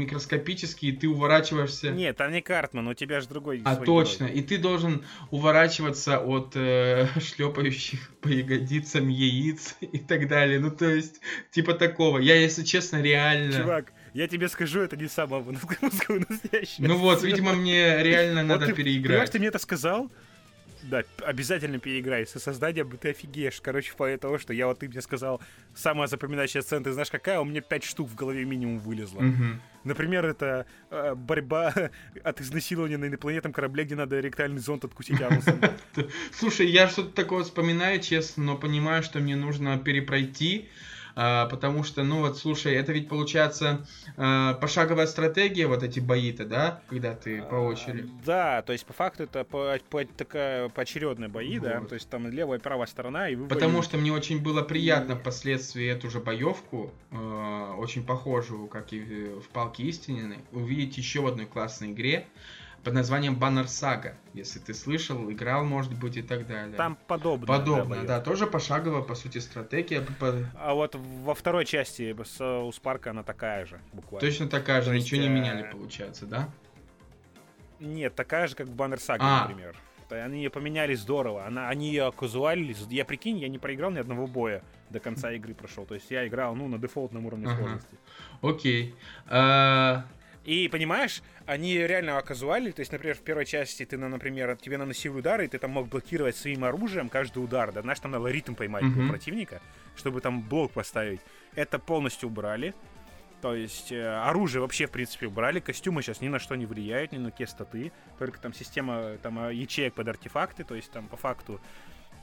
микроскопический, 0.00 0.88
и 0.88 0.92
ты 0.92 1.08
уворачиваешься... 1.08 1.90
Нет, 1.90 2.16
там 2.16 2.32
не 2.32 2.40
Картман, 2.40 2.88
у 2.88 2.94
тебя 2.94 3.20
же 3.20 3.28
другой 3.28 3.60
А 3.64 3.76
точно, 3.76 4.24
герой. 4.24 4.38
и 4.38 4.42
ты 4.42 4.58
должен 4.58 5.04
уворачиваться 5.30 6.18
от 6.20 6.52
э, 6.56 7.06
шлепающих 7.20 8.10
по 8.20 8.28
ягодицам 8.28 9.08
яиц 9.08 9.76
и 9.80 9.98
так 9.98 10.28
далее. 10.28 10.58
Ну, 10.60 10.70
то 10.70 10.88
есть, 10.88 11.20
типа 11.50 11.74
такого. 11.74 12.18
Я, 12.18 12.36
если 12.36 12.62
честно, 12.62 13.02
реально... 13.02 13.52
Чувак, 13.60 13.92
я 14.14 14.26
тебе 14.28 14.48
скажу, 14.48 14.80
это 14.80 14.96
не 14.96 15.08
самое 15.08 15.42
настоящее. 16.28 16.88
Ну 16.88 16.96
вот, 16.96 17.22
видимо, 17.22 17.52
мне 17.52 18.02
реально 18.02 18.42
надо 18.42 18.66
ты- 18.66 18.74
Понимаешь, 18.74 18.76
переиграть. 18.76 19.30
ты 19.30 19.38
мне 19.38 19.48
это 19.48 19.58
сказал? 19.58 20.10
Да, 20.90 21.02
обязательно 21.24 21.78
переиграй. 21.78 22.26
Со 22.26 22.38
созданием 22.38 22.90
ты 22.98 23.10
офигеешь. 23.10 23.60
Короче, 23.60 23.92
в 23.92 23.96
плане 23.96 24.18
того, 24.18 24.38
что 24.38 24.52
я 24.52 24.66
вот 24.66 24.80
ты 24.80 24.88
мне 24.88 25.00
сказал, 25.00 25.40
самая 25.74 26.08
запоминающая 26.08 26.62
сцена, 26.62 26.84
ты 26.84 26.92
знаешь 26.92 27.10
какая? 27.10 27.40
У 27.40 27.44
меня 27.44 27.60
пять 27.60 27.84
штук 27.84 28.10
в 28.10 28.14
голове 28.14 28.44
минимум 28.44 28.78
вылезло. 28.78 29.20
Мгм. 29.20 29.62
Например, 29.84 30.26
это 30.26 30.66
э, 30.90 31.14
борьба 31.14 31.74
от 32.22 32.40
изнасилования 32.40 32.98
на 32.98 33.06
инопланетном 33.06 33.52
корабле, 33.52 33.84
где 33.84 33.94
надо 33.94 34.20
ректальный 34.20 34.60
зонд 34.60 34.84
откусить 34.84 35.20
анусом. 35.20 35.60
Слушай, 36.32 36.68
я 36.68 36.88
что-то 36.88 37.12
такое 37.12 37.44
вспоминаю, 37.44 38.00
честно, 38.00 38.44
но 38.44 38.56
понимаю, 38.56 39.02
что 39.02 39.20
мне 39.20 39.36
нужно 39.36 39.78
перепройти. 39.78 40.68
А, 41.16 41.46
потому 41.46 41.84
что, 41.84 42.02
ну 42.02 42.20
вот, 42.20 42.38
слушай, 42.38 42.74
это 42.74 42.92
ведь 42.92 43.08
получается 43.08 43.86
а, 44.16 44.54
пошаговая 44.54 45.06
стратегия, 45.06 45.66
вот 45.66 45.82
эти 45.82 46.00
бои-то, 46.00 46.44
да? 46.44 46.80
Когда 46.88 47.14
ты 47.14 47.42
по 47.42 47.54
очереди. 47.56 48.08
А, 48.22 48.24
Да, 48.24 48.62
то 48.62 48.72
есть 48.72 48.84
по 48.86 48.92
факту 48.92 49.24
это 49.24 49.44
по- 49.44 49.78
по- 49.90 50.04
такая 50.04 50.68
поочередная 50.70 51.28
бои, 51.28 51.58
да, 51.58 51.80
Вот. 51.80 51.88
то 51.90 51.94
есть 51.94 52.08
там 52.08 52.28
левая 52.28 52.58
и 52.58 52.62
правая 52.62 52.86
сторона, 52.86 53.28
и 53.28 53.34
вы 53.36 53.46
Потому 53.48 53.72
воюете. 53.72 53.88
что 53.90 53.98
мне 53.98 54.12
очень 54.12 54.40
было 54.42 54.62
приятно 54.62 55.16
впоследствии 55.16 55.86
эту 55.86 56.10
же 56.10 56.20
боевку, 56.20 56.92
очень 57.78 58.04
похожую, 58.04 58.66
как 58.66 58.92
и 58.92 59.00
в 59.00 59.48
Палке 59.52 59.84
Истинины, 59.84 60.38
увидеть 60.52 60.96
еще 60.98 61.20
в 61.20 61.26
одной 61.26 61.46
классной 61.46 61.92
игре. 61.92 62.26
Под 62.84 62.94
названием 62.94 63.36
Banner 63.38 63.64
Saga. 63.64 64.14
Если 64.34 64.58
ты 64.58 64.74
слышал, 64.74 65.30
играл, 65.30 65.64
может 65.64 65.98
быть, 65.98 66.16
и 66.16 66.22
так 66.22 66.46
далее. 66.46 66.76
Там 66.76 66.98
подобно. 67.06 67.46
Подобно, 67.46 67.96
да, 67.96 68.18
да 68.18 68.20
тоже 68.20 68.46
пошагово, 68.46 69.02
по 69.02 69.14
сути, 69.14 69.38
стратегия. 69.38 70.06
А 70.54 70.74
вот 70.74 70.94
во 70.94 71.34
второй 71.34 71.64
части 71.64 72.14
у 72.40 72.72
Спарка 72.72 73.10
она 73.10 73.22
такая 73.22 73.66
же, 73.66 73.80
буквально. 73.92 74.20
Точно 74.20 74.48
такая 74.48 74.82
же, 74.82 74.90
То 74.90 74.96
ничего 74.96 75.20
есть, 75.20 75.28
не 75.28 75.34
меняли, 75.34 75.70
получается, 75.70 76.26
да? 76.26 76.48
Нет, 77.80 78.14
такая 78.14 78.46
же, 78.46 78.54
как 78.54 78.68
в 78.68 78.74
Banner 78.74 78.98
Saga, 78.98 79.18
а. 79.20 79.48
например. 79.48 79.76
Они 80.10 80.42
ее 80.42 80.50
поменяли 80.50 80.94
здорово. 80.94 81.46
Она, 81.46 81.68
они 81.68 81.88
ее 81.88 82.12
казуалили. 82.16 82.76
Я 82.90 83.04
прикинь, 83.04 83.38
я 83.38 83.48
не 83.48 83.58
проиграл 83.58 83.90
ни 83.90 83.98
одного 83.98 84.26
боя 84.26 84.62
до 84.90 85.00
конца 85.00 85.32
игры 85.32 85.54
прошел. 85.54 85.86
То 85.86 85.94
есть 85.94 86.10
я 86.10 86.26
играл, 86.28 86.54
ну, 86.54 86.68
на 86.68 86.78
дефолтном 86.78 87.26
уровне 87.26 87.46
ага. 87.46 87.56
сложности. 87.56 87.96
Окей. 88.42 88.94
А... 89.26 90.04
И 90.44 90.68
понимаешь, 90.68 91.22
они 91.46 91.74
реально 91.78 92.18
оказуали, 92.18 92.70
то 92.70 92.80
есть, 92.80 92.92
например, 92.92 93.16
в 93.16 93.22
первой 93.22 93.46
части 93.46 93.84
ты, 93.84 93.96
например, 93.96 94.56
тебе 94.56 94.76
наносили 94.76 95.12
удары, 95.12 95.46
и 95.46 95.48
ты 95.48 95.58
там 95.58 95.70
мог 95.70 95.88
блокировать 95.88 96.36
своим 96.36 96.64
оружием 96.64 97.08
каждый 97.08 97.42
удар, 97.42 97.72
да, 97.72 97.80
знаешь, 97.80 98.00
там 98.00 98.10
надо 98.10 98.28
ритм 98.28 98.54
поймать 98.54 98.84
mm-hmm. 98.84 99.08
противника, 99.08 99.62
чтобы 99.96 100.20
там 100.20 100.42
блок 100.42 100.72
поставить. 100.72 101.20
Это 101.54 101.78
полностью 101.78 102.28
убрали. 102.28 102.74
То 103.40 103.54
есть 103.54 103.92
э, 103.92 104.02
оружие 104.06 104.62
вообще, 104.62 104.86
в 104.86 104.90
принципе, 104.90 105.26
убрали, 105.26 105.60
костюмы 105.60 106.02
сейчас 106.02 106.22
ни 106.22 106.28
на 106.28 106.38
что 106.38 106.54
не 106.54 106.64
влияют, 106.64 107.12
ни 107.12 107.18
на 107.18 107.30
какие 107.30 107.46
статы, 107.46 107.92
только 108.18 108.40
там 108.40 108.54
система 108.54 109.18
там, 109.22 109.38
э, 109.38 109.54
ячеек 109.54 109.92
под 109.92 110.08
артефакты, 110.08 110.64
то 110.64 110.74
есть 110.74 110.90
там 110.90 111.08
по 111.08 111.18
факту 111.18 111.60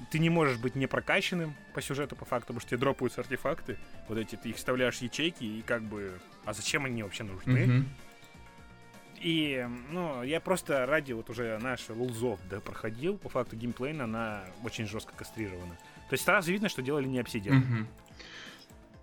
ты 0.09 0.17
не 0.17 0.31
можешь 0.31 0.57
быть 0.57 0.75
не 0.75 0.87
прокачанным 0.87 1.55
по 1.75 1.81
сюжету, 1.81 2.15
по 2.15 2.25
факту, 2.25 2.47
потому 2.47 2.59
что 2.59 2.69
тебе 2.69 2.79
дропаются 2.79 3.21
артефакты, 3.21 3.77
вот 4.07 4.17
эти, 4.17 4.35
ты 4.35 4.49
их 4.49 4.55
вставляешь 4.55 4.97
в 4.97 5.01
ячейки, 5.03 5.43
и 5.43 5.61
как 5.61 5.83
бы, 5.83 6.19
а 6.43 6.53
зачем 6.53 6.85
они 6.85 7.03
вообще 7.03 7.23
нужны? 7.23 7.59
Mm-hmm. 7.59 7.85
И, 9.21 9.67
ну, 9.91 10.23
я 10.23 10.39
просто 10.39 10.85
ради 10.87 11.13
вот 11.13 11.29
уже 11.29 11.59
наших 11.59 11.95
лулзов 11.95 12.39
да, 12.49 12.59
проходил, 12.59 13.17
по 13.17 13.29
факту 13.29 13.55
геймплейна 13.55 14.05
она 14.05 14.43
очень 14.63 14.87
жестко 14.87 15.13
кастрирована. 15.15 15.75
То 16.09 16.13
есть 16.13 16.25
сразу 16.25 16.51
видно, 16.51 16.69
что 16.69 16.81
делали 16.81 17.07
не 17.07 17.19
обсидиан. 17.19 17.59
Mm-hmm. 17.59 17.85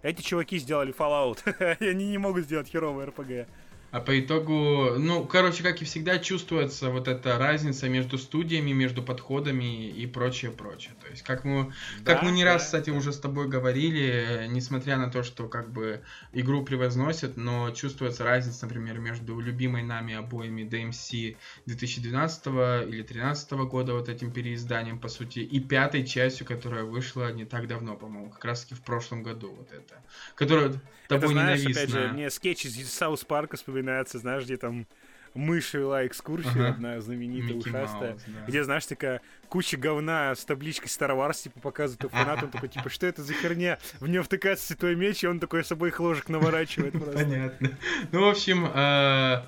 Эти 0.02 0.22
чуваки 0.22 0.58
сделали 0.58 0.92
Fallout, 0.92 1.40
они 1.88 2.08
не 2.08 2.18
могут 2.18 2.44
сделать 2.44 2.68
херовый 2.68 3.06
RPG. 3.06 3.46
А 3.91 4.01
по 4.01 4.20
итогу, 4.20 4.97
ну, 4.99 5.24
короче, 5.24 5.62
как 5.62 5.80
и 5.80 5.86
всегда, 5.86 6.18
чувствуется 6.18 6.91
вот 6.91 7.09
эта 7.09 7.39
разница 7.39 7.89
между 7.89 8.18
студиями, 8.18 8.72
между 8.72 9.03
подходами 9.03 9.89
и 9.89 10.07
прочее, 10.07 10.51
прочее. 10.51 10.95
То 11.03 11.09
есть, 11.09 11.22
как 11.22 11.45
мы, 11.45 11.72
да, 12.01 12.14
как 12.14 12.22
мы 12.22 12.30
не 12.30 12.45
да, 12.45 12.55
раз, 12.55 12.64
кстати, 12.66 12.91
да. 12.91 12.97
уже 12.97 13.12
с 13.12 13.18
тобой 13.18 13.49
говорили, 13.49 14.47
несмотря 14.51 14.99
на 14.99 15.11
то, 15.11 15.22
что 15.22 15.49
как 15.49 15.72
бы 15.72 16.03
игру 16.32 16.64
превозносят, 16.64 17.39
но 17.39 17.70
чувствуется 17.70 18.24
разница, 18.24 18.66
например, 18.66 18.99
между 18.99 19.41
любимой 19.41 19.82
нами 19.82 20.14
обоими 20.14 20.62
DMC 20.62 21.36
2012 21.64 22.47
или 22.47 23.03
2013 23.03 23.53
года, 23.53 23.95
вот 23.95 24.11
этим 24.11 24.32
переизданием, 24.32 24.99
по 24.99 25.09
сути, 25.09 25.39
и 25.39 25.61
пятой 25.61 26.07
частью, 26.07 26.47
которая 26.47 26.84
вышла 26.84 27.32
не 27.32 27.47
так 27.47 27.66
давно, 27.66 27.97
по-моему, 27.97 28.30
как 28.30 28.45
раз 28.45 28.64
таки 28.64 28.74
в 28.74 28.82
прошлом 28.82 29.22
году, 29.22 29.51
вот 29.51 29.72
это. 29.72 30.03
Которая 30.34 30.74
тобой 31.09 31.30
это, 31.30 31.32
знаешь, 31.32 31.61
ненавистная. 31.61 31.84
опять 31.84 31.91
же, 31.91 32.12
мне 32.12 32.30
скетч 32.30 32.66
из 32.66 32.93
South 32.92 33.24
Park 33.24 33.50
а 33.50 33.57
вспоминается, 33.79 34.18
знаешь, 34.18 34.45
где 34.45 34.57
там 34.57 34.87
мышь 35.35 35.74
вела 35.74 36.05
экскурсию, 36.07 36.53
ага. 36.53 36.68
одна 36.70 37.01
знаменитая, 37.01 37.55
Микки 37.55 37.68
ушастая, 37.68 38.11
Маус, 38.11 38.22
да. 38.26 38.45
где, 38.47 38.64
знаешь, 38.64 38.87
такая 38.87 39.20
куча 39.49 39.76
говна 39.76 40.35
с 40.35 40.45
табличкой 40.45 40.89
Star 40.89 41.11
Wars, 41.11 41.43
типа, 41.43 41.61
показывают 41.61 42.11
фанатам, 42.11 42.51
такой, 42.53 42.68
типа, 42.68 42.91
что 42.91 43.07
это 43.07 43.22
за 43.22 43.35
херня? 43.35 43.79
В 44.01 44.09
нее 44.09 44.22
втыкается 44.22 44.66
святой 44.66 44.97
меч, 44.97 45.22
и 45.22 45.29
он 45.29 45.39
такой 45.39 45.64
с 45.64 45.70
обоих 45.70 46.01
ложек 46.01 46.29
наворачивает 46.29 46.93
просто. 46.93 47.12
Понятно. 47.12 47.79
Ну, 48.11 48.24
в 48.24 48.29
общем, 48.29 48.66
э, 48.66 49.45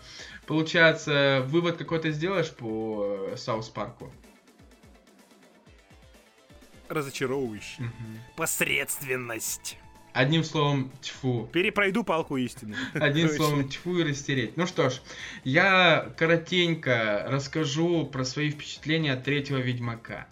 получается, 0.47 1.45
вывод 1.49 1.77
какой-то 1.77 2.11
сделаешь 2.13 2.51
по 2.51 3.31
South 3.37 3.69
Park 3.69 3.98
у? 3.98 4.13
Разочаровывающий. 6.89 7.85
Посредственность. 8.37 9.80
Одним 10.13 10.45
словом, 10.45 10.91
тьфу. 11.01 11.49
Перепройду 11.53 12.05
палку 12.05 12.37
истины. 12.37 12.77
Одним 12.95 13.29
словом, 13.29 13.69
тьфу 13.69 13.99
и 13.99 14.05
растереть. 14.05 14.57
Ну 14.57 14.67
что 14.67 14.91
ж, 14.91 15.01
я 15.45 16.11
коротенько 16.17 17.27
расскажу 17.29 18.07
про 18.07 18.25
свои 18.25 18.51
впечатления 18.51 19.13
от 19.13 19.25
третьего 19.25 19.59
Ведьмака. 19.59 20.27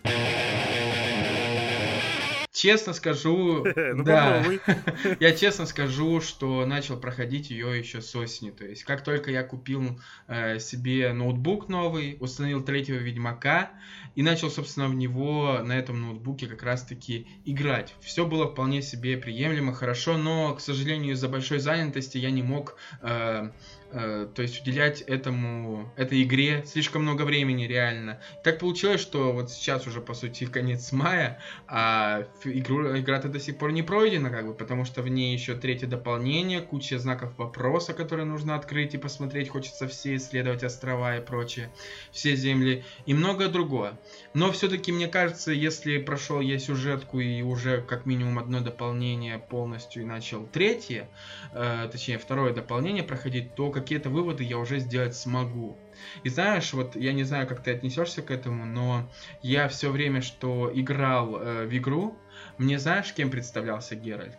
Честно 2.59 2.93
скажу, 2.93 3.65
ну, 3.77 4.03
да, 4.03 4.45
я 5.21 5.33
честно 5.33 5.65
скажу, 5.65 6.21
что 6.21 6.67
начал 6.67 6.99
проходить 6.99 7.51
ее 7.51 7.79
еще 7.79 8.01
с 8.01 8.17
осени. 8.17 8.51
То 8.51 8.65
есть, 8.65 8.83
как 8.83 9.05
только 9.05 9.31
я 9.31 9.45
купил 9.45 10.01
э, 10.27 10.59
себе 10.59 11.13
ноутбук 11.13 11.69
новый, 11.69 12.17
установил 12.19 12.65
третьего 12.65 12.97
Ведьмака 12.97 13.71
и 14.17 14.23
начал, 14.23 14.51
собственно, 14.51 14.89
в 14.89 14.95
него 14.97 15.61
на 15.63 15.79
этом 15.79 16.03
ноутбуке 16.03 16.49
как 16.49 16.65
раз-таки 16.65 17.29
играть. 17.45 17.95
Все 18.01 18.27
было 18.27 18.51
вполне 18.51 18.83
себе 18.83 19.17
приемлемо, 19.17 19.73
хорошо, 19.73 20.17
но, 20.17 20.53
к 20.57 20.61
сожалению, 20.61 21.13
из-за 21.13 21.29
большой 21.29 21.61
занятости 21.61 22.19
я 22.19 22.33
не 22.33 22.43
мог 22.43 22.77
э, 23.03 23.53
то 23.91 24.43
есть 24.43 24.61
уделять 24.61 25.01
этому, 25.03 25.91
этой 25.97 26.23
игре 26.23 26.65
слишком 26.67 27.03
много 27.03 27.23
времени 27.23 27.65
реально. 27.65 28.21
Так 28.45 28.59
получилось, 28.59 29.01
что 29.01 29.33
вот 29.33 29.51
сейчас 29.51 29.87
уже 29.87 30.01
по 30.01 30.15
сути 30.15 30.45
конец 30.45 30.93
мая, 30.93 31.41
а 31.67 32.27
игру, 32.45 32.99
игра-то 32.99 33.29
до 33.29 33.41
сих 33.41 33.59
пор 33.59 33.73
не 33.73 33.83
пройдена, 33.83 34.31
как 34.31 34.47
бы, 34.47 34.55
потому 34.55 34.85
что 34.85 35.03
в 35.03 35.09
ней 35.09 35.33
еще 35.33 35.55
третье 35.55 35.87
дополнение, 35.87 36.61
куча 36.61 36.99
знаков 36.99 37.37
вопроса, 37.39 37.95
которые 37.95 38.27
нужно 38.27 38.55
открыть 38.55 38.95
и 38.95 38.99
посмотреть, 38.99 39.49
хочется 39.49 39.89
все 39.89 40.17
исследовать 40.17 40.65
острова 40.65 41.17
и 41.17 41.25
прочее, 41.25 41.71
все 42.13 42.37
земли 42.37 42.85
и 43.07 43.15
многое 43.15 43.49
другое. 43.49 43.99
Но 44.35 44.53
все-таки 44.53 44.93
мне 44.93 45.09
кажется, 45.09 45.53
если 45.53 45.99
прошел 45.99 46.41
я 46.41 46.59
сюжетку 46.59 47.21
и 47.21 47.43
уже 47.43 47.81
как 47.81 48.07
минимум 48.07 48.39
одно 48.39 48.61
дополнение 48.61 49.39
полностью 49.39 50.03
и 50.03 50.07
начал 50.07 50.47
третье, 50.47 51.09
э, 51.53 51.89
точнее 51.91 52.19
второе 52.19 52.53
дополнение 52.53 53.03
проходить, 53.03 53.55
то 53.55 53.71
какие-то 53.81 54.11
выводы 54.11 54.45
я 54.45 54.59
уже 54.59 54.79
сделать 54.79 55.17
смогу. 55.17 55.77
И 56.23 56.29
знаешь, 56.29 56.73
вот 56.73 56.97
я 56.97 57.13
не 57.13 57.25
знаю, 57.25 57.47
как 57.47 57.63
ты 57.63 57.73
отнесешься 57.73 58.23
к 58.23 58.31
этому, 58.31 58.65
но 58.65 59.11
я 59.43 59.69
все 59.69 59.91
время, 59.91 60.23
что 60.23 60.71
играл 60.73 61.37
э, 61.37 61.67
в 61.67 61.77
игру, 61.77 62.17
мне 62.57 62.79
знаешь, 62.79 63.13
кем 63.13 63.31
представлялся 63.31 63.95
Геральт? 63.95 64.39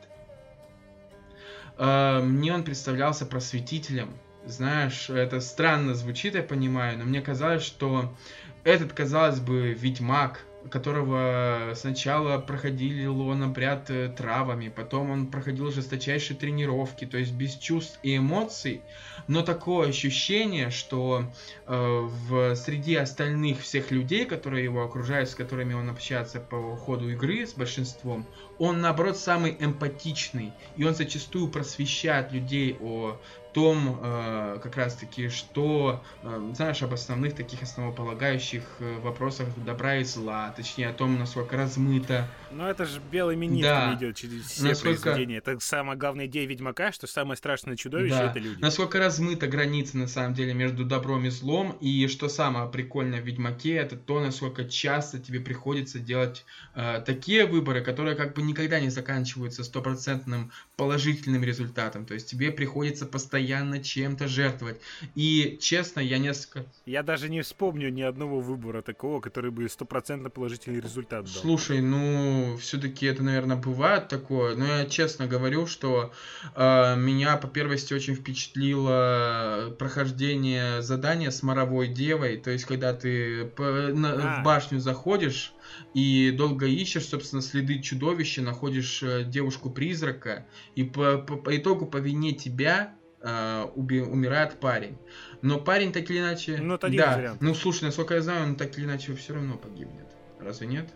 Э, 1.77 2.21
мне 2.21 2.53
он 2.53 2.63
представлялся 2.63 3.25
просветителем. 3.25 4.13
Знаешь, 4.45 5.09
это 5.09 5.41
странно 5.41 5.93
звучит, 5.93 6.35
я 6.35 6.43
понимаю, 6.43 6.97
но 6.97 7.03
мне 7.03 7.21
казалось, 7.21 7.63
что 7.63 8.15
этот, 8.63 8.93
казалось 8.93 9.39
бы, 9.39 9.73
ведьмак, 9.73 10.45
которого 10.70 11.74
сначала 11.76 12.38
проходили 12.39 13.05
он 13.05 13.43
обряд 13.43 13.89
э, 13.89 14.10
травами, 14.10 14.70
потом 14.70 15.10
он 15.10 15.28
проходил 15.28 15.72
жесточайшие 15.72 16.38
тренировки, 16.38 17.05
то 17.05 17.18
есть 17.18 17.32
без 17.32 17.55
чувств 17.55 17.99
и 18.03 18.18
эмоций, 18.18 18.82
но 19.28 19.41
такое 19.41 19.89
ощущение, 19.89 20.70
что 20.70 21.32
э, 21.66 22.07
в 22.28 22.55
среди 22.55 22.95
остальных 22.95 23.62
всех 23.62 23.91
людей, 23.91 24.26
которые 24.26 24.64
его 24.64 24.84
окружают, 24.84 25.30
с 25.30 25.36
которыми 25.36 25.74
он 25.74 25.89
общается 25.89 26.39
по 26.39 26.76
ходу 26.76 27.10
игры, 27.10 27.45
с 27.45 27.53
большинством, 27.53 28.26
он 28.57 28.82
наоборот 28.82 29.18
самый 29.18 29.55
эмпатичный, 29.60 30.51
и 30.76 30.84
он 30.84 30.93
зачастую 30.93 31.47
просвещает 31.47 32.32
людей 32.34 32.78
о 32.82 33.18
том, 33.51 33.99
э, 34.01 34.59
как 34.61 34.75
раз-таки, 34.75 35.29
что, 35.29 36.03
э, 36.21 36.39
знаешь, 36.53 36.81
об 36.83 36.93
основных 36.93 37.35
таких 37.35 37.61
основополагающих 37.63 38.77
э, 38.79 38.99
вопросах 38.99 39.57
добра 39.57 39.97
и 39.97 40.03
зла, 40.03 40.51
точнее 40.51 40.89
о 40.89 40.93
том, 40.93 41.17
насколько 41.17 41.57
размыто. 41.57 42.33
Ну 42.51 42.65
это 42.65 42.85
же 42.85 42.99
белый 43.11 43.35
минит 43.35 43.63
да. 43.63 43.93
идет 43.95 44.15
через 44.15 44.45
все 44.45 44.69
насколько... 44.69 45.01
произведения. 45.01 45.37
Это 45.37 45.59
самая 45.59 45.97
главная 45.97 46.27
идея 46.27 46.47
Ведьмака, 46.47 46.91
что 46.91 47.07
самое 47.07 47.37
страшное 47.37 47.75
чудовище 47.75 48.15
да. 48.15 48.31
это 48.31 48.39
люди. 48.39 48.61
Насколько 48.61 48.99
размыта 48.99 49.47
граница 49.47 49.97
на 49.97 50.07
самом 50.07 50.33
деле 50.33 50.53
между 50.53 50.85
добром 50.85 51.25
и 51.25 51.29
злом, 51.29 51.77
и 51.79 52.07
что 52.07 52.29
самое 52.29 52.69
прикольное 52.69 53.21
в 53.21 53.25
Ведьмаке, 53.25 53.75
это 53.75 53.95
то, 53.95 54.19
насколько 54.19 54.65
часто 54.65 55.19
тебе 55.19 55.39
приходится 55.39 55.99
делать 55.99 56.45
э, 56.75 57.01
такие 57.05 57.45
выборы, 57.45 57.81
которые 57.81 58.15
как 58.15 58.35
бы 58.35 58.41
никогда 58.41 58.79
не 58.79 58.89
заканчиваются 58.89 59.63
стопроцентным 59.63 60.51
положительным 60.75 61.43
результатом. 61.43 62.05
То 62.05 62.13
есть 62.13 62.29
тебе 62.29 62.51
приходится 62.51 63.05
постоянно 63.05 63.49
постоянно 63.49 63.83
чем-то 63.83 64.27
жертвовать. 64.27 64.81
И, 65.15 65.57
честно, 65.61 65.99
я 65.99 66.17
несколько... 66.17 66.65
Я 66.85 67.03
даже 67.03 67.29
не 67.29 67.41
вспомню 67.41 67.89
ни 67.89 68.01
одного 68.01 68.39
выбора 68.39 68.81
такого, 68.81 69.21
который 69.21 69.51
бы 69.51 69.67
стопроцентно 69.69 70.29
положительный 70.29 70.81
результат 70.81 71.25
дал. 71.25 71.33
Слушай, 71.33 71.81
ну, 71.81 72.38
все-таки 72.57 73.05
это, 73.05 73.23
наверное, 73.23 73.57
бывает 73.57 74.07
такое, 74.07 74.55
но 74.55 74.65
я 74.65 74.85
честно 74.85 75.27
говорю, 75.27 75.67
что 75.67 76.11
э, 76.55 76.95
меня 76.97 77.37
по 77.37 77.47
первости 77.47 77.93
очень 77.93 78.15
впечатлило 78.15 79.75
прохождение 79.77 80.81
задания 80.81 81.31
с 81.31 81.43
моровой 81.43 81.87
девой, 81.87 82.37
то 82.37 82.51
есть, 82.51 82.65
когда 82.65 82.93
ты 82.93 83.45
по, 83.45 83.63
на, 83.63 84.37
а. 84.37 84.41
в 84.41 84.43
башню 84.43 84.79
заходишь, 84.79 85.53
и 85.93 86.31
долго 86.31 86.65
ищешь, 86.65 87.05
собственно, 87.05 87.41
следы 87.41 87.79
чудовища, 87.79 88.41
находишь 88.41 89.03
э, 89.03 89.23
девушку-призрака, 89.23 90.45
и 90.75 90.83
по, 90.83 91.17
по, 91.17 91.37
по 91.37 91.55
итогу 91.55 91.85
по 91.85 91.97
вине 91.97 92.33
тебя 92.33 92.95
э, 93.21 93.65
уби- 93.75 94.01
умирает 94.01 94.59
парень. 94.59 94.97
Но 95.41 95.59
парень 95.59 95.91
так 95.91 96.09
или 96.09 96.19
иначе... 96.19 96.57
Ну, 96.57 96.75
это 96.75 96.87
один 96.87 96.99
да. 96.99 97.15
вариант. 97.15 97.41
Ну, 97.41 97.53
слушай, 97.53 97.83
насколько 97.83 98.15
я 98.15 98.21
знаю, 98.21 98.43
он 98.43 98.55
так 98.55 98.77
или 98.77 98.85
иначе 98.85 99.15
все 99.15 99.33
равно 99.33 99.57
погибнет. 99.57 100.07
Разве 100.39 100.67
нет? 100.67 100.89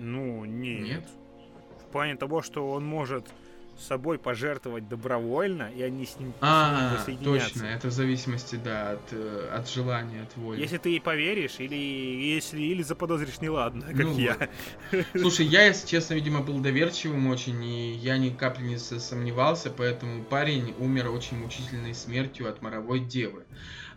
Ну, 0.00 0.44
нет. 0.44 0.80
Нет? 0.82 1.04
В 1.86 1.92
плане 1.92 2.16
того, 2.16 2.42
что 2.42 2.70
он 2.70 2.84
может 2.84 3.26
собой 3.78 4.18
пожертвовать 4.18 4.88
добровольно, 4.88 5.70
и 5.74 5.82
они 5.82 6.04
с 6.04 6.18
ним, 6.18 6.34
А, 6.40 6.98
точно, 7.24 7.64
это 7.64 7.88
в 7.88 7.92
зависимости, 7.92 8.56
да, 8.56 8.90
от, 8.92 9.12
э, 9.12 9.48
от 9.52 9.70
желания, 9.70 10.22
от 10.22 10.36
воли. 10.36 10.60
Если 10.60 10.76
ты 10.76 10.90
ей 10.90 11.00
поверишь, 11.00 11.56
или 11.58 11.74
если 11.76 12.60
или 12.60 12.82
заподозришь 12.82 13.40
неладно, 13.40 13.86
как 13.86 13.96
Ну 14.04 14.18
я. 14.18 14.36
Слушай, 15.18 15.46
я, 15.46 15.64
если 15.64 15.86
честно, 15.86 16.14
видимо, 16.14 16.40
был 16.42 16.58
доверчивым 16.60 17.26
очень, 17.28 17.62
и 17.64 17.92
я 17.94 18.18
ни 18.18 18.28
капли 18.28 18.64
не 18.64 18.76
со- 18.78 19.00
сомневался, 19.00 19.70
поэтому 19.70 20.24
парень 20.24 20.74
умер 20.78 21.08
очень 21.10 21.38
мучительной 21.38 21.94
смертью 21.94 22.48
от 22.50 22.60
моровой 22.60 23.00
девы. 23.00 23.44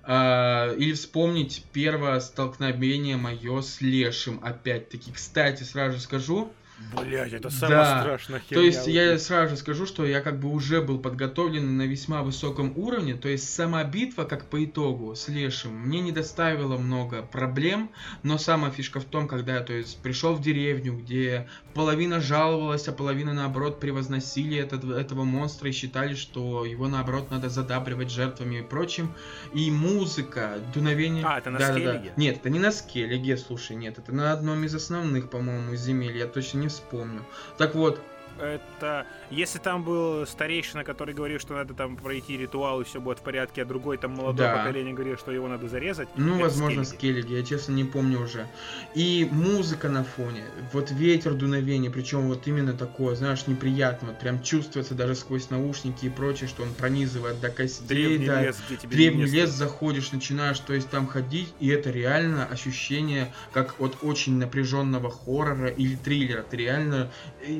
А, 0.05 0.73
или 0.75 0.93
вспомнить 0.93 1.65
первое 1.71 2.19
столкновение 2.19 3.15
мое 3.15 3.61
с 3.61 3.79
Лешим, 3.79 4.39
опять-таки. 4.43 5.11
Кстати, 5.11 5.63
сразу 5.63 5.99
скажу, 5.99 6.57
Блять, 7.01 7.33
это 7.33 7.49
Да. 7.49 7.55
самая 7.55 8.01
страшная 8.01 8.39
херня. 8.39 8.61
то 8.61 8.65
есть 8.65 8.79
вот 8.79 8.87
я 8.87 9.17
сразу 9.19 9.51
же 9.51 9.57
скажу, 9.57 9.85
что 9.85 10.05
я 10.05 10.21
как 10.21 10.39
бы 10.39 10.49
уже 10.49 10.81
был 10.81 10.99
подготовлен 10.99 11.77
на 11.77 11.83
весьма 11.83 12.21
высоком 12.23 12.73
уровне, 12.75 13.15
то 13.15 13.27
есть 13.29 13.53
сама 13.53 13.83
битва, 13.83 14.23
как 14.25 14.45
по 14.45 14.63
итогу, 14.63 15.15
с 15.15 15.27
Лешим, 15.27 15.73
мне 15.73 16.01
не 16.01 16.11
доставила 16.11 16.77
много 16.77 17.23
проблем, 17.23 17.89
но 18.21 18.37
самая 18.37 18.71
фишка 18.71 18.99
в 18.99 19.05
том, 19.05 19.27
когда 19.27 19.55
я, 19.55 19.61
то 19.61 19.73
есть, 19.73 19.97
пришел 20.03 20.33
в 20.35 20.41
деревню, 20.41 20.93
где 20.97 21.47
половина 21.73 22.21
жаловалась, 22.21 22.87
а 22.87 22.91
половина, 22.91 23.33
наоборот, 23.33 23.79
превозносили 23.79 24.57
этот, 24.57 24.83
этого 24.83 25.23
монстра 25.23 25.69
и 25.69 25.71
считали, 25.71 26.15
что 26.15 26.65
его, 26.65 26.87
наоборот, 26.87 27.31
надо 27.31 27.49
задабривать 27.49 28.11
жертвами 28.11 28.59
и 28.59 28.61
прочим, 28.61 29.13
и 29.53 29.71
музыка, 29.71 30.59
дуновение... 30.73 31.23
А, 31.25 31.39
это 31.39 31.49
на 31.49 31.59
Да-да-да. 31.59 31.79
Скеллиге? 31.79 32.13
Нет, 32.17 32.37
это 32.37 32.49
не 32.49 32.59
на 32.59 32.71
Скеллиге, 32.71 33.37
слушай, 33.37 33.75
нет, 33.75 33.97
это 33.97 34.11
на 34.13 34.31
одном 34.31 34.63
из 34.63 34.75
основных, 34.75 35.29
по-моему, 35.29 35.75
земель, 35.75 36.17
я 36.17 36.27
точно 36.27 36.59
не 36.59 36.69
вспомню. 36.73 37.23
Так 37.57 37.75
вот, 37.75 37.99
Это 38.39 39.05
если 39.33 39.59
там 39.59 39.83
был 39.83 40.25
старейшина, 40.25 40.83
который 40.83 41.13
говорил, 41.13 41.39
что 41.39 41.53
надо 41.53 41.73
там 41.73 41.97
пройти 41.97 42.37
ритуал 42.37 42.81
и 42.81 42.83
все 42.83 42.99
будет 43.01 43.19
в 43.19 43.21
порядке, 43.21 43.61
а 43.63 43.65
другой 43.65 43.97
там 43.97 44.11
молодое 44.13 44.49
Да. 44.49 44.57
поколение 44.57 44.93
говорил, 44.93 45.17
что 45.17 45.31
его 45.31 45.47
надо 45.47 45.67
зарезать. 45.67 46.07
Ну, 46.15 46.39
возможно, 46.39 46.83
Скеллиги. 46.83 47.21
Скеллиги, 47.21 47.37
я 47.39 47.43
честно 47.43 47.73
не 47.73 47.83
помню 47.83 48.21
уже. 48.21 48.47
И 48.95 49.27
музыка 49.31 49.89
на 49.89 50.03
фоне, 50.03 50.43
вот 50.71 50.91
ветер, 50.91 51.33
дуновение, 51.33 51.89
причем 51.91 52.27
вот 52.27 52.47
именно 52.47 52.73
такое, 52.73 53.15
знаешь, 53.15 53.47
неприятно, 53.47 54.09
вот 54.09 54.19
прям 54.19 54.41
чувствуется 54.41 54.93
даже 54.95 55.15
сквозь 55.15 55.49
наушники 55.49 56.05
и 56.05 56.09
прочее, 56.09 56.47
что 56.47 56.63
он 56.63 56.73
пронизывает 56.73 57.39
до 57.41 57.49
костей, 57.49 57.87
Древний 57.87 58.27
да. 58.27 58.41
лес, 58.41 58.57
где 58.67 58.77
тебе 58.77 58.95
Древний 58.95 59.25
лес 59.25 59.49
заходишь, 59.49 60.11
начинаешь, 60.11 60.59
то 60.59 60.73
есть 60.73 60.89
там 60.89 61.07
ходить, 61.07 61.53
и 61.59 61.69
это 61.69 61.89
реально 61.89 62.45
ощущение, 62.45 63.33
как 63.51 63.75
от 63.79 63.97
очень 64.01 64.37
напряженного 64.37 65.09
хоррора 65.09 65.69
или 65.69 65.95
триллера. 65.95 66.43
Ты 66.43 66.57
реально, 66.57 67.11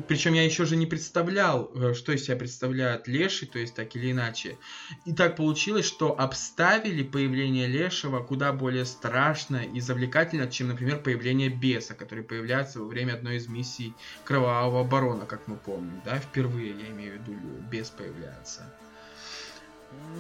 причем 0.08 0.34
я 0.34 0.44
еще 0.44 0.66
же 0.66 0.76
не 0.76 0.86
представлял, 0.86 1.63
э, 1.76 1.94
что 1.94 2.12
из 2.12 2.26
себя 2.26 2.36
представляет 2.38 3.08
Леший, 3.08 3.48
то 3.48 3.60
есть 3.60 3.76
так 3.76 3.96
или 3.96 4.12
иначе. 4.12 4.58
И 5.06 5.14
так 5.14 5.36
получилось, 5.36 5.86
что 5.86 6.20
обставили 6.20 7.04
появление 7.04 7.68
Лешего 7.68 8.20
куда 8.24 8.54
более 8.54 8.86
страшно 8.86 9.58
и 9.58 9.80
завлекательно, 9.80 10.48
чем, 10.50 10.70
например, 10.70 11.00
появление 11.00 11.50
Беса, 11.50 11.94
который 11.94 12.24
появляется 12.24 12.80
во 12.80 12.86
время 12.86 13.14
одной 13.14 13.38
из 13.38 13.48
миссий 13.48 13.94
Кровавого 14.24 14.84
Барона, 14.84 15.26
как 15.26 15.48
мы 15.48 15.56
помним, 15.56 16.02
да, 16.06 16.18
впервые, 16.20 16.72
я 16.72 16.88
имею 16.90 17.20
в 17.20 17.28
виду, 17.28 17.34
Бес 17.72 17.90
появляется. 17.90 18.64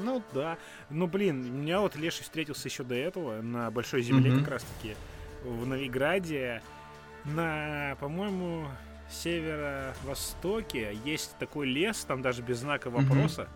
Ну 0.03 0.21
да. 0.33 0.57
Ну 0.89 1.07
блин, 1.07 1.49
у 1.49 1.57
меня 1.57 1.79
вот 1.81 1.95
Леший 1.95 2.23
встретился 2.23 2.67
еще 2.67 2.83
до 2.83 2.95
этого 2.95 3.41
на 3.41 3.71
Большой 3.71 4.01
Земле 4.03 4.31
Мгм. 4.31 4.41
как 4.41 4.53
раз 4.53 4.63
таки 4.63 4.95
в 5.43 5.65
Новиграде. 5.65 6.61
На, 7.25 7.95
по-моему, 7.99 8.67
северо-востоке 9.13 10.97
есть 11.05 11.37
такой 11.37 11.67
лес, 11.67 12.03
там 12.07 12.21
даже 12.21 12.41
без 12.41 12.59
знака 12.59 12.89
вопроса. 12.89 13.47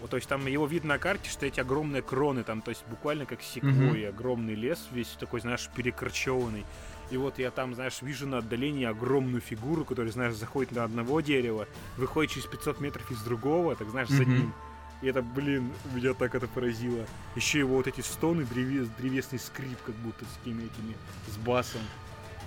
Вот, 0.00 0.10
то 0.10 0.16
есть 0.16 0.28
там 0.28 0.46
его 0.46 0.66
видно 0.66 0.94
на 0.94 0.98
карте, 0.98 1.30
что 1.30 1.46
эти 1.46 1.60
огромные 1.60 2.02
кроны, 2.02 2.42
там, 2.42 2.60
то 2.60 2.70
есть 2.70 2.82
буквально 2.88 3.24
как 3.24 3.40
секвой, 3.42 4.08
огромный 4.08 4.54
лес, 4.54 4.88
весь 4.90 5.08
такой, 5.20 5.40
знаешь, 5.40 5.68
перекорчеванный. 5.76 6.64
И 7.10 7.16
вот 7.16 7.38
я 7.38 7.50
там, 7.50 7.74
знаешь, 7.74 8.02
вижу 8.02 8.26
на 8.26 8.38
отдалении 8.38 8.84
огромную 8.84 9.40
фигуру, 9.40 9.84
которая, 9.84 10.10
знаешь, 10.12 10.34
заходит 10.34 10.72
на 10.72 10.84
одного 10.84 11.20
дерева, 11.20 11.68
выходит 11.96 12.32
через 12.32 12.46
500 12.46 12.80
метров 12.80 13.10
из 13.10 13.22
другого, 13.22 13.76
так, 13.76 13.88
знаешь, 13.90 14.08
за 14.08 14.22
Мгм. 14.22 14.34
ним. 14.36 14.54
И 15.02 15.06
это, 15.08 15.20
блин, 15.22 15.70
меня 15.92 16.14
так 16.14 16.34
это 16.34 16.46
поразило. 16.48 17.04
Еще 17.36 17.58
его 17.58 17.76
вот 17.76 17.86
эти 17.86 18.00
стоны, 18.00 18.44
древес, 18.44 18.88
древесный 18.98 19.38
скрип, 19.38 19.78
как 19.84 19.94
будто 19.96 20.24
с 20.24 20.38
какими 20.38 20.62
этими, 20.62 20.96
с 21.28 21.36
басом. 21.36 21.82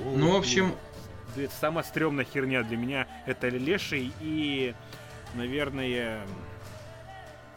О, 0.03 0.15
Ну, 0.17 0.31
в 0.31 0.35
общем, 0.35 0.73
Это 1.35 1.53
самая 1.59 1.83
стрёмная 1.83 2.25
херня 2.25 2.63
для 2.63 2.77
меня. 2.77 3.07
Это 3.25 3.49
леший 3.49 4.11
и, 4.21 4.73
наверное... 5.33 6.25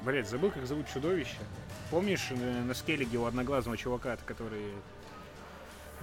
Блять, 0.01 0.29
забыл, 0.29 0.51
как 0.51 0.64
зовут 0.66 0.87
чудовище. 0.93 1.37
Помнишь 1.91 2.29
э, 2.31 2.62
на 2.62 2.74
скеллиге 2.74 3.18
у 3.18 3.24
одноглазого 3.24 3.76
чувака, 3.76 4.16
который... 4.26 4.72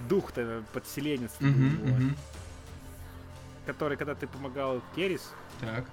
Дух-то 0.10 0.62
подселенец 0.74 1.32
его, 1.40 1.52
мгм. 1.52 2.18
который, 3.66 3.96
когда 3.96 4.14
ты 4.14 4.28
помогал 4.28 4.82
Керис, 4.94 5.32
Так. 5.62 5.86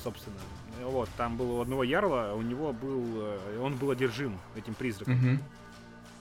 собственно, 0.00 0.36
вот, 0.84 1.08
там 1.16 1.36
был 1.36 1.58
у 1.58 1.60
одного 1.60 1.82
ярла, 1.82 2.30
а 2.30 2.34
у 2.34 2.42
него 2.42 2.72
был... 2.72 3.02
э, 3.22 3.58
Он 3.60 3.74
был 3.74 3.90
одержим 3.90 4.38
этим 4.54 4.74
призраком. 4.74 5.14
Мгм. 5.14 5.42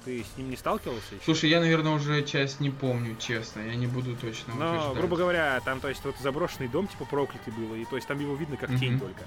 Ты 0.06 0.24
с 0.24 0.38
ним 0.38 0.50
не 0.50 0.58
сталкивался 0.58 1.16
еще? 1.16 1.24
Слушай, 1.24 1.50
я, 1.50 1.60
наверное, 1.62 1.94
уже 1.94 2.24
часть 2.24 2.60
не 2.60 2.70
помню, 2.70 3.16
честно. 3.18 3.62
Я 3.62 3.76
не 3.76 3.88
буду 3.88 4.16
точно 4.18 4.54
Но, 4.56 4.70
утверждать. 4.72 4.98
грубо 4.98 5.16
говоря, 5.18 5.62
там, 5.64 5.80
то 5.80 5.88
есть, 5.90 6.04
вот 6.04 6.16
заброшенный 6.22 6.68
дом, 6.68 6.88
типа, 6.88 7.06
проклятый 7.06 7.54
был, 7.54 7.74
и, 7.76 7.86
то 7.86 7.96
есть, 7.96 8.08
там 8.08 8.20
его 8.20 8.36
видно 8.36 8.58
как 8.58 8.70
тень 8.78 8.92
Мгм. 8.94 9.00
только. 9.00 9.24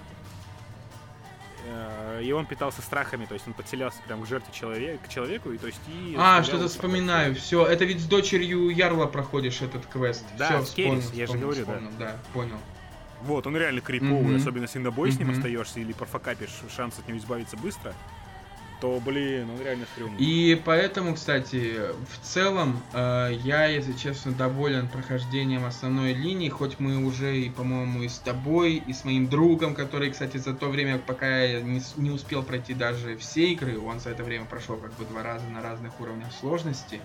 Э, 1.68 2.20
И 2.22 2.32
он 2.32 2.46
питался 2.46 2.80
страхами, 2.82 3.24
то 3.26 3.34
есть, 3.34 3.46
он 3.46 3.52
подселялся 3.54 3.98
прям 4.06 4.22
к 4.22 4.26
жертве 4.26 4.52
человека, 4.54 5.04
к 5.04 5.08
человеку, 5.08 5.50
и, 5.50 5.58
то 5.58 5.66
есть, 5.66 5.80
и... 5.88 6.14
А, 6.18 6.42
что-то 6.42 6.68
вспоминаю. 6.68 7.34
Все, 7.34 7.64
это 7.66 7.84
ведь 7.84 8.00
с 8.00 8.04
дочерью 8.04 8.68
Ярла 8.70 9.06
проходишь 9.06 9.60
этот 9.62 9.84
квест. 9.86 10.24
Да, 10.38 10.48
Всё, 10.48 10.64
с 10.64 10.70
Керрис, 10.70 11.04
вспомнил, 11.04 11.18
я 11.18 11.26
же 11.26 11.32
вспомнил, 11.32 11.46
говорю, 11.46 11.66
да. 11.66 11.72
вспомнил, 11.72 11.98
да. 11.98 12.16
понял. 12.32 12.58
Вот, 13.22 13.46
он 13.46 13.56
реально 13.56 13.80
криповый, 13.80 14.22
Мгм. 14.22 14.36
особенно 14.36 14.62
если 14.64 14.78
на 14.78 14.90
бой 14.90 15.10
с 15.10 15.18
ним 15.18 15.30
остаешься 15.30 15.80
или 15.80 15.92
профокапишь 15.92 16.50
шанс 16.76 16.98
от 16.98 17.08
него 17.08 17.18
избавиться 17.18 17.56
быстро, 17.56 17.94
то, 18.80 19.00
блин, 19.00 19.50
он 19.50 19.60
реально 19.60 19.86
стрёмный. 19.86 20.18
И 20.18 20.54
поэтому, 20.64 21.14
кстати, 21.14 21.78
в 22.04 22.18
целом, 22.20 22.82
э, 22.92 23.30
я, 23.32 23.66
если 23.66 23.92
честно, 23.92 24.32
доволен 24.32 24.88
прохождением 24.88 25.64
основной 25.64 26.12
линии, 26.12 26.48
хоть 26.48 26.78
мы 26.78 27.04
уже, 27.04 27.38
и, 27.38 27.50
по-моему, 27.50 28.02
и 28.02 28.08
с 28.08 28.18
тобой, 28.20 28.74
и 28.74 28.92
с 28.92 29.04
моим 29.04 29.28
другом, 29.28 29.74
который, 29.74 30.10
кстати, 30.10 30.36
за 30.36 30.54
то 30.54 30.68
время, 30.68 30.98
пока 30.98 31.42
я 31.42 31.62
не, 31.62 31.80
не 31.96 32.10
успел 32.10 32.42
пройти 32.42 32.74
даже 32.74 33.16
все 33.16 33.52
игры, 33.52 33.78
он 33.78 34.00
за 34.00 34.10
это 34.10 34.24
время 34.24 34.46
прошел 34.46 34.76
как 34.80 34.94
бы 34.96 35.04
два 35.04 35.22
раза 35.22 35.48
на 35.48 35.62
разных 35.62 35.98
уровнях 36.00 36.32
сложности. 36.32 37.00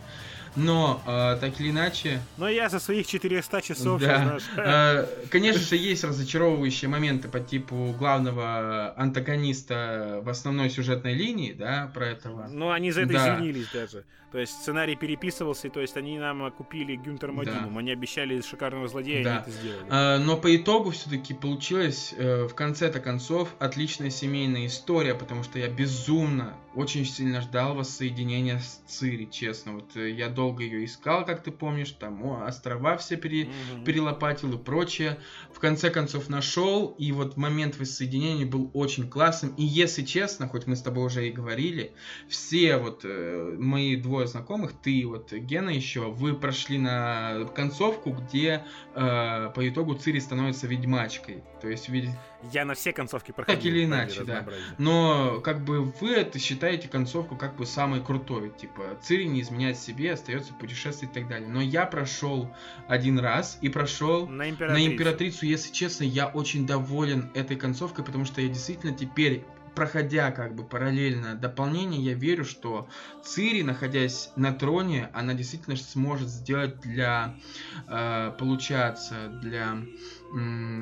Но, 0.55 1.01
э, 1.07 1.37
так 1.39 1.59
или 1.61 1.69
иначе, 1.71 2.19
Но 2.37 2.49
я 2.49 2.67
за 2.69 2.79
своих 2.79 3.07
400 3.07 3.61
часов, 3.61 4.01
Да. 4.01 4.17
знаешь, 4.17 4.43
Э, 4.57 5.07
Конечно 5.29 5.61
же, 5.61 5.75
есть 5.77 6.03
разочаровывающие 6.03 6.89
моменты 6.89 7.27
по 7.29 7.39
типу 7.39 7.95
главного 7.97 8.93
антагониста 8.97 10.21
в 10.23 10.29
основной 10.29 10.69
сюжетной 10.69 11.13
линии, 11.13 11.53
да, 11.53 11.89
про 11.93 12.07
этого. 12.07 12.47
Ну, 12.49 12.69
они 12.71 12.91
за 12.91 13.01
это 13.01 13.13
Да. 13.13 13.35
извинились 13.37 13.67
даже. 13.73 14.03
То 14.31 14.37
есть 14.39 14.53
сценарий 14.53 14.95
переписывался, 14.95 15.69
то 15.69 15.81
есть 15.81 15.97
они 15.97 16.17
нам 16.17 16.49
купили 16.51 16.95
Гюнтер 16.95 17.33
Мадином. 17.33 17.73
Да. 17.73 17.79
Они 17.79 17.91
обещали 17.91 18.39
шикарного 18.39 18.87
злодея, 18.87 19.23
Да. 19.25 19.29
они 19.31 19.39
это 19.41 19.51
сделали. 19.51 19.85
Э, 19.89 20.17
Но 20.19 20.37
по 20.37 20.55
итогу 20.55 20.91
все-таки 20.91 21.33
получилась 21.33 22.13
э, 22.17 22.45
в 22.47 22.53
конце-то 22.55 23.01
концов 23.01 23.49
отличная 23.59 24.09
семейная 24.09 24.67
история, 24.67 25.15
потому 25.15 25.43
что 25.43 25.59
я 25.59 25.67
безумно, 25.67 26.53
очень 26.75 27.05
сильно 27.05 27.41
ждал 27.41 27.75
воссоединения 27.75 28.59
с 28.59 28.81
Цири, 28.87 29.25
честно. 29.29 29.73
Вот 29.73 29.97
э, 29.97 30.09
я 30.11 30.29
долго 30.41 30.63
ее 30.63 30.85
искал, 30.85 31.23
как 31.23 31.43
ты 31.43 31.51
помнишь, 31.51 31.91
там 31.91 32.25
острова 32.43 32.97
все 32.97 33.15
пере... 33.15 33.45
Мгм. 33.45 33.83
перелопатил 33.83 34.53
и 34.53 34.57
прочее. 34.57 35.19
В 35.53 35.59
конце 35.59 35.91
концов 35.91 36.29
нашел, 36.29 36.95
и 36.97 37.11
вот 37.11 37.37
момент 37.37 37.77
воссоединения 37.77 38.47
был 38.47 38.71
очень 38.73 39.07
классным. 39.07 39.53
И 39.55 39.63
если 39.63 40.03
честно, 40.03 40.47
хоть 40.47 40.65
мы 40.65 40.75
с 40.75 40.81
тобой 40.81 41.05
уже 41.05 41.27
и 41.27 41.31
говорили, 41.31 41.93
все 42.27 42.77
вот 42.77 43.01
э, 43.03 43.55
мои 43.59 43.95
двое 43.95 44.25
знакомых, 44.25 44.73
ты 44.81 44.91
и 44.91 45.05
вот 45.05 45.31
Гена 45.31 45.69
еще, 45.69 46.09
вы 46.11 46.33
прошли 46.33 46.79
на 46.79 47.45
концовку, 47.55 48.11
где 48.11 48.63
э, 48.95 49.51
по 49.55 49.69
итогу 49.69 49.93
Цири 49.93 50.19
становится 50.19 50.65
ведьмачкой. 50.65 51.43
То 51.61 51.69
есть, 51.69 51.87
ведь 51.89 52.09
Я 52.51 52.65
на 52.65 52.73
все 52.73 52.93
концовки 52.93 53.31
проходил. 53.31 53.57
Так 53.59 53.65
или 53.65 53.85
иначе, 53.85 54.23
да. 54.23 54.45
но 54.77 55.39
как 55.41 55.63
бы 55.63 55.83
вы 55.83 56.11
это 56.11 56.39
считаете 56.39 56.87
концовку 56.87 57.35
как 57.35 57.55
бы 57.55 57.65
самой 57.65 58.03
крутой. 58.03 58.51
Типа 58.51 58.97
Цири 59.01 59.25
не 59.25 59.41
изменяет 59.41 59.77
себе, 59.77 60.13
остается 60.13 60.53
путешествовать 60.53 61.15
и 61.15 61.19
так 61.19 61.27
далее. 61.29 61.47
Но 61.47 61.61
я 61.61 61.85
прошел 61.85 62.51
один 62.87 63.19
раз 63.19 63.57
и 63.61 63.69
прошел 63.69 64.27
На 64.27 64.45
на 64.45 64.49
императрицу. 64.49 64.91
императрицу, 64.91 65.45
если 65.45 65.71
честно, 65.71 66.03
я 66.03 66.27
очень 66.27 66.65
доволен 66.65 67.31
этой 67.33 67.57
концовкой, 67.57 68.03
потому 68.03 68.25
что 68.25 68.41
я 68.41 68.47
действительно 68.47 68.93
теперь 68.93 69.45
проходя 69.75 70.31
как 70.31 70.55
бы 70.55 70.63
параллельно 70.63 71.35
дополнение, 71.35 72.01
я 72.01 72.13
верю, 72.13 72.45
что 72.45 72.89
Цири, 73.23 73.61
находясь 73.61 74.31
на 74.35 74.53
троне, 74.53 75.09
она 75.13 75.33
действительно 75.33 75.75
сможет 75.75 76.29
сделать 76.29 76.79
для, 76.81 77.35
э, 77.87 78.33
получается, 78.37 79.29
для 79.41 79.77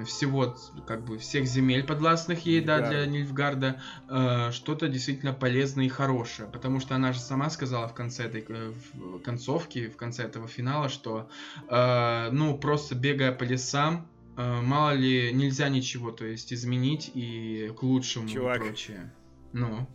всего, 0.06 0.56
как 0.86 1.04
бы, 1.04 1.18
всех 1.18 1.45
земель 1.45 1.84
подвластных 1.84 2.45
ей, 2.45 2.62
да, 2.62 2.88
для 2.88 3.06
Нильфгарда, 3.06 3.82
э, 4.08 4.52
что-то 4.52 4.88
действительно 4.88 5.34
полезное 5.34 5.86
и 5.86 5.89
хорошее. 5.89 6.47
Потому 6.52 6.80
что 6.80 6.95
она 6.95 7.14
же 7.14 7.20
сама 7.20 7.50
сказала 7.50 7.88
в 7.88 7.93
конце 7.93 8.26
этой 8.26 8.45
э, 8.47 8.72
в 8.93 9.20
концовки, 9.20 9.88
в 9.89 9.97
конце 9.97 10.24
этого 10.24 10.47
финала, 10.47 10.88
что, 10.89 11.30
э, 11.68 12.30
ну, 12.32 12.58
просто 12.58 12.95
бегая 12.95 13.32
по 13.32 13.43
лесам, 13.43 14.08
э, 14.38 14.62
мало 14.62 14.91
ли, 14.93 15.32
нельзя 15.34 15.68
ничего, 15.70 16.12
то 16.12 16.26
есть, 16.26 16.54
изменить 16.54 17.12
и 17.14 17.74
к 17.78 17.82
лучшему 17.84 18.28
Чувак. 18.28 18.58
и 18.58 18.60
прочее. 18.66 19.12
Ну. 19.54 19.88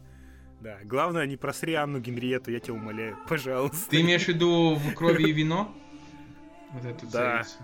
Да, 0.61 0.79
главное, 0.85 1.27
не 1.27 1.37
просри 1.37 1.75
Анну 1.75 2.01
Генриету, 2.01 2.51
я 2.51 2.59
тебя 2.59 2.75
умоляю, 2.75 3.19
пожалуйста. 3.29 3.91
Ты 3.91 4.01
имеешь 4.01 4.25
в 4.25 4.29
виду 4.29 4.75
в 4.75 4.95
крови 4.95 5.29
и 5.29 5.33
вино? 5.33 5.73
Вот 6.73 6.85
эту 6.87 7.07
Да. 7.07 7.45
царицу. 7.45 7.59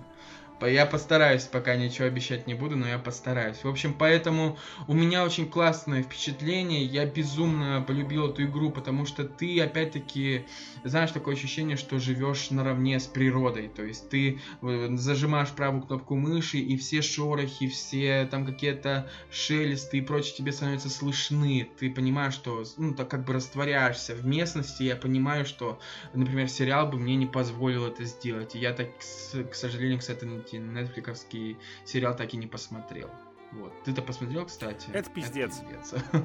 Я 0.66 0.86
постараюсь, 0.86 1.44
пока 1.44 1.76
ничего 1.76 2.06
обещать 2.06 2.46
не 2.46 2.54
буду, 2.54 2.76
но 2.76 2.86
я 2.86 2.98
постараюсь. 2.98 3.62
В 3.62 3.68
общем, 3.68 3.94
поэтому 3.94 4.58
у 4.88 4.94
меня 4.94 5.24
очень 5.24 5.48
классное 5.48 6.02
впечатление. 6.02 6.84
Я 6.84 7.06
безумно 7.06 7.84
полюбил 7.86 8.30
эту 8.30 8.44
игру, 8.44 8.70
потому 8.70 9.06
что 9.06 9.24
ты, 9.24 9.60
опять-таки, 9.60 10.46
знаешь, 10.84 11.10
такое 11.10 11.34
ощущение, 11.34 11.76
что 11.76 11.98
живешь 11.98 12.50
наравне 12.50 13.00
с 13.00 13.06
природой. 13.06 13.68
То 13.68 13.82
есть 13.82 14.08
ты 14.08 14.40
э, 14.62 14.88
зажимаешь 14.96 15.50
правую 15.50 15.82
кнопку 15.82 16.16
мыши, 16.16 16.58
и 16.58 16.76
все 16.76 17.02
шорохи, 17.02 17.68
все 17.68 18.28
там 18.30 18.46
какие-то 18.46 19.10
шелесты 19.30 19.98
и 19.98 20.00
прочее 20.02 20.36
тебе 20.36 20.52
становятся 20.52 20.90
слышны. 20.90 21.68
Ты 21.78 21.90
понимаешь, 21.90 22.34
что, 22.34 22.64
ну, 22.76 22.94
так 22.94 23.10
как 23.10 23.24
бы 23.24 23.34
растворяешься 23.34 24.14
в 24.14 24.26
местности. 24.26 24.82
Я 24.82 24.96
понимаю, 24.96 25.44
что 25.44 25.78
например, 26.12 26.48
сериал 26.48 26.86
бы 26.86 26.98
мне 26.98 27.16
не 27.16 27.26
позволил 27.26 27.86
это 27.86 28.04
сделать. 28.04 28.54
И 28.54 28.58
я 28.58 28.72
так, 28.72 28.88
к 28.98 29.54
сожалению, 29.54 29.98
кстати, 29.98 30.24
нетфликовский 30.58 31.56
сериал 31.84 32.16
так 32.16 32.32
и 32.34 32.36
не 32.36 32.46
посмотрел. 32.46 33.10
Вот. 33.52 33.72
Ты-то 33.84 34.02
посмотрел, 34.02 34.46
кстати? 34.46 34.88
Это 34.92 35.10
пиздец. 35.10 35.58
пиздец. 35.58 35.94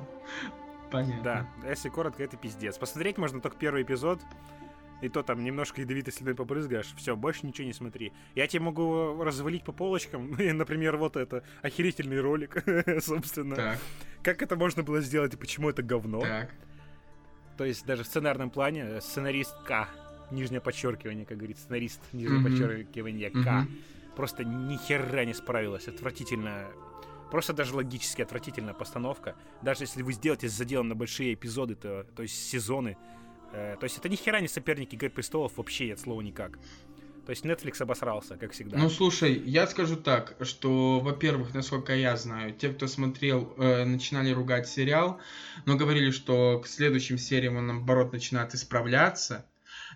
Понятно. 0.91 1.23
Да, 1.61 1.69
если 1.69 1.89
коротко, 1.89 2.23
это 2.23 2.37
пиздец. 2.37 2.77
Посмотреть 2.77 3.17
можно 3.17 3.41
только 3.41 3.57
первый 3.57 3.81
эпизод, 3.83 4.21
и 5.01 5.09
то 5.09 5.23
там 5.23 5.43
немножко 5.43 5.81
ядовитой 5.81 6.13
слюной 6.13 6.35
побрызгаешь, 6.35 6.93
все, 6.95 7.15
больше 7.15 7.45
ничего 7.45 7.65
не 7.67 7.73
смотри. 7.73 8.13
Я 8.35 8.47
тебе 8.47 8.61
могу 8.61 9.21
развалить 9.23 9.63
по 9.63 9.71
полочкам, 9.71 10.31
например, 10.37 10.97
вот 10.97 11.15
это 11.17 11.43
охерительный 11.63 12.21
ролик, 12.21 12.63
собственно. 13.01 13.55
Так, 13.55 13.79
Как 14.23 14.41
это 14.41 14.55
можно 14.55 14.83
было 14.83 15.01
сделать 15.01 15.33
и 15.33 15.37
почему 15.37 15.69
это 15.69 15.81
говно? 15.83 16.21
так. 16.21 16.53
То 17.57 17.63
есть 17.65 17.85
даже 17.85 18.03
в 18.03 18.07
сценарном 18.07 18.49
плане 18.49 18.81
э, 18.85 19.01
сценарист 19.01 19.55
К, 19.63 19.87
нижнее 20.29 20.59
подчеркивание, 20.61 21.25
как 21.25 21.37
говорит 21.37 21.57
сценарист, 21.57 22.01
нижнее 22.13 22.39
Мгм. 22.39 22.49
подчеркивание 22.51 23.29
К, 23.31 23.35
Мгм. 23.35 23.69
Просто 24.15 24.43
ни 24.43 24.77
хера 24.77 25.25
не 25.25 25.33
справилась. 25.33 25.87
Отвратительно. 25.87 26.67
Просто 27.31 27.53
даже 27.53 27.75
логически 27.75 28.21
отвратительная 28.21 28.73
постановка. 28.73 29.35
Даже 29.61 29.83
если 29.83 30.03
вы 30.03 30.13
сделаете 30.13 30.47
с 30.47 30.53
заделом 30.53 30.87
на 30.89 30.95
большие 30.95 31.33
эпизоды, 31.33 31.75
то, 31.75 32.05
то 32.15 32.21
есть 32.21 32.49
сезоны. 32.49 32.97
э, 33.51 33.75
то 33.79 33.83
есть 33.83 33.97
это 33.97 34.09
ни 34.09 34.15
хера 34.15 34.39
не 34.39 34.47
соперники 34.47 34.95
Игры 34.95 35.09
престолов 35.09 35.57
вообще 35.57 35.91
от 35.93 35.99
слова 35.99 36.21
никак. 36.21 36.59
То 37.25 37.31
есть 37.31 37.43
Netflix 37.43 37.81
обосрался, 37.81 38.37
как 38.37 38.51
всегда. 38.51 38.77
Ну, 38.77 38.89
слушай, 38.89 39.33
я 39.33 39.65
скажу 39.65 39.95
так, 39.95 40.35
что, 40.41 40.99
во-первых, 40.99 41.55
насколько 41.55 41.95
я 41.95 42.15
знаю, 42.17 42.53
те, 42.53 42.69
кто 42.69 42.85
смотрел, 42.85 43.51
э, 43.57 43.83
начинали 43.83 44.31
ругать 44.31 44.67
сериал, 44.67 45.19
но 45.65 45.75
говорили, 45.75 46.11
что 46.11 46.59
к 46.59 46.67
следующим 46.67 47.17
сериям 47.17 47.57
он, 47.57 47.67
наоборот, 47.67 48.13
начинает 48.13 48.53
исправляться. 48.53 49.45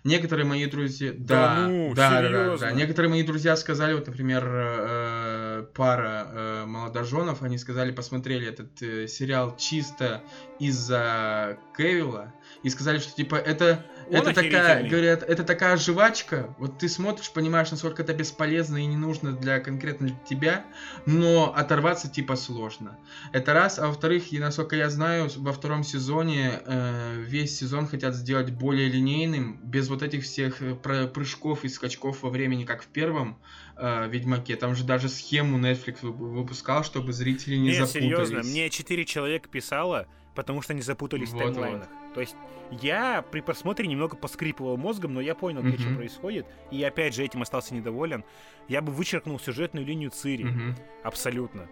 Некоторые 0.04 0.46
мои 0.46 0.66
друзья... 0.66 1.12
Да 1.16 1.56
Да, 1.56 1.68
ну, 1.68 1.94
да, 1.94 2.10
да, 2.10 2.22
да, 2.22 2.28
серьезно? 2.28 2.66
да. 2.66 2.72
Некоторые 2.72 3.10
мои 3.10 3.22
друзья 3.22 3.56
сказали, 3.56 3.94
вот, 3.94 4.06
например, 4.06 4.44
э, 4.46 5.66
пара 5.74 6.28
э, 6.32 6.64
молодоженов, 6.66 7.42
они 7.42 7.58
сказали, 7.58 7.92
посмотрели 7.92 8.48
этот 8.48 8.80
э, 8.82 9.06
сериал 9.06 9.56
чисто 9.56 10.22
из-за 10.58 11.58
Кевилла, 11.76 12.34
и 12.62 12.70
сказали, 12.70 12.98
что, 12.98 13.14
типа, 13.14 13.36
это... 13.36 13.84
Это 14.10 14.34
такая, 14.34 14.88
говорят, 14.88 15.22
это 15.22 15.44
такая 15.44 15.76
жвачка. 15.76 16.54
Вот 16.58 16.78
ты 16.78 16.88
смотришь, 16.88 17.30
понимаешь, 17.32 17.70
насколько 17.70 18.02
это 18.02 18.12
бесполезно 18.14 18.76
и 18.78 18.86
не 18.86 18.96
нужно 18.96 19.32
для 19.32 19.60
конкретно 19.60 20.08
для 20.08 20.16
тебя, 20.28 20.64
но 21.06 21.54
оторваться 21.54 22.08
типа 22.10 22.36
сложно. 22.36 22.98
Это 23.32 23.52
раз, 23.54 23.78
а 23.78 23.86
во-вторых, 23.86 24.32
и 24.32 24.38
насколько 24.38 24.76
я 24.76 24.90
знаю, 24.90 25.28
во 25.36 25.52
втором 25.52 25.84
сезоне 25.84 26.60
э, 26.64 27.14
весь 27.20 27.56
сезон 27.58 27.86
хотят 27.86 28.14
сделать 28.14 28.50
более 28.50 28.88
линейным, 28.88 29.60
без 29.62 29.88
вот 29.88 30.02
этих 30.02 30.24
всех 30.24 30.60
э, 30.60 30.74
прыжков 30.74 31.64
и 31.64 31.68
скачков 31.68 32.22
во 32.22 32.30
времени, 32.30 32.64
как 32.64 32.82
в 32.82 32.86
первом 32.88 33.38
э, 33.76 34.08
Ведьмаке. 34.08 34.56
Там 34.56 34.74
же 34.74 34.84
даже 34.84 35.08
схему 35.08 35.58
Netflix 35.58 35.98
вы- 36.02 36.12
выпускал, 36.12 36.84
чтобы 36.84 37.12
зрители 37.12 37.56
не 37.56 37.68
Нет, 37.68 37.76
запутались. 37.88 38.02
серьезно, 38.28 38.42
мне 38.42 38.70
четыре 38.70 39.04
человека 39.04 39.48
писало, 39.48 40.06
потому 40.34 40.62
что 40.62 40.72
они 40.72 40.82
запутались 40.82 41.30
в 41.30 41.32
Вот-вот. 41.34 41.54
таймлайнах. 41.54 41.88
То 42.14 42.20
есть 42.20 42.34
я 42.70 43.22
при 43.30 43.40
просмотре 43.40 43.86
немного 43.86 44.16
поскрипывал 44.16 44.76
мозгом, 44.76 45.14
но 45.14 45.20
я 45.20 45.34
понял, 45.34 45.60
где 45.60 45.70
Мгм. 45.74 45.78
что 45.78 45.94
происходит. 45.94 46.46
И 46.70 46.82
опять 46.82 47.14
же 47.14 47.22
этим 47.24 47.42
остался 47.42 47.74
недоволен. 47.74 48.24
Я 48.68 48.82
бы 48.82 48.92
вычеркнул 48.92 49.38
сюжетную 49.38 49.86
линию 49.86 50.10
Цири. 50.10 50.44
Мгм. 50.44 50.76
Абсолютно. 51.04 51.68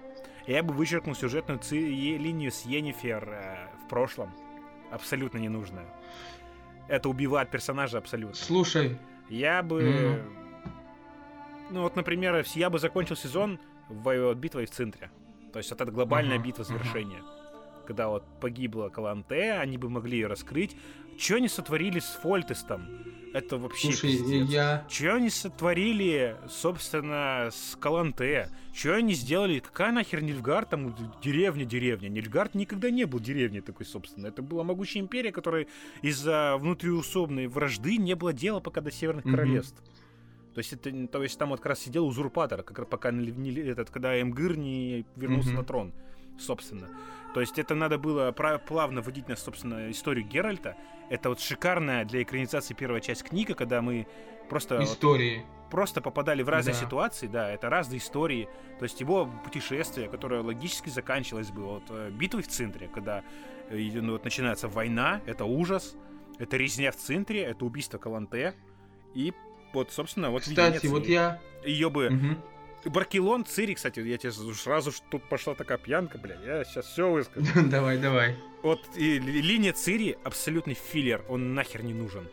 Я 0.47 0.63
бы 0.63 0.73
вычеркнул 0.73 1.15
сюжетную 1.15 1.59
ци- 1.61 1.77
линию 2.17 2.51
с 2.51 2.65
Йеннифер 2.65 3.29
э, 3.29 3.69
в 3.85 3.89
прошлом. 3.89 4.33
Абсолютно 4.91 5.39
ненужная. 5.39 5.87
Это 6.89 7.09
убивает 7.11 7.51
персонажа 7.51 7.99
абсолютно. 7.99 8.35
Слушай, 8.37 8.99
Я 9.29 9.63
бы... 9.63 10.23
Ну 11.71 11.83
вот, 11.83 11.97
например, 11.97 12.43
я 12.55 12.71
бы 12.71 12.79
закончил 12.79 13.15
сезон 13.17 13.59
в- 13.91 14.35
битвой 14.35 14.65
в 14.65 14.71
центре. 14.71 15.11
То 15.53 15.59
есть 15.59 15.71
вот 15.71 15.81
эта 15.81 15.91
глобальная 15.91 16.37
Ага, 16.37 16.45
битва 16.47 16.65
завершения. 16.65 17.23
Когда 17.89 18.09
вот 18.09 18.23
погибла 18.39 18.91
Каланте, 18.91 19.53
они 19.53 19.79
бы 19.79 19.89
могли 19.89 20.19
ее 20.19 20.27
раскрыть. 20.27 20.77
Что 21.17 21.37
они 21.37 21.49
сотворили 21.49 22.01
с 22.01 22.19
Фольтестом? 22.23 22.87
Это 23.33 23.57
вообще 23.57 23.89
слушай, 23.93 24.11
пиздец. 24.19 24.49
я... 24.51 24.87
Что 24.91 25.15
они 25.15 25.31
сотворили, 25.31 26.37
собственно, 26.51 27.49
с 27.51 27.77
Каланте? 27.81 28.51
Что 28.75 28.95
они 28.97 29.15
сделали? 29.15 29.61
Какая 29.61 29.91
нахер 29.91 30.23
Нильфгард 30.23 30.69
там 30.69 30.95
деревня, 31.23 31.65
деревня? 31.65 32.09
Нильфгард 32.11 32.55
никогда 32.55 32.91
не 32.91 33.07
был 33.07 33.21
деревней 33.21 33.63
такой, 33.63 33.87
собственно. 33.87 34.27
Это 34.27 34.43
была 34.43 34.65
могучая 34.65 35.03
империя, 35.03 35.33
которая 35.33 35.67
из-за 36.03 36.57
внутриусобной 36.59 37.47
вражды 37.47 37.97
не 37.97 38.15
было 38.17 38.35
дела 38.35 38.61
пока 38.61 38.83
до 38.83 38.91
Северных 38.91 39.25
Мгм. 39.25 39.35
Королевств. 39.35 39.83
То 40.55 40.59
есть, 40.59 40.75
это, 40.75 41.07
то 41.07 41.23
есть 41.23 41.39
там 41.39 41.49
вот 41.51 41.61
как 41.61 41.67
раз 41.71 41.79
сидел 41.81 42.07
узурпатор, 42.07 42.63
как 42.63 42.87
пока 42.91 43.13
не, 43.13 43.31
не- 43.31 43.61
этот, 43.61 43.89
когда 43.89 44.21
Эмгыр 44.21 44.59
не 44.59 45.07
вернулся 45.17 45.49
Мгм. 45.51 45.57
на 45.59 45.65
трон, 45.65 45.93
собственно. 46.39 46.89
То 47.35 47.41
есть 47.41 47.59
это 47.59 47.75
надо 47.75 47.99
было 47.99 48.33
плавно 48.33 49.03
вводить 49.03 49.29
на, 49.29 49.37
собственно, 49.37 49.91
историю 49.91 50.25
Геральта. 50.27 50.77
Это 51.11 51.29
вот 51.29 51.41
шикарная 51.41 52.05
для 52.05 52.23
экранизации 52.23 52.75
первая 52.75 53.01
часть 53.01 53.23
книга, 53.23 53.55
когда 53.55 53.83
мы 53.83 54.07
просто, 54.49 54.77
вот 54.79 54.85
Истории. 54.85 55.45
просто 55.71 56.01
попадали 56.01 56.43
в 56.43 56.49
разные 56.49 56.75
Да. 56.75 56.81
ситуации, 56.81 57.27
да, 57.27 57.51
это 57.51 57.69
разные 57.69 57.99
истории. 57.99 58.49
То 58.79 58.85
есть 58.85 59.01
его 59.01 59.31
путешествие, 59.45 60.09
которое 60.09 60.43
логически 60.43 60.89
заканчивалось 60.89 61.51
бы 61.51 61.63
вот 61.65 61.83
э, 61.91 62.11
битвой 62.11 62.43
в 62.43 62.49
центре, 62.49 62.89
когда 62.89 63.23
э, 63.69 63.77
ну, 63.95 64.13
вот 64.13 64.25
начинается 64.25 64.69
война, 64.69 65.21
это 65.27 65.45
ужас, 65.45 65.97
это 66.39 66.57
резня 66.57 66.91
в 66.93 66.97
центре, 66.97 67.43
это 67.43 67.65
убийство 67.65 67.99
Каланте, 67.99 68.55
и 69.15 69.35
вот, 69.75 69.93
собственно, 69.93 70.31
вот 70.31 70.43
Кстати, 70.43 70.87
вот 70.87 71.07
я... 71.07 71.41
Ее 71.65 71.91
бы... 71.91 72.09
Мгм. 72.11 72.39
Баркелон, 72.89 73.45
Цири, 73.45 73.75
кстати, 73.75 74.01
я 74.01 74.17
тебе 74.19 74.33
сразу 74.33 74.91
ж 74.91 74.97
тут 75.11 75.29
пошла 75.29 75.55
такая 75.55 75.79
пьянка, 75.79 76.19
бля, 76.19 76.37
я 76.45 76.65
сейчас 76.65 76.87
все 76.87 77.11
выскажу. 77.11 77.47
Давай, 77.71 77.99
давай. 77.99 78.37
Вот 78.63 78.81
и 78.97 79.19
ли- 79.19 79.43
линия 79.43 79.73
Цири 79.73 80.17
абсолютный 80.25 80.75
филлер, 80.75 81.25
он 81.29 81.55
нахер 81.55 81.83
не 81.83 81.95
нужен. 81.95 82.29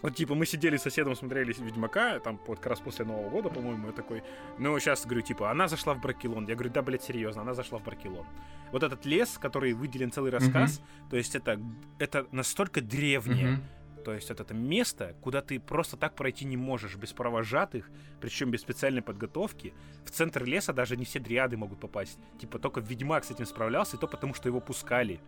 Вот 0.00 0.14
типа 0.14 0.34
мы 0.36 0.46
сидели 0.46 0.76
с 0.76 0.82
соседом, 0.82 1.16
смотрели 1.16 1.52
Ведьмака, 1.58 2.20
там 2.20 2.40
вот 2.46 2.58
как 2.58 2.66
раз 2.68 2.80
после 2.80 3.04
Нового 3.04 3.30
года, 3.30 3.48
по-моему, 3.48 3.88
я 3.88 3.92
такой, 3.92 4.22
ну 4.56 4.78
сейчас 4.78 5.04
говорю, 5.04 5.22
типа, 5.22 5.50
она 5.50 5.66
зашла 5.66 5.94
в 5.94 6.00
Баркелон. 6.00 6.46
Я 6.46 6.54
говорю, 6.54 6.70
да, 6.70 6.82
блядь, 6.82 7.02
серьезно, 7.02 7.42
она 7.42 7.52
зашла 7.54 7.78
в 7.78 7.82
Баркелон. 7.82 8.24
Вот 8.70 8.84
этот 8.84 9.04
лес, 9.06 9.38
который 9.38 9.72
выделен 9.72 10.12
целый 10.12 10.30
рассказ, 10.30 10.80
то 11.10 11.16
есть 11.16 11.34
это, 11.34 11.60
это 11.98 12.26
настолько 12.30 12.80
древнее, 12.80 13.46
Мгм. 13.48 13.62
То 14.04 14.14
есть 14.14 14.30
это, 14.30 14.42
это 14.42 14.54
место, 14.54 15.14
куда 15.20 15.42
ты 15.42 15.60
просто 15.60 15.96
так 15.96 16.14
пройти 16.14 16.44
не 16.44 16.56
можешь 16.56 16.96
без 16.96 17.12
провожатых, 17.12 17.90
причем 18.20 18.50
без 18.50 18.60
специальной 18.60 19.02
подготовки. 19.02 19.74
В 20.04 20.10
центр 20.10 20.44
леса 20.44 20.72
даже 20.72 20.96
не 20.96 21.04
все 21.04 21.18
дриады 21.18 21.56
могут 21.56 21.80
попасть. 21.80 22.18
Типа 22.40 22.58
только 22.58 22.80
Ведьмак 22.80 23.24
с 23.24 23.30
этим 23.30 23.46
справлялся, 23.46 23.96
и 23.96 24.00
то 24.00 24.06
потому, 24.06 24.34
что 24.34 24.48
его 24.48 24.60
пускали. 24.60 25.20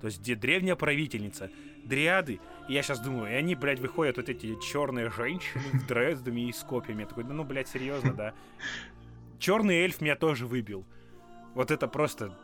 То 0.00 0.06
есть 0.06 0.20
где 0.20 0.34
древняя 0.34 0.76
правительница, 0.76 1.50
дриады. 1.84 2.40
И 2.68 2.72
я 2.72 2.82
сейчас 2.82 3.00
думаю, 3.00 3.30
и 3.30 3.34
они, 3.34 3.54
блядь, 3.54 3.80
выходят 3.80 4.16
вот 4.16 4.28
эти 4.28 4.58
черные 4.60 5.10
женщины 5.10 5.62
в 5.72 5.86
дрездами 5.86 6.48
и 6.48 6.52
с 6.52 6.60
копьями. 6.60 7.02
Я 7.02 7.06
такой, 7.06 7.24
ну, 7.24 7.44
блядь, 7.44 7.68
серьезно, 7.68 8.14
да. 8.14 8.34
Черный 9.38 9.76
эльф 9.76 10.00
меня 10.00 10.16
тоже 10.16 10.46
выбил. 10.46 10.86
Вот 11.54 11.70
это 11.70 11.86
просто... 11.86 12.36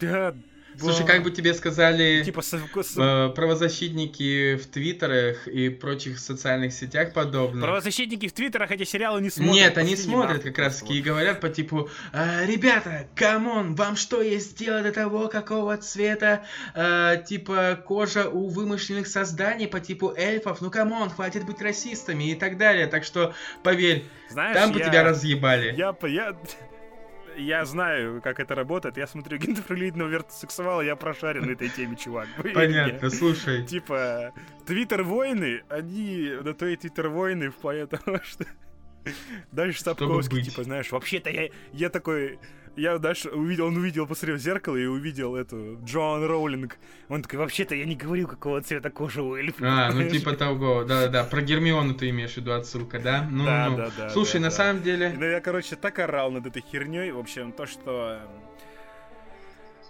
Да, 0.00 0.36
Слушай, 0.78 1.06
как 1.06 1.22
бы 1.22 1.30
тебе 1.30 1.52
сказали 1.54 2.22
Типа 2.24 2.42
с- 2.42 2.54
э, 2.54 3.28
правозащитники 3.34 4.56
в 4.56 4.66
твиттерах 4.66 5.46
и 5.48 5.68
прочих 5.68 6.18
социальных 6.18 6.72
сетях 6.72 7.12
подобных? 7.12 7.62
Правозащитники 7.62 8.28
в 8.28 8.32
Твиттерах 8.32 8.70
эти 8.70 8.84
сериалы 8.84 9.20
не 9.20 9.30
смотрят. 9.30 9.54
Нет, 9.54 9.78
они 9.78 9.96
смотрят 9.96 10.42
как 10.42 10.58
раз 10.58 10.78
таки 10.80 10.98
и 10.98 11.02
говорят 11.02 11.40
по 11.40 11.48
типу 11.48 11.88
«Э, 12.12 12.46
Ребята, 12.46 13.06
come 13.14 13.48
on, 13.48 13.74
вам 13.74 13.96
что 13.96 14.22
есть 14.22 14.56
дело 14.58 14.82
до 14.82 14.92
того, 14.92 15.28
какого 15.28 15.76
цвета 15.76 16.44
э, 16.74 17.22
типа 17.28 17.82
кожа 17.84 18.28
у 18.28 18.48
вымышленных 18.48 19.06
созданий 19.06 19.66
по 19.68 19.80
типу 19.80 20.12
эльфов? 20.16 20.60
Ну 20.60 20.70
come 20.70 20.93
on, 20.93 21.10
хватит 21.10 21.44
быть 21.44 21.60
расистами 21.60 22.30
и 22.30 22.34
так 22.34 22.56
далее. 22.58 22.86
Так 22.86 23.04
что, 23.04 23.34
поверь. 23.62 24.04
Знаешь, 24.30 24.56
там 24.56 24.72
бы 24.72 24.78
тебя 24.80 25.02
разъебали. 25.02 25.74
Я, 25.76 25.94
я, 26.08 26.36
я 27.36 27.64
знаю, 27.64 28.20
как 28.22 28.40
это 28.40 28.54
работает. 28.54 28.96
Я 28.96 29.06
смотрю 29.06 29.38
гендерфлюидного 29.38 30.08
вертосексуала, 30.08 30.80
я 30.80 30.96
прошарен 30.96 31.46
на 31.46 31.52
этой 31.52 31.68
теме, 31.68 31.96
чувак. 31.96 32.28
Понятно, 32.54 33.10
слушай. 33.10 33.64
Типа, 33.64 34.32
твиттер-войны, 34.66 35.62
они 35.68 36.32
на 36.42 36.54
то 36.54 36.66
и 36.66 36.76
твиттер-войны 36.76 37.50
в 37.50 37.56
плане 37.56 37.86
того, 37.86 38.18
что... 38.24 38.44
Дальше 39.50 39.80
Сапковский, 39.80 40.42
типа, 40.42 40.62
знаешь, 40.62 40.92
вообще-то 40.92 41.30
я, 41.30 41.48
я 41.72 41.88
такой... 41.88 42.38
Я 42.76 42.98
дальше 42.98 43.28
увидел, 43.30 43.66
он 43.66 43.76
увидел, 43.76 44.06
посмотрел 44.06 44.36
в 44.36 44.40
зеркало 44.40 44.76
и 44.76 44.86
увидел 44.86 45.34
эту 45.36 45.78
Джоан 45.84 46.24
Роулинг. 46.24 46.78
Он 47.08 47.20
такой, 47.22 47.40
вообще-то 47.40 47.74
я 47.74 47.84
не 47.84 47.96
говорил, 47.96 48.28
какого 48.28 48.62
цвета 48.62 48.90
кожи 48.90 49.20
у 49.20 49.34
эльфа. 49.34 49.64
А, 49.66 49.92
ну 49.92 50.08
типа 50.08 50.32
того, 50.34 50.84
да-да-да. 50.84 51.24
Про 51.24 51.42
Гермиону 51.42 51.94
ты 51.94 52.08
имеешь 52.10 52.32
в 52.34 52.36
виду 52.38 52.52
отсылка, 52.52 52.98
да? 53.00 53.26
Ну, 53.30 53.44
Да, 53.44 53.68
ну. 53.70 53.76
да, 53.76 53.90
да, 53.98 54.10
Слушай, 54.10 54.34
да, 54.34 54.40
на 54.40 54.50
да. 54.50 54.56
самом 54.56 54.82
деле... 54.82 55.12
Ну, 55.18 55.24
я, 55.24 55.40
короче, 55.40 55.76
так 55.76 55.98
орал 55.98 56.30
над 56.30 56.46
этой 56.46 56.62
херней. 56.62 57.10
В 57.10 57.18
общем, 57.18 57.52
то, 57.52 57.66
что... 57.66 58.20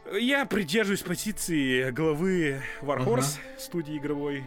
э, 0.07 0.19
Я 0.19 0.47
придерживаюсь 0.47 1.03
позиции 1.03 1.91
главы 1.91 2.61
Warhorse 2.81 3.39
студии 3.59 3.99
игровой. 3.99 4.43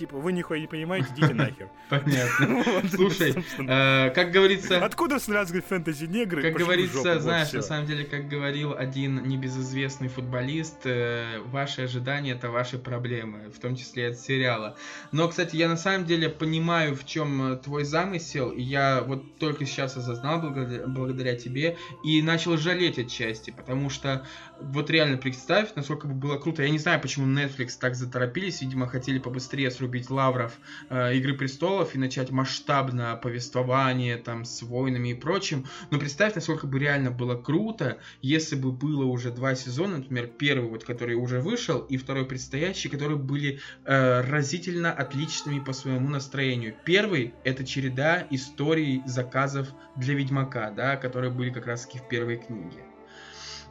Типа, 0.00 0.16
вы 0.16 0.32
нихуя 0.32 0.58
не 0.58 0.66
понимаете, 0.66 1.08
идите 1.14 1.34
нахер. 1.34 1.68
Понятно. 1.90 2.64
Слушай, 2.88 3.34
э, 3.58 4.10
как 4.14 4.30
говорится... 4.30 4.82
Откуда 4.82 5.18
сразу 5.18 5.60
фэнтези 5.60 6.06
негры? 6.06 6.40
Как 6.40 6.54
говорится, 6.54 7.20
знаешь, 7.20 7.52
на 7.52 7.60
самом 7.60 7.84
деле, 7.84 8.04
как 8.04 8.26
говорил 8.26 8.74
один 8.74 9.22
небезызвестный 9.24 10.08
футболист, 10.08 10.86
э, 10.86 11.40
ваши 11.44 11.82
ожидания 11.82 12.32
это 12.32 12.48
ваши 12.48 12.78
проблемы, 12.78 13.50
в 13.50 13.60
том 13.60 13.76
числе 13.76 14.08
от 14.08 14.18
сериала. 14.18 14.78
Но, 15.12 15.28
кстати, 15.28 15.56
я 15.56 15.68
на 15.68 15.76
самом 15.76 16.06
деле 16.06 16.30
понимаю, 16.30 16.96
в 16.96 17.04
чем 17.04 17.60
твой 17.62 17.84
замысел, 17.84 18.48
и 18.52 18.62
я 18.62 19.02
вот 19.02 19.36
только 19.36 19.66
сейчас 19.66 19.98
осознал 19.98 20.40
благодаря, 20.40 21.36
тебе 21.36 21.76
и 22.02 22.22
начал 22.22 22.56
жалеть 22.56 22.98
отчасти, 22.98 23.50
потому 23.50 23.90
что 23.90 24.26
вот 24.60 24.90
реально 24.90 25.16
представь, 25.16 25.74
насколько 25.74 26.06
бы 26.06 26.14
было 26.14 26.38
круто. 26.38 26.62
Я 26.62 26.70
не 26.70 26.78
знаю, 26.78 27.00
почему 27.00 27.26
Netflix 27.26 27.72
так 27.78 27.94
заторопились, 27.94 28.60
видимо, 28.60 28.86
хотели 28.86 29.18
побыстрее 29.18 29.70
срубить 29.90 30.10
лавров 30.10 30.58
э, 30.88 31.16
Игры 31.16 31.34
престолов 31.34 31.94
и 31.94 31.98
начать 31.98 32.30
масштабно 32.30 33.18
повествование 33.20 34.16
там 34.16 34.44
с 34.44 34.62
войнами 34.62 35.10
и 35.10 35.14
прочим. 35.14 35.66
Но 35.90 35.98
представь, 35.98 36.34
насколько 36.36 36.66
бы 36.66 36.78
реально 36.78 37.10
было 37.10 37.34
круто, 37.34 37.98
если 38.22 38.54
бы 38.54 38.70
было 38.70 39.04
уже 39.04 39.30
два 39.32 39.56
сезона, 39.56 39.98
например, 39.98 40.28
первый 40.28 40.70
вот, 40.70 40.84
который 40.84 41.16
уже 41.16 41.40
вышел, 41.40 41.80
и 41.80 41.96
второй 41.96 42.24
предстоящий, 42.24 42.88
которые 42.88 43.18
были 43.18 43.58
э, 43.84 44.20
разительно 44.20 44.92
отличными 44.92 45.58
по 45.58 45.72
своему 45.72 46.08
настроению. 46.08 46.74
Первый 46.84 47.34
это 47.42 47.66
череда 47.66 48.26
историй 48.30 49.02
заказов 49.06 49.68
для 49.96 50.14
Ведьмака, 50.14 50.70
да, 50.70 50.96
которые 50.96 51.32
были 51.32 51.50
как 51.50 51.66
раз 51.66 51.86
таки 51.86 51.98
в 51.98 52.08
первой 52.08 52.36
книге. 52.36 52.89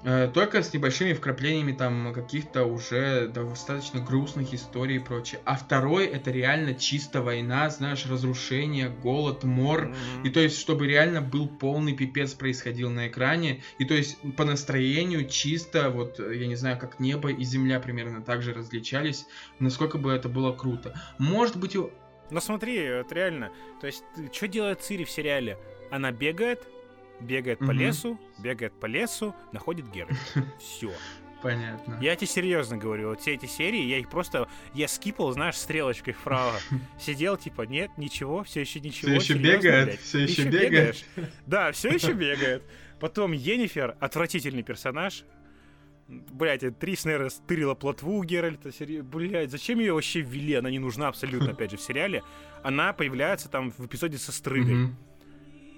Э, 0.03 0.29
Только 0.33 0.63
с 0.63 0.73
небольшими 0.73 1.13
вкраплениями 1.13 1.73
там 1.73 2.13
каких-то 2.13 2.63
уже 2.63 3.27
достаточно 3.27 3.99
грустных 3.99 4.53
историй 4.53 4.95
и 4.95 4.99
прочее. 4.99 5.41
А 5.43 5.55
второй 5.55 6.05
это 6.05 6.31
реально 6.31 6.73
чисто 6.73 7.21
война, 7.21 7.69
знаешь, 7.69 8.05
разрушение, 8.05 8.89
голод, 8.89 9.43
мор. 9.43 9.87
Мгм. 9.87 10.23
И 10.23 10.29
то 10.29 10.39
есть, 10.39 10.57
чтобы 10.57 10.87
реально 10.87 11.21
был 11.21 11.47
полный 11.49 11.93
пипец 11.93 12.33
происходил 12.33 12.89
на 12.89 13.07
экране. 13.09 13.61
И 13.77 13.85
то 13.85 13.93
есть, 13.93 14.17
по 14.37 14.45
настроению 14.45 15.27
чисто, 15.27 15.89
вот, 15.89 16.19
я 16.19 16.47
не 16.47 16.55
знаю, 16.55 16.79
как 16.79 16.99
небо 16.99 17.29
и 17.29 17.43
земля 17.43 17.79
примерно 17.81 18.21
так 18.21 18.41
же 18.41 18.53
различались. 18.53 19.25
Насколько 19.59 19.97
бы 19.97 20.11
это 20.11 20.29
было 20.29 20.53
круто. 20.53 20.93
Может 21.17 21.57
быть, 21.57 21.75
у- 21.75 21.91
Ну 22.31 22.39
смотри, 22.39 22.79
вот 22.97 23.11
реально. 23.11 23.51
То 23.81 23.87
есть, 23.87 24.03
что 24.31 24.47
делает 24.47 24.81
Цири 24.81 25.03
в 25.03 25.09
сериале? 25.09 25.57
Она 25.91 26.11
бегает, 26.11 26.67
бегает 27.21 27.59
по 27.59 27.71
лесу, 27.71 28.19
бегает 28.39 28.73
по 28.79 28.85
лесу, 28.85 29.35
находит 29.51 29.89
Геральта. 29.91 30.15
Все. 30.59 30.91
понятно. 31.41 31.97
Я 32.01 32.15
тебе 32.15 32.27
серьезно 32.27 32.77
говорю, 32.77 33.09
вот 33.09 33.21
все 33.21 33.33
эти 33.35 33.45
серии, 33.45 33.81
я 33.83 33.97
их 33.97 34.09
просто, 34.09 34.47
я 34.73 34.87
скипал, 34.87 35.31
знаешь, 35.31 35.55
стрелочкой 35.55 36.13
вправо. 36.13 36.53
Сидел, 36.99 37.37
типа, 37.37 37.63
нет, 37.63 37.91
ничего, 37.97 38.43
все 38.43 38.61
еще 38.61 38.79
ничего. 38.79 39.11
Ещё 39.11 39.35
серьезно, 39.35 39.57
бегает? 39.57 39.85
блядь? 39.85 39.99
Ещё 39.99 40.19
ещё 40.19 40.43
бегает? 40.45 40.71
бегаешь? 40.71 41.05
Да, 41.45 41.71
все 41.71 41.89
еще 41.89 42.13
бегает. 42.13 42.63
Потом 42.99 43.31
Енифер, 43.31 43.95
отвратительный 43.99 44.63
персонаж. 44.63 45.23
Блять, 46.07 46.63
Трис, 46.79 47.05
наверное, 47.05 47.29
стырила 47.29 47.75
плотву 47.75 48.17
у 48.17 48.23
Геральта. 48.23 48.71
Блять, 49.03 49.51
зачем 49.51 49.79
ее 49.79 49.93
вообще 49.93 50.21
ввели? 50.21 50.55
Она 50.55 50.71
не 50.71 50.79
нужна 50.79 51.07
абсолютно, 51.07 51.51
опять 51.51 51.69
же, 51.71 51.77
в 51.77 51.81
сериале. 51.81 52.23
Она 52.63 52.93
появляется 52.93 53.47
там 53.47 53.71
в 53.71 53.85
эпизоде 53.85 54.17
со 54.17 54.31
Стрыгой. 54.31 54.89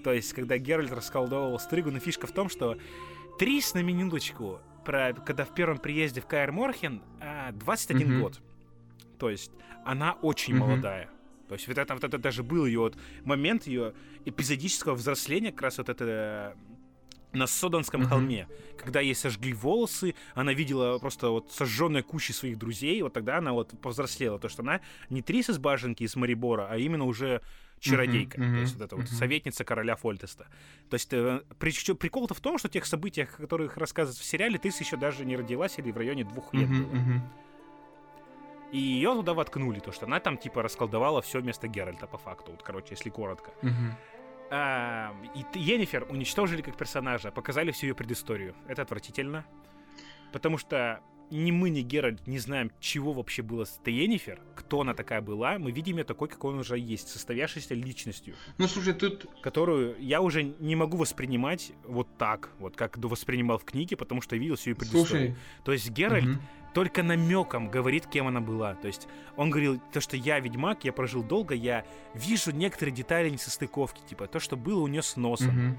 То 0.03 0.13
есть, 0.13 0.33
когда 0.33 0.57
Геральт 0.57 0.91
расколдовывал 0.91 1.59
Стрыгу, 1.59 1.91
но 1.91 1.99
фишка 1.99 2.27
в 2.27 2.31
том, 2.31 2.49
что 2.49 2.77
Трис 3.39 3.73
на 3.73 3.83
минуточку, 3.83 4.59
про, 4.85 5.13
когда 5.13 5.45
в 5.45 5.53
первом 5.53 5.77
приезде 5.77 6.21
в 6.21 6.27
Каэр 6.27 6.51
Морхен, 6.51 7.01
а, 7.19 7.51
21 7.51 8.09
Мгм. 8.09 8.19
год. 8.21 8.41
То 9.19 9.29
есть, 9.29 9.51
она 9.85 10.13
очень 10.13 10.53
Мгм. 10.55 10.61
молодая. 10.63 11.09
То 11.47 11.53
есть, 11.55 11.67
вот 11.67 11.77
это, 11.77 11.93
вот 11.93 12.03
это 12.03 12.17
даже 12.17 12.43
был 12.43 12.65
ее 12.65 12.79
вот 12.79 12.97
момент 13.23 13.67
ее 13.67 13.93
эпизодического 14.25 14.95
взросления, 14.95 15.51
как 15.51 15.63
раз 15.63 15.77
вот 15.77 15.89
это 15.89 16.05
э, 16.07 16.53
на 17.33 17.47
Соданском 17.47 18.01
Мгм. 18.01 18.09
холме, 18.09 18.47
когда 18.77 18.99
ей 19.01 19.15
сожгли 19.15 19.53
волосы, 19.53 20.15
она 20.33 20.53
видела 20.53 20.97
просто 20.97 21.29
вот 21.29 21.51
сожженные 21.51 22.03
кучи 22.03 22.31
своих 22.31 22.57
друзей, 22.57 23.01
вот 23.01 23.13
тогда 23.13 23.37
она 23.37 23.53
вот 23.53 23.79
повзрослела, 23.81 24.39
то 24.39 24.49
что 24.49 24.63
она 24.63 24.81
не 25.09 25.21
Трис 25.21 25.49
из 25.49 25.57
Баженки, 25.57 26.03
из 26.03 26.15
Марибора, 26.15 26.67
а 26.69 26.77
именно 26.77 27.05
уже 27.05 27.41
чародейка, 27.81 28.39
Мгм, 28.39 28.53
то 28.55 28.61
есть 28.61 28.73
вот 28.75 28.83
эта 28.85 28.95
вот 28.95 29.05
мгм. 29.05 29.13
советница 29.15 29.63
короля 29.65 29.95
Фольтеста. 29.95 30.47
То 30.89 30.93
есть 30.93 31.11
э, 31.11 31.41
причем 31.59 31.97
прикол-то 31.97 32.33
в 32.33 32.39
том, 32.39 32.57
что 32.57 32.69
тех 32.69 32.85
событиях, 32.85 33.37
о 33.39 33.41
которых 33.41 33.77
рассказывают 33.77 34.17
в 34.17 34.23
сериале, 34.23 34.57
Трис 34.57 34.79
еще 34.79 34.97
даже 34.97 35.25
не 35.25 35.35
родилась 35.35 35.77
или 35.79 35.91
в 35.91 35.97
районе 35.97 36.23
двух 36.23 36.53
лет 36.53 36.69
была. 36.69 36.79
мгм. 36.79 37.21
И 38.71 38.77
ее 38.77 39.13
туда 39.13 39.33
воткнули, 39.33 39.79
то 39.79 39.91
что 39.91 40.05
она 40.05 40.19
там 40.21 40.37
типа 40.37 40.61
расколдовала 40.63 41.21
все 41.21 41.41
вместо 41.41 41.67
Геральта 41.67 42.07
по 42.07 42.17
факту, 42.17 42.51
вот 42.51 42.63
короче, 42.63 42.89
если 42.91 43.09
коротко. 43.09 43.51
А, 44.53 45.13
и 45.33 45.59
Йеннифер 45.59 46.05
уничтожили 46.09 46.61
как 46.61 46.75
персонажа, 46.77 47.31
показали 47.31 47.71
всю 47.71 47.87
ее 47.87 47.95
предысторию. 47.95 48.53
Это 48.67 48.81
отвратительно. 48.81 49.45
Потому 50.33 50.57
что 50.57 51.01
ни 51.31 51.51
мы, 51.51 51.69
ни 51.69 51.81
Геральт 51.81 52.27
не 52.27 52.39
знаем, 52.39 52.71
чего 52.79 53.13
вообще 53.13 53.41
было 53.41 53.65
с 53.65 53.79
этой 53.81 53.93
Йеннифер, 53.93 54.39
кто 54.55 54.81
она 54.81 54.93
такая 54.93 55.21
была. 55.21 55.57
Мы 55.57 55.71
видим 55.71 55.97
ее 55.97 56.03
такой, 56.03 56.27
какой 56.27 56.51
она 56.51 56.61
уже 56.61 56.77
есть, 56.77 57.07
состоявшейся 57.07 57.73
личностью, 57.73 58.35
Ну, 58.57 58.67
слушай, 58.67 58.93
тут 58.93 59.25
которую 59.41 59.95
я 59.99 60.21
уже 60.21 60.43
не 60.43 60.75
могу 60.75 60.97
воспринимать 60.97 61.71
вот 61.85 62.07
так, 62.17 62.51
вот 62.59 62.75
как 62.75 62.97
воспринимал 62.97 63.57
в 63.57 63.65
книге, 63.65 63.95
потому 63.97 64.21
что 64.21 64.35
видел 64.35 64.55
всю 64.55 64.71
ее 64.71 64.75
предысторию. 64.75 65.07
Слушай, 65.07 65.35
То 65.63 65.71
есть 65.71 65.89
Геральт 65.89 66.25
мгм. 66.25 66.41
только 66.73 67.03
намеком 67.03 67.69
говорит, 67.69 68.07
кем 68.07 68.27
она 68.27 68.41
была. 68.41 68.75
То 68.75 68.87
есть 68.87 69.07
он 69.35 69.49
говорил, 69.49 69.81
то, 69.91 70.01
что 70.01 70.17
я 70.17 70.39
ведьмак, 70.39 70.83
я 70.83 70.93
прожил 70.93 71.23
долго, 71.23 71.55
я 71.55 71.85
вижу 72.13 72.51
некоторые 72.51 72.93
детали 72.93 73.29
несостыковки, 73.29 74.01
типа 74.07 74.27
то, 74.27 74.39
что 74.39 74.57
было 74.57 74.81
у 74.81 74.87
нее 74.87 75.01
с 75.01 75.15
носом. 75.15 75.55
Мгм. 75.55 75.77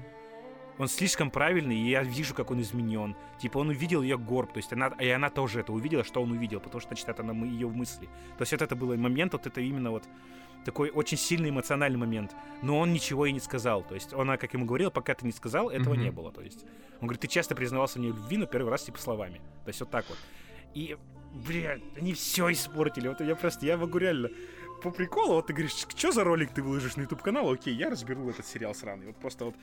Он 0.79 0.87
слишком 0.87 1.29
правильный, 1.29 1.77
и 1.77 1.89
я 1.89 2.01
вижу, 2.03 2.33
как 2.33 2.49
он 2.51 2.59
изменен. 2.61 3.15
Типа 3.39 3.59
он 3.59 3.69
увидел 3.69 4.01
ее 4.01 4.17
горб, 4.17 4.53
то 4.53 4.57
есть 4.57 4.73
она, 4.73 4.87
и 4.99 5.07
она 5.07 5.29
тоже 5.29 5.59
это 5.59 5.71
увидела, 5.71 6.03
что 6.03 6.21
он 6.21 6.31
увидел, 6.31 6.59
потому 6.59 6.81
что 6.81 6.95
читает 6.95 7.19
она 7.19 7.33
ее 7.45 7.67
в 7.67 7.75
мысли. 7.75 8.07
То 8.37 8.41
есть 8.41 8.51
вот 8.53 8.61
это 8.61 8.75
был 8.75 8.95
момент, 8.97 9.33
вот 9.33 9.45
это 9.45 9.61
именно 9.61 9.91
вот 9.91 10.03
такой 10.65 10.89
очень 10.89 11.17
сильный 11.17 11.49
эмоциональный 11.49 11.99
момент. 11.99 12.35
Но 12.63 12.79
он 12.79 12.91
ничего 12.91 13.25
и 13.27 13.31
не 13.31 13.39
сказал. 13.39 13.83
То 13.83 13.93
есть 13.95 14.13
она, 14.13 14.37
как 14.37 14.53
ему 14.53 14.65
говорила, 14.65 14.89
пока 14.89 15.13
ты 15.13 15.25
не 15.25 15.31
сказал, 15.31 15.69
этого 15.69 15.93
Мгм. 15.93 16.03
не 16.03 16.11
было. 16.11 16.31
То 16.31 16.41
есть 16.41 16.63
он 17.01 17.07
говорит, 17.07 17.21
ты 17.21 17.27
часто 17.27 17.53
признавался 17.53 17.99
мне 17.99 18.11
в 18.11 18.17
любви, 18.17 18.37
но 18.37 18.45
первый 18.47 18.69
раз 18.69 18.83
типа 18.83 18.97
словами. 18.97 19.41
То 19.65 19.69
есть 19.69 19.79
вот 19.79 19.91
так 19.91 20.05
вот. 20.09 20.17
И, 20.73 20.97
блядь, 21.33 21.81
они 21.97 22.13
все 22.13 22.51
испортили. 22.51 23.09
Вот 23.09 23.21
я 23.21 23.35
просто, 23.35 23.65
я 23.65 23.77
могу 23.77 23.99
реально 23.99 24.29
по 24.81 24.89
приколу, 24.89 25.35
вот 25.35 25.47
ты 25.47 25.53
говоришь, 25.53 25.73
что 25.73 26.11
за 26.11 26.23
ролик 26.23 26.51
ты 26.53 26.61
выложишь 26.63 26.95
на 26.97 27.01
YouTube 27.03 27.21
канал, 27.21 27.49
окей, 27.51 27.73
я 27.75 27.89
разберу 27.89 28.29
этот 28.29 28.45
сериал 28.45 28.73
сраный. 28.73 29.07
Вот 29.07 29.15
просто 29.17 29.45
вот 29.45 29.55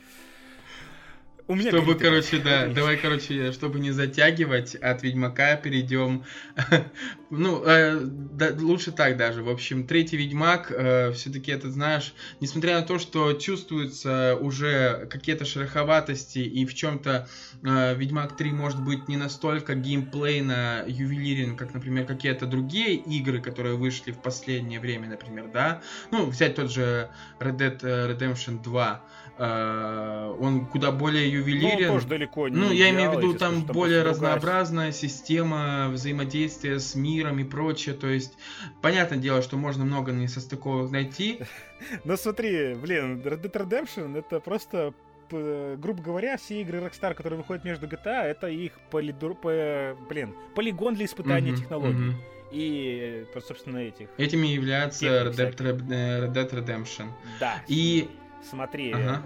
У 1.46 1.54
меня 1.54 1.70
чтобы, 1.70 1.94
короче, 1.94 2.38
да, 2.38 2.66
давай, 2.68 2.96
короче, 2.96 3.52
чтобы 3.52 3.80
не 3.80 3.90
затягивать, 3.90 4.74
от 4.74 5.02
Ведьмака 5.02 5.56
перейдем. 5.56 6.24
ну, 7.30 7.62
э, 7.64 8.00
да, 8.02 8.50
лучше 8.58 8.92
так 8.92 9.16
даже. 9.16 9.42
В 9.42 9.48
общем, 9.48 9.86
третий 9.86 10.16
Ведьмак, 10.16 10.70
э, 10.70 11.12
все-таки 11.12 11.50
это, 11.52 11.70
знаешь, 11.70 12.14
несмотря 12.40 12.80
на 12.80 12.86
то, 12.86 12.98
что 12.98 13.32
чувствуются 13.32 14.36
уже 14.40 15.06
какие-то 15.10 15.44
шероховатости 15.44 16.38
и 16.38 16.64
в 16.66 16.74
чем-то 16.74 17.28
э, 17.62 17.94
Ведьмак 17.94 18.36
3 18.36 18.52
может 18.52 18.82
быть 18.82 19.08
не 19.08 19.16
настолько 19.16 19.74
геймплейно 19.74 20.84
ювелирен, 20.86 21.56
как, 21.56 21.74
например, 21.74 22.06
какие-то 22.06 22.46
другие 22.46 22.94
игры, 22.94 23.40
которые 23.40 23.76
вышли 23.76 24.12
в 24.12 24.22
последнее 24.22 24.80
время, 24.80 25.08
например, 25.08 25.50
да. 25.52 25.82
Ну, 26.10 26.26
взять 26.26 26.54
тот 26.54 26.70
же 26.70 27.10
Red 27.38 27.56
Dead 27.56 27.78
э, 27.82 28.12
Redemption 28.12 28.62
2 28.62 29.00
Э, 29.00 29.19
он 29.38 30.66
куда 30.66 30.90
более 30.92 31.30
ювелирен. 31.30 31.88
Ну, 31.88 31.94
тоже 31.94 32.06
далеко 32.06 32.48
не 32.48 32.56
Ну, 32.56 32.72
я 32.72 32.90
имею 32.90 33.10
в 33.10 33.18
виду, 33.18 33.34
там 33.34 33.62
более 33.64 34.02
разнообразная 34.02 34.92
система 34.92 35.88
взаимодействия 35.90 36.78
с 36.78 36.94
миром 36.94 37.38
и 37.38 37.44
прочее. 37.44 37.94
То 37.94 38.06
есть, 38.06 38.36
понятное 38.82 39.18
дело, 39.18 39.42
что 39.42 39.56
можно 39.56 39.84
много 39.84 40.12
несостыковок 40.12 40.90
найти. 40.90 41.40
Но 42.04 42.16
смотри, 42.16 42.74
блин, 42.74 43.20
Red 43.20 43.42
Dead 43.42 43.52
Redemption 43.52 44.18
это 44.18 44.40
просто 44.40 44.92
грубо 45.30 46.02
говоря, 46.02 46.36
все 46.36 46.60
игры 46.60 46.78
Rockstar, 46.78 47.14
которые 47.14 47.38
выходят 47.38 47.64
между 47.64 47.86
GTA, 47.86 48.24
это 48.24 48.48
их 48.48 48.72
полидур, 48.90 49.36
по, 49.36 49.96
блин, 50.08 50.34
полигон 50.56 50.94
для 50.96 51.04
испытания 51.04 51.52
uh-huh, 51.52 51.56
технологий. 51.56 52.10
Uh-huh. 52.10 52.14
И, 52.52 53.26
собственно, 53.46 53.78
этих. 53.78 54.08
Этими 54.18 54.48
является 54.48 55.06
Red 55.06 55.36
Dead, 55.36 55.56
Red 55.56 56.32
Dead 56.32 56.50
Redemption. 56.50 57.06
Да. 57.38 57.62
И 57.68 58.10
Смотри, 58.42 58.92
ага. 58.92 59.22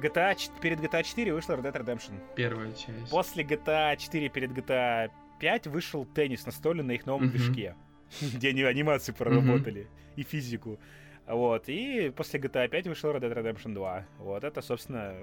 GTA, 0.00 0.36
перед 0.60 0.80
GTA 0.80 1.02
4 1.02 1.34
вышла 1.34 1.54
Red 1.54 1.72
Dead 1.72 1.84
Redemption. 1.84 2.12
Первая 2.34 2.72
часть. 2.72 3.10
После 3.10 3.44
GTA 3.44 3.96
4 3.96 4.28
перед 4.28 4.50
GTA 4.50 5.10
5 5.40 5.66
вышел 5.68 6.04
теннис 6.04 6.46
настольный 6.46 6.84
на 6.84 6.92
их 6.92 7.06
новом 7.06 7.24
uh-huh. 7.24 7.30
движке, 7.30 7.76
где 8.34 8.50
они 8.50 8.62
анимации 8.62 9.12
проработали 9.12 9.82
uh-huh. 9.82 10.14
и 10.16 10.22
физику. 10.22 10.78
Вот, 11.26 11.68
и 11.68 12.10
после 12.16 12.40
GTA 12.40 12.68
5 12.68 12.86
вышел 12.88 13.10
Red 13.10 13.20
Dead 13.20 13.34
Redemption 13.34 13.74
2. 13.74 14.06
Вот, 14.18 14.44
это, 14.44 14.62
собственно, 14.62 15.14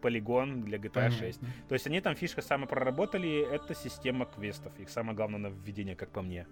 полигон 0.00 0.62
для 0.62 0.78
GTA 0.78 0.90
Понятно. 0.90 1.18
6. 1.18 1.40
То 1.68 1.74
есть 1.74 1.86
они 1.86 2.00
там 2.00 2.14
фишка 2.14 2.42
самое 2.42 2.68
проработали, 2.68 3.46
это 3.50 3.74
система 3.74 4.26
квестов. 4.26 4.72
Их 4.78 4.90
самое 4.90 5.16
главное 5.16 5.38
нововведение, 5.38 5.96
как 5.96 6.10
по 6.10 6.22
мне 6.22 6.46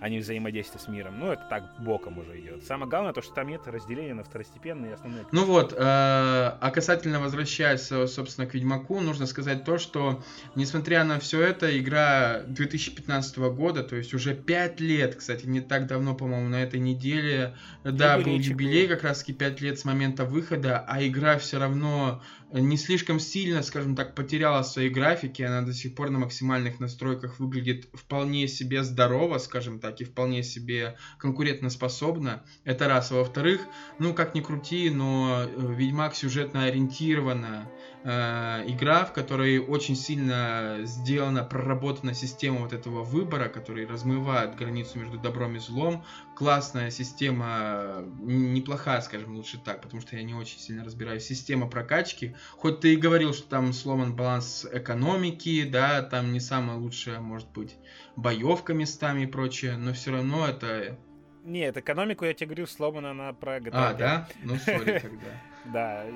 а 0.00 0.08
не 0.08 0.18
взаимодействие 0.18 0.80
с 0.80 0.88
миром. 0.88 1.18
Ну, 1.18 1.30
это 1.30 1.42
так 1.48 1.64
боком 1.78 2.18
уже 2.18 2.40
идет. 2.40 2.64
Самое 2.64 2.88
главное, 2.88 3.12
то, 3.12 3.20
что 3.22 3.34
там 3.34 3.48
нет 3.48 3.60
разделения 3.66 4.14
на 4.14 4.24
второстепенные 4.24 4.92
и 4.92 4.94
основные. 4.94 5.26
Ну 5.30 5.44
вот, 5.44 5.72
э, 5.72 5.76
а 5.78 6.70
касательно 6.72 7.20
возвращаясь, 7.20 7.86
собственно, 7.86 8.46
к 8.46 8.54
Ведьмаку, 8.54 9.00
нужно 9.00 9.26
сказать 9.26 9.64
то, 9.64 9.78
что, 9.78 10.22
несмотря 10.54 11.04
на 11.04 11.20
все 11.20 11.42
это, 11.42 11.78
игра 11.78 12.42
2015 12.46 13.38
года, 13.38 13.82
то 13.82 13.96
есть 13.96 14.14
уже 14.14 14.34
5 14.34 14.80
лет, 14.80 15.16
кстати, 15.16 15.46
не 15.46 15.60
так 15.60 15.86
давно, 15.86 16.14
по-моему, 16.14 16.48
на 16.48 16.62
этой 16.62 16.80
неделе, 16.80 17.56
да, 17.84 18.18
был 18.18 18.38
юбилей 18.38 18.88
как 18.88 19.02
раз-таки 19.02 19.34
5 19.34 19.60
лет 19.60 19.78
с 19.78 19.84
момента 19.84 20.24
выхода, 20.24 20.84
а 20.86 21.04
игра 21.06 21.36
все 21.38 21.58
равно 21.58 22.22
не 22.52 22.76
слишком 22.76 23.20
сильно, 23.20 23.62
скажем 23.62 23.94
так, 23.94 24.14
потеряла 24.14 24.62
свои 24.62 24.88
графики, 24.88 25.42
она 25.42 25.62
до 25.62 25.72
сих 25.72 25.94
пор 25.94 26.10
на 26.10 26.18
максимальных 26.18 26.80
настройках 26.80 27.38
выглядит 27.38 27.88
вполне 27.92 28.48
себе 28.48 28.82
здорово, 28.82 29.38
скажем 29.38 29.78
так, 29.78 30.00
и 30.00 30.04
вполне 30.04 30.42
себе 30.42 30.96
конкурентоспособна. 31.18 32.44
Это 32.64 32.88
раз. 32.88 33.12
А 33.12 33.16
во-вторых, 33.16 33.60
ну, 33.98 34.14
как 34.14 34.34
ни 34.34 34.40
крути, 34.40 34.90
но 34.90 35.44
э, 35.44 35.74
Ведьмак 35.76 36.14
сюжетно 36.14 36.64
ориентирована 36.64 37.70
э, 38.04 38.64
игра, 38.66 39.04
в 39.04 39.12
которой 39.12 39.58
очень 39.58 39.96
сильно 39.96 40.78
сделана, 40.82 41.44
проработана 41.44 42.14
система 42.14 42.60
вот 42.60 42.72
этого 42.72 43.02
выбора, 43.02 43.48
который 43.48 43.86
размывает 43.86 44.56
границу 44.56 44.98
между 44.98 45.18
добром 45.18 45.56
и 45.56 45.58
злом. 45.58 46.04
Классная 46.34 46.90
система, 46.90 48.04
неплохая, 48.20 49.00
скажем 49.00 49.34
лучше 49.36 49.58
так, 49.58 49.82
потому 49.82 50.00
что 50.00 50.16
я 50.16 50.22
не 50.22 50.34
очень 50.34 50.58
сильно 50.58 50.84
разбираюсь. 50.84 51.24
Система 51.24 51.68
прокачки. 51.68 52.34
Хоть 52.52 52.80
ты 52.80 52.94
и 52.94 52.96
говорил, 52.96 53.34
что 53.34 53.48
там 53.48 53.72
сломан 53.72 54.14
баланс 54.16 54.66
экономики, 54.72 55.64
да, 55.64 56.02
там 56.02 56.32
не 56.32 56.40
самая 56.40 56.76
лучшая, 56.76 57.20
может 57.20 57.50
быть, 57.50 57.76
боевка 58.16 58.74
местами 58.74 59.22
и 59.22 59.26
прочее, 59.26 59.76
но 59.76 59.92
все 59.92 60.12
равно 60.12 60.46
это 60.46 60.98
нет, 61.44 61.76
экономику, 61.76 62.24
я 62.24 62.34
тебе 62.34 62.48
говорю, 62.48 62.66
сломана 62.66 63.12
она 63.12 63.32
про 63.32 63.58
GTA. 63.58 63.70
А, 63.72 63.94
да? 63.94 64.28
Ну, 64.42 64.56
сори 64.56 64.98
тогда. 64.98 65.28
Да, 65.66 66.06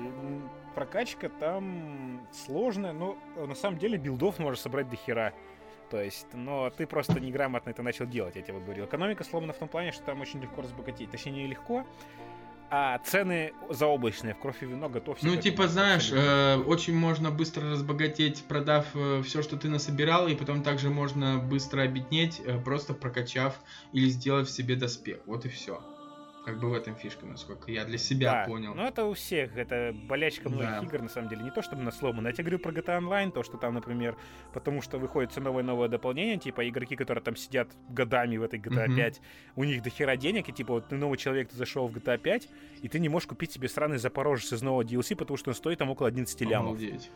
прокачка 0.75 1.29
там 1.29 2.27
сложная, 2.31 2.93
но 2.93 3.17
на 3.35 3.55
самом 3.55 3.79
деле 3.79 3.97
билдов 3.97 4.39
можно 4.39 4.61
собрать 4.61 4.89
до 4.89 4.95
хера. 4.95 5.33
То 5.89 6.01
есть, 6.01 6.27
но 6.33 6.69
ты 6.71 6.87
просто 6.87 7.19
неграмотно 7.19 7.69
это 7.69 7.83
начал 7.83 8.05
делать, 8.05 8.35
я 8.35 8.41
тебе 8.41 8.55
вот 8.55 8.63
говорил. 8.63 8.85
Экономика 8.85 9.23
сломана 9.23 9.53
в 9.53 9.57
том 9.57 9.67
плане, 9.67 9.91
что 9.91 10.03
там 10.03 10.19
очень 10.21 10.41
легко 10.41 10.61
разбогатеть. 10.61 11.11
Точнее, 11.11 11.31
не 11.31 11.47
легко, 11.47 11.85
а 12.71 12.99
цены 12.99 13.53
заоблачные, 13.69 14.33
в 14.33 14.39
кровь 14.39 14.61
и 14.61 14.65
вино 14.65 14.89
готов. 14.89 15.17
Ну, 15.21 15.35
типа, 15.35 15.67
знаешь, 15.67 16.11
э, 16.11 16.57
очень 16.57 16.95
можно 16.95 17.29
быстро 17.29 17.69
разбогатеть, 17.71 18.43
продав 18.47 18.87
э, 18.95 19.21
все, 19.23 19.43
что 19.43 19.55
ты 19.55 19.69
насобирал, 19.69 20.27
и 20.27 20.35
потом 20.35 20.63
также 20.63 20.89
можно 20.89 21.37
быстро 21.37 21.83
обеднеть, 21.83 22.41
э, 22.43 22.59
просто 22.59 22.93
прокачав 22.93 23.59
или 23.93 24.09
сделав 24.09 24.49
себе 24.49 24.75
доспех. 24.75 25.19
Вот 25.27 25.45
и 25.45 25.49
все. 25.49 25.79
Как 26.45 26.59
бы 26.59 26.69
в 26.69 26.73
этом 26.75 26.95
фишка, 26.95 27.25
насколько 27.25 27.71
я 27.71 27.85
для 27.85 27.97
себя 27.97 28.31
да, 28.31 28.45
понял. 28.45 28.75
Ну, 28.75 28.83
это 28.83 29.05
у 29.05 29.13
всех. 29.15 29.57
Это 29.57 29.95
болячка 30.07 30.47
многих 30.47 30.69
да. 30.69 30.83
игр, 30.83 31.01
на 31.01 31.09
самом 31.09 31.27
деле. 31.27 31.41
Не 31.41 31.49
то, 31.49 31.63
чтобы 31.63 31.81
на 31.81 31.91
сломано. 31.91 32.27
Я 32.27 32.33
тебе 32.33 32.43
говорю 32.43 32.59
про 32.59 32.71
GTA 32.71 32.99
Online, 32.99 33.31
то, 33.31 33.41
что 33.41 33.57
там, 33.57 33.73
например, 33.73 34.15
потому 34.53 34.83
что 34.83 34.99
выходит 34.99 35.31
все 35.31 35.41
новое 35.41 35.63
новое 35.63 35.87
дополнение, 35.87 36.37
типа 36.37 36.69
игроки, 36.69 36.95
которые 36.95 37.23
там 37.23 37.35
сидят 37.35 37.69
годами 37.89 38.37
в 38.37 38.43
этой 38.43 38.59
GTA 38.59 38.85
mm-hmm. 38.85 38.95
5, 38.95 39.21
у 39.55 39.63
них 39.63 39.81
до 39.81 39.89
хера 39.89 40.15
денег, 40.17 40.47
и 40.47 40.53
типа 40.53 40.73
вот 40.75 40.87
ты 40.87 40.95
новый 40.97 41.17
человек, 41.17 41.49
ты 41.49 41.57
зашел 41.57 41.87
в 41.87 41.97
GTA 41.97 42.19
5, 42.19 42.47
и 42.83 42.89
ты 42.89 42.99
не 42.99 43.09
можешь 43.09 43.27
купить 43.27 43.51
себе 43.51 43.67
сраный 43.67 43.97
Запорожец 43.97 44.53
из 44.53 44.61
нового 44.61 44.83
DLC, 44.83 45.15
потому 45.15 45.37
что 45.37 45.49
он 45.49 45.55
стоит 45.55 45.79
там 45.79 45.89
около 45.89 46.07
11 46.09 46.41
лямов. 46.41 46.77
Обалдеть 46.77 47.09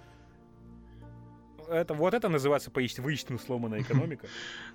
это, 1.70 1.94
вот 1.94 2.14
это 2.14 2.30
называется 2.30 2.72
воистину 2.74 3.40
сломанная 3.40 3.82
экономика. 3.82 4.28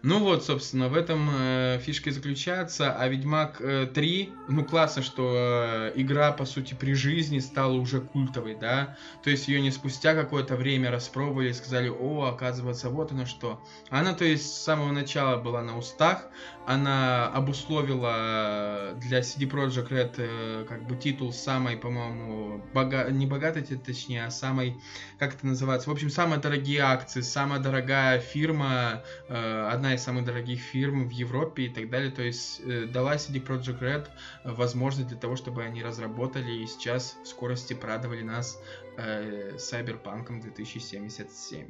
Ну 0.02 0.20
вот, 0.20 0.44
собственно, 0.44 0.88
в 0.88 0.94
этом 0.94 1.28
э, 1.32 1.80
фишка 1.82 2.10
и 2.10 2.12
заключается. 2.12 2.94
А 2.96 3.08
Ведьмак 3.08 3.60
э, 3.60 3.86
3, 3.86 4.32
ну 4.48 4.64
классно, 4.64 5.02
что 5.02 5.32
э, 5.34 5.92
игра, 5.96 6.32
по 6.32 6.44
сути, 6.44 6.74
при 6.74 6.94
жизни 6.94 7.38
стала 7.38 7.72
уже 7.72 8.00
культовой, 8.00 8.54
да? 8.54 8.96
То 9.22 9.30
есть 9.30 9.48
ее 9.48 9.60
не 9.60 9.70
спустя 9.70 10.14
какое-то 10.14 10.56
время 10.56 10.90
распробовали 10.90 11.50
и 11.50 11.52
сказали, 11.52 11.88
о, 11.88 12.24
оказывается, 12.24 12.90
вот 12.90 13.12
оно 13.12 13.26
что. 13.26 13.62
Она, 13.90 14.14
то 14.14 14.24
есть, 14.24 14.52
с 14.52 14.62
самого 14.62 14.92
начала 14.92 15.40
была 15.40 15.62
на 15.62 15.78
устах, 15.78 16.28
она 16.66 17.28
обусловила 17.28 18.94
для 18.96 19.20
CD 19.20 19.48
Projekt 19.48 19.88
Red 19.88 20.14
э, 20.16 20.64
как 20.66 20.86
бы 20.86 20.96
титул 20.96 21.32
самой, 21.32 21.76
по-моему, 21.76 22.64
бога... 22.72 23.10
не 23.10 23.26
богатой, 23.26 23.62
точнее, 23.62 24.26
а 24.26 24.30
самой, 24.30 24.80
как 25.18 25.34
это 25.34 25.46
называется, 25.46 25.90
в 25.90 25.92
общем, 25.92 26.10
самые 26.10 26.40
дорогие 26.40 26.80
акции, 26.80 27.20
самая 27.20 27.60
дорогая 27.60 28.18
фирма, 28.18 29.02
э, 29.28 29.68
одна 29.70 29.94
из 29.94 30.02
самых 30.02 30.24
дорогих 30.24 30.60
фирм 30.60 31.08
в 31.08 31.12
Европе 31.12 31.64
и 31.64 31.68
так 31.68 31.90
далее, 31.90 32.10
то 32.10 32.22
есть 32.22 32.60
э, 32.64 32.86
дала 32.86 33.16
CD 33.16 33.44
Projekt 33.44 33.80
Red 33.80 34.08
возможность 34.44 35.08
для 35.08 35.18
того, 35.18 35.36
чтобы 35.36 35.62
они 35.64 35.82
разработали 35.82 36.62
и 36.62 36.66
сейчас 36.66 37.16
в 37.22 37.28
скорости 37.28 37.74
порадовали 37.74 38.22
нас 38.22 38.58
Cyberpunk 38.96 40.40
2077. 40.40 41.68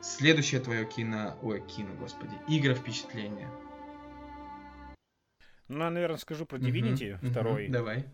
Следующее 0.00 0.60
твое 0.60 0.84
кино, 0.84 1.36
ой, 1.42 1.60
кино, 1.60 1.90
господи, 1.98 2.34
игра 2.48 2.74
впечатления. 2.74 3.48
Ну, 5.68 5.84
я, 5.84 5.90
наверное, 5.90 6.18
скажу 6.18 6.46
про 6.46 6.58
Divinity 6.58 7.18
uh-huh, 7.20 7.30
второй. 7.30 7.66
Uh-huh, 7.66 7.70
давай. 7.70 8.04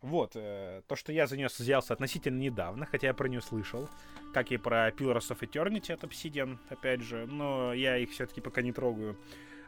Вот, 0.00 0.32
э, 0.34 0.82
то, 0.88 0.96
что 0.96 1.12
я 1.12 1.26
за 1.26 1.36
нее 1.36 1.46
взялся 1.46 1.94
относительно 1.94 2.38
недавно, 2.38 2.84
хотя 2.84 3.06
я 3.06 3.14
про 3.14 3.28
нее 3.28 3.40
слышал, 3.40 3.88
как 4.34 4.50
и 4.50 4.56
про 4.56 4.90
Pillars 4.90 5.30
of 5.30 5.40
Eternity 5.40 5.92
от 5.92 6.04
Obsidian, 6.04 6.58
опять 6.68 7.02
же, 7.02 7.26
но 7.26 7.72
я 7.72 7.96
их 7.96 8.10
все-таки 8.10 8.40
пока 8.40 8.60
не 8.60 8.72
трогаю. 8.72 9.16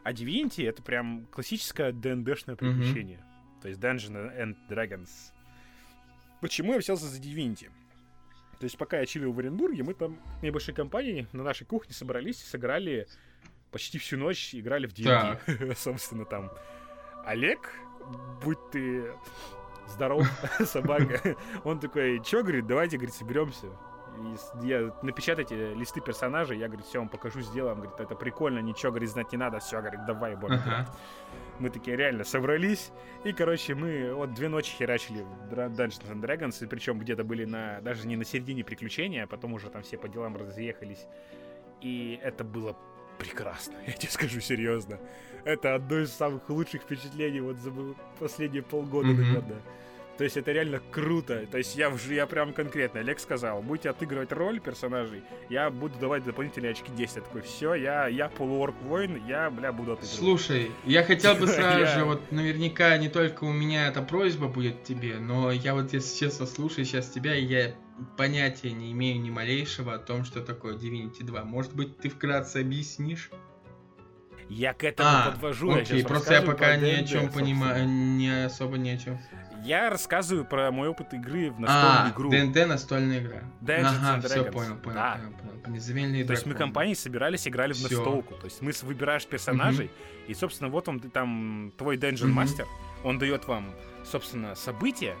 А 0.03 0.11
Divinity 0.11 0.67
это 0.67 0.83
прям 0.83 1.25
классическое 1.31 1.91
ДНДшное 1.91 2.55
приключение. 2.55 3.17
Mm-hmm. 3.17 3.61
То 3.61 3.67
есть 3.69 3.81
Dungeons 3.81 4.37
and 4.37 4.55
Dragons. 4.69 5.09
Почему 6.41 6.73
я 6.73 6.79
взялся 6.79 7.05
за 7.05 7.19
Divinity? 7.19 7.71
То 8.59 8.65
есть 8.65 8.77
пока 8.77 8.99
я 8.99 9.05
чилил 9.05 9.33
в 9.33 9.39
Оренбурге, 9.39 9.83
мы 9.83 9.95
там 9.95 10.19
небольшой 10.43 10.75
компанией 10.75 11.27
на 11.33 11.43
нашей 11.43 11.65
кухне 11.65 11.93
собрались 11.93 12.41
и 12.41 12.45
сыграли 12.45 13.07
почти 13.75 13.97
всю 13.97 14.15
ночь 14.17 14.55
играли 14.55 14.87
в 14.87 14.93
D&D. 14.93 15.75
Собственно, 15.75 16.23
там 16.23 16.49
Олег, 17.25 17.73
будь 18.41 18.71
ты 18.71 19.11
здоров, 19.89 20.25
собака. 20.65 21.35
Он 21.65 21.81
такой, 21.81 22.23
чё, 22.23 22.41
говорит, 22.41 22.67
давайте, 22.67 22.95
говорит, 22.95 23.13
соберемся. 23.13 23.67
И 24.17 24.65
я, 24.65 24.97
напечатайте 25.01 25.73
листы 25.73 25.99
персонажей, 25.99 26.57
я, 26.57 26.67
говорит, 26.67 26.85
все 26.85 26.99
вам 26.99 27.09
покажу, 27.09 27.41
сделаем. 27.41 27.81
Говорит, 27.81 27.99
это 27.99 28.15
прикольно, 28.15 28.59
ничего, 28.59 28.93
говорит, 28.93 29.09
знать 29.09 29.33
не 29.33 29.37
надо. 29.37 29.59
Все, 29.59 29.81
говорит, 29.81 30.05
давай, 30.05 30.37
будем 30.37 30.55
ага. 30.55 30.87
Мы 31.59 31.69
такие 31.69 31.97
реально 31.97 32.23
собрались. 32.23 32.93
И, 33.25 33.33
короче, 33.33 33.75
мы 33.75 34.13
вот 34.13 34.33
две 34.35 34.47
ночи 34.47 34.71
херачили 34.71 35.21
в 35.21 35.53
Dungeons 35.53 36.13
and 36.13 36.21
Dragons. 36.21 36.63
И 36.63 36.67
причем 36.67 36.97
где-то 36.97 37.25
были 37.25 37.43
на 37.43 37.81
даже 37.81 38.07
не 38.07 38.15
на 38.15 38.23
середине 38.23 38.63
приключения, 38.63 39.25
а 39.25 39.27
потом 39.27 39.51
уже 39.51 39.69
там 39.69 39.81
все 39.81 39.97
по 39.97 40.07
делам 40.07 40.37
разъехались. 40.37 41.07
И 41.81 42.17
это 42.23 42.45
было 42.45 42.77
прекрасно, 43.17 43.75
я 43.87 43.93
тебе 43.93 44.11
скажу 44.11 44.39
серьезно. 44.41 44.99
Это 45.43 45.75
одно 45.75 45.99
из 45.99 46.11
самых 46.11 46.49
лучших 46.49 46.81
впечатлений 46.81 47.39
вот 47.39 47.57
за 47.57 47.71
последние 48.19 48.63
полгода, 48.63 49.09
mm-hmm. 49.09 49.15
наверное. 49.15 49.61
То 50.17 50.23
есть 50.23 50.37
это 50.37 50.51
реально 50.53 50.81
круто. 50.91 51.45
То 51.51 51.57
есть 51.57 51.75
я, 51.75 51.93
я 52.09 52.25
прям 52.25 52.53
конкретно, 52.53 53.01
Олег 53.01 53.19
сказал, 53.19 53.61
будете 53.61 53.89
отыгрывать 53.89 54.31
роль 54.31 54.61
персонажей, 54.61 55.23
я 55.49 55.69
буду 55.69 55.99
давать 55.99 56.23
дополнительные 56.23 56.71
очки 56.71 56.89
10. 56.91 57.15
Я 57.15 57.21
такой, 57.21 57.41
все, 57.41 57.73
я, 57.73 58.07
я 58.07 58.29
полуорк 58.29 58.75
воин, 58.83 59.21
я, 59.27 59.49
бля, 59.49 59.73
буду 59.73 59.93
отыгрывать. 59.93 60.17
Слушай, 60.17 60.71
я 60.85 61.03
хотел 61.03 61.35
бы 61.35 61.47
сразу 61.47 61.85
же, 61.85 62.05
вот 62.05 62.31
наверняка 62.31 62.97
не 62.97 63.09
только 63.09 63.43
у 63.43 63.51
меня 63.51 63.87
эта 63.87 64.01
просьба 64.01 64.47
будет 64.47 64.83
тебе, 64.83 65.17
но 65.19 65.51
я 65.51 65.73
вот 65.73 65.91
если 65.91 66.17
честно 66.17 66.45
слушаю 66.45 66.85
сейчас 66.85 67.09
тебя, 67.09 67.35
и 67.35 67.43
я 67.43 67.75
понятия 68.17 68.71
не 68.71 68.91
имею 68.91 69.21
ни 69.21 69.29
малейшего 69.29 69.93
о 69.93 69.99
том, 69.99 70.25
что 70.25 70.41
такое 70.41 70.75
Divinity 70.75 71.23
2. 71.23 71.43
Может 71.43 71.75
быть, 71.75 71.97
ты 71.97 72.09
вкратце 72.09 72.57
объяснишь? 72.57 73.29
Я 74.49 74.73
к 74.73 74.83
этому 74.83 75.09
а, 75.09 75.31
подвожу. 75.31 75.71
Окей, 75.73 76.01
я 76.01 76.07
просто 76.07 76.33
я 76.35 76.41
пока 76.41 76.75
ни 76.75 76.89
о 76.89 77.03
чем 77.03 77.31
понимаю, 77.31 77.87
не 77.87 78.45
особо 78.45 78.77
не 78.77 78.91
о 78.91 78.97
чем. 78.97 79.19
Я 79.63 79.89
рассказываю 79.89 80.45
про 80.45 80.71
мой 80.71 80.87
опыт 80.89 81.15
игры 81.15 81.49
в 81.49 81.59
настольную 81.59 82.05
а, 82.05 82.11
игру. 82.11 82.29
ДНД 82.29 82.67
настольная 82.67 83.19
игра. 83.19 83.41
Dungeons 83.61 83.97
ага, 84.03 84.27
все, 84.27 84.43
понял, 84.43 84.75
понял, 84.75 84.95
да. 84.95 85.17
понял, 85.19 85.33
понял. 85.37 85.61
Подземельные 85.63 86.23
То 86.23 86.33
есть 86.33 86.45
мы 86.45 86.53
компанией 86.53 86.93
собирались, 86.93 87.47
играли 87.47 87.73
в 87.73 87.81
настолку. 87.81 88.35
То 88.35 88.45
есть 88.45 88.61
мы 88.61 88.71
выбираешь 88.83 89.25
персонажей, 89.25 89.85
угу. 89.85 89.93
и, 90.27 90.35
собственно, 90.35 90.69
вот 90.69 90.87
он, 90.87 90.99
ты 90.99 91.09
там, 91.09 91.73
твой 91.77 91.97
Dungeon 91.97 92.31
Master, 92.31 92.63
угу. 92.63 93.09
он 93.09 93.17
дает 93.17 93.47
вам, 93.47 93.73
собственно, 94.03 94.53
события, 94.53 95.15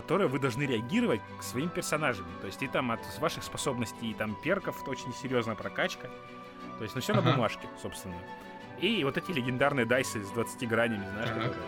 которые 0.00 0.28
вы 0.28 0.38
должны 0.38 0.62
реагировать 0.62 1.20
к 1.38 1.42
своим 1.42 1.68
персонажам. 1.70 2.26
То 2.40 2.46
есть 2.46 2.62
и 2.62 2.68
там 2.68 2.92
от 2.92 3.00
ваших 3.18 3.42
способностей, 3.42 4.10
и 4.10 4.14
там 4.14 4.36
перков 4.42 4.86
очень 4.86 5.12
серьезная 5.12 5.56
прокачка. 5.56 6.08
То 6.78 6.84
есть, 6.84 6.94
ну 6.94 7.00
все 7.00 7.12
ага. 7.12 7.22
на 7.22 7.32
бумажке, 7.32 7.68
собственно. 7.82 8.14
И 8.80 9.02
вот 9.02 9.16
эти 9.16 9.32
легендарные 9.32 9.86
дайсы 9.86 10.22
с 10.22 10.30
20 10.30 10.68
гранями, 10.68 11.04
знаешь, 11.10 11.30
так. 11.30 11.38
которые 11.38 11.64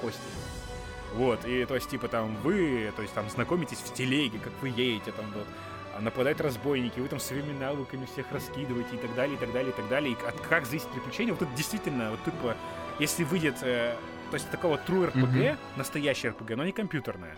кости. 0.00 0.20
Вот, 1.14 1.44
и 1.44 1.64
то 1.64 1.74
есть, 1.74 1.88
типа, 1.88 2.08
там 2.08 2.36
вы, 2.42 2.92
то 2.96 3.02
есть, 3.02 3.14
там, 3.14 3.28
знакомитесь 3.30 3.78
в 3.78 3.92
телеге, 3.94 4.38
как 4.38 4.52
вы 4.60 4.68
едете, 4.68 5.12
там, 5.12 5.26
вот, 5.32 5.46
а 5.96 6.00
нападают 6.00 6.40
разбойники, 6.40 7.00
вы 7.00 7.08
там 7.08 7.20
своими 7.20 7.52
навыками 7.52 8.06
всех 8.06 8.30
раскидываете 8.32 8.96
и 8.96 8.98
так 8.98 9.14
далее, 9.14 9.36
и 9.36 9.38
так 9.38 9.52
далее, 9.52 9.72
и 9.72 9.74
так 9.74 9.88
далее. 9.88 10.12
И 10.12 10.26
от 10.26 10.40
как 10.40 10.66
зависит 10.66 10.88
приключение, 10.88 11.32
вот 11.32 11.42
это 11.42 11.52
действительно, 11.56 12.10
вот, 12.10 12.24
типа, 12.24 12.56
если 12.98 13.24
выйдет, 13.24 13.56
э, 13.62 13.96
то 14.30 14.34
есть, 14.34 14.50
такого 14.50 14.76
true 14.76 15.12
RPG, 15.12 15.32
mm-hmm. 15.32 15.58
настоящий 15.76 16.28
RPG, 16.28 16.56
но 16.56 16.64
не 16.64 16.72
компьютерное. 16.72 17.36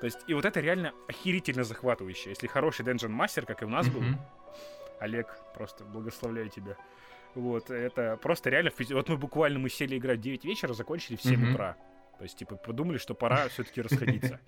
То 0.00 0.06
есть, 0.06 0.18
и 0.26 0.34
вот 0.34 0.44
это 0.44 0.60
реально 0.60 0.92
охерительно 1.08 1.64
захватывающе. 1.64 2.30
Если 2.30 2.46
хороший 2.46 2.84
Dungeon 2.84 3.10
Master, 3.10 3.44
как 3.44 3.62
и 3.62 3.64
у 3.64 3.68
нас 3.68 3.86
mm-hmm. 3.86 4.10
был, 4.10 4.18
Олег, 5.00 5.38
просто 5.54 5.84
благословляю 5.84 6.48
тебя. 6.48 6.76
Вот, 7.34 7.70
это 7.70 8.16
просто 8.16 8.50
реально... 8.50 8.70
Вот 8.90 9.08
мы 9.08 9.16
буквально 9.16 9.58
мы 9.58 9.68
сели 9.68 9.98
играть 9.98 10.18
в 10.18 10.22
9 10.22 10.44
вечера, 10.44 10.72
закончили 10.72 11.16
в 11.16 11.22
7 11.22 11.34
mm-hmm. 11.34 11.52
утра. 11.52 11.76
То 12.18 12.24
есть, 12.24 12.38
типа, 12.38 12.56
подумали, 12.56 12.98
что 12.98 13.14
пора 13.14 13.48
все-таки 13.48 13.82
расходиться. 13.82 14.40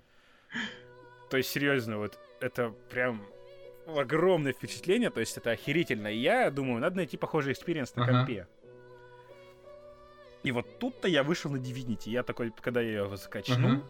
То 1.29 1.37
есть, 1.37 1.49
серьезно, 1.49 1.97
вот 1.97 2.19
это 2.41 2.73
прям 2.89 3.25
огромное 3.87 4.53
впечатление, 4.53 5.09
то 5.09 5.19
есть 5.19 5.37
это 5.37 5.51
охерительно. 5.51 6.07
И 6.07 6.17
я 6.17 6.51
думаю, 6.51 6.79
надо 6.81 6.97
найти 6.97 7.17
похожий 7.17 7.53
experience 7.53 7.95
на 7.95 8.05
компе. 8.05 8.47
И 10.43 10.51
вот 10.51 10.79
тут-то 10.79 11.07
я 11.07 11.23
вышел 11.23 11.51
на 11.51 11.57
Divinity. 11.57 12.09
Я 12.09 12.23
такой, 12.23 12.51
когда 12.61 12.81
я 12.81 13.03
его 13.03 13.15
закачнул, 13.15 13.83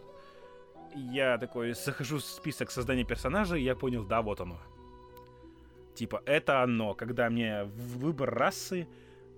я 0.94 1.38
такой 1.38 1.74
захожу 1.74 2.18
в 2.18 2.24
список 2.24 2.70
создания 2.70 3.04
персонажа, 3.04 3.56
и 3.56 3.62
я 3.62 3.74
понял, 3.74 4.04
да, 4.04 4.22
вот 4.22 4.40
оно. 4.40 4.58
Типа, 5.94 6.22
это 6.24 6.62
оно, 6.62 6.94
когда 6.94 7.28
мне 7.28 7.64
выбор 7.64 8.34
расы, 8.34 8.88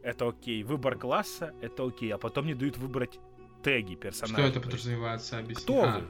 это 0.02 0.28
окей, 0.28 0.62
выбор 0.62 0.96
класса, 0.96 1.54
это 1.60 1.86
окей, 1.86 2.12
а 2.12 2.18
потом 2.18 2.44
мне 2.44 2.54
дают 2.54 2.76
выбрать 2.76 3.18
теги 3.62 3.94
персонажа. 3.94 4.34
Что 4.34 4.46
это 4.46 4.60
подразумевается? 4.60 5.38
Объясни. 5.38 5.64
Кто 5.64 5.84
а. 5.84 5.98
вы? 5.98 6.04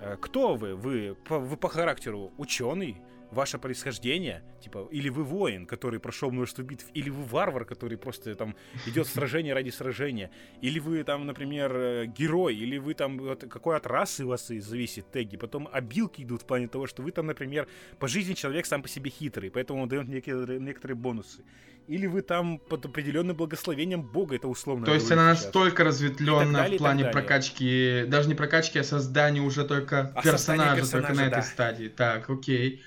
Э, 0.00 0.16
кто 0.20 0.54
вы? 0.54 0.74
Вы 0.74 1.16
по, 1.24 1.38
вы 1.38 1.56
по 1.56 1.68
характеру 1.68 2.32
ученый, 2.36 3.00
ваше 3.32 3.58
происхождение, 3.58 4.42
типа, 4.60 4.88
или 4.90 5.08
вы 5.08 5.24
воин, 5.24 5.66
который 5.66 5.98
прошел 5.98 6.30
множество 6.30 6.62
битв, 6.62 6.86
или 6.94 7.10
вы 7.10 7.24
варвар, 7.24 7.64
который 7.64 7.96
просто 7.98 8.34
там 8.34 8.54
идет 8.86 9.06
в 9.06 9.10
сражение 9.10 9.54
ради 9.54 9.70
сражения, 9.70 10.30
или 10.60 10.78
вы 10.78 11.02
там, 11.04 11.26
например, 11.26 11.74
э, 11.74 12.06
герой, 12.06 12.54
или 12.54 12.78
вы 12.78 12.94
там, 12.94 13.18
вот, 13.18 13.44
какой 13.50 13.76
от 13.76 13.86
расы 13.86 14.24
у 14.24 14.28
вас 14.28 14.50
и 14.50 14.60
зависит 14.60 15.10
теги. 15.10 15.36
Потом 15.36 15.68
обилки 15.72 16.22
идут 16.22 16.42
в 16.42 16.46
плане 16.46 16.68
того, 16.68 16.86
что 16.86 17.02
вы 17.02 17.10
там, 17.10 17.26
например, 17.26 17.66
по 17.98 18.08
жизни 18.08 18.34
человек 18.34 18.66
сам 18.66 18.82
по 18.82 18.88
себе 18.88 19.10
хитрый, 19.10 19.50
поэтому 19.50 19.82
он 19.82 19.88
дает 19.88 20.08
некоторые, 20.08 20.60
некоторые 20.60 20.96
бонусы. 20.96 21.42
Или 21.88 22.06
вы 22.06 22.22
там 22.22 22.58
под 22.58 22.86
определенным 22.86 23.36
благословением 23.36 24.02
Бога, 24.02 24.36
это 24.36 24.46
условно. 24.46 24.86
То 24.86 24.94
есть 24.94 25.10
она 25.10 25.26
настолько 25.26 25.82
разветвленная 25.84 26.70
в 26.70 26.76
плане 26.76 27.06
прокачки, 27.06 28.04
даже 28.06 28.28
не 28.28 28.34
прокачки, 28.34 28.78
а 28.78 28.84
создания 28.84 29.40
уже 29.40 29.64
только 29.64 30.12
а 30.14 30.22
персонажа, 30.22 30.76
персонажа, 30.76 30.90
только 30.90 31.12
на 31.14 31.30
да. 31.30 31.38
этой 31.38 31.42
стадии. 31.42 31.88
Так, 31.88 32.30
окей. 32.30 32.82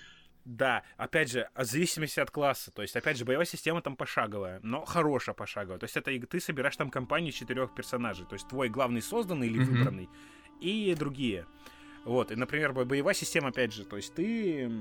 Да, 0.46 0.84
опять 0.96 1.32
же, 1.32 1.50
в 1.56 1.64
зависимости 1.64 2.20
от 2.20 2.30
класса. 2.30 2.72
То 2.72 2.84
есть, 2.84 2.96
опять 2.96 3.18
же, 3.18 3.26
боевая 3.26 3.46
система 3.46 3.82
там 3.82 3.96
пошаговая, 3.96 4.60
но 4.62 4.86
хорошая 4.86 5.34
пошаговая. 5.34 5.80
То 5.80 5.86
есть, 5.86 5.98
это 5.98 6.12
ты 6.28 6.40
собираешь 6.40 6.78
там 6.78 6.92
компанию 6.92 7.32
четырех 7.32 7.74
персонажей. 7.74 8.26
То 8.28 8.34
есть, 8.36 8.48
твой 8.48 8.70
главный 8.70 9.02
созданный 9.02 9.48
или 9.48 9.60
mm-hmm. 9.60 9.66
выбранный, 9.66 10.10
и 10.62 10.96
другие. 10.98 11.46
Вот, 12.06 12.32
и, 12.32 12.36
например, 12.36 12.74
боевая 12.74 13.16
система, 13.16 13.50
опять 13.50 13.74
же, 13.74 13.84
то 13.84 13.96
есть 13.96 14.14
ты 14.14 14.72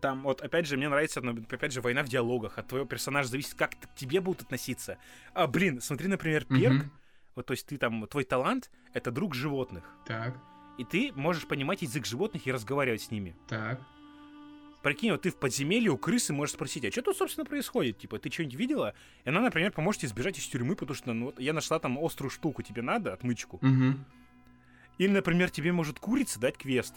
там 0.00 0.22
вот, 0.22 0.40
опять 0.40 0.66
же, 0.66 0.76
мне 0.76 0.88
нравится, 0.88 1.20
ну, 1.20 1.40
опять 1.48 1.72
же, 1.72 1.80
война 1.80 2.02
в 2.02 2.08
диалогах. 2.08 2.58
От 2.58 2.68
твоего 2.68 2.86
персонажа 2.86 3.28
зависит, 3.28 3.54
как 3.54 3.72
к 3.78 3.94
тебе 3.94 4.20
будут 4.20 4.42
относиться. 4.42 4.98
А, 5.34 5.46
блин, 5.46 5.80
смотри, 5.80 6.08
например, 6.08 6.44
перк. 6.46 6.84
Mm-hmm. 6.84 6.90
Вот, 7.36 7.46
то 7.46 7.52
есть 7.52 7.66
ты 7.66 7.76
там, 7.76 8.06
твой 8.08 8.24
талант— 8.24 8.70
это 8.92 9.12
друг 9.12 9.34
животных. 9.34 9.84
Так. 10.06 10.36
И 10.78 10.84
ты 10.84 11.12
можешь 11.14 11.46
понимать 11.46 11.82
язык 11.82 12.06
животных 12.06 12.46
и 12.46 12.52
разговаривать 12.52 13.02
с 13.02 13.10
ними. 13.10 13.36
Так. 13.48 13.80
Прикинь, 14.82 15.10
вот 15.10 15.22
ты 15.22 15.30
в 15.30 15.36
подземелье 15.36 15.90
у 15.90 15.98
крысы 15.98 16.32
можешь 16.32 16.54
спросить, 16.54 16.84
а 16.86 16.90
что 16.90 17.02
тут, 17.02 17.16
собственно, 17.16 17.44
происходит? 17.44 17.98
Типа, 17.98 18.18
ты 18.18 18.30
что-нибудь 18.30 18.54
видела? 18.54 18.94
И 19.24 19.28
она, 19.28 19.40
например, 19.40 19.72
поможет 19.72 20.04
избежать 20.04 20.38
из 20.38 20.46
тюрьмы, 20.46 20.74
потому 20.74 20.96
что 20.96 21.12
ну, 21.12 21.26
вот 21.26 21.40
я 21.40 21.52
нашла 21.52 21.78
там 21.78 21.98
острую 22.02 22.30
штуку, 22.30 22.62
тебе 22.62 22.80
надо, 22.80 23.12
отмычку. 23.12 23.56
Угу. 23.56 23.98
Или, 24.98 25.10
например, 25.10 25.50
тебе 25.50 25.72
может 25.72 25.98
курица 25.98 26.40
дать 26.40 26.56
квест. 26.56 26.94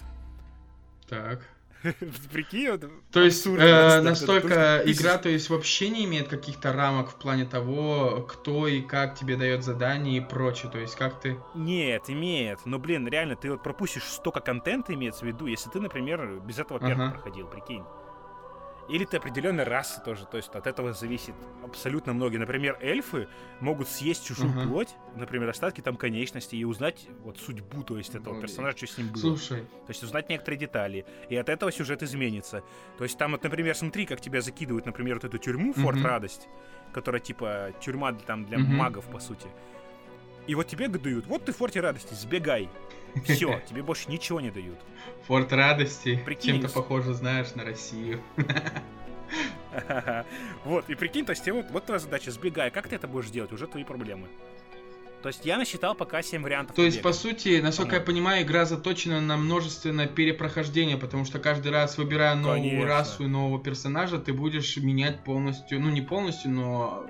Так. 1.10 1.49
Прикинь, 2.31 2.80
То 3.11 3.22
есть 3.22 3.45
э, 3.45 4.01
настолько 4.01 4.81
игра, 4.85 5.18
то 5.18 5.30
есть 5.30 5.49
вообще 5.49 5.89
не 5.89 6.05
имеет 6.05 6.30
каких-то 6.30 6.72
рамок 6.72 7.10
в 7.10 7.15
плане 7.15 7.45
того, 7.45 8.26
кто 8.27 8.68
и 8.68 8.81
как 8.81 9.15
тебе 9.15 9.35
дает 9.35 9.64
задания 9.64 10.18
и 10.18 10.22
прочее. 10.22 10.72
То 10.72 10.80
есть 10.80 10.95
как 10.95 11.19
ты... 11.19 11.38
Нет, 11.55 12.03
имеет. 12.07 12.65
Но, 12.65 12.80
блин, 12.80 13.07
реально, 13.07 13.35
ты 13.35 13.51
вот 13.51 13.64
пропустишь 13.64 14.03
столько 14.03 14.39
контента, 14.39 14.93
имеется 14.93 15.26
в 15.26 15.27
виду, 15.27 15.45
если 15.47 15.69
ты, 15.69 15.80
например, 15.81 16.39
без 16.45 16.60
этого 16.60 16.80
первого 16.80 17.11
проходил, 17.11 17.47
прикинь. 17.47 17.84
Или 18.89 19.05
ты 19.05 19.18
определенной 19.18 19.64
расы 19.64 20.01
тоже, 20.03 20.26
то 20.26 20.35
есть 20.38 20.53
от 20.53 20.68
этого 20.68 20.93
зависит 20.93 21.34
абсолютно 21.64 22.14
многие. 22.14 22.38
Например, 22.38 22.77
эльфы 22.81 23.30
могут 23.61 23.88
съесть 23.88 24.26
чужую 24.26 24.51
uh-huh. 24.53 24.68
плоть, 24.68 24.95
например, 25.15 25.49
остатки 25.49 25.80
там 25.80 25.95
конечностей, 25.95 26.57
и 26.57 26.65
узнать 26.65 27.07
вот 27.22 27.38
судьбу, 27.38 27.84
то 27.84 27.97
есть 27.97 28.14
этого 28.14 28.41
персонажа, 28.41 28.77
что 28.77 28.88
с 28.88 28.97
ним 28.97 29.07
было. 29.07 29.22
Слушай. 29.22 29.61
То 29.61 29.89
есть 29.89 30.03
узнать 30.03 30.27
некоторые 30.30 30.60
детали. 30.60 31.05
И 31.30 31.35
от 31.38 31.47
этого 31.47 31.72
сюжет 31.72 32.03
изменится. 32.03 32.61
То 32.97 33.05
есть 33.05 33.18
там 33.18 33.31
вот, 33.31 33.43
например, 33.43 33.73
смотри, 33.76 34.05
как 34.05 34.19
тебя 34.19 34.41
закидывают, 34.41 34.85
например, 34.85 35.15
вот 35.15 35.23
эту 35.23 35.38
тюрьму, 35.38 35.72
Форт 35.73 35.99
uh-huh. 35.99 36.03
Радость, 36.03 36.49
которая 36.91 37.22
типа 37.22 37.72
тюрьма 37.80 38.11
там 38.11 38.45
для 38.45 38.57
uh-huh. 38.57 38.64
магов, 38.64 39.05
по 39.05 39.19
сути. 39.19 39.47
И 40.45 40.55
вот 40.55 40.68
тебе 40.68 40.89
дают, 40.89 41.26
вот 41.27 41.45
ты 41.45 41.53
в 41.53 41.57
Форте 41.57 41.80
Радости, 41.80 42.14
сбегай. 42.14 42.69
Все, 43.26 43.61
тебе 43.69 43.84
больше 43.84 44.10
ничего 44.10 44.41
не 44.41 44.52
дают. 44.52 44.80
Форт 45.27 45.53
радости. 45.53 46.22
Прикинь. 46.26 46.61
Чем-то 46.61 46.69
похоже, 46.69 47.14
знаешь, 47.14 47.53
на 47.56 47.64
Россию. 47.64 48.22
Вот, 50.64 50.88
и 50.88 50.94
прикинь, 50.94 51.26
то 51.26 51.31
есть 51.31 51.49
вот, 51.49 51.65
вот 51.72 51.85
твоя 51.85 51.98
задача, 51.98 52.30
сбегай. 52.30 52.69
Как 52.69 52.88
ты 52.88 52.95
это 52.95 53.07
будешь 53.07 53.31
делать? 53.31 53.52
Уже 53.52 53.65
твои 53.65 53.84
проблемы. 53.84 54.27
То 55.23 55.30
есть 55.30 55.45
я 55.45 55.57
насчитал 55.57 55.95
пока 55.95 56.22
7 56.22 56.44
вариантов. 56.44 56.76
То 56.76 56.84
есть, 56.84 57.02
по 57.02 57.14
сути, 57.14 57.61
насколько 57.61 57.95
я 57.95 58.02
понимаю, 58.02 58.44
игра 58.44 58.65
заточена 58.65 59.22
на 59.22 59.38
множественное 59.38 60.06
перепрохождение, 60.06 60.98
потому 60.98 61.23
что 61.23 61.40
каждый 61.40 61.72
раз, 61.72 61.98
выбирая 61.98 62.35
новую 62.35 62.61
Конечно. 62.61 62.85
расу 62.85 63.23
и 63.23 63.27
нового 63.27 63.64
персонажа, 63.64 64.19
ты 64.19 64.34
будешь 64.34 64.76
менять 64.76 65.23
полностью, 65.23 65.80
ну 65.80 65.90
не 65.90 66.02
полностью, 66.02 66.52
но 66.52 67.06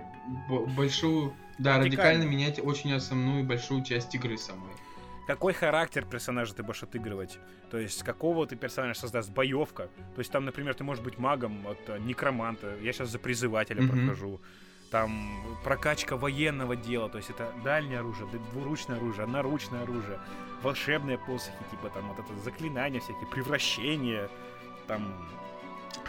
большую, 0.78 1.34
да, 1.58 1.80
радикально, 1.80 1.86
радикально 1.86 2.24
менять 2.24 2.60
очень 2.64 2.94
основную 2.94 3.44
большую 3.44 3.84
часть 3.84 4.14
игры 4.14 4.38
самой. 4.38 4.70
Какой 5.28 5.54
характер 5.54 6.06
персонажа 6.06 6.54
ты 6.54 6.64
будешь 6.64 6.84
отыгрывать. 6.84 7.40
То 7.70 7.78
есть, 7.78 8.04
какого 8.04 8.46
ты 8.46 8.56
персонажа 8.56 9.00
создаст, 9.00 9.32
боевка. 9.32 9.90
То 10.16 10.20
есть, 10.20 10.32
там, 10.32 10.46
например, 10.46 10.74
ты 10.74 10.84
можешь 10.84 11.04
быть 11.04 11.18
магом 11.18 11.66
от 11.68 11.80
э, 11.88 12.00
некроманта. 12.00 12.78
Я 12.82 12.94
сейчас 12.94 13.10
за 13.10 13.20
призывателя 13.20 13.82
mm-hmm. 13.82 14.06
прохожу. 14.06 14.42
Там 14.92 15.58
прокачка 15.64 16.18
военного 16.18 16.76
дела, 16.76 17.10
то 17.10 17.18
есть 17.18 17.32
это 17.32 17.52
дальнее 17.64 18.00
оружие, 18.00 18.28
двуручное 18.52 18.98
оружие, 18.98 19.24
одноручное 19.24 19.82
оружие, 19.82 20.20
волшебные 20.62 21.18
посохи, 21.18 21.58
типа 21.72 21.90
там 21.90 22.10
вот 22.10 22.20
это 22.20 22.40
заклинания 22.40 23.00
всякие, 23.00 23.26
превращения, 23.26 24.30
там 24.86 25.16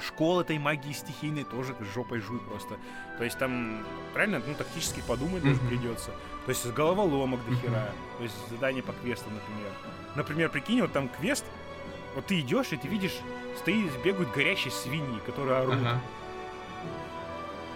школа 0.06 0.42
этой 0.42 0.58
магии 0.58 0.92
стихийной 0.92 1.44
тоже 1.44 1.74
жопой 1.94 2.20
жуй 2.20 2.40
просто. 2.40 2.76
То 3.18 3.24
есть 3.24 3.38
там 3.38 3.84
правильно, 4.12 4.42
ну, 4.46 4.54
тактически 4.54 5.02
подумать 5.06 5.42
mm-hmm. 5.42 5.48
даже 5.48 5.60
придется. 5.68 6.10
То 6.46 6.50
есть 6.50 6.66
головоломок 6.72 7.40
до 7.46 7.54
хера. 7.56 7.78
Mm-hmm. 7.78 8.16
То 8.18 8.22
есть 8.22 8.48
задание 8.50 8.82
по 8.82 8.92
квесту, 8.92 9.30
например. 9.30 9.72
Например, 10.14 10.48
прикинь, 10.50 10.80
вот 10.80 10.92
там 10.92 11.08
квест, 11.08 11.44
вот 12.14 12.26
ты 12.26 12.40
идешь, 12.40 12.72
и 12.72 12.76
ты 12.76 12.88
видишь, 12.88 13.18
стоит, 13.58 13.90
бегают 14.04 14.30
горящие 14.32 14.70
свиньи, 14.70 15.18
которые 15.26 15.58
орут. 15.58 15.74
Uh-huh. 15.74 15.98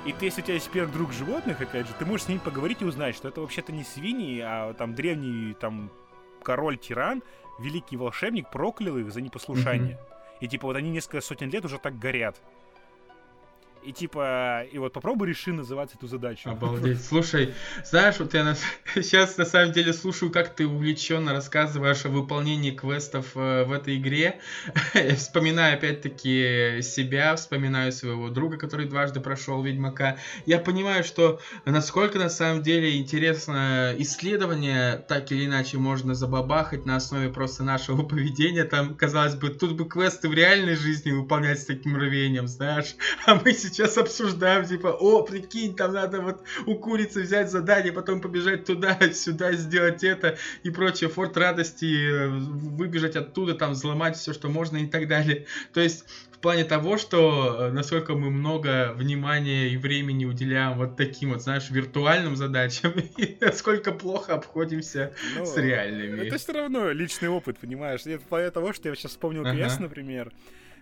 И 0.04 0.12
ты, 0.12 0.26
если 0.26 0.42
у 0.42 0.44
тебя 0.44 0.54
есть 0.54 0.70
перк 0.70 0.92
друг 0.92 1.12
животных, 1.12 1.60
опять 1.60 1.86
же, 1.88 1.92
ты 1.98 2.06
можешь 2.06 2.26
с 2.26 2.28
ними 2.28 2.38
поговорить 2.38 2.82
и 2.82 2.84
узнать, 2.84 3.16
что 3.16 3.28
это 3.28 3.40
вообще-то 3.40 3.72
не 3.72 3.82
свиньи, 3.82 4.40
а 4.40 4.72
там 4.74 4.94
древний 4.94 5.54
там 5.54 5.90
король-тиран, 6.42 7.22
великий 7.58 7.96
волшебник 7.96 8.48
проклял 8.50 8.96
их 8.96 9.12
за 9.12 9.20
непослушание. 9.20 9.98
Mm-hmm. 10.00 10.07
И 10.40 10.48
типа 10.48 10.66
вот 10.66 10.76
они 10.76 10.90
несколько 10.90 11.20
сотен 11.20 11.50
лет 11.50 11.64
уже 11.64 11.78
так 11.78 11.98
горят. 11.98 12.40
И 13.88 13.92
типа, 13.92 14.66
и 14.70 14.76
вот 14.76 14.92
попробуй 14.92 15.28
реши 15.28 15.50
называть 15.50 15.94
эту 15.94 16.06
задачу. 16.06 16.50
Обалдеть. 16.50 17.02
Слушай, 17.02 17.54
знаешь, 17.86 18.16
вот 18.18 18.34
я 18.34 18.44
на... 18.44 18.54
сейчас 18.94 19.36
на 19.38 19.46
самом 19.46 19.72
деле 19.72 19.94
слушаю, 19.94 20.30
как 20.30 20.54
ты 20.54 20.66
увлеченно 20.66 21.32
рассказываешь 21.32 22.04
о 22.04 22.10
выполнении 22.10 22.70
квестов 22.70 23.34
э, 23.34 23.64
в 23.64 23.72
этой 23.72 23.96
игре. 23.96 24.40
вспоминаю 25.16 25.78
опять-таки 25.78 26.82
себя, 26.82 27.34
вспоминаю 27.34 27.90
своего 27.90 28.28
друга, 28.28 28.58
который 28.58 28.84
дважды 28.84 29.20
прошел 29.20 29.62
Ведьмака. 29.62 30.18
Я 30.44 30.58
понимаю, 30.58 31.02
что 31.02 31.40
насколько 31.64 32.18
на 32.18 32.28
самом 32.28 32.62
деле 32.62 32.98
интересно 32.98 33.94
исследование, 33.96 34.98
так 35.08 35.32
или 35.32 35.46
иначе 35.46 35.78
можно 35.78 36.14
забабахать 36.14 36.84
на 36.84 36.96
основе 36.96 37.30
просто 37.30 37.64
нашего 37.64 38.02
поведения. 38.06 38.64
Там, 38.64 38.96
казалось 38.96 39.36
бы, 39.36 39.48
тут 39.48 39.72
бы 39.72 39.88
квесты 39.88 40.28
в 40.28 40.34
реальной 40.34 40.76
жизни 40.76 41.10
выполнять 41.10 41.60
с 41.60 41.64
таким 41.64 41.96
рвением, 41.96 42.48
знаешь. 42.48 42.94
А 43.24 43.34
мы 43.36 43.54
сейчас 43.54 43.77
сейчас 43.78 43.96
обсуждаем, 43.96 44.66
типа, 44.66 44.88
о, 44.88 45.22
прикинь, 45.22 45.76
там 45.76 45.92
надо 45.92 46.20
вот 46.20 46.42
у 46.66 46.74
курицы 46.74 47.22
взять 47.22 47.48
задание, 47.50 47.92
потом 47.92 48.20
побежать 48.20 48.64
туда, 48.64 48.98
сюда, 49.12 49.52
сделать 49.52 50.02
это 50.02 50.36
и 50.64 50.70
прочее, 50.70 51.08
форт 51.08 51.36
радости, 51.36 51.86
э, 51.86 52.28
выбежать 52.28 53.14
оттуда, 53.14 53.54
там, 53.54 53.72
взломать 53.72 54.16
все, 54.16 54.32
что 54.32 54.48
можно 54.48 54.78
и 54.78 54.86
так 54.86 55.06
далее. 55.06 55.46
То 55.72 55.80
есть, 55.80 56.06
в 56.32 56.40
плане 56.40 56.64
того, 56.64 56.98
что 56.98 57.68
э, 57.68 57.70
насколько 57.70 58.14
мы 58.14 58.30
много 58.30 58.92
внимания 58.94 59.68
и 59.68 59.76
времени 59.76 60.24
уделяем 60.24 60.76
вот 60.76 60.96
таким 60.96 61.32
вот, 61.32 61.42
знаешь, 61.42 61.70
виртуальным 61.70 62.34
задачам, 62.34 62.94
и 63.16 63.36
насколько 63.40 63.92
плохо 63.92 64.34
обходимся 64.34 65.14
ну, 65.36 65.46
с 65.46 65.56
реальными. 65.56 66.26
Это 66.26 66.38
все 66.38 66.52
равно 66.52 66.90
личный 66.90 67.28
опыт, 67.28 67.58
понимаешь? 67.58 68.00
Это 68.06 68.18
в 68.18 68.26
плане 68.26 68.50
того, 68.50 68.72
что 68.72 68.88
я 68.88 68.94
сейчас 68.96 69.12
вспомнил 69.12 69.46
ага. 69.46 69.76
например, 69.78 70.32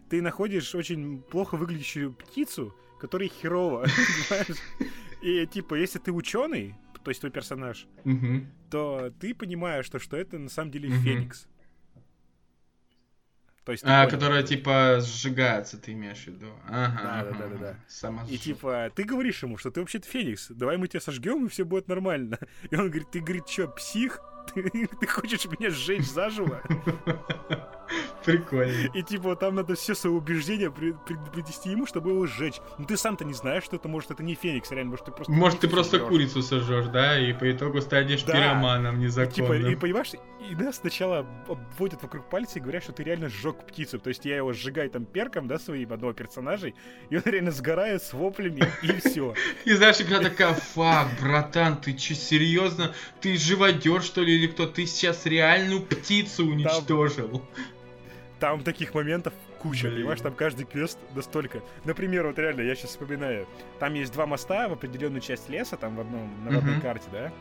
ты 0.08 0.22
находишь 0.22 0.74
очень 0.74 1.20
плохо 1.20 1.56
выглядящую 1.56 2.12
птицу, 2.12 2.74
который 3.06 3.28
херово, 3.28 3.86
понимаешь? 4.28 4.58
И 5.22 5.46
типа, 5.46 5.74
если 5.74 5.98
ты 5.98 6.12
ученый, 6.12 6.74
то 7.04 7.10
есть 7.10 7.20
твой 7.20 7.30
персонаж, 7.30 7.86
то 8.70 9.12
ты 9.20 9.34
понимаешь, 9.34 9.86
что, 9.86 9.98
что 9.98 10.16
это 10.16 10.38
на 10.38 10.48
самом 10.48 10.72
деле 10.72 10.90
Феникс. 10.90 11.46
То 13.64 13.72
есть, 13.72 13.82
а, 13.84 14.04
понял, 14.04 14.10
которая 14.10 14.46
что... 14.46 14.48
типа 14.54 14.98
сжигается, 15.00 15.76
ты 15.76 15.92
имеешь 15.92 16.22
в 16.22 16.26
виду. 16.28 16.46
Ага, 16.68 17.00
да, 17.02 17.20
ага, 17.20 17.30
да, 17.32 17.48
да, 17.48 17.56
да, 17.58 17.76
да. 18.12 18.24
И 18.28 18.38
типа, 18.38 18.92
ты 18.94 19.02
говоришь 19.02 19.42
ему, 19.42 19.56
что 19.56 19.72
ты 19.72 19.80
вообще-то 19.80 20.06
Феникс, 20.08 20.48
давай 20.50 20.76
мы 20.76 20.86
тебя 20.86 21.00
сожгем, 21.00 21.46
и 21.46 21.48
все 21.48 21.64
будет 21.64 21.88
нормально. 21.88 22.38
И 22.70 22.76
он 22.76 22.86
говорит, 22.88 23.10
ты, 23.10 23.18
говорит, 23.18 23.48
что, 23.48 23.68
псих? 23.68 24.20
Ты, 24.54 24.62
ты 24.86 25.06
хочешь 25.08 25.44
меня 25.46 25.70
сжечь 25.70 26.06
заживо? 26.06 26.62
Прикольно. 28.24 28.90
И 28.92 29.02
типа 29.02 29.36
там 29.36 29.54
надо 29.54 29.74
все 29.74 29.94
свои 29.94 30.12
убеждения 30.12 30.70
привести 30.70 31.70
ему, 31.70 31.86
чтобы 31.86 32.10
его 32.10 32.26
сжечь. 32.26 32.60
Ну 32.78 32.84
ты 32.84 32.96
сам-то 32.96 33.24
не 33.24 33.34
знаешь, 33.34 33.64
что 33.64 33.76
это 33.76 33.88
может 33.88 34.10
это 34.10 34.22
не 34.22 34.34
Феникс, 34.34 34.70
реально, 34.70 34.90
может 34.90 35.06
ты 35.06 35.12
просто. 35.12 35.32
Может 35.32 35.60
ты 35.60 35.68
просто 35.68 35.92
сожжешь. 35.92 36.08
курицу 36.08 36.42
сожжешь, 36.42 36.86
да, 36.86 37.18
и 37.18 37.32
по 37.32 37.50
итогу 37.50 37.80
станешь 37.80 38.22
да. 38.22 38.32
пироманом 38.32 38.98
незаконным. 38.98 39.62
Типа, 39.62 39.68
и 39.68 39.74
понимаешь, 39.76 40.12
и 40.48 40.54
нас 40.54 40.76
сначала 40.76 41.26
обводят 41.48 42.02
вокруг 42.02 42.28
пальца 42.28 42.58
и 42.58 42.62
говорят, 42.62 42.82
что 42.82 42.92
ты 42.92 43.02
реально 43.02 43.28
сжег 43.28 43.64
птицу. 43.66 43.98
То 43.98 44.08
есть 44.08 44.24
я 44.24 44.36
его 44.36 44.52
сжигаю 44.52 44.90
там 44.90 45.04
перком, 45.04 45.48
да, 45.48 45.58
своим 45.58 45.92
одного 45.92 46.12
персонажей, 46.12 46.74
и 47.10 47.16
он 47.16 47.22
реально 47.24 47.50
сгорает 47.50 48.02
с 48.02 48.12
воплями, 48.12 48.62
и 48.82 49.08
все. 49.08 49.34
И 49.64 49.72
знаешь, 49.72 50.00
игра 50.00 50.20
такая, 50.20 50.54
фак, 50.54 51.08
братан, 51.20 51.76
ты 51.76 51.94
че, 51.94 52.14
серьезно? 52.14 52.94
Ты 53.20 53.36
живодер, 53.36 54.02
что 54.02 54.22
ли, 54.22 54.36
или 54.36 54.46
кто? 54.46 54.66
Ты 54.66 54.86
сейчас 54.86 55.26
реальную 55.26 55.82
птицу 55.82 56.46
уничтожил. 56.46 57.42
Там 58.38 58.62
таких 58.62 58.94
моментов 58.94 59.32
куча, 59.58 59.86
Блин. 59.86 60.00
понимаешь, 60.00 60.20
там 60.20 60.34
каждый 60.34 60.66
квест 60.66 60.98
настолько. 61.14 61.62
Например, 61.84 62.26
вот 62.26 62.38
реально, 62.38 62.62
я 62.62 62.74
сейчас 62.74 62.90
вспоминаю, 62.90 63.46
там 63.78 63.94
есть 63.94 64.12
два 64.12 64.26
моста 64.26 64.68
в 64.68 64.72
определенную 64.72 65.20
часть 65.20 65.48
леса, 65.48 65.76
там 65.76 65.96
в 65.96 66.00
одном, 66.00 66.44
на 66.44 66.58
одной 66.58 66.76
uh-huh. 66.76 66.80
карте, 66.82 67.08
да, 67.10 67.32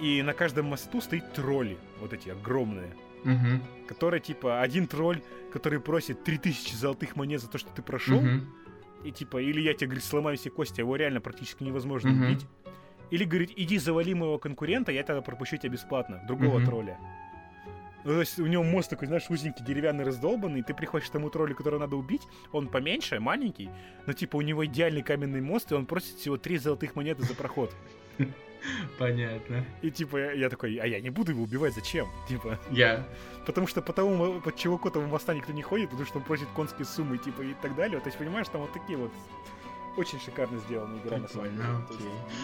и 0.00 0.22
на 0.22 0.32
каждом 0.32 0.66
мосту 0.66 1.00
стоит 1.00 1.32
тролли, 1.32 1.78
вот 2.00 2.12
эти 2.12 2.30
огромные, 2.30 2.94
uh-huh. 3.24 3.60
которые, 3.86 4.20
типа, 4.20 4.60
один 4.60 4.86
тролль, 4.86 5.22
который 5.52 5.80
просит 5.80 6.24
3000 6.24 6.74
золотых 6.74 7.16
монет 7.16 7.40
за 7.40 7.48
то, 7.48 7.58
что 7.58 7.70
ты 7.70 7.82
прошел, 7.82 8.20
uh-huh. 8.20 8.40
и, 9.04 9.12
типа, 9.12 9.38
или 9.40 9.60
я 9.60 9.74
тебе, 9.74 9.86
говорит, 9.86 10.04
сломаю 10.04 10.36
все 10.36 10.50
кости, 10.50 10.80
а 10.80 10.84
его 10.84 10.96
реально 10.96 11.20
практически 11.20 11.62
невозможно 11.62 12.08
uh-huh. 12.08 12.26
убить, 12.26 12.46
или, 13.10 13.24
говорит, 13.24 13.52
иди 13.56 13.78
завали 13.78 14.14
моего 14.14 14.38
конкурента, 14.38 14.90
я 14.90 15.04
тогда 15.04 15.22
пропущу 15.22 15.56
тебя 15.56 15.70
бесплатно, 15.70 16.22
другого 16.26 16.60
uh-huh. 16.60 16.66
тролля. 16.66 16.98
Ну, 18.04 18.12
то 18.12 18.20
есть 18.20 18.38
у 18.38 18.46
него 18.46 18.62
мост 18.62 18.90
такой, 18.90 19.08
знаешь, 19.08 19.28
узенький, 19.28 19.64
деревянный, 19.64 20.04
раздолбанный, 20.04 20.62
ты 20.62 20.74
приходишь 20.74 21.08
к 21.08 21.12
тому 21.12 21.30
троллю, 21.30 21.54
которого 21.54 21.80
надо 21.80 21.96
убить, 21.96 22.22
он 22.52 22.68
поменьше, 22.68 23.20
маленький, 23.20 23.70
но 24.06 24.12
типа 24.12 24.36
у 24.36 24.40
него 24.40 24.64
идеальный 24.64 25.02
каменный 25.02 25.40
мост, 25.40 25.70
и 25.72 25.74
он 25.74 25.86
просит 25.86 26.16
всего 26.16 26.36
три 26.36 26.58
золотых 26.58 26.96
монеты 26.96 27.22
за 27.22 27.34
проход. 27.34 27.74
Понятно. 28.98 29.64
И 29.82 29.90
типа 29.90 30.34
я, 30.34 30.48
такой, 30.48 30.76
а 30.76 30.86
я 30.86 31.00
не 31.00 31.10
буду 31.10 31.32
его 31.32 31.42
убивать, 31.42 31.74
зачем? 31.74 32.08
Типа. 32.28 32.58
Я. 32.70 33.06
Потому 33.46 33.66
что 33.66 33.82
по 33.82 33.92
тому, 33.92 34.40
под 34.40 34.56
чуваку 34.56 34.90
того 34.90 35.06
моста 35.06 35.34
никто 35.34 35.52
не 35.52 35.62
ходит, 35.62 35.90
потому 35.90 36.06
что 36.06 36.18
он 36.18 36.24
просит 36.24 36.48
конские 36.54 36.84
суммы, 36.84 37.18
типа, 37.18 37.42
и 37.42 37.54
так 37.62 37.74
далее. 37.74 38.00
То 38.00 38.06
есть, 38.06 38.18
понимаешь, 38.18 38.48
там 38.48 38.60
вот 38.60 38.72
такие 38.72 38.98
вот 38.98 39.12
очень 39.96 40.20
шикарно 40.20 40.58
сделана 40.58 40.96
игра 40.98 41.18
на 41.18 41.28
самом 41.28 41.50
деле. 41.56 41.68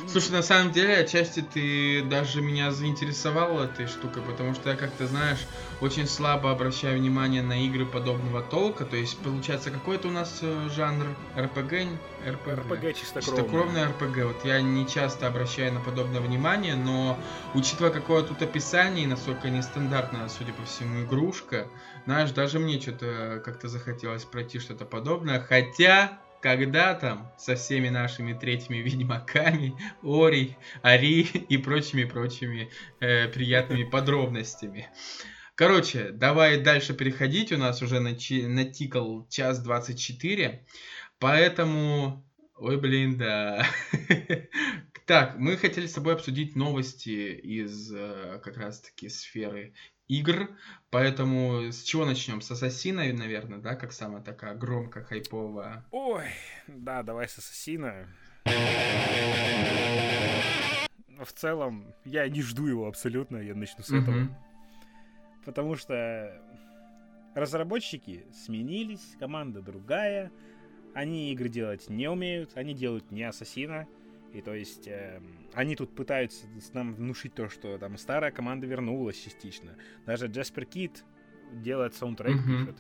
Есть, 0.03 0.13
Слушай, 0.13 0.33
на 0.33 0.43
самом 0.43 0.73
деле, 0.73 0.97
отчасти 0.97 1.41
ты 1.41 2.03
даже 2.03 2.43
меня 2.43 2.73
заинтересовал 2.73 3.61
этой 3.61 3.87
штукой, 3.87 4.23
потому 4.23 4.55
что 4.55 4.71
я, 4.71 4.77
как 4.77 4.91
ты 4.93 5.07
знаешь, 5.07 5.47
очень 5.81 6.07
слабо 6.07 6.51
обращаю 6.51 6.99
внимание 6.99 7.43
на 7.43 7.65
игры 7.65 7.87
подобного 7.87 8.43
толка. 8.43 8.85
То 8.85 8.97
есть, 8.97 9.19
получается, 9.19 9.71
какой 9.71 9.97
это 9.97 10.09
у 10.09 10.11
нас 10.11 10.41
э, 10.43 10.69
жанр? 10.75 11.07
РПГ? 11.37 11.73
РПГ. 12.27 12.59
РПГ 12.59 12.95
чистокровный. 12.95 13.43
Чистокровный 13.43 13.85
РПГ. 13.87 14.25
Вот 14.25 14.45
я 14.45 14.61
не 14.61 14.87
часто 14.87 15.27
обращаю 15.27 15.73
на 15.73 15.81
подобное 15.81 16.21
внимание, 16.21 16.75
но 16.75 17.19
учитывая 17.55 17.91
какое 17.91 18.23
тут 18.23 18.43
описание 18.43 19.05
и 19.05 19.07
насколько 19.09 19.49
нестандартная, 19.49 20.29
судя 20.29 20.53
по 20.53 20.65
всему, 20.65 21.05
игрушка, 21.05 21.69
знаешь, 22.05 22.31
даже 22.33 22.59
мне 22.59 22.81
что-то 22.81 23.41
как-то 23.45 23.69
захотелось 23.69 24.25
пройти 24.25 24.59
что-то 24.59 24.85
подобное. 24.85 25.41
Хотя 25.41 26.21
когда 26.41 26.95
там 26.95 27.33
со 27.39 27.57
всеми 27.57 27.89
нашими 27.89 28.33
третьими 28.33 28.79
ведьмаками, 28.79 29.75
Ори, 30.03 30.57
Ари 30.83 31.23
и 31.23 31.57
прочими-прочими 31.59 32.71
э, 33.01 33.29
приятными 33.29 33.85
подробностями. 33.91 34.89
Короче, 35.55 36.11
давай 36.11 36.61
дальше 36.61 36.95
переходить. 36.95 37.53
У 37.53 37.57
нас 37.57 37.81
уже 37.81 37.97
начи- 37.97 38.47
натикал 38.47 39.27
час 39.29 39.61
24. 39.61 40.67
Поэтому... 41.19 42.23
Ой, 42.57 42.79
блин, 42.79 43.17
да. 43.17 43.67
Так, 45.07 45.39
мы 45.39 45.57
хотели 45.57 45.87
с 45.87 45.93
тобой 45.93 46.15
обсудить 46.15 46.57
новости 46.57 47.33
из 47.41 47.93
э, 47.95 48.41
как 48.43 48.57
раз-таки 48.57 49.09
сферы 49.09 49.73
игр, 50.09 50.51
поэтому 50.91 51.71
с 51.73 51.83
чего 51.83 52.05
начнем? 52.05 52.41
С 52.41 52.51
Ассасина, 52.51 53.13
наверное, 53.13 53.59
да, 53.59 53.75
как 53.75 53.93
самая 53.93 54.23
такая 54.23 54.55
громко 54.55 55.03
хайповая. 55.03 55.85
Ой, 55.91 56.25
да, 56.67 57.03
давай 57.03 57.29
с 57.29 57.39
Ассасина. 57.39 58.09
В 61.19 61.33
целом, 61.33 61.95
я 62.05 62.29
не 62.29 62.43
жду 62.43 62.67
его 62.67 62.87
абсолютно, 62.87 63.39
я 63.39 63.55
начну 63.55 63.83
с 63.83 63.91
этого. 63.91 64.29
Потому 65.45 65.77
что 65.77 66.43
разработчики 67.35 68.27
сменились, 68.33 69.17
команда 69.19 69.63
другая, 69.63 70.31
они 70.95 71.33
игры 71.33 71.49
делать 71.49 71.89
не 71.89 72.09
умеют, 72.09 72.57
они 72.57 72.75
делают 72.75 73.11
не 73.11 73.23
Ассасина, 73.23 73.87
И 74.33 74.43
то 74.43 74.55
есть 74.55 74.87
э, 74.87 75.21
они 75.55 75.77
тут 75.77 75.95
пытаются 75.95 76.47
нам 76.75 76.95
внушить 76.95 77.35
то, 77.35 77.49
что 77.49 77.79
там 77.79 77.97
старая 77.97 78.31
команда 78.31 78.67
вернулась 78.67 79.17
частично. 79.17 79.77
Даже 80.05 80.27
Джаспер 80.27 80.67
Кит 80.67 81.05
делает 81.53 81.95
саундтрек, 81.95 82.37
mm-hmm. 82.37 82.59
пишет. 82.59 82.77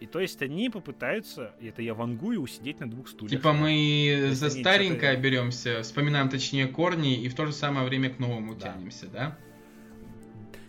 И 0.00 0.06
то 0.06 0.20
есть 0.20 0.42
они 0.42 0.68
попытаются, 0.68 1.54
и 1.60 1.68
это 1.68 1.80
я 1.80 1.94
вангую, 1.94 2.40
усидеть 2.40 2.80
на 2.80 2.90
двух 2.90 3.08
стульях. 3.08 3.30
Типа 3.30 3.52
мы 3.52 4.30
за 4.32 4.50
старенькое 4.50 5.16
беремся, 5.16 5.82
вспоминаем 5.82 6.28
точнее 6.28 6.66
корни, 6.66 7.22
и 7.22 7.28
в 7.28 7.34
то 7.34 7.46
же 7.46 7.52
самое 7.52 7.86
время 7.86 8.10
к 8.10 8.18
новому 8.18 8.54
да. 8.54 8.72
тянемся, 8.72 9.06
да? 9.06 9.38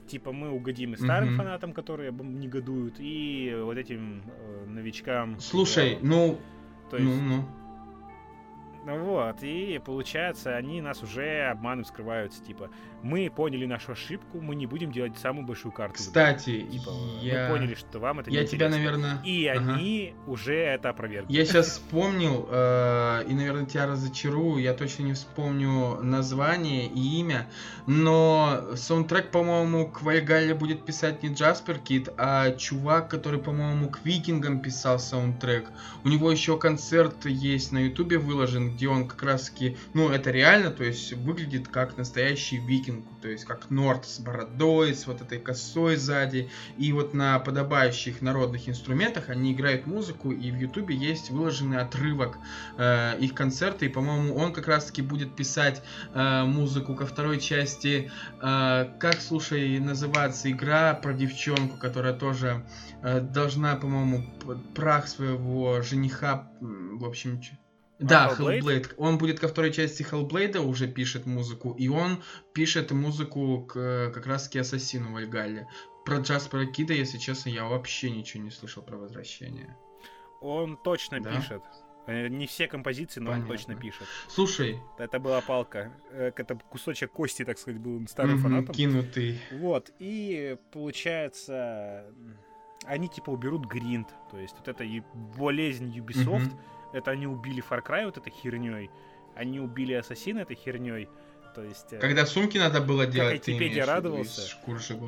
Типа 0.07 0.31
мы 0.31 0.51
угодим 0.51 0.93
и 0.93 0.97
старым 0.97 1.29
mm-hmm. 1.29 1.37
фанатам, 1.37 1.73
которые 1.73 2.11
негодуют, 2.11 2.95
и 2.99 3.55
вот 3.59 3.77
этим 3.77 4.21
э, 4.25 4.65
новичкам. 4.67 5.39
Слушай, 5.39 5.95
да, 5.95 6.07
ну... 6.07 6.39
То 6.91 6.97
есть... 6.97 7.09
Ну, 7.09 7.21
ну. 7.21 7.62
Вот, 8.85 9.43
и 9.43 9.79
получается, 9.83 10.55
они 10.55 10.81
нас 10.81 11.01
уже 11.03 11.43
обманом 11.49 11.85
скрываются, 11.85 12.43
типа, 12.43 12.69
мы 13.03 13.29
поняли 13.29 13.65
нашу 13.65 13.91
ошибку, 13.91 14.39
мы 14.39 14.55
не 14.55 14.65
будем 14.65 14.91
делать 14.91 15.17
самую 15.17 15.45
большую 15.45 15.73
карту. 15.73 15.95
Кстати, 15.95 16.61
типа, 16.61 16.91
я... 17.21 17.49
мы 17.49 17.57
поняли, 17.57 17.75
что 17.75 17.99
вам 17.99 18.21
это 18.21 18.31
Я 18.31 18.45
тебя, 18.45 18.69
наверное... 18.69 19.21
И 19.23 19.45
ага. 19.45 19.75
они 19.75 20.15
уже 20.25 20.55
это 20.55 20.89
опровергли. 20.89 21.31
Я 21.31 21.45
сейчас 21.45 21.67
вспомнил, 21.71 22.47
э, 22.49 23.25
и, 23.27 23.33
наверное, 23.33 23.65
тебя 23.65 23.87
разочарую, 23.87 24.63
я 24.63 24.73
точно 24.73 25.03
не 25.03 25.13
вспомню 25.13 26.01
название 26.01 26.87
и 26.87 27.19
имя, 27.19 27.49
но 27.87 28.69
саундтрек, 28.75 29.31
по-моему, 29.31 29.87
к 29.87 30.01
Вальгалле 30.01 30.53
будет 30.53 30.85
писать 30.85 31.23
не 31.23 31.33
Джаспер 31.33 31.79
Кит, 31.79 32.07
а 32.17 32.51
чувак, 32.51 33.09
который, 33.09 33.39
по-моему, 33.39 33.89
к 33.89 33.99
Викингам 34.05 34.61
писал 34.61 34.97
саундтрек. 34.97 35.69
У 36.05 36.07
него 36.07 36.31
еще 36.31 36.57
концерт 36.57 37.25
есть 37.25 37.73
на 37.73 37.79
Ютубе 37.79 38.17
выложен, 38.17 38.71
где 38.71 38.87
он 38.87 39.07
как 39.09 39.23
раз 39.23 39.49
таки, 39.49 39.77
ну, 39.93 40.09
это 40.09 40.31
реально, 40.31 40.71
то 40.71 40.85
есть 40.85 41.11
выглядит 41.13 41.67
как 41.67 41.97
настоящий 41.97 42.57
викинг, 42.57 42.92
то 43.21 43.27
есть 43.27 43.45
как 43.45 43.69
Норд 43.69 44.05
с 44.05 44.19
бородой, 44.19 44.93
с 44.93 45.07
вот 45.07 45.21
этой 45.21 45.39
косой 45.39 45.95
сзади, 45.95 46.49
и 46.77 46.93
вот 46.93 47.13
на 47.13 47.39
подобающих 47.39 48.21
народных 48.21 48.69
инструментах 48.69 49.29
они 49.29 49.53
играют 49.53 49.87
музыку, 49.87 50.31
и 50.31 50.51
в 50.51 50.55
ютубе 50.55 50.95
есть 50.95 51.29
выложенный 51.29 51.79
отрывок 51.79 52.37
э, 52.77 53.17
их 53.19 53.33
концерта, 53.33 53.85
и, 53.85 53.89
по-моему, 53.89 54.35
он 54.35 54.53
как 54.53 54.67
раз 54.67 54.85
таки 54.85 55.01
будет 55.01 55.35
писать 55.35 55.81
э, 56.13 56.43
музыку 56.43 56.95
ко 56.95 57.05
второй 57.05 57.39
части, 57.39 58.11
э, 58.41 58.89
как, 58.99 59.21
слушай, 59.21 59.79
называется 59.79 60.51
игра 60.51 60.93
про 60.93 61.13
девчонку, 61.13 61.77
которая 61.77 62.13
тоже 62.13 62.65
э, 63.01 63.19
должна, 63.21 63.75
по-моему, 63.75 64.23
прах 64.75 65.07
своего 65.07 65.81
жениха, 65.81 66.51
в 66.59 67.05
общем, 67.05 67.41
да, 68.03 68.35
Hellblade? 68.37 68.59
Hellblade. 68.59 68.93
Он 68.97 69.17
будет 69.17 69.39
ко 69.39 69.47
второй 69.47 69.71
части 69.71 70.03
Hellblade 70.03 70.59
уже 70.59 70.87
пишет 70.87 71.25
музыку, 71.25 71.73
и 71.77 71.87
он 71.87 72.21
пишет 72.53 72.91
музыку 72.91 73.65
к 73.65 74.11
как 74.13 74.25
раз 74.27 74.49
к 74.49 74.55
Ассасину 74.55 75.13
Вальгалле. 75.13 75.67
Про 76.05 76.17
Джаспера 76.17 76.65
Кида, 76.65 76.93
если 76.93 77.17
честно, 77.17 77.49
я 77.49 77.65
вообще 77.65 78.11
ничего 78.11 78.43
не 78.43 78.51
слышал 78.51 78.83
про 78.83 78.97
возвращение. 78.97 79.75
Он 80.41 80.77
точно 80.77 81.21
да? 81.21 81.35
пишет. 81.35 81.63
Э, 82.05 82.27
не 82.27 82.47
все 82.47 82.67
композиции, 82.67 83.21
но 83.21 83.31
Понятно. 83.31 83.51
он 83.51 83.57
точно 83.57 83.75
пишет. 83.75 84.07
Слушай. 84.27 84.79
Это 84.97 85.19
была 85.19 85.39
палка. 85.39 85.93
Э, 86.11 86.31
это 86.35 86.55
кусочек 86.55 87.11
кости, 87.11 87.45
так 87.45 87.57
сказать, 87.57 87.79
был 87.79 88.05
старым 88.07 88.35
угу, 88.35 88.43
фанатом. 88.43 88.75
Кинутый. 88.75 89.39
Вот. 89.51 89.91
И 89.99 90.57
получается, 90.73 92.05
они 92.85 93.07
типа 93.07 93.29
уберут 93.29 93.65
гринд. 93.65 94.09
То 94.29 94.37
есть 94.37 94.55
вот 94.57 94.67
это 94.67 94.85
болезнь 95.37 95.97
Ubisoft. 95.97 96.47
Угу 96.47 96.59
это 96.93 97.11
они 97.11 97.27
убили 97.27 97.63
Far 97.67 97.83
Cry 97.83 98.05
вот 98.05 98.17
этой 98.17 98.31
херней, 98.31 98.89
они 99.35 99.59
убили 99.59 99.93
Ассасина 99.93 100.39
этой 100.39 100.55
херней. 100.55 101.09
То 101.53 101.63
есть, 101.63 101.93
э, 101.93 101.99
Когда 101.99 102.25
сумки 102.25 102.57
надо 102.57 102.81
было 102.81 103.05
делать, 103.05 103.39
как 103.41 103.47
Айтипедия 103.49 103.85
радовался. 103.85 104.41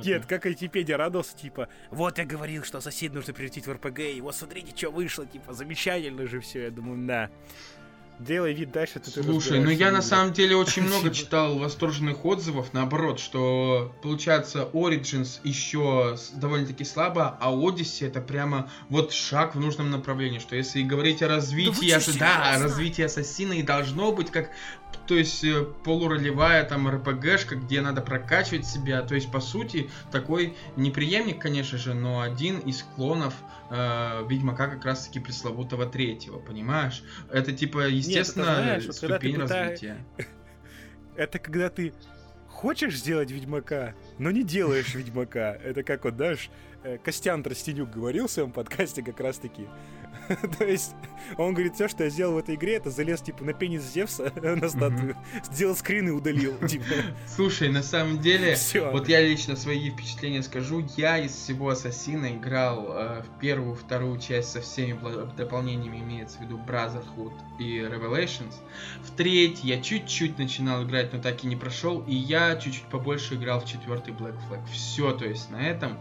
Нет, 0.08 0.26
как 0.28 0.46
Айтипедия 0.46 0.96
радовался, 0.96 1.36
типа, 1.36 1.70
вот 1.90 2.20
я 2.20 2.26
говорил, 2.26 2.64
что 2.64 2.78
Ассасин 2.78 3.14
нужно 3.14 3.34
превратить 3.34 3.66
в 3.66 3.72
РПГ, 3.72 4.00
и 4.00 4.22
вот 4.22 4.36
смотрите, 4.36 4.76
что 4.76 4.92
вышло, 4.92 5.26
типа, 5.26 5.54
замечательно 5.54 6.28
же 6.28 6.40
все. 6.42 6.66
Я 6.66 6.72
думаю, 6.72 7.08
да. 7.08 7.32
Делай 8.20 8.54
вид 8.54 8.72
дальше, 8.72 9.00
ты 9.00 9.12
Слушай, 9.12 9.60
ну 9.60 9.70
я 9.70 9.92
на 9.92 10.02
самом 10.02 10.32
деле 10.34 10.56
очень 10.56 10.84
много 10.88 11.12
читал 11.12 11.58
восторженных 11.58 12.26
отзывов, 12.26 12.74
наоборот, 12.74 13.20
что 13.20 13.94
получается 14.02 14.70
Origins 14.74 15.40
еще 15.44 16.18
довольно-таки 16.34 16.86
слабо, 16.86 17.38
а 17.42 17.52
Odyssey 17.52 18.08
это 18.08 18.22
прямо 18.22 18.72
вот 18.90 19.12
шаг 19.12 19.56
в 19.56 19.60
нужном 19.60 19.92
направлении, 19.92 20.40
что 20.40 20.56
если 20.56 20.82
говорить 20.82 21.22
о 21.22 21.28
развитии, 21.28 22.18
да, 22.18 22.58
да 22.58 22.64
развитии 22.64 23.04
Ассасина 23.04 23.54
и 23.54 23.64
должно 23.64 24.12
быть 24.12 24.32
как 24.32 24.50
то 25.08 25.16
есть 25.16 25.44
э, 25.44 25.64
полуролевая 25.84 26.64
там 26.64 26.88
РПГшка, 26.88 27.56
где 27.56 27.82
надо 27.82 28.02
прокачивать 28.02 28.66
себя, 28.66 29.02
то 29.02 29.16
есть 29.16 29.32
по 29.32 29.40
сути 29.40 29.90
такой 30.12 30.56
неприемник, 30.76 31.42
конечно 31.42 31.78
же, 31.78 31.94
но 31.94 32.22
один 32.22 32.60
из 32.60 32.84
клонов 32.84 33.34
э, 33.70 34.26
Ведьмака 34.28 34.68
как 34.68 34.86
раз 34.86 35.08
таки 35.08 35.20
пресловутого 35.20 35.86
третьего, 35.86 36.40
понимаешь? 36.40 37.04
Это 37.32 37.52
типа, 37.52 37.88
естественно, 37.88 38.46
Нет, 38.46 38.56
знаешь, 38.56 38.86
вот 38.86 38.96
ступень 38.96 39.38
развития. 39.38 39.98
Это 41.16 41.40
когда 41.40 41.70
ты 41.70 41.94
хочешь 42.50 42.96
сделать 42.98 43.32
Ведьмака, 43.32 43.96
но 44.18 44.32
не 44.32 44.44
делаешь 44.44 44.96
Ведьмака. 44.96 45.58
Это 45.64 45.84
как 45.84 46.04
вот, 46.06 46.16
знаешь, 46.16 46.50
э, 46.84 46.98
Костян 46.98 47.44
Тростенюк 47.44 47.92
говорил 47.92 48.28
в 48.28 48.32
своем 48.32 48.52
подкасте 48.52 49.04
как 49.04 49.20
раз-таки. 49.20 49.68
То 50.58 50.66
есть 50.66 50.96
он 51.38 51.54
говорит, 51.54 51.76
все, 51.76 51.88
что 51.88 52.04
я 52.04 52.10
сделал 52.10 52.34
в 52.34 52.38
этой 52.38 52.56
игре, 52.56 52.76
это 52.76 52.90
залез 52.90 53.22
типа 53.22 53.44
на 53.44 53.54
пенис 53.54 53.84
Зевса 53.84 54.32
на 54.42 54.70
статую, 54.70 55.16
сделал 55.44 55.76
скрин 55.76 56.08
и 56.08 56.12
удалил. 56.12 56.58
Типа. 56.68 56.86
Слушай, 57.28 57.70
на 57.70 57.84
самом 57.84 58.20
деле, 58.20 58.56
вот 58.92 59.08
я 59.08 59.22
лично 59.22 59.56
свои 59.56 59.92
впечатления 59.92 60.44
скажу. 60.44 60.86
Я 60.98 61.18
из 61.20 61.32
всего 61.32 61.70
Ассасина 61.70 62.36
играл 62.36 62.88
э, 62.90 63.24
в 63.24 63.40
первую, 63.40 63.76
вторую 63.76 64.20
часть 64.20 64.52
со 64.52 64.62
всеми 64.62 64.98
дополнениями, 65.36 66.00
имеется 66.00 66.38
в 66.38 66.42
виду 66.42 66.58
Brotherhood 66.58 67.34
и 67.60 67.80
Revelations. 67.80 68.56
В 69.04 69.12
третий 69.16 69.68
я 69.68 69.82
чуть-чуть 69.82 70.38
начинал 70.38 70.84
играть, 70.84 71.14
но 71.14 71.22
так 71.22 71.44
и 71.44 71.48
не 71.48 71.56
прошел. 71.56 72.04
И 72.08 72.16
я 72.16 72.56
чуть-чуть 72.56 72.86
побольше 72.86 73.36
играл 73.36 73.62
в 73.62 73.66
четвертый 73.66 74.14
Black 74.14 74.38
Flag. 74.48 74.66
Все, 74.72 75.12
то 75.14 75.26
есть 75.26 75.50
на 75.52 75.62
этом. 75.62 75.98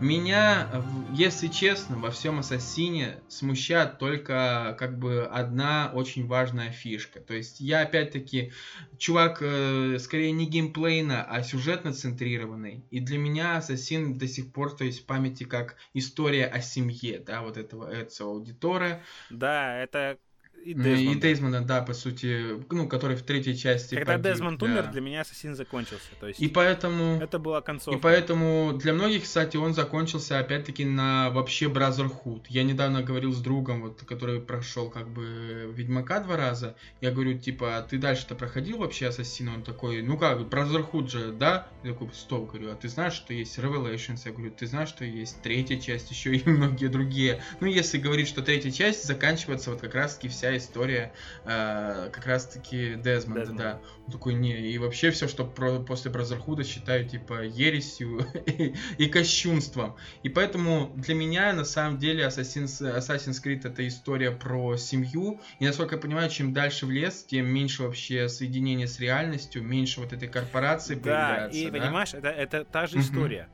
Меня, 0.00 0.68
если 1.12 1.48
честно, 1.48 1.98
во 1.98 2.10
всем 2.10 2.38
Ассасине 2.38 3.18
смущает 3.28 3.57
только 3.98 4.76
как 4.78 4.98
бы 4.98 5.24
одна 5.24 5.90
очень 5.94 6.26
важная 6.26 6.70
фишка. 6.70 7.20
То 7.20 7.34
есть 7.34 7.60
я 7.60 7.82
опять-таки 7.82 8.52
чувак 8.98 9.38
э, 9.40 9.98
скорее 9.98 10.32
не 10.32 10.46
геймплейно, 10.46 11.24
а 11.24 11.42
сюжетно 11.42 11.92
центрированный. 11.92 12.84
И 12.90 13.00
для 13.00 13.18
меня 13.18 13.56
Ассасин 13.56 14.18
до 14.18 14.26
сих 14.28 14.52
пор, 14.52 14.76
то 14.76 14.84
есть 14.84 15.02
в 15.02 15.06
памяти 15.06 15.44
как 15.44 15.76
история 15.94 16.46
о 16.46 16.60
семье, 16.60 17.18
да, 17.18 17.42
вот 17.42 17.56
этого 17.56 17.90
Эдсо 17.90 18.24
Аудитора. 18.24 19.02
Да, 19.30 19.76
это 19.76 20.18
и 20.64 20.74
Дезмонда. 20.74 21.00
И 21.00 21.14
Дезмонда, 21.14 21.60
да, 21.60 21.82
по 21.82 21.94
сути, 21.94 22.62
ну, 22.70 22.88
который 22.88 23.16
в 23.16 23.22
третьей 23.22 23.56
части 23.56 23.94
Когда 23.94 24.14
погиб, 24.14 24.32
Дезмонд 24.32 24.60
да. 24.60 24.66
умер, 24.66 24.90
для 24.92 25.00
меня 25.00 25.20
Ассасин 25.22 25.54
закончился. 25.54 26.08
То 26.20 26.28
есть 26.28 26.40
и 26.40 26.48
поэтому... 26.48 27.20
Это 27.20 27.38
была 27.38 27.60
концовка. 27.60 27.98
И 27.98 28.00
поэтому 28.00 28.72
для 28.74 28.92
многих, 28.92 29.24
кстати, 29.24 29.56
он 29.56 29.74
закончился 29.74 30.38
опять-таки 30.38 30.84
на 30.84 31.30
вообще 31.30 31.66
Brotherhood. 31.66 32.44
Я 32.48 32.64
недавно 32.64 33.02
говорил 33.02 33.32
с 33.32 33.40
другом, 33.40 33.82
вот, 33.82 34.02
который 34.06 34.40
прошел 34.40 34.90
как 34.90 35.08
бы 35.08 35.72
Ведьмака 35.74 36.20
два 36.20 36.36
раза. 36.36 36.76
Я 37.00 37.10
говорю, 37.10 37.38
типа, 37.38 37.78
а 37.78 37.82
ты 37.82 37.98
дальше-то 37.98 38.34
проходил 38.34 38.78
вообще 38.78 39.08
Ассасина? 39.08 39.54
Он 39.54 39.62
такой, 39.62 40.02
ну 40.02 40.18
как, 40.18 40.38
Brotherhood 40.40 41.10
же, 41.10 41.32
да? 41.32 41.68
Я 41.84 41.92
такой, 41.92 42.08
стоп, 42.12 42.50
говорю, 42.50 42.72
а 42.72 42.74
ты 42.74 42.88
знаешь, 42.88 43.14
что 43.14 43.32
есть 43.32 43.58
Revelations? 43.58 44.20
Я 44.24 44.32
говорю, 44.32 44.50
ты 44.50 44.66
знаешь, 44.66 44.88
что 44.88 45.04
есть 45.04 45.40
третья 45.42 45.78
часть, 45.78 46.10
еще 46.10 46.34
и 46.34 46.48
многие 46.48 46.88
другие. 46.88 47.42
Ну, 47.60 47.66
если 47.66 47.98
говорить, 47.98 48.28
что 48.28 48.42
третья 48.42 48.70
часть 48.70 49.04
заканчивается 49.04 49.70
вот 49.70 49.80
как 49.80 49.94
раз-таки 49.94 50.28
вся 50.28 50.47
история 50.56 51.12
э, 51.44 52.10
как 52.12 52.26
раз-таки 52.26 52.94
Дезмонда, 52.94 53.40
Дезмонд. 53.40 53.58
да. 53.58 53.80
Он 54.06 54.12
такой, 54.12 54.34
не, 54.34 54.70
и 54.70 54.78
вообще 54.78 55.10
все, 55.10 55.28
что 55.28 55.44
про, 55.44 55.80
после 55.80 56.10
Бразерхуда 56.10 56.64
считаю, 56.64 57.06
типа, 57.08 57.44
ересью 57.44 58.26
и, 58.46 58.74
и 58.98 59.06
кощунством. 59.06 59.96
И 60.22 60.28
поэтому 60.28 60.92
для 60.96 61.14
меня, 61.14 61.52
на 61.52 61.64
самом 61.64 61.98
деле, 61.98 62.24
Assassin's, 62.24 62.80
Assassin's 62.80 63.42
Creed 63.44 63.66
это 63.66 63.86
история 63.86 64.30
про 64.30 64.76
семью. 64.76 65.40
И, 65.58 65.66
насколько 65.66 65.96
я 65.96 66.00
понимаю, 66.00 66.30
чем 66.30 66.52
дальше 66.52 66.86
в 66.86 66.90
лес, 66.90 67.24
тем 67.24 67.46
меньше 67.46 67.82
вообще 67.82 68.28
соединения 68.28 68.86
с 68.86 68.98
реальностью, 69.00 69.62
меньше 69.62 70.00
вот 70.00 70.12
этой 70.12 70.28
корпорации 70.28 70.94
да, 70.94 71.00
появляется. 71.02 71.58
И, 71.58 71.70
да, 71.70 71.78
и 71.78 71.80
понимаешь, 71.80 72.14
это, 72.14 72.28
это 72.28 72.64
та 72.64 72.86
же 72.86 72.98
история. 72.98 73.48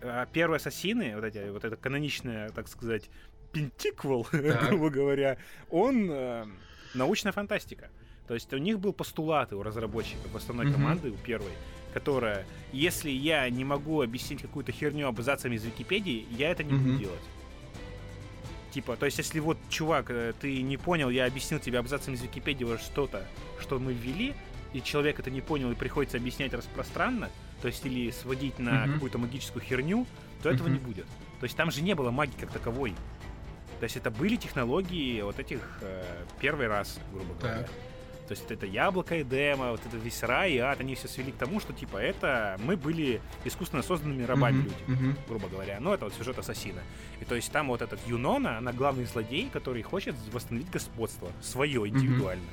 А, 0.00 0.26
первые 0.26 0.56
ассасины, 0.58 1.14
вот 1.14 1.24
эти, 1.24 1.48
вот 1.50 1.64
эта 1.64 1.76
каноничная, 1.76 2.50
так 2.50 2.68
сказать, 2.68 3.10
пентиквел, 3.52 4.26
грубо 4.32 4.90
говоря, 4.90 5.38
он 5.70 6.10
э, 6.10 6.46
научная 6.94 7.32
фантастика. 7.32 7.90
То 8.26 8.34
есть 8.34 8.52
у 8.52 8.58
них 8.58 8.78
был 8.78 8.92
постулаты 8.92 9.56
у 9.56 9.62
разработчиков 9.62 10.34
основной 10.34 10.66
mm-hmm. 10.66 10.72
команды, 10.72 11.10
у 11.10 11.16
первой, 11.16 11.52
которая, 11.94 12.46
если 12.72 13.10
я 13.10 13.48
не 13.48 13.64
могу 13.64 14.02
объяснить 14.02 14.42
какую-то 14.42 14.70
херню 14.70 15.08
абзацами 15.08 15.56
из 15.56 15.64
Википедии, 15.64 16.26
я 16.30 16.50
это 16.50 16.62
не 16.62 16.72
mm-hmm. 16.72 16.78
буду 16.78 16.98
делать. 16.98 17.22
Типа, 18.70 18.96
то 18.96 19.06
есть, 19.06 19.16
если 19.16 19.40
вот, 19.40 19.56
чувак, 19.70 20.10
э, 20.10 20.34
ты 20.38 20.60
не 20.60 20.76
понял, 20.76 21.08
я 21.08 21.24
объяснил 21.24 21.58
тебе 21.58 21.78
абзацем 21.78 22.14
из 22.14 22.22
Википедии 22.22 22.66
что-то, 22.76 23.26
что 23.60 23.78
мы 23.78 23.94
ввели, 23.94 24.34
и 24.74 24.82
человек 24.82 25.18
это 25.18 25.30
не 25.30 25.40
понял, 25.40 25.70
и 25.70 25.74
приходится 25.74 26.18
объяснять 26.18 26.52
распространно, 26.52 27.30
то 27.62 27.68
есть, 27.68 27.84
или 27.86 28.10
сводить 28.10 28.58
на 28.58 28.84
Мгм. 28.84 28.92
какую-то 28.94 29.18
магическую 29.18 29.62
херню, 29.62 30.06
то 30.42 30.50
этого 30.50 30.68
Мгм. 30.68 30.74
не 30.74 30.80
будет. 30.80 31.06
То 31.40 31.44
есть, 31.44 31.56
там 31.56 31.70
же 31.70 31.80
не 31.82 31.94
было 31.94 32.10
магии 32.10 32.36
как 32.38 32.52
таковой. 32.52 32.94
То 33.78 33.84
есть, 33.84 33.96
это 33.96 34.10
были 34.10 34.36
технологии 34.36 35.22
вот 35.22 35.38
этих 35.38 35.60
э, 35.80 36.24
первый 36.40 36.66
раз, 36.66 36.98
грубо 37.12 37.34
говоря. 37.34 37.62
Так. 37.62 37.70
То 38.28 38.32
есть 38.32 38.50
это 38.50 38.66
яблоко 38.66 39.16
и 39.16 39.24
демо, 39.24 39.70
вот 39.70 39.80
это 39.86 39.96
весь 39.96 40.22
рай 40.22 40.52
и 40.52 40.58
ад, 40.58 40.80
они 40.80 40.94
все 40.94 41.08
свели 41.08 41.32
к 41.32 41.36
тому, 41.36 41.60
что 41.60 41.72
типа 41.72 41.96
это 41.96 42.60
мы 42.62 42.76
были 42.76 43.22
искусственно 43.46 43.82
созданными 43.82 44.22
рабами 44.22 44.58
Мгм, 44.58 44.64
люди 44.64 44.84
мгм. 44.86 45.16
грубо 45.26 45.48
говоря. 45.48 45.78
Ну, 45.80 45.94
это 45.94 46.04
вот 46.04 46.12
сюжет 46.12 46.38
Ассасина. 46.38 46.82
И 47.22 47.24
то 47.24 47.34
есть 47.34 47.50
там 47.50 47.68
вот 47.68 47.80
этот 47.80 47.98
Юнона, 48.06 48.58
она 48.58 48.74
главный 48.74 49.06
злодей, 49.06 49.48
который 49.50 49.80
хочет 49.80 50.14
восстановить 50.30 50.70
господство 50.70 51.32
свое, 51.40 51.88
индивидуально. 51.88 52.44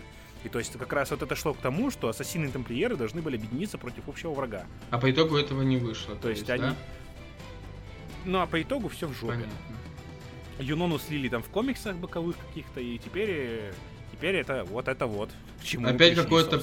И 0.46 0.50
то 0.50 0.60
есть 0.60 0.72
как 0.78 0.94
раз 0.94 1.12
вот 1.12 1.24
это 1.24 1.36
шло 1.36 1.54
к 1.54 1.58
тому, 1.58 1.92
что 1.92 2.08
ассасины 2.08 2.46
и 2.46 2.50
тамплиеры 2.50 2.96
должны 2.96 3.22
были 3.22 3.36
объединиться 3.36 3.78
против 3.78 4.08
общего 4.08 4.32
врага. 4.32 4.66
А 4.92 4.98
по 4.98 5.12
итогу 5.12 5.36
этого 5.36 5.62
не 5.64 5.76
вышло. 5.76 6.16
То 6.16 6.30
есть 6.30 6.50
они... 6.50 6.62
да? 6.62 6.76
Ну, 8.24 8.40
а 8.40 8.48
по 8.48 8.62
итогу 8.62 8.88
все 8.88 9.08
в 9.08 9.14
жопе. 9.14 9.34
Понятно. 9.34 9.54
Юнону 10.60 11.00
слили 11.00 11.30
там 11.30 11.44
в 11.44 11.50
комиксах 11.50 11.98
боковых 11.98 12.36
каких-то, 12.48 12.80
и 12.80 12.98
теперь... 12.98 13.72
Теперь 14.12 14.38
это 14.38 14.64
вот 14.64 14.88
это 14.88 15.08
вот. 15.08 15.30
К 15.60 15.66
чему 15.66 15.88
Опять 15.90 16.16
какое-то 16.16 16.58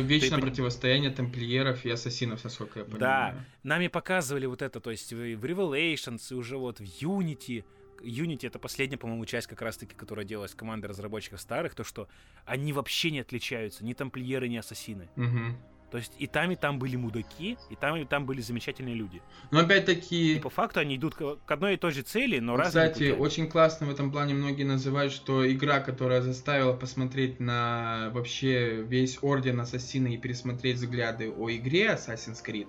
вечное 0.00 0.38
Ты 0.38 0.42
противостояние 0.42 1.10
тамплиеров 1.12 1.84
и 1.84 1.90
ассасинов, 1.90 2.42
насколько 2.42 2.80
я 2.80 2.84
понимаю. 2.84 3.00
Да, 3.00 3.44
нами 3.62 3.86
показывали 3.86 4.46
вот 4.46 4.60
это, 4.60 4.80
то 4.80 4.90
есть 4.90 5.12
в 5.12 5.44
Revelations 5.44 6.20
и 6.32 6.34
уже 6.34 6.56
вот 6.56 6.80
в 6.80 6.82
Unity. 6.82 7.64
Unity 8.02 8.48
это 8.48 8.58
последняя, 8.58 8.96
по-моему, 8.96 9.24
часть 9.24 9.46
как 9.46 9.62
раз-таки, 9.62 9.94
которая 9.94 10.26
делалась 10.26 10.52
командой 10.54 10.86
разработчиков 10.86 11.40
старых, 11.40 11.76
то 11.76 11.84
что 11.84 12.08
они 12.44 12.72
вообще 12.72 13.12
не 13.12 13.20
отличаются, 13.20 13.84
ни 13.84 13.92
тамплиеры, 13.92 14.48
ни 14.48 14.56
ассасины. 14.56 15.08
Мгм. 15.14 15.56
То 15.90 15.98
есть 15.98 16.12
и 16.18 16.26
там, 16.26 16.50
и 16.50 16.56
там 16.56 16.78
были 16.78 16.96
мудаки, 16.96 17.56
и 17.70 17.76
там, 17.76 17.96
и 17.96 18.04
там 18.04 18.26
были 18.26 18.40
замечательные 18.40 18.94
люди. 18.94 19.22
Но 19.50 19.60
И 19.60 19.64
опять-таки, 19.64 20.40
по 20.40 20.50
факту 20.50 20.80
они 20.80 20.96
идут 20.96 21.14
к 21.14 21.50
одной 21.50 21.74
и 21.74 21.76
той 21.76 21.92
же 21.92 22.02
цели, 22.02 22.40
но 22.40 22.56
разными 22.56 22.88
кстати, 22.88 23.10
путями. 23.10 23.20
очень 23.20 23.48
классно 23.48 23.86
в 23.86 23.90
этом 23.90 24.10
плане 24.10 24.34
многие 24.34 24.64
называют, 24.64 25.12
что 25.12 25.50
игра, 25.50 25.80
которая 25.80 26.22
заставила 26.22 26.72
посмотреть 26.72 27.38
на 27.38 28.10
вообще 28.12 28.82
весь 28.82 29.18
Орден 29.22 29.60
Ассасина 29.60 30.08
и 30.08 30.16
пересмотреть 30.16 30.76
взгляды 30.76 31.30
о 31.30 31.50
игре 31.50 31.86
Assassin's 31.86 32.44
Creed, 32.44 32.68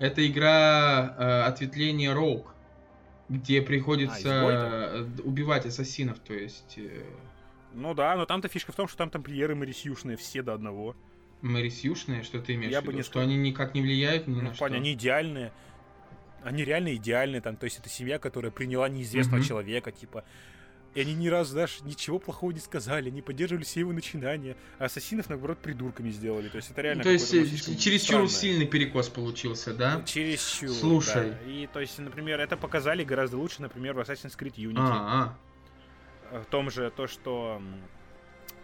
это 0.00 0.26
игра 0.26 1.14
э, 1.18 1.42
ответвление 1.42 2.14
Rogue, 2.14 2.46
где 3.28 3.60
приходится 3.60 4.18
изгой-то? 4.18 5.20
э, 5.20 5.22
убивать 5.22 5.66
ассасинов, 5.66 6.18
то 6.20 6.32
есть 6.32 6.74
э, 6.78 7.04
Ну 7.74 7.94
да, 7.94 8.16
но 8.16 8.24
там-то 8.24 8.48
фишка 8.48 8.72
в 8.72 8.76
том, 8.76 8.88
что 8.88 8.96
там 8.96 9.10
тамплиеры 9.10 9.54
Марисюшные 9.54 10.16
все 10.16 10.42
до 10.42 10.54
одного. 10.54 10.96
Мэри 11.44 11.68
Сьюшные, 11.68 12.22
что 12.22 12.40
ты 12.40 12.54
имеешь 12.54 12.72
Я 12.72 12.80
в 12.80 12.84
бы 12.84 12.88
виду? 12.92 12.98
не 12.98 13.02
что 13.02 13.12
сказал. 13.12 13.28
они 13.28 13.36
никак 13.36 13.74
не 13.74 13.82
влияют 13.82 14.26
ни 14.26 14.34
Ну, 14.34 14.42
на 14.42 14.50
в 14.52 14.56
что? 14.56 14.64
они 14.64 14.92
идеальные. 14.94 15.52
Они 16.42 16.64
реально 16.64 16.94
идеальные 16.96 17.40
там. 17.40 17.56
То 17.56 17.64
есть 17.64 17.78
это 17.78 17.88
семья, 17.88 18.18
которая 18.18 18.50
приняла 18.50 18.88
неизвестного 18.88 19.38
Мгм. 19.38 19.46
человека, 19.48 19.92
типа. 19.92 20.24
И 20.94 21.00
они 21.00 21.12
ни 21.14 21.26
разу, 21.28 21.52
знаешь, 21.52 21.80
ничего 21.82 22.20
плохого 22.20 22.52
не 22.52 22.60
сказали, 22.60 23.10
не 23.10 23.20
поддерживали 23.20 23.64
все 23.64 23.80
его 23.80 23.92
начинания. 23.92 24.56
А 24.78 24.84
ассасинов, 24.84 25.28
наоборот, 25.28 25.58
придурками 25.58 26.10
сделали. 26.10 26.48
То 26.48 26.56
есть 26.58 26.70
это 26.70 26.82
реально 26.82 27.02
То 27.02 27.10
есть 27.10 27.34
э, 27.34 27.40
ну, 27.40 27.46
слишком 27.46 27.76
чересчур 27.76 28.06
странное. 28.06 28.28
сильный 28.28 28.66
перекос 28.66 29.08
получился, 29.08 29.74
да? 29.74 29.98
Ну, 29.98 30.04
Чересчур, 30.04 30.70
Слушай. 30.70 31.30
да. 31.32 31.50
И, 31.50 31.66
то 31.66 31.80
есть, 31.80 31.98
например, 31.98 32.38
это 32.40 32.56
показали 32.56 33.02
гораздо 33.02 33.38
лучше, 33.38 33.60
например, 33.60 33.94
в 33.94 33.98
Assassin's 33.98 34.38
Creed 34.38 34.54
Unity. 34.54 34.76
А, 34.88 35.36
В 36.30 36.44
том 36.44 36.70
же 36.70 36.90
то, 36.94 37.06
что 37.08 37.60
э, 37.60 37.64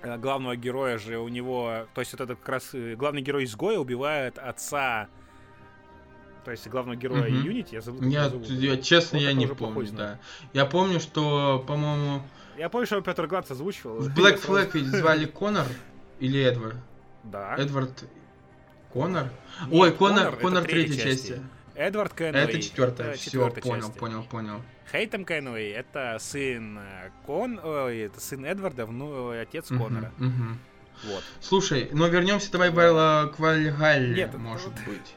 главного 0.02 0.56
героя 0.56 0.98
же 0.98 1.18
у 1.18 1.28
него... 1.28 1.86
То 1.94 2.00
есть 2.00 2.12
вот 2.12 2.20
это 2.20 2.34
как 2.36 2.48
раз 2.48 2.70
э, 2.74 2.94
главный 2.96 3.22
герой 3.22 3.44
изгоя 3.44 3.78
убивает 3.78 4.38
отца... 4.38 5.08
То 6.44 6.52
есть 6.52 6.66
главного 6.68 6.96
героя 6.96 7.28
Мгм. 7.30 7.48
Unity, 7.48 7.68
я 7.72 7.80
забыл, 7.82 8.02
Я, 8.08 8.28
зовут. 8.30 8.46
я- 8.48 8.78
честно, 8.78 9.18
Вот 9.18 9.24
я 9.24 9.32
не 9.34 9.46
помню, 9.46 9.92
да. 9.92 10.18
Я 10.54 10.64
помню, 10.64 10.98
что, 10.98 11.62
по-моему, 11.66 12.22
Я 12.56 12.70
помню, 12.70 12.86
что 12.86 13.00
Петр 13.02 13.26
Гланц 13.26 13.50
озвучивал. 13.50 13.98
в 13.98 14.08
Black 14.18 14.38
сразу- 14.38 14.52
Flag 14.54 14.70
ведь 14.72 14.86
звали 14.86 15.26
Конор 15.26 15.66
или 16.18 16.40
Эдвард? 16.42 16.76
Да. 17.24 17.56
Эдвард 17.58 18.04
Конор? 18.90 19.24
Нет, 19.66 19.70
Ой, 19.70 19.92
Конор 19.92 20.24
Конор, 20.30 20.40
Конор 20.40 20.62
третьей 20.64 20.94
третьей 20.94 21.10
части. 21.12 21.28
части. 21.28 21.42
Эдвард 21.80 22.12
Кенуэй. 22.14 22.42
Это 22.44 22.60
четвертая. 22.60 23.14
Все, 23.14 23.48
понял, 23.50 23.86
части. 23.86 23.98
понял, 23.98 24.22
понял. 24.24 24.62
Хейтем 24.92 25.24
Кенуэй 25.24 25.70
это 25.70 26.16
сын 26.20 26.78
э, 26.78 27.10
Кон... 27.24 27.58
Ой, 27.62 27.98
это 28.00 28.20
сын 28.20 28.44
Эдварда, 28.44 28.84
вну... 28.86 29.30
отец 29.30 29.70
Мгм, 29.70 29.84
Конора. 29.84 30.12
мгм. 30.18 30.58
Вот. 31.04 31.24
Слушай, 31.40 31.88
но 31.92 32.06
вернемся 32.08 32.52
давай 32.52 32.70
в- 32.70 33.32
к 33.34 33.38
Вальгалле, 33.38 34.14
Нет, 34.14 34.34
может 34.34 34.68
вот- 34.68 34.84
быть. 34.86 35.14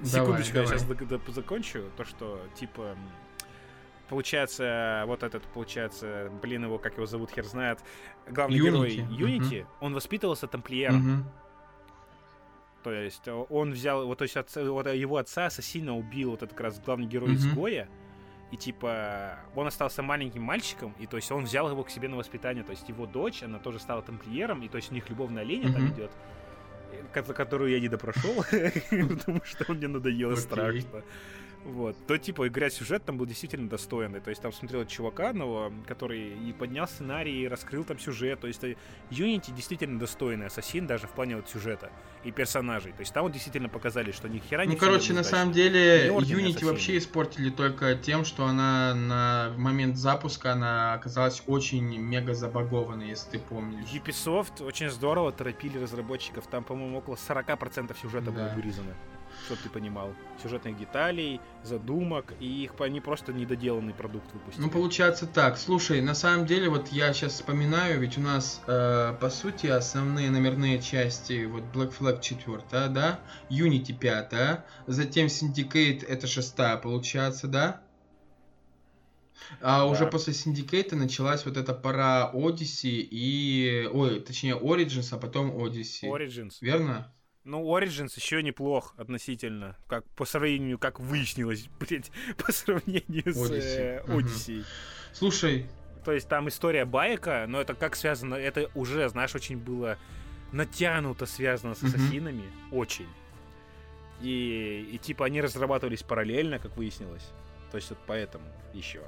Секундочку, 0.04 0.54
давай. 0.54 0.70
я 0.72 0.78
сейчас 0.78 0.88
закончу. 1.32 1.84
То, 1.96 2.04
что, 2.04 2.40
типа, 2.58 2.96
получается, 4.08 5.04
вот 5.06 5.22
этот, 5.22 5.42
получается, 5.44 6.30
блин, 6.42 6.64
его, 6.64 6.78
как 6.78 6.94
его 6.96 7.06
зовут, 7.06 7.30
хер 7.30 7.44
знает, 7.44 7.78
главный 8.28 8.56
герой 8.58 8.96
Unity, 8.96 9.12
Юнити, 9.12 9.66
он 9.80 9.94
воспитывался 9.94 10.46
тамплиером. 10.46 10.96
Мгм. 10.96 11.24
То 12.82 12.92
есть 12.92 13.26
э, 13.26 13.32
он 13.32 13.72
взял, 13.72 14.06
вот, 14.06 14.18
то 14.18 14.22
есть 14.22 14.36
отца- 14.36 14.68
вот 14.70 14.86
его 14.86 15.16
отца 15.16 15.50
сильно 15.50 15.96
убил 15.96 16.30
вот 16.30 16.42
этот 16.42 16.56
как 16.56 16.64
раз 16.66 16.80
главный 16.80 17.06
герой 17.06 17.30
Мгм. 17.30 17.36
изгоя. 17.38 17.88
И 18.50 18.56
типа 18.56 19.40
он 19.54 19.66
остался 19.66 20.02
маленьким 20.02 20.42
мальчиком, 20.42 20.94
и 20.98 21.06
то 21.06 21.16
есть 21.16 21.30
он 21.30 21.44
взял 21.44 21.70
его 21.70 21.82
к 21.84 21.90
себе 21.90 22.08
на 22.08 22.16
воспитание. 22.16 22.64
То 22.64 22.70
есть 22.70 22.88
его 22.88 23.04
дочь, 23.06 23.42
она 23.42 23.58
тоже 23.58 23.78
стала 23.78 24.00
тамплиером, 24.02 24.62
и 24.62 24.68
то 24.68 24.76
есть 24.76 24.90
у 24.90 24.94
них 24.94 25.10
любовная 25.10 25.42
линия 25.42 25.70
там 25.72 25.82
Мгм. 25.84 25.94
идет, 25.94 26.10
э, 26.92 27.02
ко- 27.12 27.34
которую 27.34 27.70
я 27.70 27.80
не 27.80 27.88
допрошел, 27.88 28.32
потому 28.90 29.42
что 29.44 29.70
мне 29.72 29.88
надоело 29.88 30.34
страшно. 30.36 31.02
Вот. 31.64 31.96
То, 32.06 32.16
типа, 32.16 32.48
игра 32.48 32.70
сюжет 32.70 33.04
там 33.04 33.18
был 33.18 33.26
действительно 33.26 33.68
достойный. 33.68 34.20
То 34.20 34.30
есть 34.30 34.40
там 34.40 34.52
смотрел 34.52 34.86
чувака 34.86 35.30
одного, 35.30 35.70
который 35.86 36.38
и 36.48 36.52
поднял 36.52 36.86
сценарий, 36.88 37.42
и 37.42 37.48
раскрыл 37.48 37.84
там 37.84 37.98
сюжет. 37.98 38.40
То 38.40 38.46
есть 38.46 38.64
э, 38.64 38.76
Unity 39.10 39.54
действительно 39.54 39.98
достойный 39.98 40.46
ассасин 40.46 40.86
даже 40.86 41.06
в 41.06 41.10
плане 41.10 41.36
вот 41.36 41.48
сюжета 41.48 41.90
и 42.24 42.30
персонажей. 42.30 42.92
То 42.92 43.00
есть 43.00 43.12
там 43.12 43.24
вот 43.24 43.32
действительно 43.32 43.68
показали, 43.68 44.12
что 44.12 44.28
ни 44.28 44.38
хера 44.38 44.64
не 44.64 44.74
Ну, 44.74 44.78
короче, 44.78 45.12
на 45.12 45.24
самом 45.24 45.52
деле, 45.52 46.08
Unity 46.08 46.48
Ассасины. 46.50 46.70
вообще 46.70 46.96
испортили 46.98 47.50
только 47.50 47.94
тем, 47.96 48.24
что 48.24 48.46
она 48.46 48.94
на 48.94 49.52
момент 49.58 49.96
запуска 49.96 50.52
она 50.52 50.94
оказалась 50.94 51.42
очень 51.46 51.84
мега 51.98 52.32
забагованной, 52.34 53.08
если 53.08 53.32
ты 53.32 53.38
помнишь. 53.40 53.88
Ubisoft 53.92 54.62
очень 54.64 54.88
здорово 54.90 55.32
торопили 55.32 55.76
разработчиков. 55.78 56.46
Там, 56.46 56.64
по-моему, 56.64 56.98
около 56.98 57.16
40% 57.16 57.94
сюжета 58.00 58.30
было 58.30 58.46
Да. 58.46 58.54
вырезано. 58.54 58.94
Чтоб 59.48 59.58
ты 59.60 59.70
понимал. 59.70 60.12
Сюжетных 60.42 60.78
деталей, 60.78 61.40
задумок, 61.62 62.34
и 62.38 62.64
их 62.64 62.74
они 62.80 63.00
просто 63.00 63.32
недоделанный 63.32 63.94
продукт 63.94 64.30
выпустили. 64.34 64.62
Ну, 64.62 64.70
получается 64.70 65.26
так. 65.26 65.56
Слушай, 65.56 66.02
на 66.02 66.14
самом 66.14 66.44
деле, 66.44 66.68
вот 66.68 66.88
я 66.88 67.14
сейчас 67.14 67.32
вспоминаю, 67.32 67.98
ведь 67.98 68.18
у 68.18 68.20
нас, 68.20 68.60
э, 68.66 69.14
по 69.18 69.30
сути, 69.30 69.66
основные 69.68 70.30
номерные 70.30 70.82
части, 70.82 71.46
вот 71.46 71.62
Black 71.72 71.96
Flag 71.98 72.20
4, 72.20 72.88
да, 72.90 73.20
Unity 73.48 73.98
5, 73.98 74.64
затем 74.86 75.28
Syndicate 75.28 76.04
это 76.06 76.26
шестая, 76.26 76.76
получается, 76.76 77.48
да? 77.48 77.80
А 79.62 79.86
уже 79.86 80.04
Да. 80.04 80.10
после 80.10 80.34
Syndicate 80.34 80.94
началась 80.94 81.46
вот 81.46 81.56
эта 81.56 81.72
пора 81.72 82.30
Odyssey 82.34 83.00
и... 83.10 83.88
Ой, 83.90 84.20
точнее, 84.20 84.58
Origins, 84.58 85.08
а 85.12 85.16
потом 85.16 85.52
Odyssey. 85.52 86.04
Origins. 86.04 86.56
Верно? 86.60 87.10
Ну, 87.48 87.64
Origins 87.64 88.12
еще 88.14 88.42
неплох 88.42 88.92
относительно, 88.98 89.74
как 89.86 90.04
по 90.10 90.26
сравнению, 90.26 90.78
как 90.78 91.00
выяснилось, 91.00 91.70
блядь, 91.80 92.10
по 92.36 92.52
сравнению 92.52 93.32
с 93.32 93.50
э, 93.50 94.02
Odyssey. 94.06 94.16
Odyssey. 94.16 94.64
Слушай, 95.14 95.66
То 96.04 96.12
есть 96.12 96.28
там 96.28 96.50
история 96.50 96.84
байка, 96.84 97.46
но 97.48 97.58
это 97.58 97.74
как 97.74 97.96
связано, 97.96 98.34
это 98.34 98.70
уже, 98.74 99.08
знаешь, 99.08 99.34
очень 99.34 99.56
было 99.56 99.96
натянуто 100.52 101.24
связано 101.24 101.74
с 101.74 101.82
ассасинами, 101.82 102.44
очень. 102.70 103.08
И, 104.20 104.86
и 104.92 104.98
типа 104.98 105.24
они 105.24 105.40
разрабатывались 105.40 106.02
параллельно, 106.02 106.58
как 106.58 106.76
выяснилось. 106.76 107.30
То 107.70 107.78
есть 107.78 107.88
вот 107.88 107.98
поэтому 108.06 108.44
еще. 108.74 109.00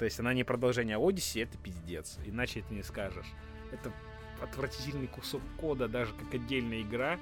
То 0.00 0.04
есть 0.04 0.18
она 0.18 0.34
не 0.34 0.42
продолжение 0.42 0.96
Odyssey, 0.96 1.44
это 1.44 1.56
пиздец. 1.56 2.18
Иначе 2.24 2.60
это 2.60 2.74
не 2.74 2.82
скажешь. 2.82 3.26
Это 3.70 3.92
отвратительный 4.42 5.06
кусок 5.06 5.42
кода, 5.58 5.88
даже 5.88 6.12
как 6.12 6.34
отдельная 6.34 6.82
игра. 6.82 7.18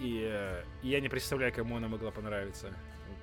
И 0.00 0.22
э, 0.24 0.62
я 0.82 1.00
не 1.00 1.08
представляю, 1.08 1.52
кому 1.52 1.76
она 1.76 1.88
могла 1.88 2.10
понравиться. 2.10 2.72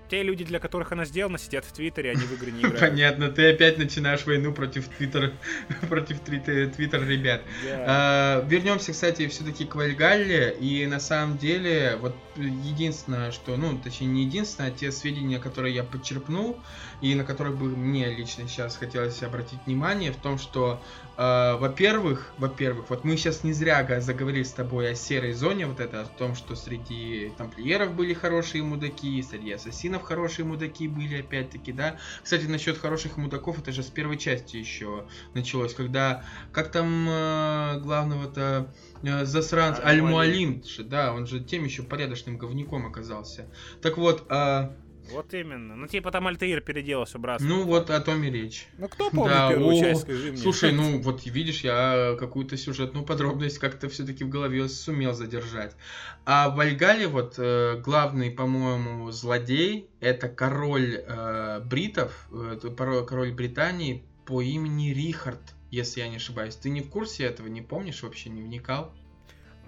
те 0.10 0.24
люди, 0.24 0.46
для 0.46 0.60
которых 0.60 0.92
она 0.92 1.06
сделана, 1.06 1.38
сидят 1.38 1.66
в 1.66 1.74
Твиттере, 1.74 2.12
они 2.12 2.22
в 2.22 2.34
игры 2.34 2.52
не 2.52 2.60
играют. 2.62 2.80
Понятно, 2.80 3.30
ты 3.30 3.52
опять 3.52 3.78
начинаешь 3.78 4.26
войну 4.26 4.54
против 4.54 4.88
Твиттер, 4.88 5.34
против 5.90 6.20
Твиттер 6.20 7.08
ребят. 7.08 7.42
Yeah. 7.66 7.84
А, 7.88 8.46
вернемся, 8.48 8.94
кстати, 8.94 9.28
все-таки 9.28 9.66
к 9.66 9.76
Вальгалле, 9.76 10.56
и 10.60 10.86
на 10.86 11.00
самом 11.00 11.38
деле, 11.38 11.98
вот 12.00 12.16
единственное, 12.42 13.32
что, 13.32 13.58
ну, 13.58 13.78
точнее, 13.78 14.08
не 14.08 14.24
единственное, 14.24 14.70
а 14.70 14.74
те 14.74 14.92
сведения, 14.92 15.40
которые 15.40 15.76
я 15.76 15.84
подчерпнул, 15.84 16.58
и 17.02 17.16
на 17.16 17.24
которых 17.24 17.58
бы 17.58 17.68
мне 17.68 18.14
лично 18.14 18.48
сейчас 18.48 18.78
хотелось 18.78 19.22
обратить 19.24 19.60
внимание, 19.66 20.12
в 20.12 20.18
том, 20.18 20.38
что 20.38 20.82
Uh, 21.20 21.58
во-первых, 21.58 22.32
во-первых, 22.38 22.90
вот 22.90 23.04
мы 23.04 23.18
сейчас 23.18 23.44
не 23.44 23.52
зря 23.52 23.86
заговорили 24.00 24.44
с 24.44 24.54
тобой 24.54 24.92
о 24.92 24.96
серой 24.96 25.34
зоне, 25.34 25.66
вот 25.66 25.82
это, 25.82 26.04
о 26.04 26.06
том, 26.06 26.34
что 26.34 26.56
среди 26.56 27.34
тамплиеров 27.38 27.94
были 27.94 28.14
хорошие 28.14 28.64
мудаки, 28.64 29.22
среди 29.22 29.52
ассасинов 29.52 30.04
хорошие 30.04 30.46
мудаки 30.46 30.88
были, 30.88 31.20
опять-таки, 31.20 31.74
да. 31.74 31.98
Кстати, 32.24 32.46
насчет 32.46 32.78
хороших 32.78 33.18
мудаков, 33.18 33.60
это 33.60 33.74
же 33.74 33.84
с 33.84 33.88
первой 33.88 34.18
части 34.18 34.56
еще 34.56 35.08
началось, 35.34 35.74
когда, 35.74 36.24
как 36.54 36.72
там 36.72 37.10
э, 37.10 37.82
главного-то 37.82 38.74
э, 39.04 39.26
засранца, 39.26 39.86
Аль-Муалим, 39.86 40.64
да, 40.86 41.14
он 41.14 41.28
же 41.28 41.40
тем 41.40 41.64
еще 41.64 41.84
порядочным 41.84 42.38
говняком 42.38 42.86
оказался. 42.86 43.48
Так 43.82 43.98
вот, 43.98 44.26
э, 44.30 44.70
вот 45.12 45.34
именно. 45.34 45.76
Ну, 45.76 45.88
типа 45.88 46.12
там 46.12 46.28
Альтаир 46.28 46.62
переделался, 46.62 47.18
брат. 47.18 47.42
Ну, 47.42 47.64
вот 47.64 47.90
о 47.90 48.00
том 48.00 48.24
и 48.24 48.30
речь. 48.30 48.68
Ну, 48.78 48.88
кто 48.88 49.10
помнит 49.10 49.34
да, 49.34 49.50
первую 49.50 49.76
о... 49.76 49.80
часть, 49.80 50.02
скажи 50.02 50.32
мне. 50.32 50.38
Слушай, 50.38 50.72
ну, 50.72 51.00
вот 51.02 51.26
видишь, 51.26 51.62
я 51.62 52.16
какую-то 52.20 52.58
сюжетную 52.58 53.06
подробность 53.06 53.58
как-то 53.58 53.90
все-таки 53.90 54.24
в 54.24 54.30
голове 54.30 54.68
сумел 54.70 55.14
задержать. 55.14 55.76
А 56.26 56.50
в 56.50 56.60
Альгале 56.60 57.08
вот 57.08 57.36
э, 57.38 57.82
главный, 57.84 58.30
по-моему, 58.32 59.10
злодей, 59.12 59.90
это 60.00 60.30
король 60.30 61.04
э, 61.06 61.62
бритов, 61.66 62.28
э, 62.32 62.60
король 63.08 63.34
Британии 63.34 64.04
по 64.26 64.42
имени 64.42 64.94
Рихард, 64.94 65.42
если 65.72 66.02
я 66.02 66.08
не 66.08 66.18
ошибаюсь. 66.18 66.56
Ты 66.56 66.70
не 66.70 66.82
в 66.82 66.90
курсе 66.90 67.24
этого, 67.24 67.48
не 67.48 67.62
помнишь 67.62 68.04
вообще, 68.04 68.30
не 68.30 68.42
вникал? 68.42 68.94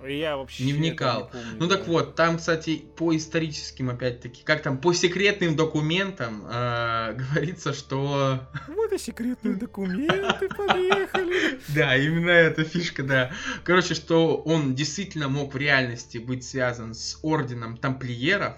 Я 0.08 0.38
вообще 0.38 0.64
не 0.64 0.74
вникал. 0.74 1.26
Не 1.26 1.32
помню, 1.32 1.58
ну 1.60 1.68
да. 1.68 1.78
так 1.78 1.88
вот, 1.88 2.16
там, 2.16 2.38
кстати, 2.38 2.84
по 2.96 3.16
историческим, 3.16 3.90
опять-таки, 3.90 4.44
как 4.44 4.64
там, 4.64 4.78
по 4.80 4.94
секретным 4.94 5.56
документам 5.56 6.44
э, 6.50 7.14
говорится, 7.34 7.74
что... 7.74 8.50
Вот 8.68 8.92
и 8.92 8.98
секретные 8.98 9.56
документы, 9.56 10.50
поехали. 10.50 11.60
Да, 11.76 11.96
именно 11.96 12.32
эта 12.32 12.64
фишка, 12.64 13.04
да. 13.04 13.32
Короче, 13.64 13.94
что 13.94 14.38
он 14.38 14.74
действительно 14.74 15.30
мог 15.30 15.54
в 15.54 15.58
реальности 15.58 16.18
быть 16.18 16.44
связан 16.44 16.94
с 16.94 17.20
орденом 17.22 17.78
тамплиеров, 17.78 18.56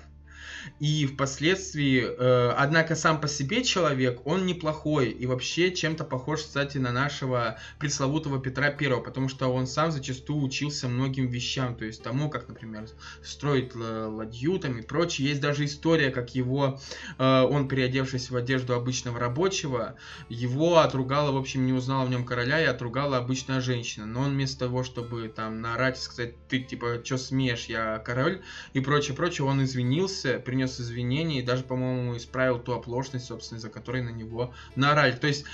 и 0.79 1.05
впоследствии, 1.05 2.03
э, 2.03 2.49
однако 2.57 2.95
сам 2.95 3.19
по 3.19 3.27
себе 3.27 3.63
человек, 3.63 4.25
он 4.25 4.45
неплохой 4.45 5.09
и 5.09 5.25
вообще 5.25 5.71
чем-то 5.71 6.03
похож, 6.03 6.41
кстати, 6.41 6.77
на 6.77 6.91
нашего 6.91 7.57
пресловутого 7.79 8.39
Петра 8.39 8.69
Первого, 8.69 9.01
потому 9.01 9.29
что 9.29 9.47
он 9.47 9.67
сам 9.67 9.91
зачастую 9.91 10.43
учился 10.43 10.87
многим 10.87 11.27
вещам, 11.27 11.75
то 11.75 11.85
есть 11.85 12.03
тому, 12.03 12.29
как, 12.29 12.47
например, 12.47 12.87
строить 13.23 13.75
ладью 13.75 14.59
там 14.59 14.77
и 14.77 14.81
прочее. 14.81 15.29
Есть 15.29 15.41
даже 15.41 15.65
история, 15.65 16.09
как 16.09 16.35
его, 16.35 16.79
э, 17.17 17.41
он 17.41 17.67
переодевшись 17.67 18.29
в 18.29 18.35
одежду 18.35 18.73
обычного 18.73 19.19
рабочего, 19.19 19.95
его 20.29 20.79
отругала, 20.79 21.31
в 21.31 21.37
общем, 21.37 21.65
не 21.65 21.73
узнала 21.73 22.05
в 22.05 22.09
нем 22.09 22.25
короля 22.25 22.61
и 22.61 22.65
отругала 22.65 23.17
обычная 23.17 23.61
женщина, 23.61 24.05
но 24.05 24.21
он 24.21 24.31
вместо 24.31 24.59
того, 24.59 24.83
чтобы 24.83 25.27
там 25.29 25.61
наорать 25.61 25.97
и 25.97 26.01
сказать, 26.01 26.47
ты 26.47 26.59
типа, 26.59 27.01
что 27.03 27.17
смеешь, 27.17 27.65
я 27.65 27.99
король 27.99 28.41
и 28.73 28.79
прочее, 28.79 29.15
прочее, 29.15 29.45
он 29.45 29.63
извинился, 29.63 30.39
принес 30.53 30.79
извинения 30.79 31.39
и 31.39 31.41
даже, 31.41 31.63
по-моему, 31.63 32.15
исправил 32.15 32.59
ту 32.59 32.73
оплошность, 32.73 33.25
собственно, 33.25 33.59
за 33.59 33.69
которой 33.69 34.03
на 34.03 34.11
него 34.11 34.53
наорали. 34.75 35.13
То 35.13 35.25
есть 35.25 35.45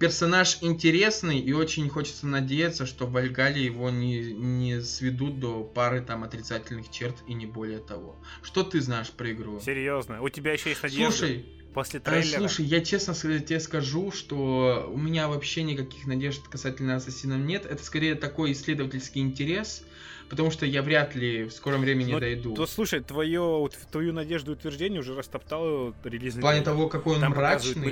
персонаж 0.00 0.58
интересный 0.62 1.38
и 1.38 1.52
очень 1.52 1.88
хочется 1.88 2.26
надеяться, 2.26 2.84
что 2.84 3.06
в 3.06 3.12
Вальгале 3.12 3.64
его 3.64 3.88
не, 3.90 4.32
не 4.32 4.80
сведут 4.80 5.38
до 5.38 5.62
пары 5.62 6.00
там 6.00 6.24
отрицательных 6.24 6.90
черт 6.90 7.14
и 7.28 7.34
не 7.34 7.46
более 7.46 7.78
того. 7.78 8.16
Что 8.42 8.64
ты 8.64 8.80
знаешь 8.80 9.10
про 9.10 9.30
игру? 9.30 9.60
Серьезно? 9.60 10.22
У 10.22 10.28
тебя 10.28 10.54
еще 10.54 10.70
есть 10.70 10.82
надежда? 10.82 11.16
Слушай, 11.16 11.46
после 11.78 12.00
трейлера. 12.00 12.38
Слушай, 12.38 12.64
я 12.64 12.84
честно 12.84 13.14
тебе 13.14 13.60
скажу, 13.60 14.10
что 14.10 14.90
у 14.92 14.98
меня 14.98 15.28
вообще 15.28 15.62
никаких 15.62 16.08
надежд 16.08 16.42
касательно 16.48 16.96
Ассасинов 16.96 17.38
нет. 17.38 17.66
Это 17.66 17.84
скорее 17.84 18.16
такой 18.16 18.50
исследовательский 18.50 19.20
интерес 19.20 19.84
потому 20.28 20.50
что 20.50 20.66
я 20.66 20.82
вряд 20.82 21.14
ли 21.14 21.44
в 21.44 21.52
скором 21.52 21.80
времени 21.80 22.12
Но, 22.12 22.20
дойду. 22.20 22.54
То 22.54 22.66
слушай, 22.66 23.00
твое, 23.00 23.68
твою 23.90 24.12
надежду 24.12 24.52
и 24.52 24.54
утверждение 24.54 25.00
уже 25.00 25.14
растоптал 25.14 25.94
релизный 26.04 26.40
В 26.40 26.42
плане 26.42 26.62
того, 26.62 26.88
какой 26.88 27.14
он 27.14 27.20
Там 27.20 27.32
мрачный. 27.32 27.74
Там 27.74 27.84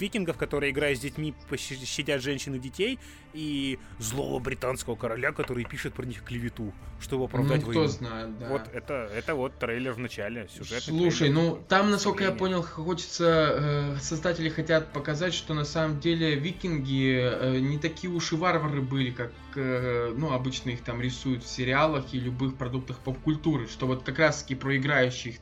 викингов, 0.00 0.36
которые, 0.36 0.72
играя 0.72 0.94
с 0.94 1.00
детьми, 1.00 1.34
щадят 1.56 2.22
женщин 2.22 2.54
и 2.54 2.58
детей, 2.58 2.98
и 3.32 3.78
злого 3.98 4.38
британского 4.38 4.96
короля, 4.96 5.32
который 5.32 5.64
пишет 5.64 5.94
про 5.94 6.04
них 6.04 6.22
клевету, 6.22 6.72
чтобы 7.00 7.24
оправдать 7.24 7.62
ну, 7.62 7.66
войну. 7.68 7.84
кто 7.84 7.92
знает, 7.92 8.38
да. 8.38 8.48
Вот 8.48 8.62
это, 8.72 9.10
это 9.14 9.34
вот 9.34 9.58
трейлер 9.58 9.92
в 9.92 9.98
начале, 9.98 10.48
сюжет. 10.56 10.82
Слушай, 10.82 11.28
трейлер, 11.28 11.34
ну 11.34 11.64
там, 11.68 11.90
насколько 11.90 12.24
я 12.24 12.32
понял, 12.32 12.62
хочется, 12.62 13.29
э, 13.30 13.96
создатели 14.00 14.48
хотят 14.48 14.92
показать, 14.92 15.34
что 15.34 15.54
на 15.54 15.64
самом 15.64 16.00
деле 16.00 16.34
викинги 16.34 17.18
э, 17.20 17.58
не 17.60 17.78
такие 17.78 18.12
уж 18.12 18.32
и 18.32 18.36
варвары 18.36 18.82
были, 18.82 19.10
как, 19.10 19.32
э, 19.56 20.14
ну, 20.16 20.32
обычно 20.32 20.70
их 20.70 20.82
там 20.82 21.00
рисуют 21.00 21.44
в 21.44 21.48
сериалах 21.48 22.12
и 22.12 22.20
любых 22.20 22.56
продуктах 22.56 22.98
поп-культуры, 22.98 23.68
что 23.68 23.86
вот 23.86 24.02
как 24.02 24.18
раз 24.18 24.42
таки 24.42 24.54
про 24.54 24.80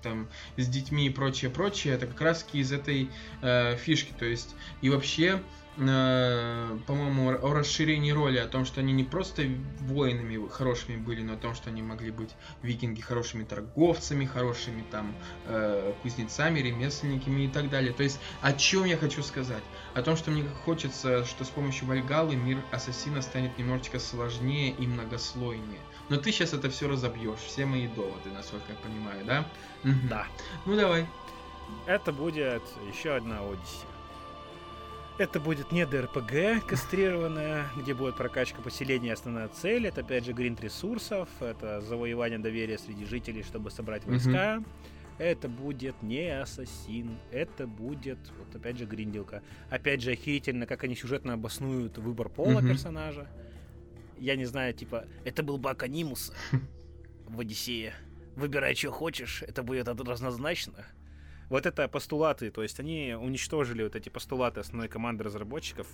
там 0.02 0.28
с 0.56 0.66
детьми 0.66 1.06
и 1.06 1.10
прочее, 1.10 1.50
прочее, 1.50 1.94
это 1.94 2.06
как 2.06 2.20
раз 2.20 2.42
таки 2.42 2.58
из 2.58 2.72
этой 2.72 3.08
э, 3.42 3.76
фишки, 3.76 4.12
то 4.18 4.24
есть 4.24 4.54
и 4.80 4.90
вообще 4.90 5.40
по-моему, 5.78 7.30
о 7.30 7.54
расширении 7.54 8.10
роли, 8.10 8.38
о 8.38 8.48
том, 8.48 8.64
что 8.64 8.80
они 8.80 8.92
не 8.92 9.04
просто 9.04 9.44
воинами 9.80 10.48
хорошими 10.48 10.96
были, 10.96 11.22
но 11.22 11.34
о 11.34 11.36
том, 11.36 11.54
что 11.54 11.70
они 11.70 11.82
могли 11.82 12.10
быть 12.10 12.30
викинги 12.62 13.00
хорошими 13.00 13.44
торговцами, 13.44 14.24
хорошими 14.24 14.84
там 14.90 15.14
э, 15.46 15.92
кузнецами, 16.02 16.58
ремесленниками 16.58 17.42
и 17.42 17.48
так 17.48 17.70
далее. 17.70 17.92
То 17.92 18.02
есть, 18.02 18.18
о 18.42 18.52
чем 18.52 18.86
я 18.86 18.96
хочу 18.96 19.22
сказать? 19.22 19.62
О 19.94 20.02
том, 20.02 20.16
что 20.16 20.32
мне 20.32 20.44
хочется, 20.64 21.24
что 21.24 21.44
с 21.44 21.48
помощью 21.48 21.86
Вальгалы 21.86 22.34
мир 22.34 22.58
Ассасина 22.72 23.22
станет 23.22 23.56
немножечко 23.56 24.00
сложнее 24.00 24.70
и 24.70 24.86
многослойнее. 24.86 25.80
Но 26.08 26.16
ты 26.16 26.32
сейчас 26.32 26.54
это 26.54 26.70
все 26.70 26.88
разобьешь, 26.88 27.38
все 27.38 27.66
мои 27.66 27.86
доводы, 27.86 28.30
насколько 28.34 28.72
я 28.72 28.78
понимаю, 28.78 29.24
да? 29.24 29.46
Да. 30.10 30.26
Ну 30.66 30.74
давай. 30.74 31.06
Это 31.86 32.12
будет 32.12 32.62
еще 32.92 33.14
одна 33.14 33.40
Одиссия. 33.40 33.97
Это 35.18 35.40
будет 35.40 35.72
не 35.72 35.84
ДРПГ 35.84 36.64
кастрированная, 36.64 37.66
где 37.76 37.92
будет 37.92 38.16
прокачка 38.16 38.62
поселения 38.62 39.12
основная 39.12 39.48
цель. 39.48 39.88
Это 39.88 40.02
опять 40.02 40.24
же 40.24 40.32
гринд 40.32 40.60
ресурсов, 40.60 41.28
это 41.40 41.80
завоевание 41.80 42.38
доверия 42.38 42.78
среди 42.78 43.04
жителей, 43.04 43.42
чтобы 43.42 43.72
собрать 43.72 44.04
войска. 44.04 44.62
Это 45.18 45.48
будет 45.48 46.00
не 46.04 46.40
ассасин, 46.40 47.18
это 47.32 47.66
будет, 47.66 48.20
вот 48.38 48.54
опять 48.54 48.78
же, 48.78 48.86
гринделка. 48.86 49.42
Опять 49.70 50.02
же, 50.02 50.12
охерительно, 50.12 50.66
как 50.66 50.84
они 50.84 50.94
сюжетно 50.94 51.32
обоснуют 51.32 51.98
выбор 51.98 52.28
пола 52.28 52.60
mm-hmm. 52.60 52.68
персонажа. 52.68 53.26
Я 54.18 54.36
не 54.36 54.44
знаю, 54.44 54.72
типа, 54.72 55.06
это 55.24 55.42
был 55.42 55.58
Бак 55.58 55.82
Анимус 55.82 56.32
в 57.26 57.40
Одиссее. 57.40 57.92
Выбирай, 58.36 58.76
что 58.76 58.92
хочешь, 58.92 59.42
это 59.42 59.64
будет 59.64 59.88
однозначно 59.88 60.86
вот 61.48 61.66
это 61.66 61.88
постулаты, 61.88 62.50
то 62.50 62.62
есть 62.62 62.78
они 62.80 63.16
уничтожили 63.18 63.82
вот 63.82 63.96
эти 63.96 64.08
постулаты 64.08 64.60
основной 64.60 64.88
команды 64.88 65.24
разработчиков. 65.24 65.86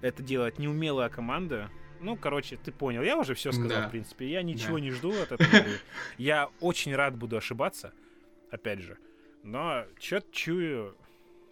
Это 0.00 0.22
делает 0.22 0.58
неумелая 0.58 1.08
команда. 1.08 1.70
Ну, 2.00 2.16
короче, 2.16 2.56
ты 2.56 2.72
понял. 2.72 3.02
Я 3.02 3.18
уже 3.18 3.34
все 3.34 3.52
сказал, 3.52 3.82
да. 3.82 3.88
в 3.88 3.90
принципе. 3.90 4.30
Я 4.30 4.42
ничего 4.42 4.76
да. 4.76 4.80
не 4.80 4.90
жду 4.90 5.12
от 5.12 5.32
этого. 5.32 5.64
Я 6.16 6.48
очень 6.60 6.94
рад 6.94 7.16
буду 7.16 7.36
ошибаться, 7.36 7.92
опять 8.50 8.80
же. 8.80 8.96
Но 9.42 9.84
чё-то 9.98 10.26
чую, 10.32 10.96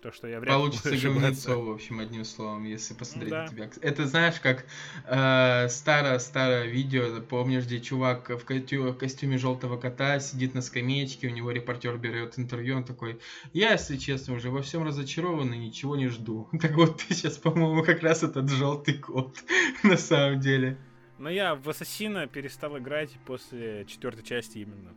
то, 0.01 0.13
что 0.13 0.29
я 0.29 0.41
вряд 0.41 0.55
Получится 0.55 0.97
говнецо, 0.97 1.61
в 1.61 1.71
общем, 1.71 2.01
одним 2.01 2.25
словом, 2.25 2.65
если 2.65 2.95
посмотреть 2.95 3.31
да. 3.31 3.43
на 3.43 3.49
тебя. 3.49 3.71
Это 3.81 4.07
знаешь, 4.07 4.39
как 4.41 4.65
э, 5.07 5.69
старое-старое 5.69 6.67
видео, 6.67 7.21
помнишь, 7.21 7.65
где 7.65 7.81
чувак 7.81 8.31
в, 8.31 8.45
костю, 8.45 8.93
в 8.93 8.97
костюме 8.97 9.39
желтого 9.39 9.77
кота 9.77 10.21
сидит 10.21 10.55
на 10.55 10.63
скамеечке, 10.63 11.29
у 11.29 11.31
него 11.31 11.51
репортер 11.51 11.97
берет 11.99 12.39
интервью, 12.39 12.77
он 12.77 12.85
такой, 12.85 13.21
я, 13.53 13.73
если 13.73 13.97
честно, 13.97 14.35
уже 14.35 14.51
во 14.51 14.63
всем 14.63 14.85
разочарован 14.85 15.53
и 15.53 15.59
ничего 15.59 15.97
не 15.97 16.09
жду. 16.09 16.49
Так 16.61 16.77
вот, 16.77 16.99
ты 16.99 17.15
сейчас, 17.15 17.39
по-моему, 17.39 17.83
как 17.83 18.03
раз 18.03 18.23
этот 18.23 18.51
желтый 18.51 18.95
кот, 18.95 19.37
на 19.83 19.97
самом 19.97 20.41
деле. 20.41 20.77
Но 21.19 21.31
я 21.31 21.55
в 21.55 21.69
Ассасина 21.69 22.27
перестал 22.27 22.79
играть 22.79 23.11
после 23.27 23.85
четвертой 23.87 24.25
части 24.25 24.59
именно. 24.59 24.95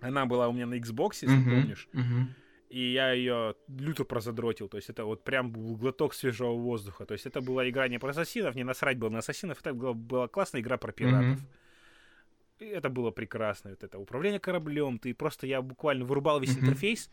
Она 0.00 0.26
была 0.26 0.48
у 0.48 0.52
меня 0.52 0.66
на 0.66 0.74
Xbox, 0.74 1.18
если 1.22 1.38
uh-huh, 1.38 1.44
помнишь. 1.44 1.88
Uh-huh 1.92 2.26
и 2.72 2.92
я 2.92 3.12
ее 3.12 3.54
люто 3.68 4.04
прозадротил. 4.04 4.68
То 4.68 4.78
есть 4.78 4.88
это 4.88 5.04
вот 5.04 5.24
прям 5.24 5.52
был 5.52 5.76
глоток 5.76 6.14
свежего 6.14 6.52
воздуха. 6.52 7.04
То 7.04 7.12
есть 7.12 7.26
это 7.26 7.42
была 7.42 7.68
игра 7.68 7.86
не 7.86 7.98
про 7.98 8.10
ассасинов, 8.10 8.54
не 8.54 8.64
насрать 8.64 8.96
было 8.96 9.10
на 9.10 9.18
ассасинов, 9.18 9.60
это 9.60 9.74
была, 9.74 9.92
была 9.92 10.28
классная 10.28 10.62
игра 10.62 10.78
про 10.78 10.90
пиратов. 10.90 11.38
Mm-hmm. 11.38 12.60
И 12.60 12.64
это 12.64 12.88
было 12.88 13.10
прекрасно. 13.10 13.70
Вот 13.70 13.84
это 13.84 13.98
управление 13.98 14.40
кораблем. 14.40 14.98
Ты 14.98 15.12
просто, 15.12 15.46
я 15.46 15.60
буквально 15.60 16.06
вырубал 16.06 16.40
весь 16.40 16.56
mm-hmm. 16.56 16.60
интерфейс, 16.62 17.10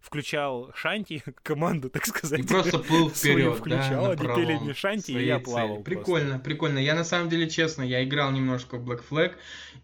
включал 0.00 0.70
Шанти, 0.74 1.22
команду, 1.42 1.90
так 1.90 2.06
сказать. 2.06 2.40
И 2.40 2.42
просто 2.42 2.78
плыл 2.78 3.10
вперед, 3.14 3.56
включал, 3.56 4.04
да, 4.04 4.10
они 4.12 4.34
пели 4.34 4.58
мне 4.58 4.74
Шанти, 4.74 5.12
и 5.12 5.24
я 5.24 5.38
плавал. 5.38 5.82
Прикольно, 5.82 6.30
просто. 6.30 6.44
прикольно. 6.44 6.78
Я 6.78 6.94
на 6.94 7.04
самом 7.04 7.28
деле, 7.28 7.48
честно, 7.48 7.82
я 7.82 8.04
играл 8.04 8.30
немножко 8.30 8.76
в 8.76 8.88
Black 8.88 9.02
Flag, 9.08 9.34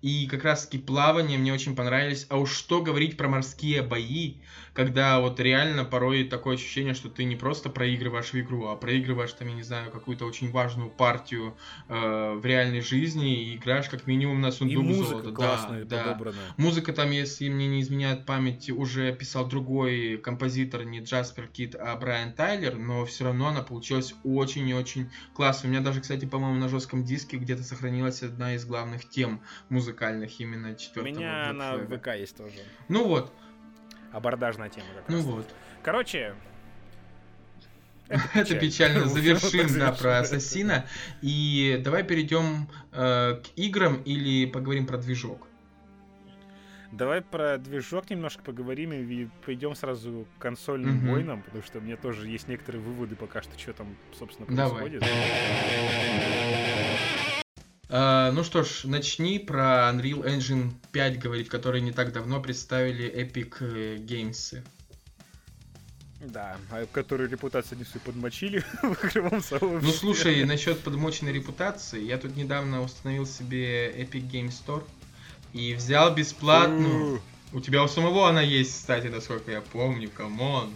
и 0.00 0.26
как 0.26 0.44
раз-таки 0.44 0.78
плавание 0.78 1.38
мне 1.38 1.52
очень 1.52 1.76
понравились. 1.76 2.26
А 2.28 2.38
уж 2.38 2.52
что 2.52 2.82
говорить 2.82 3.16
про 3.16 3.28
морские 3.28 3.82
бои, 3.82 4.36
когда 4.72 5.20
вот 5.20 5.38
реально 5.38 5.84
порой 5.84 6.24
такое 6.24 6.54
ощущение, 6.54 6.94
что 6.94 7.08
ты 7.08 7.24
не 7.24 7.36
просто 7.36 7.68
проигрываешь 7.68 8.32
в 8.32 8.40
игру, 8.40 8.66
а 8.68 8.76
проигрываешь 8.76 9.32
там, 9.32 9.48
я 9.48 9.54
не 9.54 9.62
знаю, 9.62 9.90
какую-то 9.90 10.24
очень 10.24 10.50
важную 10.50 10.90
партию 10.90 11.56
э, 11.88 12.34
в 12.34 12.44
реальной 12.44 12.80
жизни 12.80 13.44
и 13.44 13.56
играешь 13.56 13.88
как 13.88 14.06
минимум 14.06 14.40
на 14.40 14.50
сундук 14.50 14.84
и 14.84 14.86
музыка 14.86 15.08
золота. 15.08 15.32
Классная, 15.32 15.84
да, 15.84 16.14
да. 16.14 16.32
Музыка 16.56 16.92
там, 16.92 17.10
если 17.10 17.48
мне 17.48 17.68
не 17.68 17.82
изменяет 17.82 18.24
память, 18.24 18.70
уже 18.70 19.14
писал 19.14 19.46
другой 19.46 20.01
композитор, 20.22 20.84
не 20.84 21.00
Джаспер 21.00 21.46
Кит, 21.46 21.74
а 21.74 21.96
Брайан 21.96 22.32
Тайлер, 22.32 22.76
но 22.76 23.04
все 23.04 23.24
равно 23.24 23.48
она 23.48 23.62
получилась 23.62 24.14
очень 24.24 24.68
и 24.68 24.74
очень 24.74 25.10
классной. 25.34 25.68
У 25.68 25.72
меня 25.72 25.82
даже, 25.82 26.00
кстати, 26.00 26.24
по-моему, 26.24 26.58
на 26.58 26.68
жестком 26.68 27.04
диске 27.04 27.36
где-то 27.36 27.62
сохранилась 27.62 28.22
одна 28.22 28.54
из 28.54 28.64
главных 28.64 29.08
тем 29.08 29.40
музыкальных 29.68 30.38
именно 30.40 30.74
четвертого. 30.74 31.14
У 31.14 31.16
меня 31.16 31.52
на 31.52 31.78
ВК 31.78 32.08
есть 32.16 32.36
тоже. 32.36 32.56
Ну 32.88 33.06
вот, 33.06 33.32
абордажная 34.12 34.68
тема. 34.68 34.86
Как 34.96 35.08
ну 35.08 35.16
раз. 35.16 35.24
вот. 35.24 35.54
Короче, 35.82 36.34
это, 38.08 38.22
это 38.34 38.58
печально. 38.58 39.06
Завершим, 39.06 39.78
да, 39.78 39.92
про 39.92 40.18
Ассасина. 40.18 40.86
И 41.20 41.80
давай 41.82 42.04
перейдем 42.04 42.68
э, 42.92 43.40
к 43.42 43.46
играм 43.56 44.02
или 44.02 44.46
поговорим 44.46 44.86
про 44.86 44.98
движок. 44.98 45.48
Давай 46.92 47.22
про 47.22 47.56
движок 47.56 48.10
немножко 48.10 48.42
поговорим 48.42 48.92
и 48.92 49.26
пойдем 49.46 49.74
сразу 49.74 50.26
к 50.36 50.42
консольным 50.42 50.98
mm-hmm. 50.98 51.10
войнам, 51.10 51.42
потому 51.42 51.62
что 51.62 51.78
у 51.78 51.80
меня 51.80 51.96
тоже 51.96 52.28
есть 52.28 52.48
некоторые 52.48 52.82
выводы 52.82 53.16
пока 53.16 53.42
что, 53.42 53.58
что 53.58 53.72
там, 53.72 53.96
собственно, 54.18 54.46
происходит. 54.46 55.00
Давай. 55.00 55.16
Uh, 57.88 58.30
ну 58.32 58.42
что 58.42 58.62
ж, 58.62 58.84
начни 58.84 59.38
про 59.38 59.90
Unreal 59.92 60.24
Engine 60.24 60.72
5 60.92 61.18
говорить, 61.18 61.48
который 61.48 61.82
не 61.82 61.92
так 61.92 62.12
давно 62.12 62.40
представили 62.40 63.04
Epic 63.06 63.56
э, 63.60 63.96
Games. 63.96 64.62
Да, 66.20 66.56
а 66.70 66.86
которую 66.86 67.28
репутацию 67.28 67.78
не 67.78 67.84
все 67.84 67.98
подмочили 67.98 68.64
в 68.82 69.04
игровом 69.04 69.42
сообществе. 69.42 69.80
Ну 69.82 69.92
слушай, 69.92 70.44
насчет 70.44 70.78
подмоченной 70.80 71.32
репутации, 71.32 72.02
я 72.02 72.16
тут 72.16 72.36
недавно 72.36 72.82
установил 72.82 73.26
себе 73.26 73.90
Epic 73.90 74.30
Game 74.30 74.48
Store 74.48 74.84
и 75.52 75.74
взял 75.74 76.14
бесплатную. 76.14 77.20
У 77.52 77.60
тебя 77.60 77.82
у 77.82 77.88
самого 77.88 78.28
она 78.28 78.40
есть, 78.40 78.72
кстати, 78.72 79.08
насколько 79.08 79.50
я 79.50 79.60
помню, 79.60 80.08
come 80.10 80.45
on. 80.45 80.72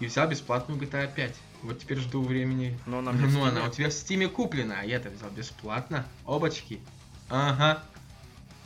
И 0.00 0.06
взял 0.06 0.28
бесплатную 0.28 0.80
GTA 0.80 1.12
5. 1.12 1.34
Вот 1.62 1.78
теперь 1.80 1.98
жду 1.98 2.22
времени. 2.22 2.78
Но 2.86 2.98
она, 2.98 3.12
ну, 3.12 3.44
она 3.44 3.66
у 3.66 3.70
тебя 3.70 3.88
в 3.88 3.92
стиме 3.92 4.28
куплена, 4.28 4.80
а 4.80 4.84
я-то 4.84 5.10
взял 5.10 5.30
бесплатно. 5.30 6.06
Обочки. 6.24 6.80
Ага. 7.28 7.82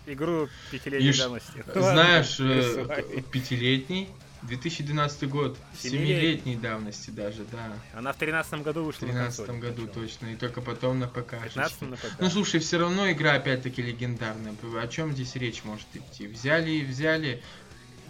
Игру 0.06 0.48
пятилетней 0.70 1.16
давности. 1.16 1.64
Знаешь, 1.74 2.38
э, 2.40 3.22
пятилетний, 3.30 4.08
2012 4.42 5.28
год, 5.28 5.56
семилетней 5.78 6.56
давности 6.56 7.10
даже, 7.10 7.44
да. 7.50 7.72
Она 7.94 8.12
в 8.12 8.16
13 8.16 8.62
году 8.62 8.84
вышла 8.84 9.06
В 9.06 9.10
13 9.10 9.50
году 9.60 9.86
причем. 9.86 9.88
точно, 9.88 10.26
и 10.26 10.36
только 10.36 10.60
потом 10.60 10.98
на 10.98 11.08
ПК. 11.08 11.42
15 11.42 11.82
на 11.82 11.96
ПК. 11.96 12.06
Ну 12.18 12.28
слушай, 12.28 12.60
все 12.60 12.78
равно 12.78 13.10
игра 13.10 13.34
опять-таки 13.34 13.82
легендарная. 13.82 14.54
О 14.80 14.88
чем 14.88 15.12
здесь 15.12 15.36
речь 15.36 15.64
может 15.64 15.86
идти? 15.94 16.26
Взяли 16.26 16.70
и 16.70 16.84
взяли 16.84 17.42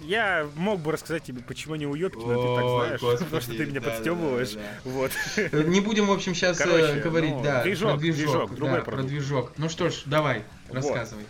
я 0.05 0.49
мог 0.57 0.81
бы 0.81 0.93
рассказать 0.93 1.23
тебе, 1.23 1.43
почему 1.43 1.77
не 1.77 1.87
уебки, 1.87 2.19
но 2.19 2.35
ты 2.35 2.61
так 2.61 2.71
знаешь, 2.71 3.01
господи, 3.01 3.25
потому 3.25 3.43
что 3.43 3.53
ты 3.53 3.67
меня 3.67 3.81
да, 3.81 3.91
подстебываешь. 3.91 4.51
Да, 4.51 4.61
да. 4.61 4.91
Вот. 4.91 5.13
Не 5.53 5.81
будем, 5.81 6.07
в 6.07 6.13
общем, 6.13 6.35
сейчас 6.35 6.61
э, 6.61 6.65
Короче, 6.65 7.01
говорить, 7.01 7.31
ну, 7.31 7.43
да, 7.43 7.63
движок, 7.63 7.91
про 7.93 7.99
движок, 7.99 8.51
движок 8.51 8.71
да, 8.73 8.81
про 8.81 9.03
движок. 9.03 9.53
Ну 9.59 9.69
что 9.69 9.91
ж, 9.91 10.03
давай, 10.07 10.45
вот. 10.69 10.77
рассказывай. 10.77 11.25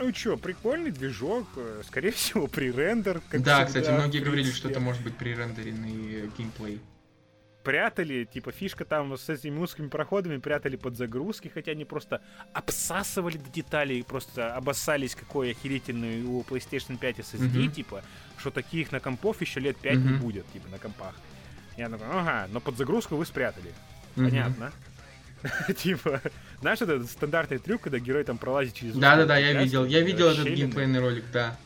Ну 0.00 0.14
что, 0.14 0.36
прикольный 0.36 0.90
движок, 0.90 1.46
э, 1.56 1.82
скорее 1.86 2.10
всего, 2.12 2.46
при 2.46 2.70
рендер. 2.70 3.20
да, 3.30 3.38
всегда, 3.38 3.64
кстати, 3.64 3.90
многие 3.90 4.20
говорили, 4.20 4.50
что 4.50 4.68
это 4.68 4.80
может 4.80 5.02
быть 5.02 5.16
при 5.16 5.34
рендеренный 5.34 6.30
геймплей 6.36 6.80
прятали, 7.68 8.24
типа 8.24 8.50
фишка 8.50 8.86
там 8.86 9.14
с 9.18 9.28
этими 9.28 9.58
узкими 9.58 9.88
проходами 9.88 10.38
прятали 10.38 10.76
под 10.76 10.96
загрузки, 10.96 11.48
хотя 11.48 11.72
они 11.72 11.84
просто 11.84 12.22
обсасывали 12.54 13.36
до 13.36 13.50
деталей, 13.50 14.02
просто 14.04 14.54
обоссались, 14.54 15.14
какой 15.14 15.50
охерительный 15.50 16.22
у 16.22 16.40
PlayStation 16.40 16.96
5 16.96 17.18
SSD, 17.18 17.52
mm-hmm. 17.52 17.70
типа, 17.70 18.02
что 18.38 18.50
таких 18.50 18.90
на 18.90 19.00
компов 19.00 19.42
еще 19.42 19.60
лет 19.60 19.76
5 19.76 19.92
mm-hmm. 19.92 20.02
не 20.02 20.18
будет, 20.18 20.50
типа, 20.50 20.68
на 20.70 20.78
компах. 20.78 21.14
Я 21.76 21.90
такой, 21.90 22.06
ага, 22.10 22.48
но 22.50 22.60
под 22.60 22.78
загрузку 22.78 23.16
вы 23.16 23.26
спрятали. 23.26 23.74
Mm-hmm. 24.16 24.24
Понятно. 24.24 24.72
Типа, 25.76 26.22
знаешь, 26.60 26.80
это 26.80 27.04
стандартный 27.04 27.58
трюк, 27.58 27.82
когда 27.82 27.98
герой 27.98 28.24
там 28.24 28.38
пролазит 28.38 28.74
через... 28.74 28.94
Да-да-да, 28.94 29.36
я 29.38 29.52
видел, 29.52 29.84
я 29.84 30.00
видел 30.00 30.28
этот 30.28 30.48
геймплейный 30.48 31.00
ролик, 31.00 31.24
да. 31.32 31.56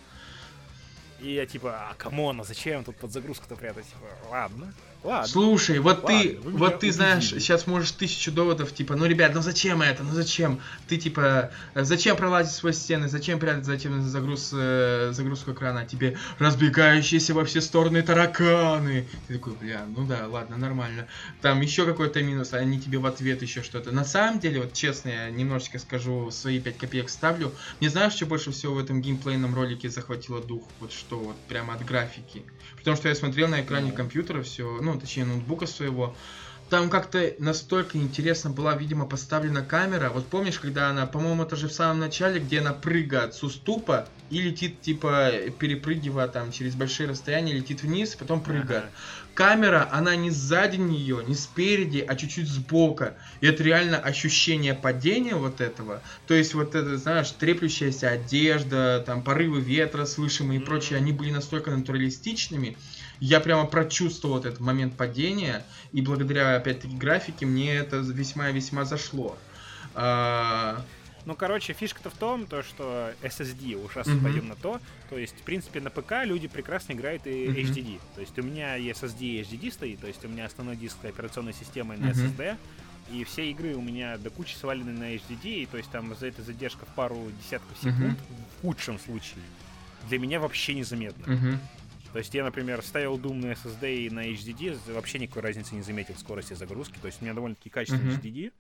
И 1.20 1.34
я 1.34 1.46
типа, 1.46 1.90
а 1.90 1.94
come 1.94 2.20
on, 2.20 2.40
а 2.40 2.44
зачем 2.44 2.84
тут 2.84 2.96
под 2.96 3.12
загрузку-то 3.12 3.56
прятать? 3.56 3.86
Типа, 3.86 4.06
ладно. 4.30 4.74
Ладно. 5.04 5.26
Слушай, 5.26 5.80
вот 5.80 6.04
ладно, 6.04 6.22
ты, 6.22 6.38
вот 6.44 6.78
ты 6.78 6.92
знаешь, 6.92 7.28
сейчас 7.28 7.66
можешь 7.66 7.90
тысячу 7.90 8.30
доводов, 8.30 8.72
типа, 8.72 8.94
ну, 8.94 9.04
ребят, 9.06 9.32
ну 9.34 9.42
зачем 9.42 9.82
это, 9.82 10.04
ну 10.04 10.12
зачем? 10.12 10.60
Ты, 10.86 10.96
типа, 10.96 11.50
зачем 11.74 12.16
пролазить 12.16 12.54
сквозь 12.54 12.76
стены, 12.76 13.08
зачем 13.08 13.40
прятать 13.40 13.64
затем 13.64 14.00
загруз, 14.02 14.50
э, 14.52 15.10
загрузку 15.12 15.52
экрана, 15.52 15.86
тебе 15.86 16.16
разбегающиеся 16.38 17.34
во 17.34 17.44
все 17.44 17.60
стороны 17.60 18.02
тараканы. 18.02 19.08
Ты 19.26 19.34
такой, 19.34 19.54
бля, 19.54 19.84
ну 19.88 20.06
да, 20.06 20.28
ладно, 20.28 20.56
нормально. 20.56 21.08
Там 21.40 21.60
еще 21.60 21.84
какой-то 21.84 22.22
минус, 22.22 22.52
а 22.52 22.58
они 22.58 22.80
тебе 22.80 22.98
в 22.98 23.06
ответ 23.06 23.42
еще 23.42 23.62
что-то. 23.62 23.90
На 23.90 24.04
самом 24.04 24.38
деле, 24.38 24.60
вот 24.60 24.72
честно, 24.72 25.08
я 25.08 25.30
немножечко 25.30 25.80
скажу, 25.80 26.30
свои 26.30 26.60
5 26.60 26.78
копеек 26.78 27.10
ставлю. 27.10 27.52
Не 27.80 27.88
знаешь, 27.88 28.12
что 28.12 28.26
больше 28.26 28.52
всего 28.52 28.74
в 28.74 28.78
этом 28.78 29.02
геймплейном 29.02 29.52
ролике 29.52 29.90
захватило 29.90 30.40
дух? 30.40 30.62
Вот 30.78 30.92
что, 30.92 31.18
вот 31.18 31.36
прямо 31.48 31.74
от 31.74 31.84
графики. 31.84 32.44
Потому 32.82 32.96
что 32.96 33.08
я 33.08 33.14
смотрел 33.14 33.46
на 33.46 33.60
экране 33.60 33.90
mm-hmm. 33.90 33.96
компьютера 33.96 34.42
все, 34.42 34.80
ну, 34.82 34.98
точнее, 34.98 35.24
ноутбука 35.24 35.66
своего. 35.66 36.16
Там 36.68 36.90
как-то 36.90 37.34
настолько 37.38 37.98
интересно 37.98 38.50
была, 38.50 38.74
видимо, 38.74 39.06
поставлена 39.06 39.62
камера. 39.62 40.10
Вот 40.10 40.26
помнишь, 40.26 40.58
когда 40.58 40.88
она, 40.88 41.06
по-моему, 41.06 41.44
это 41.44 41.54
же 41.54 41.68
в 41.68 41.72
самом 41.72 42.00
начале, 42.00 42.40
где 42.40 42.60
она 42.60 42.72
прыгает 42.72 43.34
с 43.34 43.42
уступа 43.42 44.08
и 44.30 44.40
летит, 44.40 44.80
типа, 44.80 45.30
перепрыгивая 45.58 46.26
там 46.28 46.50
через 46.50 46.74
большие 46.74 47.08
расстояния, 47.08 47.52
летит 47.52 47.82
вниз, 47.82 48.16
потом 48.16 48.40
прыгает. 48.40 48.84
Ага. 48.84 48.90
Камера, 49.34 49.88
она 49.90 50.14
не 50.14 50.30
сзади 50.30 50.76
нее, 50.76 51.24
не 51.26 51.34
спереди, 51.34 52.04
а 52.06 52.16
чуть-чуть 52.16 52.48
сбока. 52.48 53.16
И 53.40 53.46
это 53.46 53.62
реально 53.62 53.98
ощущение 53.98 54.74
падения 54.74 55.34
вот 55.34 55.62
этого. 55.62 56.02
То 56.26 56.34
есть 56.34 56.52
вот 56.52 56.74
это, 56.74 56.98
знаешь, 56.98 57.30
треплющаяся 57.30 58.10
одежда, 58.10 59.02
там 59.06 59.22
порывы 59.22 59.60
ветра 59.60 60.04
слышимые 60.04 60.60
и 60.60 60.64
прочее, 60.64 60.98
они 60.98 61.12
были 61.12 61.30
настолько 61.30 61.70
натуралистичными. 61.70 62.76
Я 63.20 63.40
прямо 63.40 63.64
прочувствовал 63.64 64.36
вот 64.36 64.44
этот 64.44 64.60
момент 64.60 64.96
падения, 64.96 65.64
и 65.92 66.02
благодаря, 66.02 66.56
опять-таки, 66.56 66.94
графике 66.94 67.46
мне 67.46 67.74
это 67.74 67.98
весьма-весьма 67.98 68.84
зашло. 68.84 69.38
А... 69.94 70.84
Ну, 71.24 71.36
короче, 71.36 71.72
фишка-то 71.72 72.10
в 72.10 72.14
том, 72.14 72.46
то, 72.46 72.62
что 72.62 73.14
SSD, 73.22 73.74
уж 73.74 73.96
раз 73.96 74.06
mm-hmm. 74.08 74.22
пойдем 74.22 74.48
на 74.48 74.56
то, 74.56 74.80
то 75.08 75.16
есть, 75.16 75.34
в 75.38 75.42
принципе, 75.42 75.80
на 75.80 75.90
ПК 75.90 76.24
люди 76.24 76.48
прекрасно 76.48 76.94
играют 76.94 77.26
и 77.26 77.46
mm-hmm. 77.46 77.54
HDD. 77.54 78.00
То 78.14 78.20
есть 78.20 78.38
у 78.38 78.42
меня 78.42 78.76
и 78.76 78.90
SSD, 78.90 79.20
и 79.20 79.42
HDD 79.42 79.72
стоит, 79.72 80.00
то 80.00 80.08
есть 80.08 80.24
у 80.24 80.28
меня 80.28 80.46
основной 80.46 80.76
диск 80.76 81.04
операционной 81.04 81.52
системы 81.52 81.96
на 81.96 82.06
mm-hmm. 82.06 82.36
SSD, 82.36 82.56
и 83.12 83.24
все 83.24 83.50
игры 83.50 83.74
у 83.74 83.82
меня 83.82 84.18
до 84.18 84.30
кучи 84.30 84.54
свалены 84.54 84.92
на 84.92 85.14
HDD, 85.14 85.62
и 85.62 85.66
то 85.66 85.76
есть 85.76 85.90
там 85.90 86.14
за 86.16 86.26
это 86.26 86.42
задержка 86.42 86.86
в 86.86 86.94
пару 86.94 87.30
десятков 87.42 87.76
секунд, 87.76 88.18
mm-hmm. 88.18 88.58
в 88.58 88.62
худшем 88.62 88.98
случае, 88.98 89.44
для 90.08 90.18
меня 90.18 90.40
вообще 90.40 90.74
незаметно. 90.74 91.24
Mm-hmm. 91.24 91.58
То 92.12 92.18
есть 92.18 92.34
я, 92.34 92.44
например, 92.44 92.82
ставил 92.82 93.16
Doom 93.16 93.34
на 93.34 93.52
SSD 93.52 94.06
и 94.06 94.10
на 94.10 94.28
HDD, 94.28 94.92
вообще 94.92 95.18
никакой 95.18 95.42
разницы 95.42 95.74
не 95.74 95.82
заметил 95.82 96.14
в 96.14 96.18
скорости 96.18 96.52
загрузки. 96.52 96.98
То 97.00 97.06
есть 97.06 97.22
у 97.22 97.24
меня 97.24 97.32
довольно-таки 97.32 97.70
качественный 97.70 98.14
mm-hmm. 98.16 98.22
HDD. 98.22 98.52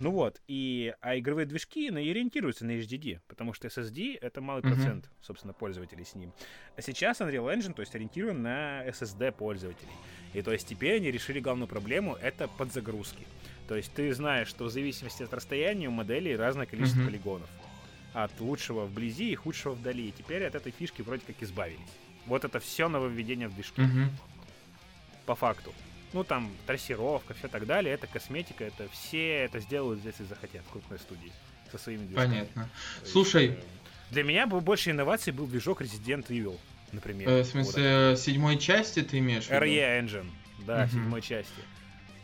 Ну 0.00 0.10
вот, 0.10 0.40
и, 0.46 0.94
а 1.00 1.18
игровые 1.18 1.46
движки 1.46 1.90
ну, 1.90 1.98
ориентируются 1.98 2.64
на 2.64 2.72
HDD, 2.72 3.20
потому 3.28 3.52
что 3.52 3.68
SSD— 3.68 4.18
это 4.20 4.40
малый 4.40 4.62
mm-hmm. 4.62 4.74
процент, 4.74 5.10
собственно, 5.20 5.52
пользователей 5.52 6.04
с 6.04 6.14
ним. 6.14 6.32
А 6.76 6.82
сейчас 6.82 7.20
Unreal 7.20 7.54
Engine, 7.54 7.72
то 7.72 7.80
есть 7.80 7.94
ориентирован 7.94 8.42
на 8.42 8.86
SSD 8.86 9.32
пользователей. 9.32 9.92
И 10.34 10.42
то 10.42 10.52
есть 10.52 10.68
теперь 10.68 10.96
они 10.96 11.10
решили 11.10 11.40
главную 11.40 11.68
проблему— 11.68 12.14
это 12.22 12.48
подзагрузки. 12.48 13.26
То 13.68 13.74
есть 13.74 13.92
ты 13.92 14.12
знаешь, 14.14 14.48
что 14.48 14.64
в 14.64 14.70
зависимости 14.70 15.22
от 15.22 15.32
расстояния 15.32 15.88
у 15.88 15.92
моделей 15.92 16.36
разное 16.36 16.66
количество 16.66 17.00
mm-hmm. 17.00 17.06
полигонов. 17.06 17.50
От 18.12 18.38
лучшего 18.40 18.86
вблизи 18.86 19.30
и 19.30 19.34
худшего 19.34 19.74
вдали. 19.74 20.08
И 20.08 20.12
теперь 20.12 20.44
от 20.44 20.54
этой 20.54 20.72
фишки 20.72 21.02
вроде 21.02 21.22
как 21.26 21.42
избавились. 21.42 21.80
Вот 22.26 22.44
это 22.44 22.58
все 22.60 22.88
нововведение 22.88 23.48
в 23.48 23.54
движке. 23.54 23.82
Угу. 23.82 24.10
По 25.26 25.34
факту. 25.34 25.72
Ну, 26.16 26.24
там, 26.24 26.50
трассировка, 26.66 27.34
все 27.34 27.46
так 27.46 27.66
далее, 27.66 27.92
это 27.92 28.06
косметика, 28.06 28.64
это 28.64 28.88
все 28.90 29.44
это 29.44 29.60
сделают, 29.60 30.02
если 30.02 30.24
захотят, 30.24 30.62
крупной 30.72 30.98
студии 30.98 31.30
со 31.70 31.76
своими 31.76 32.06
движками. 32.06 32.30
Понятно. 32.30 32.70
То 33.02 33.06
Слушай... 33.06 33.46
Есть, 33.48 33.58
для 34.12 34.22
меня 34.22 34.46
был 34.46 34.62
больше 34.62 34.92
инноваций 34.92 35.30
был 35.30 35.46
движок 35.46 35.82
Resident 35.82 36.28
Evil. 36.28 36.58
например. 36.92 37.28
Э, 37.28 37.42
в 37.42 37.46
смысле, 37.46 38.10
вот 38.12 38.18
седьмой 38.18 38.56
части 38.56 39.02
ты 39.02 39.18
имеешь 39.18 39.44
в? 39.44 39.50
RE 39.50 40.00
Engine, 40.00 40.30
да, 40.60 40.84
угу. 40.84 40.92
седьмой 40.92 41.20
части 41.20 41.60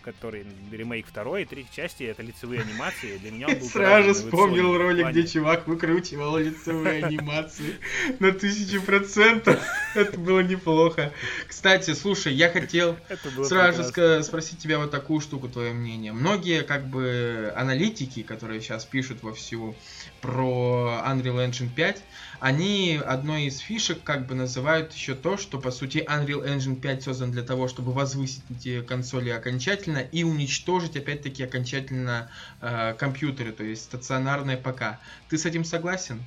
который 0.03 0.45
ремейк 0.71 1.07
второй 1.07 1.43
и 1.43 1.45
третьей 1.45 1.75
части, 1.75 2.03
это 2.05 2.23
лицевые 2.23 2.61
анимации. 2.61 3.17
Для 3.19 3.31
меня 3.31 3.49
он 3.49 3.55
был 3.55 3.67
Сразу 3.67 4.15
вспомнил 4.15 4.77
ролик, 4.77 5.09
где 5.09 5.27
чувак 5.27 5.67
выкручивал 5.67 6.37
лицевые 6.37 7.05
анимации 7.05 7.77
на 8.19 8.33
тысячу 8.33 8.83
процентов. 8.83 9.61
Это 9.95 10.19
было 10.19 10.41
неплохо. 10.41 11.13
Кстати, 11.47 11.95
слушай, 11.95 12.33
я 12.35 12.51
хотел 12.51 12.97
сразу 13.45 13.85
же 13.85 14.23
спросить 14.23 14.59
тебя 14.59 14.79
вот 14.79 14.91
такую 14.91 15.21
штуку, 15.21 15.49
твое 15.49 15.73
мнение. 15.73 16.13
Многие 16.13 16.63
как 16.63 16.87
бы 16.89 17.53
аналитики, 17.57 18.23
которые 18.23 18.61
сейчас 18.61 18.85
пишут 18.85 19.23
во 19.23 19.33
всю 19.33 19.75
про 20.21 21.03
Unreal 21.07 21.49
Engine 21.49 21.69
5, 21.75 22.03
они 22.43 22.97
одной 22.97 23.45
из 23.45 23.59
фишек 23.59 24.03
как 24.03 24.27
бы 24.27 24.35
называют 24.35 24.93
еще 24.95 25.15
то, 25.15 25.37
что 25.37 25.61
по 25.61 25.71
сути 25.71 25.99
Unreal 25.99 26.45
Engine 26.45 26.75
5 26.75 27.05
создан 27.05 27.31
для 27.31 27.45
того, 27.45 27.69
чтобы 27.69 27.93
возвысить 27.93 28.43
эти 28.51 28.83
консоли 28.83 29.31
окончательно 29.31 29.99
и 29.99 30.25
уничтожить 30.25 30.97
опять-таки 30.97 31.45
окончательно 31.45 32.33
э, 32.61 32.95
компьютеры, 32.95 33.53
то 33.53 33.63
есть 33.63 33.85
стационарные 33.85 34.57
ПК. 34.57 34.99
Ты 35.29 35.39
с 35.39 35.47
этим 35.47 35.65
согласен? 35.65 36.21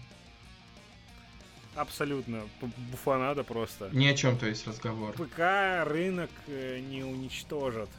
Абсолютно. 1.75 2.43
Буфанада 2.61 3.43
просто. 3.43 3.89
Ни 3.91 4.07
о 4.07 4.13
чем, 4.13 4.37
то 4.37 4.45
есть 4.45 4.65
разговор. 4.65 5.11
ПК 5.15 5.83
рынок 5.85 6.31
э, 6.47 6.79
не 6.79 7.03
уничтожит. 7.03 7.89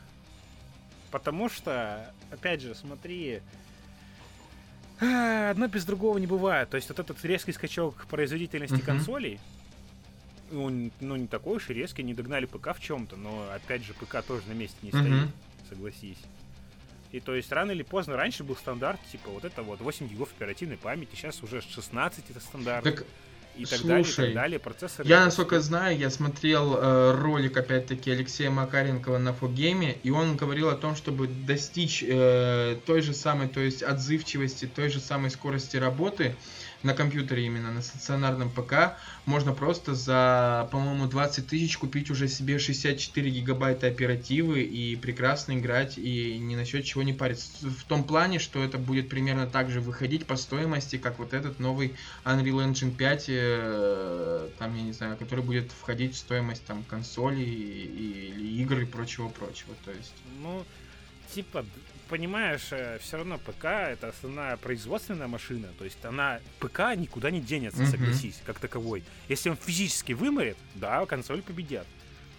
Потому 1.10 1.50
что, 1.50 2.14
опять 2.30 2.62
же, 2.62 2.74
смотри, 2.74 3.42
одно 5.00 5.68
без 5.68 5.84
другого 5.84 6.18
не 6.18 6.26
бывает. 6.26 6.70
То 6.70 6.76
есть 6.76 6.88
вот 6.88 6.98
этот 6.98 7.24
резкий 7.24 7.52
скачок 7.52 8.06
производительности 8.06 8.76
uh-huh. 8.76 8.84
консолей, 8.84 9.40
он, 10.52 10.92
ну, 11.00 11.16
не 11.16 11.26
такой 11.26 11.56
уж 11.56 11.70
и 11.70 11.74
резкий, 11.74 12.02
не 12.02 12.14
догнали 12.14 12.46
ПК 12.46 12.76
в 12.76 12.80
чем-то, 12.80 13.16
но, 13.16 13.50
опять 13.52 13.84
же, 13.84 13.94
ПК 13.94 14.22
тоже 14.22 14.42
на 14.48 14.52
месте 14.52 14.76
не 14.82 14.90
uh-huh. 14.90 15.00
стоит, 15.00 15.30
согласись. 15.68 16.18
И 17.12 17.20
то 17.20 17.34
есть 17.34 17.50
рано 17.52 17.70
или 17.70 17.82
поздно, 17.82 18.16
раньше 18.16 18.44
был 18.44 18.56
стандарт, 18.56 19.00
типа 19.10 19.30
вот 19.30 19.44
это 19.44 19.62
вот 19.62 19.80
8 19.80 20.08
гигов 20.08 20.30
оперативной 20.36 20.76
памяти, 20.76 21.14
сейчас 21.14 21.42
уже 21.42 21.60
16 21.60 22.30
это 22.30 22.40
стандарт. 22.40 22.84
Так 22.84 23.04
и 23.56 23.64
так 23.64 23.78
Слушай, 23.78 23.88
далее, 23.88 24.02
и 24.02 24.14
так 24.14 24.34
далее. 24.34 24.58
Процессор 24.58 25.06
я, 25.06 25.24
насколько 25.24 25.60
знаю, 25.60 25.96
я 25.96 26.10
смотрел 26.10 26.76
э, 26.76 27.12
ролик, 27.12 27.56
опять-таки, 27.56 28.10
Алексея 28.10 28.50
Макаренкова 28.50 29.18
на 29.18 29.32
Фогейме, 29.32 29.96
и 30.02 30.10
он 30.10 30.36
говорил 30.36 30.68
о 30.68 30.76
том, 30.76 30.96
чтобы 30.96 31.28
достичь 31.28 32.04
э, 32.06 32.76
той 32.86 33.00
же 33.02 33.14
самой, 33.14 33.48
то 33.48 33.60
есть 33.60 33.82
отзывчивости, 33.82 34.66
той 34.66 34.90
же 34.90 35.00
самой 35.00 35.30
скорости 35.30 35.76
работы, 35.76 36.36
на 36.82 36.94
компьютере 36.94 37.46
именно, 37.46 37.72
на 37.72 37.82
стационарном 37.82 38.50
ПК, 38.50 38.96
можно 39.24 39.52
просто 39.52 39.94
за, 39.94 40.68
по-моему, 40.70 41.06
20 41.06 41.46
тысяч 41.46 41.76
купить 41.78 42.10
уже 42.10 42.28
себе 42.28 42.58
64 42.58 43.30
гигабайта 43.30 43.88
оперативы 43.88 44.62
и 44.62 44.96
прекрасно 44.96 45.58
играть 45.58 45.98
и 45.98 46.38
ни 46.38 46.54
насчет 46.54 46.84
чего 46.84 47.02
не 47.02 47.12
париться. 47.12 47.68
В 47.68 47.84
том 47.84 48.04
плане, 48.04 48.38
что 48.38 48.62
это 48.62 48.78
будет 48.78 49.08
примерно 49.08 49.46
так 49.46 49.70
же 49.70 49.80
выходить 49.80 50.26
по 50.26 50.36
стоимости, 50.36 50.96
как 50.96 51.18
вот 51.18 51.34
этот 51.34 51.58
новый 51.58 51.94
Unreal 52.24 52.70
Engine 52.70 52.94
5, 52.94 53.24
э, 53.28 54.48
там, 54.58 54.76
я 54.76 54.82
не 54.82 54.92
знаю, 54.92 55.16
который 55.16 55.44
будет 55.44 55.72
входить 55.72 56.14
в 56.14 56.18
стоимость 56.18 56.64
там 56.66 56.84
консоли 56.84 57.42
или 57.42 58.62
игр 58.62 58.80
и 58.80 58.84
прочего-прочего. 58.84 59.74
То 59.84 59.90
есть... 59.90 60.14
Ну, 60.42 60.64
типа, 61.34 61.64
понимаешь, 62.08 62.68
э, 62.70 62.98
все 63.00 63.18
равно 63.18 63.38
ПК 63.38 63.64
это 63.64 64.08
основная 64.08 64.56
производственная 64.56 65.28
машина, 65.28 65.68
то 65.78 65.84
есть 65.84 66.04
она 66.04 66.40
ПК 66.60 66.96
никуда 66.96 67.30
не 67.30 67.40
денется, 67.40 67.82
mm-hmm. 67.82 67.90
согласись, 67.90 68.42
как 68.44 68.58
таковой. 68.58 69.04
Если 69.28 69.50
он 69.50 69.56
физически 69.56 70.12
выморит, 70.12 70.56
да, 70.74 71.04
консоль 71.06 71.42
победят. 71.42 71.86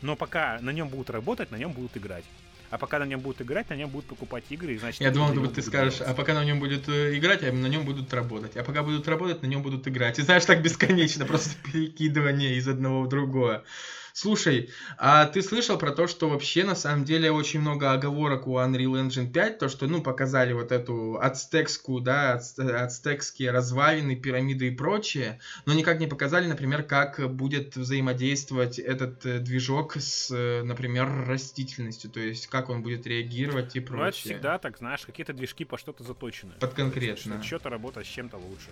Но 0.02 0.16
пока 0.16 0.60
на 0.62 0.72
нем 0.72 0.90
будут 0.90 1.10
работать, 1.10 1.52
на 1.52 1.58
нем 1.58 1.72
будут 1.72 1.98
играть. 1.98 2.26
А 2.70 2.78
пока 2.78 3.00
на 3.00 3.06
нем 3.06 3.22
будут 3.22 3.42
играть, 3.42 3.70
на 3.70 3.76
нем 3.76 3.90
будут 3.90 4.08
покупать 4.08 4.44
игры, 4.50 4.74
и 4.74 4.78
значит... 4.78 5.00
Я 5.00 5.12
думал, 5.12 5.34
ты, 5.34 5.48
ты 5.48 5.62
скажешь, 5.62 6.02
а 6.02 6.14
пока 6.14 6.34
на 6.34 6.44
нем 6.44 6.60
будет 6.60 6.90
э, 6.90 7.18
играть, 7.18 7.42
а 7.44 7.52
на 7.52 7.68
нем 7.68 7.86
будут 7.86 8.14
работать. 8.14 8.58
А 8.58 8.64
пока 8.64 8.84
будут 8.84 9.08
работать, 9.08 9.42
на 9.42 9.48
нем 9.48 9.62
будут 9.62 9.88
играть. 9.88 10.20
И 10.20 10.22
знаешь, 10.22 10.44
так 10.46 10.62
бесконечно, 10.62 11.26
просто 11.26 11.56
перекидывание 11.72 12.56
из 12.56 12.68
одного 12.68 13.04
в 13.04 13.08
другое. 13.08 13.64
Слушай, 14.20 14.72
а 14.98 15.28
ты 15.28 15.44
слышал 15.44 15.78
про 15.78 15.92
то, 15.92 16.08
что 16.08 16.28
вообще 16.28 16.64
на 16.64 16.74
самом 16.74 17.06
деле 17.06 17.32
очень 17.32 17.62
много 17.62 17.92
оговорок 17.92 18.48
у 18.48 18.58
Unreal 18.58 19.08
Engine 19.08 19.32
5, 19.32 19.60
то, 19.60 19.70
что, 19.70 19.86
ну, 19.86 20.02
показали 20.02 20.54
вот 20.54 20.72
эту 20.72 21.20
ацтекскую, 21.22 22.02
да, 22.02 22.42
ацтекские 22.58 23.52
развалины, 23.52 24.16
пирамиды 24.16 24.70
и 24.70 24.72
прочее, 24.72 25.40
но 25.68 25.74
никак 25.74 26.00
не 26.00 26.08
показали, 26.08 26.48
например, 26.48 26.82
как 26.82 27.32
будет 27.32 27.76
взаимодействовать 27.76 28.80
этот 28.80 29.24
э, 29.28 29.38
движок 29.38 29.98
с, 29.98 30.32
э, 30.32 30.64
например, 30.64 31.28
растительностью, 31.28 32.10
то 32.10 32.20
есть 32.20 32.48
как 32.48 32.72
он 32.72 32.82
будет 32.82 33.06
реагировать 33.06 33.76
и 33.76 33.80
прочее. 33.80 34.02
Ну, 34.02 34.08
это 34.08 34.18
всегда 34.18 34.58
так, 34.58 34.80
знаешь, 34.80 35.02
какие-то 35.06 35.34
движки 35.34 35.64
по 35.64 35.78
что-то 35.78 36.04
заточены. 36.04 36.54
Под 36.60 36.74
конкретно. 36.74 37.44
Что-то 37.44 37.70
работает 37.70 38.08
с 38.08 38.10
чем-то 38.10 38.38
лучше. 38.38 38.72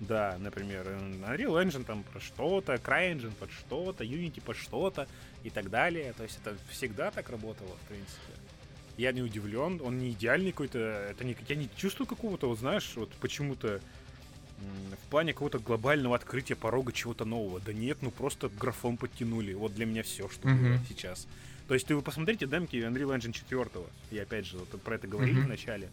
Да, 0.00 0.36
например, 0.38 0.86
Unreal 0.86 1.62
Engine 1.62 1.84
там 1.84 2.02
про 2.04 2.20
что-то, 2.20 2.74
CryEngine 2.74 3.32
под 3.38 3.50
что-то, 3.50 4.02
Unity 4.02 4.40
под 4.40 4.56
что-то 4.56 5.06
и 5.44 5.50
так 5.50 5.68
далее. 5.68 6.14
То 6.14 6.22
есть 6.22 6.38
это 6.42 6.56
всегда 6.70 7.10
так 7.10 7.28
работало, 7.28 7.76
в 7.84 7.88
принципе. 7.88 8.32
Я 8.96 9.12
не 9.12 9.22
удивлен, 9.22 9.80
он 9.84 9.98
не 9.98 10.10
идеальный 10.10 10.52
какой-то. 10.52 10.78
Это 10.78 11.24
не, 11.24 11.36
я 11.48 11.54
не 11.54 11.68
чувствую 11.76 12.06
какого-то, 12.06 12.48
вот 12.48 12.58
знаешь, 12.58 12.92
вот 12.96 13.10
почему-то 13.20 13.80
в 15.06 15.10
плане 15.10 15.32
какого-то 15.32 15.58
глобального 15.58 16.16
открытия 16.16 16.54
порога 16.54 16.92
чего-то 16.92 17.24
нового. 17.24 17.60
Да 17.60 17.72
нет, 17.72 17.98
ну 18.00 18.10
просто 18.10 18.48
графон 18.48 18.96
подтянули. 18.96 19.52
Вот 19.52 19.74
для 19.74 19.86
меня 19.86 20.02
все, 20.02 20.28
что 20.28 20.48
mm-hmm. 20.48 20.76
было 20.76 20.78
сейчас. 20.88 21.26
То 21.68 21.74
есть 21.74 21.86
ты 21.86 21.94
вы 21.94 22.02
посмотрите 22.02 22.46
демки 22.46 22.76
Unreal 22.76 23.16
Engine 23.16 23.32
4. 23.32 23.68
Я 24.10 24.22
опять 24.22 24.46
же 24.46 24.58
вот 24.58 24.68
про 24.82 24.96
это 24.96 25.06
говорил 25.06 25.36
mm-hmm. 25.36 25.44
в 25.44 25.48
начале. 25.48 25.88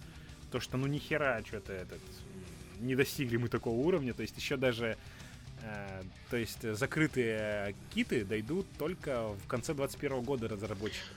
То, 0.52 0.60
что 0.60 0.78
ну 0.78 0.88
нихера 0.88 1.42
что-то 1.46 1.74
этот 1.74 2.00
не 2.80 2.96
достигли 2.96 3.38
мы 3.38 3.50
такого 3.50 3.76
уровня, 3.76 4.14
то 4.14 4.22
есть 4.22 4.38
еще 4.38 4.58
даже 4.58 4.98
э, 5.64 6.04
то 6.30 6.38
есть 6.38 6.62
закрытые 6.76 7.76
киты 7.94 8.26
дойдут 8.26 8.66
только 8.78 9.30
в 9.30 9.48
конце 9.48 9.74
2021 9.74 10.24
года 10.24 10.48
разработчиков 10.48 11.16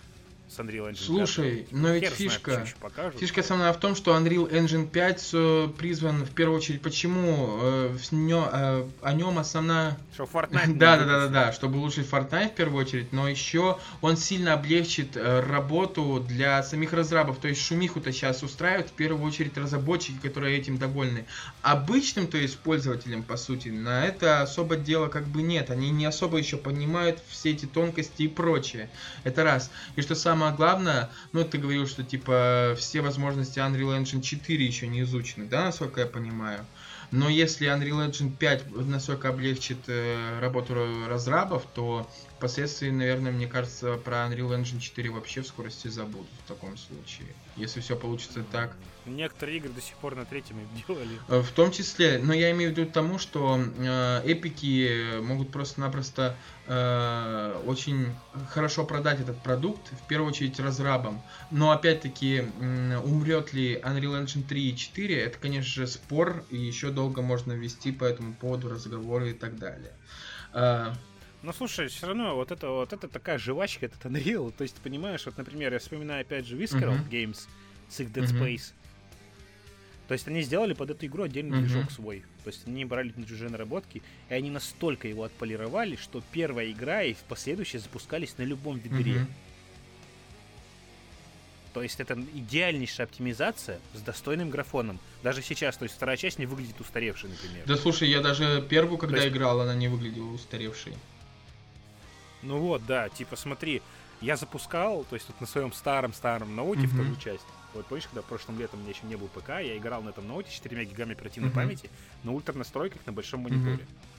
с 0.51 0.59
Unreal 0.59 0.91
Engine 0.91 0.97
Слушай, 0.97 1.67
5. 1.71 1.73
но 1.73 1.91
ведь 1.91 2.05
Хер 2.05 2.13
фишка, 2.13 2.51
знает, 2.53 3.15
фишка 3.17 3.41
основная 3.41 3.73
в 3.73 3.79
том, 3.79 3.95
что 3.95 4.17
Unreal 4.17 4.51
Engine 4.51 4.89
5 4.89 5.31
э, 5.33 5.69
призван 5.79 6.25
в 6.25 6.31
первую 6.31 6.59
очередь, 6.59 6.83
почему 6.83 7.59
э, 7.63 7.97
в 7.97 8.13
нё, 8.13 8.49
э, 8.53 8.89
о 9.03 9.13
нем 9.13 9.39
основная... 9.39 9.97
Что 10.15 10.25
Fortnite... 10.25 10.75
да, 10.75 10.97
да, 10.97 11.05
да, 11.05 11.21
да, 11.21 11.29
да, 11.29 11.53
чтобы 11.53 11.79
улучшить 11.79 12.09
Fortnite 12.09 12.49
в 12.49 12.55
первую 12.55 12.85
очередь, 12.85 13.13
но 13.13 13.29
еще 13.29 13.79
он 14.01 14.17
сильно 14.17 14.55
облегчит 14.55 15.17
э, 15.17 15.41
работу 15.41 16.25
для 16.29 16.63
самих 16.65 16.93
разрабов, 16.93 17.39
то 17.39 17.47
есть 17.47 17.65
шумиху-то 17.65 18.11
сейчас 18.11 18.43
устраивают 18.43 18.89
в 18.89 18.93
первую 18.93 19.25
очередь 19.27 19.57
разработчики, 19.57 20.19
которые 20.21 20.59
этим 20.59 20.79
довольны. 20.79 21.27
Обычным, 21.63 22.27
то 22.27 22.37
есть 22.37 22.59
пользователям, 22.59 23.23
по 23.23 23.37
сути, 23.37 23.69
на 23.69 24.05
это 24.05 24.43
особо 24.43 24.75
дела 24.75 25.07
как 25.07 25.27
бы 25.27 25.43
нет, 25.43 25.71
они 25.71 25.91
не 25.91 26.07
особо 26.07 26.39
еще 26.39 26.57
понимают 26.57 27.23
все 27.29 27.53
эти 27.53 27.67
тонкости 27.67 28.23
и 28.25 28.29
прочее. 28.29 28.91
Это 29.23 29.45
раз. 29.45 29.71
И 29.95 30.03
что 30.03 30.17
самое 30.17 30.40
самое 30.41 30.57
главное, 30.57 31.11
ну, 31.33 31.45
ты 31.45 31.59
говорил, 31.59 31.87
что, 31.87 32.03
типа, 32.03 32.75
все 32.79 33.03
возможности 33.03 33.59
Unreal 33.59 34.01
Engine 34.01 34.23
4 34.23 34.65
еще 34.67 34.87
не 34.87 35.03
изучены, 35.03 35.45
да, 35.45 35.65
насколько 35.65 36.01
я 36.01 36.07
понимаю? 36.07 36.65
Но 37.11 37.29
если 37.29 37.69
Unreal 37.69 38.09
Engine 38.09 38.35
5 38.35 38.87
настолько 38.87 39.29
облегчит 39.29 39.81
э, 39.89 40.39
работу 40.41 40.75
разрабов, 41.07 41.65
то 41.75 42.09
впоследствии, 42.39 42.89
наверное, 42.89 43.33
мне 43.33 43.49
кажется, 43.49 43.97
про 43.97 44.29
Unreal 44.29 44.59
Engine 44.59 44.81
4 44.81 45.11
вообще 45.11 45.43
в 45.43 45.47
скорости 45.47 45.89
забудут 45.89 46.31
в 46.45 46.49
таком 46.49 46.79
случае. 46.79 47.29
Если 47.57 47.81
все 47.81 47.97
получится 47.97 48.43
так. 48.51 48.75
Некоторые 49.17 49.59
игры 49.59 49.71
до 49.71 49.81
сих 49.81 49.97
пор 49.97 50.15
на 50.17 50.25
третьем 50.25 50.57
делали. 50.87 51.19
Э, 51.29 51.41
в 51.41 51.51
том 51.51 51.71
числе, 51.71 52.19
но 52.23 52.33
я 52.33 52.51
имею 52.53 52.75
в 52.75 52.77
виду 52.79 52.91
тому, 52.91 53.19
что 53.19 53.59
э, 53.59 54.23
эпики 54.25 55.21
могут 55.21 55.51
просто-напросто 55.51 56.37
э, 56.67 57.63
очень 57.67 58.15
хорошо 58.51 58.85
продать 58.85 59.21
этот 59.21 59.43
продукт, 59.43 59.81
в 59.93 60.07
первую 60.07 60.31
очередь 60.31 60.59
разрабам. 60.61 61.23
Но 61.51 61.73
опять-таки, 61.73 62.45
э, 62.61 62.99
умрет 62.99 63.53
ли 63.53 63.77
Unreal 63.77 64.25
Engine 64.25 64.45
3 64.47 64.71
и 64.71 64.77
4, 64.77 65.21
это, 65.21 65.39
конечно 65.39 65.73
же, 65.73 65.87
спор, 65.87 66.45
и 66.51 66.57
еще 66.57 66.91
долго 66.91 67.23
можно 67.23 67.53
вести 67.53 67.93
по 67.93 68.05
этому 68.05 68.35
поводу 68.35 68.69
разговоры 68.69 69.31
и 69.31 69.35
так 69.35 69.59
далее. 69.59 69.93
Э, 70.53 70.93
ну, 71.43 71.53
слушай, 71.55 71.89
все 71.89 72.09
равно 72.09 72.35
вот 72.35 72.51
это 72.51 72.69
вот 72.69 72.93
это 72.93 73.09
такая 73.09 73.39
жвачка, 73.39 73.87
этот 73.87 74.05
Unreal. 74.05 74.53
То 74.57 74.63
есть, 74.63 74.77
ты 74.77 74.83
понимаешь, 74.83 75.25
вот, 75.25 75.39
например, 75.39 75.73
я 75.73 75.79
вспоминаю 75.79 76.21
опять 76.21 76.47
же 76.47 76.57
Visceral 76.57 76.99
uh-huh. 76.99 77.09
Games 77.09 77.49
с 77.89 78.01
их 78.01 78.11
Dead 78.11 78.25
Space. 78.25 78.57
Uh-huh. 78.57 78.73
То 80.11 80.15
есть 80.15 80.27
они 80.27 80.43
сделали 80.43 80.73
под 80.73 80.91
эту 80.91 81.07
игру 81.07 81.23
отдельный 81.23 81.59
uh-huh. 81.59 81.61
движок 81.61 81.93
свой. 81.93 82.25
То 82.43 82.51
есть 82.51 82.67
они 82.67 82.85
брали 82.85 83.15
чужие 83.29 83.49
наработки, 83.49 84.03
и 84.29 84.35
они 84.35 84.51
настолько 84.51 85.07
его 85.07 85.23
отполировали, 85.23 85.95
что 85.95 86.21
первая 86.33 86.69
игра 86.73 87.05
и 87.05 87.15
последующие 87.29 87.79
запускались 87.79 88.37
на 88.37 88.43
любом 88.43 88.79
ведре. 88.79 89.13
Uh-huh. 89.13 89.27
То 91.75 91.85
есть 91.85 92.01
это 92.01 92.21
идеальнейшая 92.35 93.07
оптимизация 93.07 93.79
с 93.95 94.01
достойным 94.01 94.51
графоном. 94.51 94.99
Даже 95.23 95.43
сейчас, 95.43 95.77
то 95.77 95.85
есть 95.85 95.95
вторая 95.95 96.17
часть 96.17 96.41
не 96.41 96.47
выглядит 96.47 96.81
устаревшей, 96.81 97.31
например. 97.31 97.63
Да 97.65 97.77
слушай, 97.77 98.11
я 98.11 98.21
даже 98.21 98.67
первую, 98.69 98.99
когда 98.99 99.19
есть... 99.19 99.29
играл, 99.29 99.61
она 99.61 99.77
не 99.77 99.87
выглядела 99.87 100.33
устаревшей. 100.33 100.95
Ну 102.43 102.59
вот, 102.59 102.85
да, 102.85 103.09
типа 103.11 103.37
смотри, 103.37 103.81
я 104.21 104.37
запускал, 104.37 105.05
то 105.05 105.15
есть 105.15 105.29
вот 105.29 105.41
на 105.41 105.47
своем 105.47 105.73
старом-старом 105.73 106.57
ноуте 106.57 106.81
mm-hmm. 106.81 106.87
вторую 106.89 107.17
часть. 107.19 107.47
Вот 107.75 107.87
помнишь, 107.87 108.07
когда 108.07 108.23
прошлым 108.23 108.59
летом 108.59 108.81
у 108.81 108.83
меня 108.83 108.93
еще 108.93 109.07
не 109.07 109.17
был 109.17 109.29
ПК, 109.29 109.51
я 109.61 109.77
играл 109.77 110.03
на 110.03 110.11
этом 110.11 110.27
ноуте 110.27 110.51
4 110.51 110.85
гигами 110.85 111.13
оперативной 111.13 111.51
mm-hmm. 111.51 111.55
памяти 111.55 111.91
на 112.25 112.33
ультра 112.33 112.53
настройках 112.53 113.05
на 113.07 113.13
большом 113.13 113.41
мониторе. 113.41 113.85
Mm-hmm. 113.85 114.11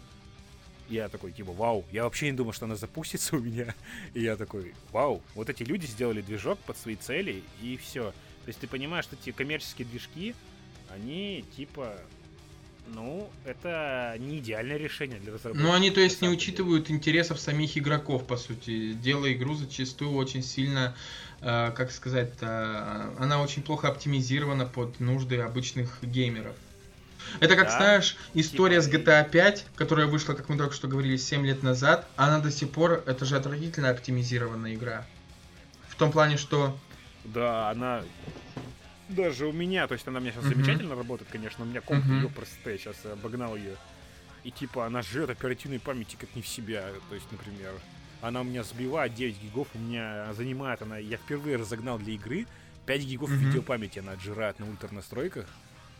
Я 0.89 1.07
такой, 1.07 1.31
типа, 1.31 1.53
вау, 1.53 1.85
я 1.91 2.03
вообще 2.03 2.29
не 2.31 2.35
думал, 2.35 2.51
что 2.51 2.65
она 2.65 2.75
запустится 2.75 3.37
у 3.37 3.39
меня. 3.39 3.73
И 4.13 4.21
я 4.21 4.35
такой, 4.35 4.73
вау, 4.91 5.21
вот 5.35 5.49
эти 5.49 5.63
люди 5.63 5.85
сделали 5.85 6.21
движок 6.21 6.59
под 6.59 6.77
свои 6.77 6.95
цели, 6.97 7.43
и 7.61 7.77
все. 7.77 8.11
То 8.43 8.47
есть 8.47 8.59
ты 8.59 8.67
понимаешь, 8.67 9.05
что 9.05 9.15
эти 9.15 9.31
коммерческие 9.31 9.87
движки, 9.87 10.35
они 10.89 11.45
типа 11.55 11.95
ну, 12.87 13.29
это 13.45 14.15
не 14.19 14.39
идеальное 14.39 14.77
решение 14.77 15.19
для 15.19 15.33
разработки. 15.33 15.61
Ну, 15.61 15.73
они, 15.73 15.91
то 15.91 16.01
есть, 16.01 16.21
не 16.21 16.29
учитывают 16.29 16.89
интересов 16.91 17.39
самих 17.39 17.77
игроков, 17.77 18.25
по 18.25 18.37
сути. 18.37 18.93
Делая 18.93 19.33
игру 19.33 19.55
зачастую 19.55 20.13
очень 20.13 20.43
сильно, 20.43 20.95
э, 21.41 21.71
как 21.75 21.91
сказать, 21.91 22.33
э, 22.41 23.13
она 23.17 23.41
очень 23.41 23.63
плохо 23.63 23.87
оптимизирована 23.87 24.65
под 24.65 24.99
нужды 24.99 25.39
обычных 25.39 25.99
геймеров. 26.01 26.55
Это, 27.39 27.55
как 27.55 27.67
да, 27.67 27.77
знаешь, 27.77 28.17
история 28.33 28.81
типа... 28.81 28.97
с 28.97 29.07
GTA 29.07 29.29
5, 29.29 29.65
которая 29.75 30.07
вышла, 30.07 30.33
как 30.33 30.49
мы 30.49 30.57
только 30.57 30.73
что 30.73 30.87
говорили, 30.87 31.17
7 31.17 31.45
лет 31.45 31.63
назад, 31.63 32.07
она 32.15 32.39
до 32.39 32.51
сих 32.51 32.71
пор, 32.71 33.03
это 33.05 33.25
же 33.25 33.37
отвратительно 33.37 33.89
оптимизированная 33.89 34.73
игра. 34.73 35.05
В 35.87 35.95
том 35.95 36.11
плане, 36.11 36.37
что... 36.37 36.77
Да, 37.23 37.69
она 37.69 38.01
даже 39.11 39.47
у 39.47 39.51
меня, 39.51 39.87
то 39.87 39.93
есть 39.93 40.07
она 40.07 40.19
у 40.19 40.21
меня 40.21 40.31
сейчас 40.31 40.45
uh-huh. 40.45 40.55
замечательно 40.55 40.95
работает, 40.95 41.29
конечно, 41.31 41.63
у 41.63 41.67
меня 41.67 41.81
комп 41.81 42.05
uh-huh. 42.05 42.21
ее 42.21 42.29
просто 42.29 42.71
я 42.71 42.77
сейчас 42.77 42.95
обогнал 43.05 43.55
ее. 43.55 43.75
И 44.43 44.51
типа 44.51 44.85
она 44.85 45.01
жрет 45.01 45.29
оперативной 45.29 45.79
памяти 45.79 46.17
как 46.19 46.35
не 46.35 46.41
в 46.41 46.47
себя. 46.47 46.85
То 47.09 47.15
есть, 47.15 47.31
например, 47.31 47.73
она 48.21 48.41
у 48.41 48.43
меня 48.43 48.63
сбивает 48.63 49.13
9 49.13 49.41
гигов, 49.41 49.67
у 49.75 49.79
меня 49.79 50.33
занимает 50.33 50.81
она. 50.81 50.97
Я 50.97 51.17
впервые 51.17 51.57
разогнал 51.57 51.99
для 51.99 52.13
игры 52.13 52.47
5 52.87 53.01
гигов 53.03 53.29
uh-huh. 53.29 53.35
видеопамяти 53.35 53.99
она 53.99 54.13
отжирает 54.13 54.59
на 54.59 54.67
ультра 54.67 54.89
настройках 54.91 55.45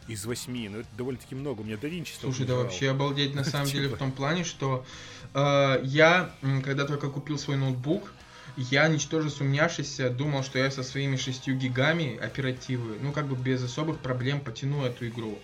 из 0.08 0.26
8. 0.26 0.70
Ну, 0.70 0.80
это 0.80 0.90
довольно-таки 0.98 1.36
много. 1.36 1.62
У 1.62 1.64
меня 1.64 1.78
до 1.78 1.90
Слушай, 2.20 2.46
да 2.46 2.56
вообще 2.56 2.90
обалдеть 2.90 3.36
на 3.36 3.44
самом 3.46 3.68
деле 3.68 3.90
в 3.90 3.98
том 3.98 4.12
плане, 4.12 4.44
что 4.44 4.86
э, 5.34 5.82
я, 5.84 6.32
когда 6.64 6.86
только 6.86 7.10
купил 7.10 7.38
свой 7.38 7.58
ноутбук, 7.58 8.12
я, 8.58 8.88
ничтоже 8.88 9.30
сумняшися, 9.30 10.10
думал, 10.10 10.44
что 10.44 10.60
я 10.60 10.72
со 10.72 10.84
своими 10.84 11.16
6 11.16 11.50
гигами 11.50 12.18
оперативы, 12.18 12.98
ну, 13.02 13.12
как 13.12 13.28
бы 13.28 13.36
без 13.36 13.64
особых 13.64 14.00
проблем 14.00 14.40
потяну 14.40 14.86
эту 14.86 15.08
игру. 15.08 15.40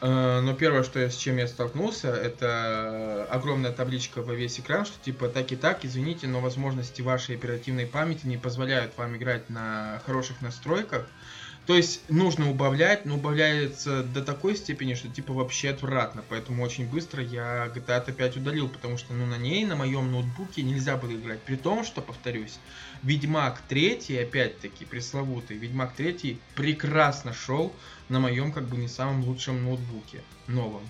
Э, 0.00 0.40
но 0.40 0.54
первое, 0.54 0.82
что 0.82 0.98
я, 0.98 1.10
с 1.10 1.16
чем 1.16 1.38
я 1.38 1.48
столкнулся, 1.48 2.08
это 2.08 3.26
огромная 3.30 3.72
табличка 3.72 4.22
во 4.22 4.34
весь 4.34 4.60
экран, 4.60 4.84
что 4.84 5.02
типа 5.02 5.28
так 5.28 5.50
и 5.52 5.56
так, 5.56 5.84
извините, 5.84 6.26
но 6.26 6.40
возможности 6.40 7.00
вашей 7.00 7.36
оперативной 7.36 7.86
памяти 7.86 8.26
не 8.26 8.36
позволяют 8.36 8.96
вам 8.98 9.16
играть 9.16 9.48
на 9.48 10.02
хороших 10.04 10.42
настройках. 10.42 11.06
То 11.66 11.74
есть 11.74 12.02
нужно 12.10 12.50
убавлять, 12.50 13.06
но 13.06 13.14
убавляется 13.14 14.02
до 14.02 14.22
такой 14.22 14.54
степени, 14.54 14.94
что 14.94 15.08
типа 15.08 15.32
вообще 15.32 15.70
отвратно. 15.70 16.22
Поэтому 16.28 16.62
очень 16.62 16.86
быстро 16.86 17.22
я 17.22 17.72
GTA 17.74 17.96
опять 17.96 18.36
удалил, 18.36 18.68
потому 18.68 18.98
что 18.98 19.14
ну 19.14 19.24
на 19.24 19.38
ней, 19.38 19.64
на 19.64 19.74
моем 19.74 20.12
ноутбуке 20.12 20.62
нельзя 20.62 20.96
было 20.96 21.12
играть. 21.12 21.40
При 21.42 21.56
том, 21.56 21.84
что, 21.84 22.02
повторюсь, 22.02 22.58
Ведьмак 23.02 23.62
3, 23.68 24.18
опять-таки 24.22 24.84
пресловутый, 24.84 25.56
Ведьмак 25.56 25.94
3 25.94 26.38
прекрасно 26.54 27.32
шел 27.32 27.72
на 28.10 28.20
моем 28.20 28.52
как 28.52 28.68
бы 28.68 28.76
не 28.76 28.88
самом 28.88 29.24
лучшем 29.24 29.64
ноутбуке, 29.64 30.22
новом. 30.46 30.82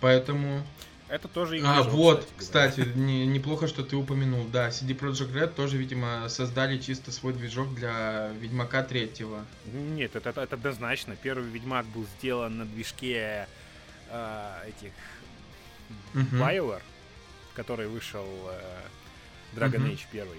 Поэтому 0.00 0.64
это 1.08 1.28
тоже 1.28 1.60
А, 1.64 1.82
вот, 1.82 2.26
кстати, 2.36 2.80
кстати 2.80 2.98
не, 2.98 3.26
неплохо, 3.26 3.66
что 3.68 3.82
ты 3.82 3.94
упомянул. 3.96 4.46
Да, 4.46 4.68
CD 4.68 4.98
Projekt 4.98 5.32
Red 5.32 5.54
тоже, 5.54 5.76
видимо, 5.76 6.28
создали 6.28 6.78
чисто 6.78 7.12
свой 7.12 7.34
движок 7.34 7.74
для 7.74 8.30
Ведьмака 8.40 8.82
третьего. 8.82 9.44
Нет, 9.72 10.16
это, 10.16 10.30
это 10.30 10.54
однозначно. 10.54 11.14
Первый 11.16 11.48
Ведьмак 11.50 11.86
был 11.86 12.06
сделан 12.18 12.58
на 12.58 12.64
движке 12.64 13.46
э, 14.10 14.68
этих 14.68 14.92
uh-huh. 16.14 16.40
BioWare, 16.40 16.82
который 17.54 17.86
вышел 17.86 18.26
э, 18.48 19.58
Dragon 19.58 19.86
uh-huh. 19.86 19.92
Age 19.92 20.06
первый. 20.10 20.38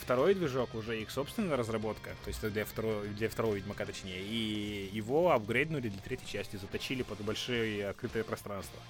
Второй 0.00 0.34
движок 0.34 0.74
уже 0.74 1.00
их 1.00 1.10
собственная 1.10 1.56
разработка, 1.56 2.10
то 2.24 2.28
есть 2.28 2.40
для 2.40 2.64
второго, 2.64 3.04
для 3.04 3.28
второго 3.28 3.54
Ведьмака 3.54 3.86
точнее, 3.86 4.20
и 4.20 4.90
его 4.92 5.30
апгрейднули 5.30 5.88
для 5.88 6.00
третьей 6.00 6.26
части, 6.26 6.56
заточили 6.56 7.02
под 7.02 7.20
большое 7.20 7.88
открытое 7.88 8.24
пространство. 8.24 8.80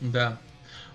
Да. 0.00 0.38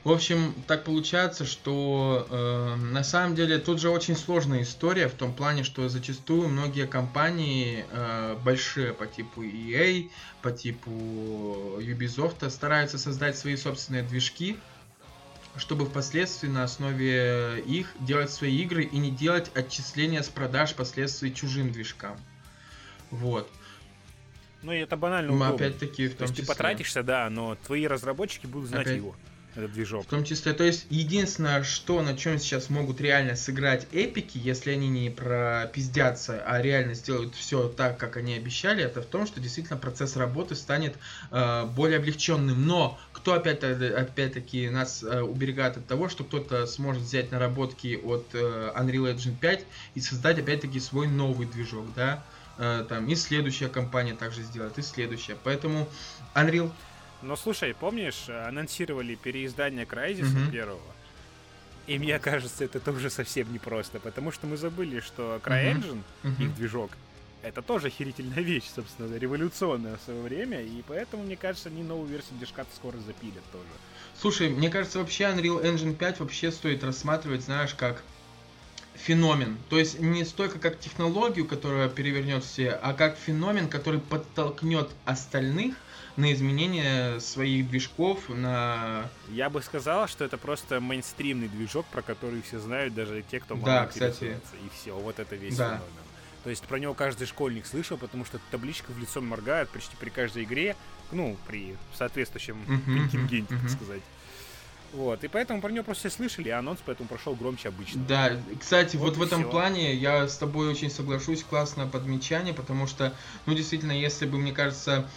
В 0.06 0.12
общем, 0.12 0.56
так 0.66 0.86
получается, 0.86 1.46
что 1.46 2.26
э, 2.30 2.76
на 2.76 3.04
самом 3.04 3.36
деле 3.36 3.58
тут 3.60 3.82
же 3.82 3.90
очень 3.90 4.16
сложная 4.16 4.62
история 4.62 5.10
в 5.10 5.14
том 5.14 5.34
плане, 5.34 5.66
что 5.66 5.90
зачастую 5.90 6.48
многие 6.48 6.88
компании 6.88 7.86
э, 7.92 8.38
большие 8.42 8.94
по 8.94 9.06
типу 9.08 9.44
EA, 9.44 10.10
по 10.42 10.52
типу 10.52 10.90
Ubisoft 11.80 12.50
стараются 12.50 12.98
создать 12.98 13.38
свои 13.38 13.58
собственные 13.58 14.04
движки, 14.04 14.58
чтобы 15.58 15.86
впоследствии 15.86 16.48
на 16.48 16.64
основе 16.64 17.60
их 17.60 17.94
делать 18.00 18.32
свои 18.32 18.58
игры 18.62 18.84
и 18.84 18.98
не 18.98 19.12
делать 19.12 19.52
отчисления 19.54 20.24
с 20.24 20.30
продаж 20.30 20.72
впоследствии 20.72 21.30
чужим 21.30 21.74
движкам. 21.74 22.18
Вот. 23.12 23.50
Ну, 24.62 24.74
и 24.74 24.78
это 24.78 24.98
банально 24.98 25.32
Мы 25.32 25.48
опять-таки 25.48 26.08
в 26.08 26.12
том 26.12 26.18
То 26.18 26.24
есть 26.24 26.34
числе. 26.36 26.46
ты 26.46 26.48
потратишься, 26.48 27.04
да, 27.04 27.30
но 27.30 27.56
твои 27.66 27.88
разработчики 27.88 28.46
будут 28.46 28.70
знать 28.70 28.88
Опять... 28.88 28.98
его 28.98 29.16
этот 29.56 29.74
движок. 29.74 30.06
В 30.06 30.08
том 30.08 30.24
числе, 30.24 30.54
то 30.54 30.64
есть 30.64 30.86
единственное, 30.90 31.64
что 31.64 32.02
на 32.02 32.16
чем 32.16 32.40
сейчас 32.40 32.70
могут 32.70 33.02
реально 33.02 33.36
сыграть 33.36 33.88
эпики, 33.92 34.38
если 34.38 34.72
они 34.72 34.90
не 34.90 35.10
пропиздятся, 35.10 36.42
а 36.46 36.62
реально 36.62 36.94
сделают 36.94 37.36
все 37.36 37.68
так, 37.68 37.98
как 37.98 38.18
они 38.18 38.36
обещали, 38.36 38.84
это 38.84 39.02
в 39.02 39.06
том, 39.06 39.26
что 39.26 39.40
действительно 39.40 39.78
процесс 39.78 40.16
работы 40.16 40.56
станет 40.56 40.96
э, 41.32 41.66
более 41.66 41.98
облегченным. 41.98 42.66
Но 42.68 43.00
кто 43.12 43.34
опять, 43.34 43.64
опять-таки 43.64 44.70
нас 44.70 45.04
э, 45.04 45.22
уберегает 45.22 45.78
от 45.78 45.88
того, 45.88 46.10
что 46.10 46.24
кто-то 46.24 46.66
сможет 46.66 47.04
взять 47.04 47.32
наработки 47.32 48.00
от 48.02 48.28
э, 48.34 48.72
Unreal 48.76 49.16
Engine 49.16 49.36
5 49.40 49.66
и 49.96 50.00
создать 50.00 50.40
опять-таки 50.40 50.80
свой 50.80 51.08
новый 51.08 51.48
движок, 51.48 51.86
да? 51.96 52.24
Э, 52.60 52.86
там 52.88 53.08
и 53.08 53.16
следующая 53.16 53.70
компания 53.70 54.14
также 54.14 54.44
сделает, 54.44 54.78
и 54.78 54.82
следующая. 54.82 55.38
Поэтому 55.44 55.88
Unreal... 56.36 56.72
Но 57.22 57.38
слушай, 57.38 57.74
помнишь, 57.74 58.28
анонсировали 58.28 59.16
переиздание 59.16 59.86
Crysis 59.86 60.26
mm-hmm. 60.26 60.52
первого? 60.52 60.82
И 61.88 61.98
мне 61.98 62.20
кажется, 62.20 62.66
это 62.66 62.82
тоже 62.82 63.10
совсем 63.10 63.52
непросто, 63.52 64.00
потому 64.00 64.32
что 64.32 64.46
мы 64.46 64.58
забыли, 64.58 65.00
что 65.00 65.42
CryEngine, 65.44 66.04
mm-hmm. 66.24 66.44
их 66.44 66.56
движок, 66.56 66.92
это 67.42 67.62
тоже 67.62 67.88
охерительная 67.88 68.44
вещь, 68.44 68.66
собственно, 68.76 69.16
революционная 69.18 69.96
в 69.96 70.02
свое 70.02 70.22
время, 70.22 70.62
и 70.62 70.84
поэтому, 70.86 71.24
мне 71.24 71.38
кажется, 71.38 71.70
они 71.70 71.82
новую 71.82 72.10
версию 72.10 72.38
движка 72.38 72.66
скоро 72.76 72.98
запилят 72.98 73.44
тоже. 73.52 73.70
Слушай, 74.20 74.50
мне 74.50 74.70
кажется, 74.70 75.00
вообще 75.00 75.24
Unreal 75.24 75.64
Engine 75.64 75.96
5 75.96 76.20
вообще 76.20 76.52
стоит 76.52 76.84
рассматривать, 76.84 77.42
знаешь, 77.42 77.74
как 77.74 78.04
феномен. 79.06 79.58
То 79.70 79.80
есть 79.80 80.00
не 80.00 80.26
столько 80.26 80.60
как 80.60 80.80
технологию, 80.80 81.46
которая 81.46 81.90
перевернет 81.90 82.44
все, 82.44 82.72
а 82.72 82.94
как 82.94 83.18
феномен, 83.18 83.68
который 83.68 84.00
подтолкнет 84.00 84.90
остальных 85.06 85.76
на 86.18 86.34
изменение 86.34 87.20
своих 87.22 87.70
движков, 87.70 88.28
на... 88.28 89.10
Я 89.30 89.50
бы 89.50 89.62
сказал, 89.62 90.08
что 90.08 90.26
это 90.26 90.38
просто 90.38 90.82
мейнстримный 90.82 91.48
движок, 91.48 91.86
про 91.88 92.02
который 92.02 92.42
все 92.42 92.60
знают, 92.60 92.94
даже 92.94 93.24
те, 93.32 93.40
кто 93.40 93.56
мало 93.56 93.66
да, 93.66 93.86
кстати. 93.88 94.38
И 94.66 94.70
все, 94.76 94.98
вот 94.98 95.20
это 95.20 95.36
весь 95.36 95.56
да. 95.56 95.66
феномен. 95.66 96.10
То 96.44 96.50
есть 96.50 96.64
про 96.64 96.78
него 96.78 96.94
каждый 96.94 97.28
школьник 97.28 97.66
слышал, 97.66 97.98
потому 97.98 98.26
что 98.26 98.40
табличка 98.52 98.92
в 98.92 99.00
лицо 99.00 99.22
моргает 99.22 99.70
почти 99.70 99.96
при 99.98 100.10
каждой 100.10 100.44
игре, 100.44 100.76
ну, 101.12 101.38
при 101.48 101.76
соответствующем 101.98 102.58
uh-huh, 102.68 102.86
контингенте, 102.86 103.54
uh-huh. 103.54 103.62
так 103.62 103.70
сказать. 103.70 104.02
Вот, 104.92 105.24
и 105.24 105.28
поэтому 105.28 105.62
про 105.62 105.70
него 105.72 105.84
просто 105.84 106.10
все 106.10 106.18
слышали, 106.18 106.50
а 106.50 106.60
анонс 106.60 106.80
поэтому 106.84 107.08
прошел 107.08 107.36
громче 107.36 107.70
обычно. 107.70 108.04
Да, 108.08 108.32
кстати, 108.60 108.96
вот, 108.96 109.10
вот 109.10 109.18
в 109.18 109.22
этом 109.22 109.44
все. 109.44 109.52
плане 109.52 109.94
я 109.94 110.28
с 110.28 110.38
тобой 110.38 110.70
очень 110.70 110.90
соглашусь, 110.90 111.44
классное 111.44 111.86
подмечание, 111.86 112.54
потому 112.54 112.88
что, 112.88 113.14
ну, 113.46 113.54
действительно, 113.54 113.92
если 113.92 114.26
бы, 114.26 114.40
мне 114.40 114.52
кажется, 114.52 115.08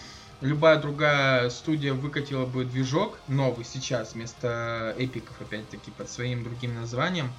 любая 0.42 0.78
другая 0.78 1.48
студия 1.48 1.94
выкатила 1.94 2.44
бы 2.44 2.64
движок 2.64 3.18
новый 3.28 3.64
сейчас 3.64 4.12
вместо 4.12 4.94
эпиков, 4.98 5.40
опять-таки, 5.40 5.90
под 5.90 6.10
своим 6.10 6.44
другим 6.44 6.74
названием, 6.74 7.32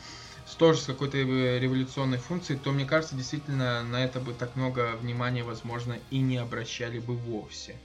с 0.48 0.56
тоже 0.56 0.80
с 0.80 0.86
какой-то 0.86 1.18
революционной 1.18 2.18
функцией, 2.18 2.60
то, 2.60 2.72
мне 2.72 2.86
кажется, 2.86 3.16
действительно, 3.16 3.84
на 3.84 4.04
это 4.04 4.20
бы 4.20 4.34
так 4.34 4.56
много 4.56 4.96
внимания, 5.00 5.44
возможно, 5.44 5.98
и 6.10 6.20
не 6.20 6.38
обращали 6.38 7.00
бы 7.00 7.16
вовсе. 7.16 7.76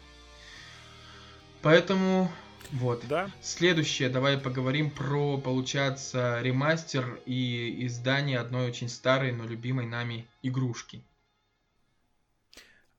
Поэтому 1.60 2.32
вот. 2.72 3.04
Да. 3.08 3.30
Следующее, 3.40 4.08
давай 4.08 4.38
поговорим 4.38 4.90
про, 4.90 5.38
получается, 5.38 6.40
ремастер 6.40 7.20
и 7.26 7.86
издание 7.86 8.38
одной 8.38 8.68
очень 8.68 8.88
старой, 8.88 9.32
но 9.32 9.44
любимой 9.44 9.86
нами 9.86 10.26
игрушки. 10.42 11.02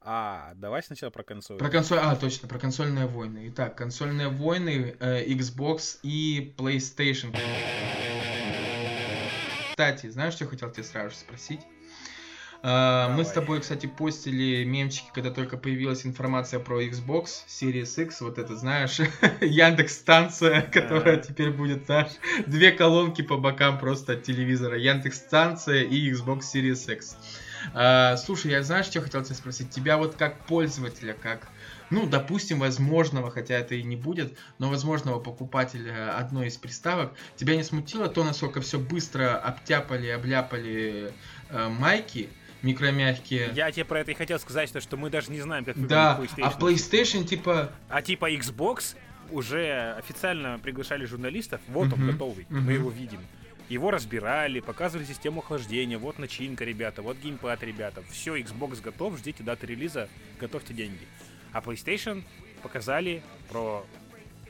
А, 0.01 0.53
давай 0.55 0.81
сначала 0.81 1.11
про 1.11 1.23
консоль. 1.23 1.57
Про 1.57 1.69
консоль, 1.69 1.99
а, 1.99 2.15
точно, 2.15 2.47
про 2.47 2.57
консольные 2.57 3.05
войны. 3.05 3.49
Итак, 3.49 3.75
консольные 3.75 4.29
войны, 4.29 4.95
э, 4.99 5.25
Xbox 5.25 5.99
и 6.03 6.55
PlayStation. 6.57 7.35
кстати, 9.71 10.09
знаешь, 10.09 10.33
что 10.33 10.45
я 10.45 10.49
хотел 10.49 10.71
тебе 10.71 10.83
сразу 10.83 11.11
же 11.11 11.15
спросить? 11.15 11.61
Uh, 12.61 13.07
мы 13.15 13.23
с 13.23 13.31
тобой, 13.31 13.61
кстати, 13.61 13.85
постили 13.87 14.65
мемчики, 14.65 15.09
когда 15.13 15.31
только 15.31 15.55
появилась 15.55 16.05
информация 16.05 16.59
про 16.59 16.83
Xbox 16.83 17.45
Series 17.47 18.03
X, 18.03 18.19
вот 18.19 18.37
это, 18.37 18.57
знаешь, 18.57 18.99
Яндекс 19.41 19.93
станция, 19.93 20.63
которая 20.63 21.17
uh. 21.17 21.25
теперь 21.25 21.51
будет, 21.51 21.85
знаешь, 21.85 22.11
две 22.47 22.73
колонки 22.73 23.21
по 23.21 23.37
бокам 23.37 23.79
просто 23.79 24.13
от 24.13 24.23
телевизора, 24.23 24.77
Яндекс 24.77 25.19
станция 25.19 25.83
и 25.83 26.11
Xbox 26.11 26.41
Series 26.53 26.93
X. 26.93 27.15
Uh, 27.73 28.17
слушай, 28.17 28.51
я 28.51 28.61
знаешь, 28.61 28.87
что 28.87 28.99
хотел 28.99 29.23
тебя 29.23 29.35
спросить? 29.35 29.69
Тебя 29.69 29.95
вот 29.97 30.15
как 30.15 30.45
пользователя, 30.45 31.13
как 31.13 31.47
ну, 31.89 32.05
допустим, 32.05 32.59
возможного, 32.59 33.31
хотя 33.31 33.55
это 33.55 33.75
и 33.75 33.83
не 33.83 33.95
будет, 33.95 34.37
но 34.59 34.69
возможного 34.69 35.19
покупателя 35.19 36.15
одной 36.17 36.47
из 36.47 36.57
приставок, 36.57 37.13
тебя 37.35 37.55
не 37.55 37.63
смутило 37.63 38.07
то, 38.09 38.23
насколько 38.23 38.61
все 38.61 38.79
быстро 38.79 39.37
обтяпали, 39.37 40.07
обляпали 40.07 41.11
э, 41.49 41.69
майки, 41.69 42.29
микромягкие. 42.61 43.51
Я 43.53 43.71
тебе 43.71 43.85
про 43.85 44.01
это 44.01 44.11
и 44.11 44.13
хотел 44.13 44.39
сказать, 44.39 44.69
что 44.69 44.97
мы 44.97 45.09
даже 45.09 45.31
не 45.31 45.41
знаем, 45.41 45.65
как 45.65 45.87
да, 45.87 46.19
PlayStation. 46.19 46.43
А 46.43 46.59
PlayStation 46.59 47.23
типа... 47.23 47.71
А 47.89 48.01
типа 48.01 48.31
Xbox 48.31 48.95
уже 49.31 49.93
официально 49.97 50.59
приглашали 50.59 51.05
журналистов, 51.05 51.61
вот 51.67 51.89
uh-huh, 51.89 51.93
он 51.93 52.11
готовый, 52.11 52.45
uh-huh. 52.45 52.59
мы 52.59 52.73
его 52.73 52.89
видим. 52.89 53.21
Его 53.69 53.91
разбирали, 53.91 54.59
показывали 54.61 55.05
систему 55.05 55.41
охлаждения, 55.41 55.99
вот 55.99 56.17
начинка, 56.17 56.65
ребята, 56.65 57.03
вот 57.03 57.17
геймпад, 57.17 57.61
ребята. 57.61 58.01
Все, 58.09 58.35
Xbox 58.37 58.81
готов, 58.81 59.17
ждите 59.19 59.43
даты 59.43 59.67
релиза, 59.67 60.09
готовьте 60.39 60.73
деньги. 60.73 61.07
А 61.53 61.61
PlayStation 61.61 62.23
показали 62.63 63.21
про 63.47 63.85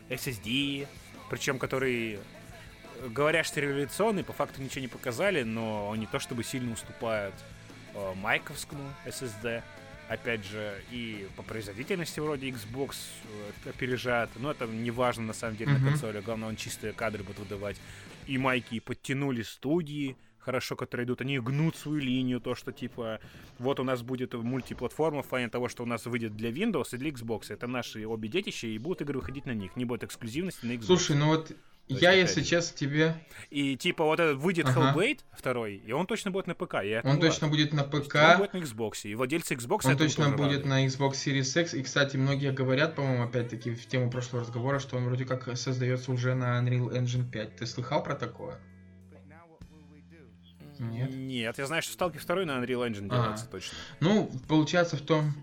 SSD, 0.09 0.87
причем 1.29 1.59
который 1.59 2.19
говорят, 3.07 3.45
что 3.45 3.59
революционный, 3.59 4.23
по 4.23 4.33
факту 4.33 4.61
ничего 4.61 4.81
не 4.81 4.87
показали, 4.87 5.43
но 5.43 5.93
не 5.95 6.05
то 6.05 6.19
чтобы 6.19 6.43
сильно 6.43 6.73
уступают 6.73 7.35
э, 7.93 8.13
майковскому 8.15 8.83
SSD. 9.05 9.63
Опять 10.07 10.43
же, 10.43 10.81
и 10.89 11.27
по 11.35 11.43
производительности 11.43 12.19
вроде 12.19 12.49
Xbox 12.49 12.95
э, 13.65 13.69
опережает. 13.69 14.29
Но 14.37 14.51
это 14.51 14.65
не 14.65 14.91
важно 14.91 15.25
на 15.25 15.33
самом 15.33 15.55
деле 15.55 15.73
mm-hmm. 15.73 15.79
на 15.79 15.89
консоли. 15.89 16.21
Главное, 16.21 16.49
он 16.49 16.55
чистые 16.55 16.93
кадры 16.93 17.23
будет 17.23 17.39
выдавать. 17.39 17.77
И 18.25 18.37
майки 18.37 18.79
подтянули 18.79 19.43
студии 19.43 20.17
хорошо, 20.39 20.75
которые 20.75 21.05
идут, 21.05 21.21
они 21.21 21.37
гнут 21.39 21.75
свою 21.75 21.99
линию, 21.99 22.39
то, 22.39 22.55
что 22.55 22.71
типа 22.71 23.19
вот 23.59 23.79
у 23.79 23.83
нас 23.83 24.01
будет 24.01 24.33
мультиплатформа 24.33 25.21
в 25.21 25.27
плане 25.27 25.49
того, 25.49 25.69
что 25.69 25.83
у 25.83 25.85
нас 25.85 26.05
выйдет 26.05 26.35
для 26.35 26.49
Windows 26.49 26.87
и 26.93 26.97
для 26.97 27.11
Xbox. 27.11 27.53
Это 27.53 27.67
наши 27.67 28.07
обе 28.07 28.29
детища, 28.29 28.65
и 28.65 28.77
будут 28.79 29.01
игры 29.01 29.19
выходить 29.19 29.45
на 29.45 29.53
них. 29.53 29.75
Не 29.75 29.85
будет 29.85 30.03
эксклюзивности 30.03 30.65
на 30.65 30.71
Xbox. 30.71 30.85
Слушай, 30.85 31.17
ну 31.17 31.27
вот 31.27 31.51
я, 31.89 32.11
если 32.13 32.43
честно, 32.43 32.77
тебе... 32.77 33.15
И 33.49 33.75
типа 33.75 34.03
вот 34.03 34.19
этот 34.19 34.37
выйдет 34.37 34.67
ага. 34.67 34.93
Hellblade 34.93 35.19
второй, 35.31 35.77
и 35.77 35.91
он 35.91 36.05
точно 36.05 36.29
будет 36.29 36.45
на 36.45 36.53
ПК. 36.53 36.75
Я 36.83 37.01
он 37.03 37.19
точно 37.19 37.47
будет 37.47 37.73
на 37.73 37.83
ПК. 37.83 38.15
Он 38.15 38.37
будет 38.37 38.53
на 38.53 38.57
Xbox. 38.59 38.91
И 39.03 39.15
владельцы 39.15 39.55
Xbox 39.55 39.81
Он 39.85 39.97
точно 39.97 40.29
будет 40.29 40.59
рады. 40.59 40.67
на 40.67 40.85
Xbox 40.85 41.13
Series 41.13 41.61
X. 41.61 41.73
И, 41.73 41.81
кстати, 41.81 42.15
многие 42.15 42.51
говорят, 42.51 42.95
по-моему, 42.95 43.23
опять-таки 43.23 43.73
в 43.73 43.85
тему 43.87 44.11
прошлого 44.11 44.43
разговора, 44.43 44.79
что 44.79 44.97
он 44.97 45.05
вроде 45.05 45.25
как 45.25 45.57
создается 45.57 46.11
уже 46.11 46.35
на 46.35 46.59
Unreal 46.59 46.91
Engine 46.91 47.29
5. 47.29 47.55
Ты 47.55 47.65
слыхал 47.65 48.03
про 48.03 48.15
такое? 48.15 48.59
Нет. 50.77 51.09
Нет, 51.11 51.57
я 51.57 51.65
знаю, 51.65 51.81
что 51.81 51.93
Stalker 51.93 52.25
2 52.25 52.45
на 52.45 52.63
Unreal 52.63 52.87
Engine 52.87 53.09
делается 53.09 53.45
а. 53.47 53.51
точно. 53.51 53.77
Ну, 53.99 54.31
получается 54.47 54.95
в 54.95 55.01
том... 55.01 55.33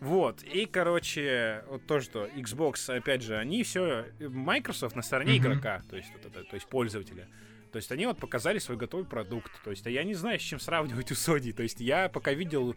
Вот, 0.00 0.42
и, 0.42 0.66
короче, 0.66 1.64
вот 1.68 1.86
то, 1.86 2.00
что 2.00 2.26
Xbox, 2.26 2.94
опять 2.94 3.22
же, 3.22 3.36
они 3.36 3.62
все, 3.62 4.06
Microsoft 4.20 4.94
на 4.94 5.02
стороне 5.02 5.34
mm-hmm. 5.34 5.38
игрока, 5.38 5.82
то 5.88 5.96
есть, 5.96 6.10
вот 6.12 6.26
это, 6.26 6.44
то 6.44 6.54
есть 6.54 6.68
пользователя. 6.68 7.28
То 7.72 7.78
есть 7.78 7.92
они 7.92 8.06
вот 8.06 8.18
показали 8.18 8.58
свой 8.58 8.78
готовый 8.78 9.04
продукт. 9.04 9.52
То 9.62 9.70
есть 9.70 9.86
а 9.86 9.90
я 9.90 10.02
не 10.02 10.14
знаю, 10.14 10.38
с 10.38 10.42
чем 10.42 10.58
сравнивать 10.58 11.10
у 11.10 11.14
Sony. 11.14 11.52
То 11.52 11.62
есть 11.62 11.78
я 11.80 12.08
пока 12.08 12.32
видел 12.32 12.74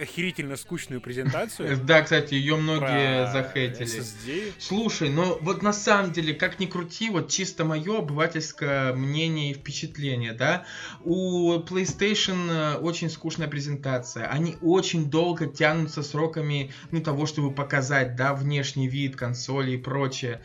охерительно 0.00 0.56
скучную 0.56 1.00
презентацию. 1.00 1.76
Да, 1.84 2.02
кстати, 2.02 2.34
ее 2.34 2.56
многие 2.56 3.30
захейтили. 3.32 4.02
Слушай, 4.58 5.10
ну 5.10 5.38
вот 5.40 5.62
на 5.62 5.72
самом 5.72 6.12
деле, 6.12 6.34
как 6.34 6.58
ни 6.60 6.66
крути, 6.66 7.10
вот 7.10 7.28
чисто 7.28 7.64
мое 7.64 7.98
обывательское 7.98 8.92
мнение 8.94 9.52
и 9.52 9.54
впечатление, 9.54 10.32
да, 10.32 10.64
у 11.04 11.58
PlayStation 11.60 12.50
э, 12.50 12.76
очень 12.76 13.10
скучная 13.10 13.48
презентация. 13.48 14.26
Они 14.26 14.56
очень 14.60 15.10
долго 15.10 15.46
тянутся 15.46 16.02
сроками, 16.02 16.72
ну, 16.90 17.00
того, 17.00 17.26
чтобы 17.26 17.52
показать, 17.52 18.16
да, 18.16 18.34
внешний 18.34 18.88
вид 18.88 19.16
консоли 19.16 19.72
и 19.72 19.76
прочее. 19.76 20.42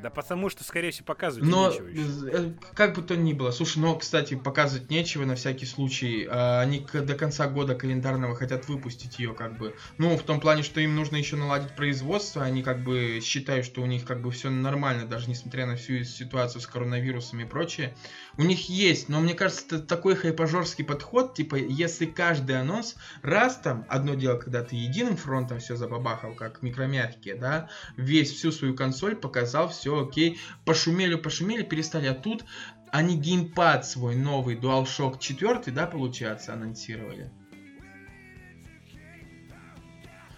Да 0.00 0.10
потому 0.10 0.48
что, 0.48 0.62
скорее 0.62 0.92
всего, 0.92 1.06
показывать 1.06 1.48
но, 1.48 1.70
нечего 1.70 1.86
еще. 1.88 2.30
Э, 2.30 2.52
как 2.74 2.94
бы 2.94 3.02
то 3.02 3.16
ни 3.16 3.32
было. 3.32 3.50
Слушай, 3.50 3.78
но, 3.80 3.96
кстати, 3.96 4.34
показывать 4.34 4.90
нечего 4.90 5.24
на 5.24 5.34
всякий 5.34 5.66
случай. 5.66 6.26
А, 6.30 6.60
они 6.60 6.86
до 6.92 7.14
конца 7.14 7.48
года 7.48 7.74
календарного 7.74 8.36
хотят 8.36 8.68
выпустить 8.68 9.18
ее, 9.18 9.34
как 9.34 9.58
бы. 9.58 9.74
Ну, 9.98 10.16
в 10.16 10.22
том 10.22 10.38
плане, 10.38 10.62
что 10.62 10.80
им 10.80 10.94
нужно 10.94 11.16
еще 11.16 11.34
наладить 11.34 11.74
производство. 11.74 12.44
Они 12.44 12.62
как 12.62 12.84
бы 12.84 13.18
считают, 13.22 13.66
что 13.66 13.82
у 13.82 13.86
них 13.86 14.04
как 14.04 14.22
бы 14.22 14.30
все 14.30 14.50
нормально, 14.50 15.04
даже 15.04 15.28
несмотря 15.28 15.66
на 15.66 15.74
всю 15.74 16.04
ситуацию 16.04 16.60
с 16.60 16.66
коронавирусом 16.68 17.40
и 17.40 17.44
прочее. 17.44 17.96
У 18.36 18.42
них 18.42 18.68
есть, 18.68 19.08
но 19.08 19.20
мне 19.20 19.34
кажется, 19.34 19.64
это 19.66 19.80
такой 19.80 20.14
хайпажорский 20.14 20.84
подход, 20.84 21.34
типа, 21.34 21.56
если 21.56 22.06
каждый 22.06 22.60
анонс, 22.60 22.94
раз 23.22 23.56
там, 23.56 23.84
одно 23.88 24.14
дело, 24.14 24.38
когда 24.38 24.62
ты 24.62 24.76
единым 24.76 25.16
фронтом 25.16 25.58
все 25.58 25.74
забабахал, 25.74 26.34
как 26.34 26.62
микромягкие, 26.62 27.34
да, 27.34 27.68
весь, 27.96 28.32
всю 28.32 28.52
свою 28.52 28.76
консоль 28.76 29.16
показал, 29.16 29.68
все 29.68 29.87
все 29.88 30.00
окей. 30.00 30.38
Пошумели, 30.64 31.14
пошумели, 31.14 31.62
перестали. 31.62 32.06
А 32.06 32.14
тут 32.14 32.44
они 32.90 33.16
геймпад 33.16 33.86
свой 33.86 34.16
новый, 34.16 34.56
DualShock 34.56 35.18
4, 35.18 35.72
да, 35.72 35.86
получается, 35.86 36.52
анонсировали. 36.52 37.30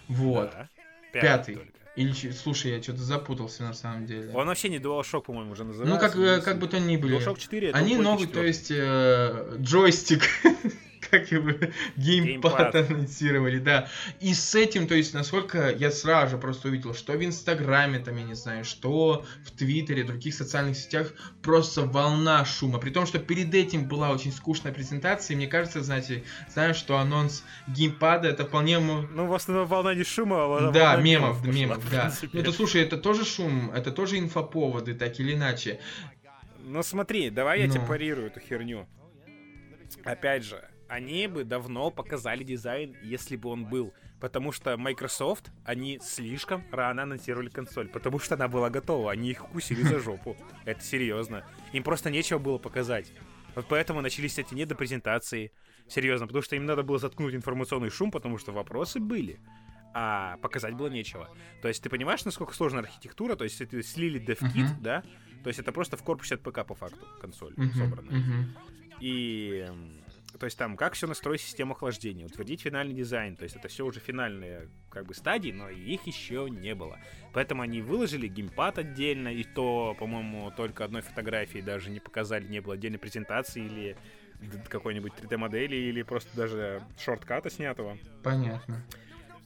Вот. 0.07 0.51
Да, 0.51 0.69
пятый. 1.13 1.55
пятый. 1.55 1.71
Или, 1.97 2.13
слушай, 2.31 2.71
я 2.71 2.81
что-то 2.81 2.99
запутался 2.99 3.63
на 3.63 3.73
самом 3.73 4.05
деле. 4.05 4.31
Он 4.33 4.47
вообще 4.47 4.69
не 4.69 4.77
DualShock, 4.77 5.23
по-моему, 5.23 5.51
уже 5.51 5.65
называется. 5.65 5.93
Ну, 5.93 5.99
как, 5.99 6.43
как 6.43 6.59
бы 6.59 6.67
то 6.67 6.79
ни 6.79 6.95
были. 6.97 7.17
DualShock 7.17 7.39
4 7.39 7.71
Они 7.71 7.95
новый, 7.95 8.27
4. 8.27 8.33
то 8.33 8.45
есть, 8.45 8.71
э, 8.71 9.55
джойстик 9.59 10.23
как 11.09 11.31
его 11.31 11.51
геймпад 11.97 12.75
анонсировали, 12.75 13.59
да. 13.59 13.87
И 14.19 14.33
с 14.33 14.55
этим, 14.55 14.87
то 14.87 14.95
есть, 14.95 15.13
насколько 15.13 15.69
я 15.69 15.91
сразу 15.91 16.31
же 16.31 16.37
просто 16.37 16.67
увидел, 16.67 16.93
что 16.93 17.13
в 17.13 17.23
Инстаграме, 17.23 17.99
там, 17.99 18.17
я 18.17 18.23
не 18.23 18.35
знаю, 18.35 18.63
что 18.63 19.25
в 19.45 19.51
Твиттере, 19.51 20.03
других 20.03 20.33
социальных 20.33 20.77
сетях, 20.77 21.13
просто 21.41 21.81
волна 21.81 22.45
шума. 22.45 22.79
При 22.79 22.91
том, 22.91 23.05
что 23.05 23.19
перед 23.19 23.53
этим 23.53 23.87
была 23.87 24.11
очень 24.11 24.31
скучная 24.31 24.71
презентация, 24.71 25.33
и 25.33 25.37
мне 25.37 25.47
кажется, 25.47 25.81
знаете, 25.81 26.23
знаю, 26.49 26.73
что 26.73 26.97
анонс 26.97 27.43
геймпада 27.67 28.29
это 28.29 28.45
вполне... 28.45 28.79
Ну, 28.79 29.25
в 29.27 29.33
основном 29.33 29.67
волна 29.67 29.93
не 29.95 30.03
шума, 30.03 30.43
а 30.43 30.47
волна 30.47 30.71
Да, 30.71 30.95
мемов, 30.97 31.43
мемов, 31.43 31.55
мемов 31.55 31.91
да. 31.91 32.13
Ну, 32.31 32.39
это, 32.39 32.51
слушай, 32.51 32.81
это 32.81 32.97
тоже 32.97 33.25
шум, 33.25 33.71
это 33.71 33.91
тоже 33.91 34.19
инфоповоды, 34.19 34.93
так 34.93 35.19
или 35.19 35.33
иначе. 35.33 35.79
Ну 36.63 36.83
смотри, 36.83 37.29
давай 37.29 37.61
я 37.61 37.67
Но. 37.67 37.73
тебе 37.73 37.85
парирую 37.85 38.27
эту 38.27 38.39
херню. 38.39 38.87
Опять 40.03 40.43
же, 40.43 40.63
они 40.91 41.27
бы 41.27 41.45
давно 41.45 41.89
показали 41.89 42.43
дизайн, 42.43 42.97
если 43.01 43.37
бы 43.37 43.49
он 43.49 43.65
был. 43.65 43.93
Потому 44.19 44.51
что 44.51 44.75
Microsoft, 44.75 45.49
они 45.63 45.99
слишком 46.03 46.65
рано 46.69 47.03
анонсировали 47.03 47.47
консоль, 47.47 47.87
потому 47.87 48.19
что 48.19 48.35
она 48.35 48.49
была 48.49 48.69
готова, 48.69 49.09
они 49.09 49.31
их 49.31 49.45
укусили 49.45 49.83
за 49.83 49.99
жопу. 49.99 50.35
Это 50.65 50.83
серьезно. 50.83 51.45
Им 51.71 51.83
просто 51.83 52.09
нечего 52.09 52.39
было 52.39 52.57
показать. 52.57 53.13
Вот 53.55 53.67
поэтому 53.69 54.01
начались 54.01 54.37
эти 54.37 54.53
недопрезентации. 54.53 55.53
Серьезно, 55.87 56.27
потому 56.27 56.43
что 56.43 56.57
им 56.57 56.65
надо 56.65 56.83
было 56.83 56.99
заткнуть 56.99 57.33
информационный 57.33 57.89
шум, 57.89 58.11
потому 58.11 58.37
что 58.37 58.51
вопросы 58.51 58.99
были. 58.99 59.39
А 59.93 60.37
показать 60.37 60.73
было 60.75 60.87
нечего. 60.87 61.29
То 61.61 61.69
есть 61.69 61.81
ты 61.81 61.89
понимаешь, 61.89 62.25
насколько 62.25 62.53
сложная 62.53 62.81
архитектура? 62.81 63.35
То 63.37 63.45
есть 63.45 63.61
это 63.61 63.81
слили 63.81 64.19
DevKit, 64.19 64.55
uh-huh. 64.55 64.81
да? 64.81 65.03
То 65.43 65.47
есть 65.47 65.59
это 65.59 65.71
просто 65.71 65.95
в 65.95 66.03
корпусе 66.03 66.35
от 66.35 66.41
ПК 66.41 66.65
по 66.65 66.75
факту 66.75 67.05
консоль 67.21 67.53
uh-huh. 67.53 67.77
собранная. 67.77 68.19
Uh-huh. 68.19 68.43
И 68.99 69.67
то 70.39 70.45
есть 70.45 70.57
там, 70.57 70.77
как 70.77 70.93
все 70.93 71.07
настроить 71.07 71.41
систему 71.41 71.73
охлаждения, 71.73 72.25
утвердить 72.25 72.61
финальный 72.61 72.93
дизайн. 72.93 73.35
То 73.35 73.43
есть 73.43 73.55
это 73.55 73.67
все 73.67 73.85
уже 73.85 73.99
финальные 73.99 74.69
как 74.89 75.05
бы 75.05 75.13
стадии, 75.13 75.51
но 75.51 75.69
их 75.69 76.07
еще 76.07 76.47
не 76.49 76.75
было. 76.75 76.99
Поэтому 77.33 77.61
они 77.61 77.81
выложили 77.81 78.27
геймпад 78.27 78.79
отдельно, 78.79 79.29
и 79.29 79.43
то, 79.43 79.95
по-моему, 79.99 80.51
только 80.55 80.85
одной 80.85 81.01
фотографии 81.01 81.59
даже 81.59 81.89
не 81.89 81.99
показали, 81.99 82.47
не 82.47 82.59
было 82.59 82.75
отдельной 82.75 82.99
презентации 82.99 83.65
или 83.65 83.97
какой-нибудь 84.69 85.13
3D-модели, 85.13 85.75
или 85.75 86.01
просто 86.01 86.35
даже 86.35 86.81
шортката 86.97 87.49
снятого. 87.49 87.97
Понятно. 88.23 88.83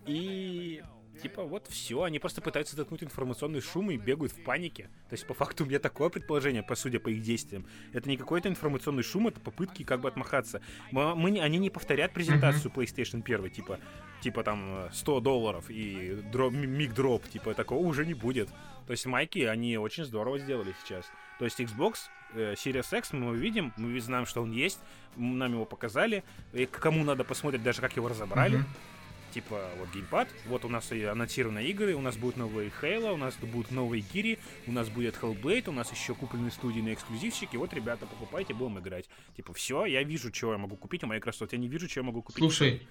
И 0.05 0.81
Типа, 1.21 1.43
вот 1.43 1.67
все, 1.69 2.03
они 2.03 2.19
просто 2.19 2.41
пытаются 2.41 2.75
заткнуть 2.75 3.03
информационный 3.03 3.61
шум 3.61 3.91
и 3.91 3.97
бегают 3.97 4.33
в 4.33 4.43
панике. 4.43 4.83
То 5.09 5.13
есть, 5.13 5.25
по 5.25 5.33
факту, 5.33 5.63
у 5.63 5.67
меня 5.67 5.79
такое 5.79 6.09
предположение, 6.09 6.63
по 6.63 6.75
судя 6.75 6.99
по 6.99 7.09
их 7.09 7.21
действиям. 7.21 7.65
Это 7.93 8.09
не 8.09 8.17
какой-то 8.17 8.49
информационный 8.49 9.03
шум, 9.03 9.27
это 9.27 9.39
попытки 9.39 9.83
как 9.83 10.01
бы 10.01 10.09
отмахаться. 10.09 10.61
Мы, 10.91 11.15
мы, 11.15 11.39
они 11.39 11.57
не 11.57 11.69
повторят 11.69 12.13
презентацию 12.13 12.71
PlayStation 12.71 13.21
1, 13.23 13.49
типа, 13.51 13.79
типа 14.21 14.43
там 14.43 14.89
100 14.91 15.19
долларов 15.21 15.65
и 15.69 16.21
дроп, 16.31 16.53
миг 16.53 16.93
дроп, 16.93 17.27
типа, 17.27 17.53
такого 17.53 17.85
уже 17.85 18.05
не 18.05 18.13
будет. 18.13 18.49
То 18.87 18.91
есть, 18.91 19.05
майки, 19.05 19.39
они 19.39 19.77
очень 19.77 20.05
здорово 20.05 20.37
сделали 20.37 20.75
сейчас. 20.83 21.05
То 21.39 21.45
есть, 21.45 21.59
Xbox 21.59 21.95
э, 22.33 22.53
Series 22.53 22.97
X 22.97 23.13
мы 23.13 23.29
увидим, 23.29 23.73
мы 23.77 23.99
знаем, 23.99 24.25
что 24.25 24.41
он 24.41 24.51
есть, 24.51 24.79
нам 25.15 25.53
его 25.53 25.65
показали, 25.65 26.23
и 26.53 26.65
кому 26.65 27.03
надо 27.03 27.23
посмотреть 27.23 27.63
даже, 27.63 27.81
как 27.81 27.95
его 27.95 28.09
разобрали. 28.09 28.59
Mm-hmm 28.59 28.94
типа 29.35 29.69
вот 29.77 29.89
геймпад, 29.93 30.29
вот 30.45 30.63
у 30.63 30.69
нас 30.69 30.93
и 30.93 31.03
анонсированы 31.03 31.65
игры, 31.65 31.93
у 31.93 31.99
нас 31.99 32.15
будут 32.15 32.37
новые 32.37 32.71
Хейла, 32.79 33.11
у 33.11 33.17
нас 33.17 33.35
будут 33.35 33.69
новые 33.69 34.01
Гири, 34.13 34.39
у 34.65 34.71
нас 34.71 34.87
будет 34.87 35.15
Hellblade, 35.21 35.67
у 35.69 35.73
нас 35.73 35.91
еще 35.91 36.15
купленные 36.15 36.51
студийные 36.51 36.93
эксклюзивчики, 36.93 37.57
вот, 37.57 37.73
ребята, 37.73 38.05
покупайте, 38.05 38.53
будем 38.53 38.79
играть. 38.79 39.09
Типа, 39.35 39.53
все, 39.53 39.85
я 39.85 40.03
вижу, 40.03 40.31
чего 40.31 40.53
я 40.53 40.57
могу 40.57 40.77
купить 40.77 41.03
у 41.03 41.07
Microsoft, 41.07 41.51
я 41.51 41.59
не 41.59 41.67
вижу, 41.67 41.89
чего 41.89 42.03
я 42.03 42.07
могу 42.07 42.21
купить. 42.21 42.39
Слушай, 42.39 42.87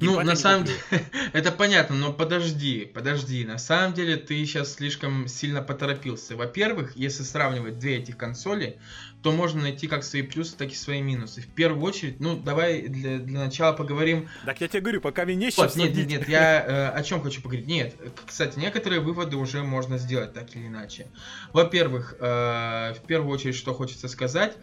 ну, 0.00 0.20
на 0.22 0.36
самом 0.36 0.64
деле, 0.64 0.78
это 1.32 1.52
понятно, 1.52 1.96
но 1.96 2.12
подожди, 2.12 2.84
подожди. 2.92 3.44
На 3.44 3.58
самом 3.58 3.94
деле, 3.94 4.16
ты 4.16 4.44
сейчас 4.44 4.74
слишком 4.74 5.28
сильно 5.28 5.62
поторопился. 5.62 6.36
Во-первых, 6.36 6.96
если 6.96 7.22
сравнивать 7.22 7.78
две 7.78 7.96
этих 7.96 8.16
консоли, 8.16 8.78
то 9.22 9.32
можно 9.32 9.62
найти 9.62 9.88
как 9.88 10.04
свои 10.04 10.22
плюсы, 10.22 10.56
так 10.56 10.70
и 10.70 10.74
свои 10.74 11.02
минусы. 11.02 11.40
В 11.40 11.48
первую 11.48 11.82
очередь, 11.82 12.20
ну, 12.20 12.36
давай 12.36 12.82
для, 12.82 13.18
для 13.18 13.40
начала 13.40 13.72
поговорим... 13.72 14.28
Так 14.44 14.60
я 14.60 14.68
тебе 14.68 14.80
говорю, 14.80 15.00
пока 15.00 15.24
мне 15.24 15.34
не 15.34 15.50
вот, 15.56 15.74
Нет, 15.76 15.94
нет, 15.94 16.08
нет, 16.08 16.28
я 16.28 16.64
э, 16.64 16.88
о 16.90 17.02
чем 17.02 17.20
хочу 17.20 17.42
поговорить. 17.42 17.66
Нет, 17.66 17.96
кстати, 18.26 18.58
некоторые 18.58 19.00
выводы 19.00 19.36
уже 19.36 19.62
можно 19.62 19.98
сделать 19.98 20.32
так 20.32 20.54
или 20.54 20.66
иначе. 20.68 21.08
Во-первых, 21.52 22.14
э, 22.20 22.94
в 22.94 23.06
первую 23.06 23.32
очередь, 23.34 23.56
что 23.56 23.74
хочется 23.74 24.08
сказать, 24.08 24.56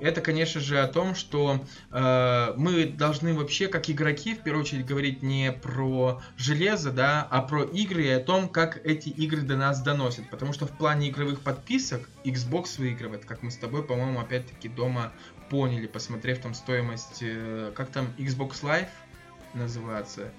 это, 0.00 0.20
конечно 0.20 0.60
же, 0.60 0.80
о 0.80 0.88
том, 0.88 1.14
что 1.14 1.64
э, 1.90 2.54
мы 2.56 2.86
должны 2.86 3.34
вообще, 3.34 3.68
как 3.68 3.90
игроки, 3.90 4.34
в 4.34 4.42
первую 4.42 4.64
очередь 4.64 4.86
говорить 4.86 5.22
не 5.22 5.52
про 5.52 6.20
железо, 6.36 6.92
да, 6.92 7.26
а 7.30 7.42
про 7.42 7.64
игры 7.64 8.04
и 8.04 8.10
о 8.10 8.20
том, 8.20 8.48
как 8.48 8.84
эти 8.84 9.08
игры 9.08 9.42
до 9.42 9.56
нас 9.56 9.82
доносят. 9.82 10.30
Потому 10.30 10.52
что 10.52 10.66
в 10.66 10.72
плане 10.72 11.10
игровых 11.10 11.40
подписок 11.40 12.08
Xbox 12.24 12.78
выигрывает, 12.78 13.24
как 13.24 13.42
мы 13.42 13.50
с 13.50 13.56
тобой, 13.56 13.82
по-моему, 13.82 14.20
опять-таки 14.20 14.68
дома 14.68 15.12
поняли, 15.50 15.86
посмотрев 15.86 16.38
там 16.40 16.54
стоимость, 16.54 17.18
э, 17.22 17.72
как 17.74 17.90
там 17.90 18.06
Xbox 18.18 18.62
Live 18.62 18.88
называется, 19.54 20.30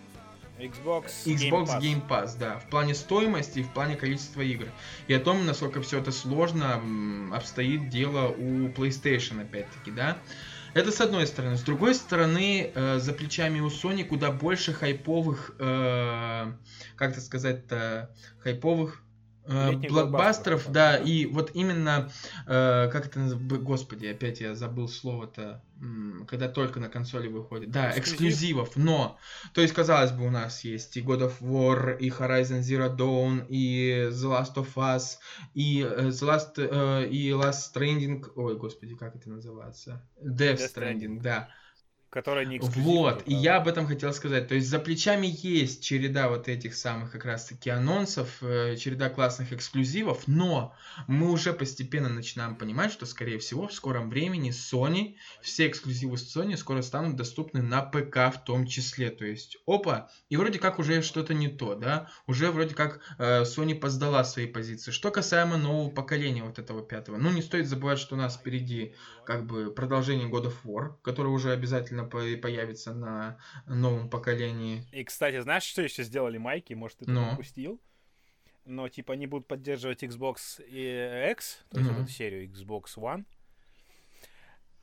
Xbox, 0.59 1.25
Xbox 1.25 1.67
Game, 1.67 1.67
Pass. 1.67 1.81
Game 1.81 2.07
Pass, 2.07 2.37
да, 2.37 2.59
в 2.59 2.69
плане 2.69 2.93
стоимости 2.93 3.59
и 3.59 3.63
в 3.63 3.69
плане 3.69 3.95
количества 3.95 4.41
игр. 4.41 4.67
И 5.07 5.13
о 5.13 5.19
том, 5.19 5.45
насколько 5.45 5.81
все 5.81 5.99
это 5.99 6.11
сложно 6.11 6.81
обстоит 7.33 7.89
дело 7.89 8.27
у 8.27 8.67
PlayStation, 8.67 9.41
опять-таки, 9.41 9.91
да. 9.91 10.17
Это 10.73 10.91
с 10.91 11.01
одной 11.01 11.25
стороны. 11.25 11.57
С 11.57 11.63
другой 11.63 11.95
стороны, 11.95 12.71
э, 12.75 12.99
за 12.99 13.13
плечами 13.13 13.59
у 13.59 13.67
Sony 13.67 14.03
куда 14.03 14.31
больше 14.31 14.71
хайповых, 14.71 15.55
э, 15.57 16.51
как 16.95 17.11
это 17.11 17.21
сказать-то, 17.21 18.15
хайповых 18.39 19.01
Э, 19.49 19.71
блокбастеров, 19.71 20.71
да, 20.71 20.95
и 20.97 21.25
вот 21.25 21.51
именно, 21.55 22.11
э, 22.45 22.89
как 22.91 23.07
это 23.07 23.19
называется, 23.19 23.57
господи, 23.57 24.05
опять 24.05 24.41
я 24.41 24.53
забыл 24.53 24.87
слово-то, 24.87 25.63
когда 26.27 26.47
только 26.49 26.79
на 26.79 26.87
консоли 26.87 27.29
выходит, 27.29 27.71
да, 27.71 27.97
эксклюзивов, 27.97 28.75
но, 28.75 29.17
то 29.53 29.61
есть, 29.61 29.73
казалось 29.73 30.11
бы, 30.11 30.27
у 30.27 30.29
нас 30.29 30.63
есть 30.63 30.95
и 30.97 31.01
God 31.01 31.21
of 31.21 31.41
War, 31.41 31.97
и 31.97 32.09
Horizon 32.09 32.59
Zero 32.59 32.95
Dawn, 32.95 33.47
и 33.47 34.09
The 34.11 34.11
Last 34.11 34.53
of 34.55 34.75
Us, 34.75 35.17
и 35.55 35.81
э, 35.81 36.09
The 36.09 36.27
Last, 36.27 36.53
э, 36.57 37.07
и 37.09 37.29
Last 37.31 37.73
Stranding, 37.73 38.31
ой, 38.35 38.55
господи, 38.55 38.95
как 38.95 39.15
это 39.15 39.31
называется, 39.31 40.07
Death, 40.21 40.57
Death 40.57 40.75
Stranding, 40.75 40.99
Stranding, 40.99 41.21
да, 41.21 41.49
которая 42.09 42.45
не 42.45 42.59
Вот, 42.59 43.23
и 43.25 43.33
я 43.33 43.57
об 43.57 43.67
этом 43.67 43.85
хотел 43.85 44.11
сказать. 44.13 44.47
То 44.47 44.55
есть 44.55 44.67
за 44.67 44.79
плечами 44.79 45.27
есть 45.27 45.83
череда 45.83 46.29
вот 46.29 46.47
этих 46.47 46.73
самых 46.75 47.11
как 47.11 47.25
раз-таки 47.25 47.69
анонсов, 47.69 48.41
э, 48.41 48.75
череда 48.77 49.09
классных 49.09 49.53
эксклюзивов, 49.53 50.27
но 50.27 50.75
мы 51.07 51.31
уже 51.31 51.53
постепенно 51.53 52.09
начинаем 52.09 52.55
понимать, 52.55 52.91
что, 52.91 53.05
скорее 53.05 53.37
всего, 53.37 53.67
в 53.67 53.73
скором 53.73 54.09
времени 54.09 54.51
Sony, 54.51 55.17
все 55.41 55.67
эксклюзивы 55.67 56.17
с 56.17 56.35
Sony 56.35 56.57
скоро 56.57 56.81
станут 56.81 57.15
доступны 57.15 57.61
на 57.61 57.81
ПК 57.81 58.33
в 58.33 58.43
том 58.43 58.65
числе. 58.65 59.11
То 59.11 59.25
есть, 59.25 59.57
опа, 59.67 60.09
и 60.29 60.37
вроде 60.37 60.57
как 60.57 60.79
уже 60.79 61.01
что-то 61.03 61.33
не 61.33 61.47
то, 61.47 61.75
да, 61.75 62.09
уже 62.25 62.51
вроде 62.51 62.73
как 62.73 63.01
э, 63.19 63.43
Sony 63.43 63.75
поздала 63.75 64.23
свои 64.23 64.47
позиции. 64.47 64.91
Что 64.91 65.11
касаемо 65.11 65.57
нового 65.57 65.89
поколения 65.91 66.43
вот 66.43 66.57
этого 66.57 66.81
пятого, 66.81 67.17
ну 67.17 67.29
не 67.29 67.43
стоит 67.43 67.67
забывать, 67.67 67.99
что 67.99 68.15
у 68.15 68.17
нас 68.17 68.35
впереди 68.35 68.95
как 69.25 69.45
бы 69.45 69.71
продолжение 69.71 70.27
God 70.27 70.45
of 70.45 70.55
War, 70.63 70.95
который 71.03 71.27
уже 71.27 71.51
обязательно 71.51 71.98
появится 72.05 72.93
на 72.93 73.39
новом 73.65 74.09
поколении. 74.09 74.85
И, 74.91 75.03
кстати, 75.03 75.39
знаешь, 75.41 75.63
что 75.63 75.81
еще 75.81 76.03
сделали 76.03 76.37
майки? 76.37 76.73
Может, 76.73 76.99
ты 76.99 77.05
это 77.05 77.27
пропустил? 77.29 77.81
Но, 78.65 78.87
типа, 78.87 79.13
они 79.13 79.25
будут 79.25 79.47
поддерживать 79.47 80.03
Xbox 80.03 80.61
X, 81.31 81.65
то 81.69 81.79
есть 81.79 81.89
mm-hmm. 81.89 82.03
эту 82.03 82.11
серию 82.11 82.49
Xbox 82.49 82.97
One. 82.97 83.25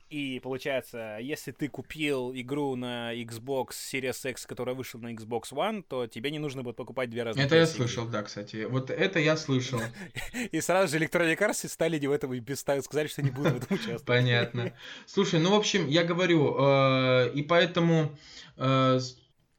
И 0.09 0.39
получается, 0.41 1.17
если 1.19 1.51
ты 1.51 1.67
купил 1.67 2.31
игру 2.33 2.75
на 2.75 3.13
Xbox 3.13 3.71
Series 3.71 4.29
X, 4.29 4.45
которая 4.45 4.75
вышла 4.75 4.99
на 4.99 5.13
Xbox 5.13 5.51
One, 5.51 5.83
то 5.87 6.07
тебе 6.07 6.31
не 6.31 6.39
нужно 6.39 6.63
будет 6.63 6.77
покупать 6.77 7.09
две 7.09 7.23
разные 7.23 7.45
Это 7.45 7.57
я 7.57 7.67
слышал, 7.67 8.07
да, 8.07 8.23
кстати. 8.23 8.65
Вот 8.69 8.89
это 8.89 9.19
я 9.19 9.35
слышал. 9.35 9.81
И 10.51 10.61
сразу 10.61 10.97
же 10.97 11.03
Electronic 11.03 11.37
Arts 11.37 11.67
стали 11.67 11.97
в 12.05 12.11
этом 12.11 12.33
и 12.33 12.41
сказали, 12.55 13.07
что 13.07 13.21
не 13.21 13.31
будут 13.31 13.53
в 13.53 13.57
этом 13.57 13.75
участвовать. 13.75 14.05
Понятно. 14.05 14.73
Слушай, 15.05 15.39
ну, 15.39 15.51
в 15.51 15.55
общем, 15.55 15.87
я 15.87 16.03
говорю, 16.03 16.55
э, 16.57 17.31
и 17.33 17.41
поэтому 17.43 18.15
э, 18.55 18.99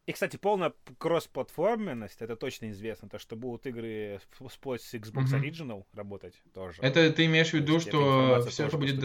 и, 0.09 0.13
кстати, 0.13 0.39
полная 0.39 0.73
кроссплатформенность, 0.97 2.23
это 2.23 2.35
точно 2.35 2.71
известно, 2.71 3.11
то, 3.11 3.19
что 3.19 3.37
будут 3.37 3.67
игры 3.67 4.19
с 4.41 4.95
Xbox 4.95 5.27
mm-hmm. 5.27 5.43
Original 5.43 5.85
работать 5.93 6.33
тоже. 6.55 6.81
Это 6.81 7.13
ты 7.13 7.27
имеешь 7.27 7.51
в 7.51 7.53
виду, 7.53 7.79
что 7.79 8.43
все 8.49 8.69
это 8.69 8.79
будет 8.79 9.01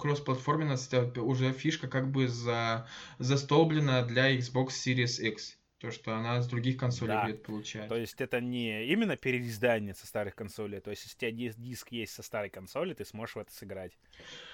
кроссплатформенность, 0.00 0.94
это 0.94 1.22
уже 1.22 1.50
фишка 1.50 1.88
как 1.88 2.08
бы 2.12 2.28
за, 2.28 2.86
застолблена 3.18 4.04
для 4.04 4.32
Xbox 4.38 4.68
Series 4.68 5.20
X. 5.20 5.58
То, 5.80 5.90
что 5.90 6.14
она 6.14 6.40
с 6.40 6.46
других 6.46 6.78
консолей 6.78 7.14
да. 7.14 7.24
будет 7.24 7.42
получать. 7.42 7.88
То 7.88 7.96
есть 7.96 8.20
это 8.20 8.40
не 8.40 8.86
именно 8.86 9.16
переиздание 9.16 9.92
со 9.92 10.06
старых 10.06 10.34
консолей. 10.34 10.80
То 10.80 10.90
есть 10.90 11.02
если 11.02 11.16
у 11.16 11.30
тебя 11.30 11.52
диск 11.58 11.92
есть 11.92 12.14
со 12.14 12.22
старой 12.22 12.48
консоли, 12.48 12.94
ты 12.94 13.04
сможешь 13.04 13.34
в 13.34 13.38
это 13.40 13.52
сыграть. 13.52 13.92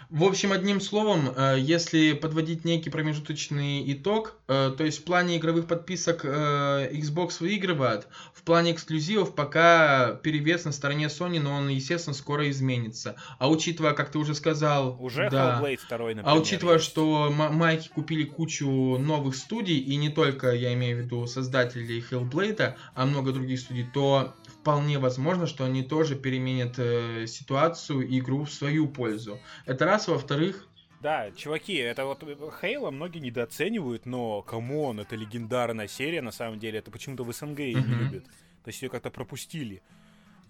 В 0.09 0.25
общем, 0.25 0.51
одним 0.51 0.81
словом, 0.81 1.31
э, 1.37 1.57
если 1.61 2.15
подводить 2.15 2.65
некий 2.65 2.91
промежуточный 2.91 3.93
итог, 3.93 4.41
э, 4.49 4.73
то 4.77 4.83
есть 4.83 5.01
в 5.01 5.05
плане 5.05 5.37
игровых 5.37 5.69
подписок 5.69 6.25
э, 6.25 6.91
Xbox 6.95 7.37
выигрывает, 7.41 8.09
в 8.35 8.43
плане 8.43 8.73
эксклюзивов 8.73 9.35
пока 9.35 10.15
перевес 10.15 10.65
на 10.65 10.73
стороне 10.73 11.07
Sony, 11.07 11.39
но 11.39 11.55
он, 11.55 11.69
естественно, 11.69 12.15
скоро 12.15 12.51
изменится. 12.51 13.17
А 13.39 13.49
учитывая, 13.49 13.93
как 13.93 14.11
ты 14.11 14.19
уже 14.19 14.35
сказал... 14.35 14.97
Уже 15.01 15.29
да, 15.31 15.61
Hellblade 15.61 15.81
2, 15.89 15.99
например. 15.99 16.25
А 16.27 16.35
учитывая, 16.35 16.75
есть. 16.77 16.87
что 16.87 17.31
майки 17.31 17.89
купили 17.89 18.25
кучу 18.25 18.67
новых 18.99 19.37
студий, 19.37 19.79
и 19.79 19.97
не 19.97 20.09
только, 20.09 20.53
я 20.53 20.73
имею 20.75 20.97
в 20.97 21.01
виду, 21.01 21.10
создателей 21.27 22.05
Hellblade, 22.11 22.75
а 22.95 23.07
много 23.07 23.33
других 23.33 23.61
студий, 23.61 23.87
то 23.93 24.35
вполне 24.47 24.99
возможно, 24.99 25.47
что 25.47 25.65
они 25.65 25.83
тоже 25.83 26.17
переменят 26.17 26.79
э, 26.79 27.27
ситуацию 27.27 28.07
и 28.07 28.19
игру 28.19 28.45
в 28.45 28.53
свою 28.53 28.89
пользу. 28.89 29.39
Это 29.67 29.85
раз. 29.85 30.09
Во-вторых, 30.09 30.67
да, 31.01 31.31
чуваки, 31.31 31.77
это 31.77 32.05
вот 32.05 32.23
Halo 32.61 32.91
многие 32.91 33.21
недооценивают, 33.21 34.05
но 34.05 34.43
come 34.43 34.76
on, 34.76 35.01
это 35.01 35.17
легендарная 35.17 35.89
серия, 35.89 36.21
на 36.21 36.31
самом 36.31 36.59
деле, 36.59 36.79
это 36.79 36.91
почему-то 36.91 37.25
в 37.25 37.33
СНГ 37.33 37.61
ее 37.61 37.79
mm-hmm. 37.79 37.89
не 37.89 37.95
любят. 37.95 38.25
То 38.25 38.69
есть 38.69 38.83
ее 38.83 38.91
как-то 38.91 39.11
пропустили. 39.11 39.83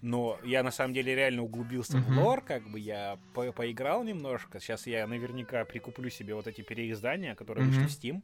Но 0.01 0.37
я 0.43 0.63
на 0.63 0.71
самом 0.71 0.93
деле 0.93 1.15
реально 1.15 1.43
углубился 1.43 1.97
mm-hmm. 1.97 2.13
в 2.13 2.17
лор, 2.17 2.41
как 2.41 2.69
бы 2.69 2.79
я 2.79 3.17
по- 3.33 3.53
поиграл 3.53 4.03
немножко. 4.03 4.59
Сейчас 4.59 4.87
я 4.87 5.07
наверняка 5.07 5.63
прикуплю 5.63 6.09
себе 6.09 6.35
вот 6.35 6.47
эти 6.47 6.61
переиздания, 6.61 7.33
которые 7.35 7.65
mm-hmm. 7.65 7.85
вышли 7.85 7.87
в 7.87 8.03
Steam. 8.03 8.21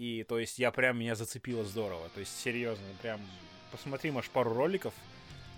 И 0.00 0.24
то 0.26 0.38
есть 0.38 0.58
я 0.58 0.70
прям 0.70 0.98
меня 0.98 1.14
зацепило 1.14 1.62
здорово. 1.62 2.08
То 2.14 2.20
есть 2.20 2.32
серьезно, 2.40 2.86
прям 3.02 3.20
посмотри, 3.70 4.10
может, 4.10 4.30
пару 4.30 4.54
роликов 4.54 4.94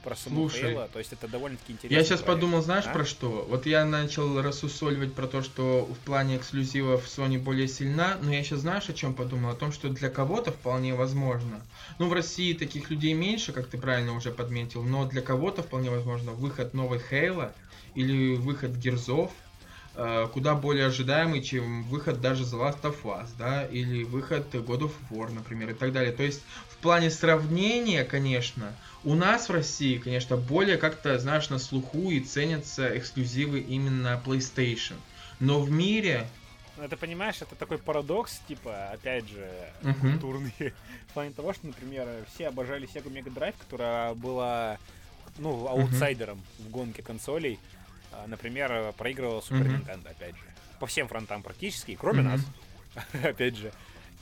про 0.02 0.16
саму 0.16 0.48
Хейла, 0.48 0.89
то 0.93 0.98
есть 0.98 1.12
это 1.12 1.28
довольно-таки 1.28 1.74
интересно. 1.74 1.97
Я 1.97 2.02
сейчас 2.02 2.23
проект, 2.23 2.40
подумал, 2.40 2.60
знаешь, 2.60 2.86
а? 2.89 2.93
про 2.93 3.05
что? 3.05 3.47
Вот 3.48 3.66
я 3.66 3.85
начал 3.85 4.43
рассусоливать 4.43 5.14
про 5.14 5.28
то, 5.28 5.43
что 5.43 5.85
в 5.85 5.97
плане 6.05 6.39
эксклюзивов 6.39 7.06
Sony 7.06 7.39
более 7.39 7.69
сильна, 7.69 8.19
но 8.20 8.32
я 8.32 8.43
сейчас 8.43 8.62
знаешь, 8.62 8.89
о 8.89 8.94
чем 8.94 9.14
подумал? 9.14 9.52
О 9.52 9.55
том, 9.55 9.70
что 9.70 9.89
для 9.90 10.10
кого-то 10.10 10.51
вполне 10.51 10.97
возможно. 10.97 11.64
Ну, 12.01 12.09
в 12.09 12.12
России 12.12 12.52
таких 12.52 12.90
людей 12.90 13.12
меньше, 13.12 13.52
как 13.52 13.69
ты 13.69 13.78
правильно 13.78 14.12
уже 14.12 14.32
подметил, 14.32 14.82
но 14.82 15.05
для 15.05 15.23
кого-то 15.23 15.62
вполне 15.62 15.90
возможно 15.90 16.32
выход 16.32 16.74
новой 16.74 16.98
Хейла 16.98 17.55
или 17.94 18.35
выход 18.35 18.73
Герзов, 18.73 19.31
куда 19.94 20.55
более 20.55 20.86
ожидаемый, 20.86 21.43
чем 21.43 21.82
выход 21.85 22.20
даже 22.20 22.44
The 22.44 22.59
Last 22.59 22.82
of 22.82 23.02
Us, 23.05 23.28
да, 23.39 23.64
или 23.66 24.05
выход 24.05 24.55
God 24.55 24.81
of 24.81 24.93
War, 25.10 25.32
например, 25.32 25.70
и 25.70 25.74
так 25.74 25.93
далее. 25.93 26.12
То 26.12 26.23
есть 26.23 26.43
в 26.70 26.77
плане 26.77 27.10
сравнения, 27.10 28.05
конечно, 28.05 28.74
у 29.05 29.14
нас 29.14 29.48
в 29.48 29.52
России, 29.52 29.98
конечно, 29.98 30.36
более 30.36 30.78
как-то, 30.78 31.19
знаешь, 31.19 31.51
на 31.51 31.59
слуху 31.59 32.10
и 32.10 32.20
ценятся 32.20 32.97
эксклюзивы 32.97 33.60
именно 33.60 34.20
PlayStation. 34.24 34.94
Но 35.40 35.60
в 35.60 35.70
мире 35.70 36.27
ну, 36.77 36.85
это 36.85 36.97
понимаешь, 36.97 37.36
это 37.40 37.55
такой 37.55 37.78
парадокс, 37.78 38.40
типа, 38.48 38.89
опять 38.93 39.28
же, 39.28 39.47
uh-huh. 39.82 40.01
культурный. 40.01 40.55
В 41.09 41.12
плане 41.12 41.31
того, 41.32 41.52
что, 41.52 41.66
например, 41.66 42.09
все 42.32 42.48
обожали 42.48 42.89
Sega 42.89 43.12
Mega 43.12 43.32
Drive, 43.32 43.55
которая 43.59 44.14
была, 44.14 44.78
ну, 45.39 45.66
аутсайдером 45.66 46.39
uh-huh. 46.39 46.62
в 46.64 46.70
гонке 46.70 47.02
консолей. 47.02 47.59
А, 48.12 48.26
например, 48.26 48.93
проигрывала 48.97 49.40
Super 49.40 49.66
uh-huh. 49.66 49.84
Nintendo, 49.84 50.10
опять 50.10 50.34
же. 50.34 50.43
По 50.78 50.86
всем 50.86 51.09
фронтам 51.09 51.43
практически, 51.43 51.94
кроме 51.94 52.22
нас, 52.22 52.40
опять 53.22 53.56
же. 53.56 53.72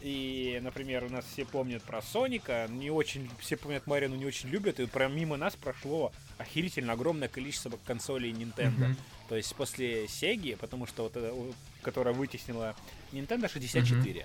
И, 0.00 0.58
например, 0.62 1.04
у 1.04 1.10
нас 1.10 1.26
все 1.26 1.44
помнят 1.44 1.82
про 1.82 2.00
Соника, 2.00 2.66
не 2.70 2.90
очень, 2.90 3.30
все 3.38 3.56
помнят 3.56 3.86
Марину, 3.86 4.16
не 4.16 4.24
очень 4.24 4.48
любят, 4.48 4.80
и 4.80 4.86
прям 4.86 5.14
мимо 5.14 5.36
нас 5.36 5.56
прошло 5.56 6.12
охерительно 6.38 6.94
огромное 6.94 7.28
количество 7.28 7.70
консолей 7.84 8.32
Nintendo. 8.32 8.88
Mm-hmm. 8.88 8.96
То 9.28 9.36
есть 9.36 9.54
после 9.54 10.06
Sega, 10.06 10.56
потому 10.56 10.86
что 10.86 11.02
вот 11.02 11.16
это, 11.16 11.34
которая 11.82 12.14
вытеснила 12.14 12.74
Nintendo 13.12 13.50
64. 13.50 14.20
Mm-hmm. 14.20 14.24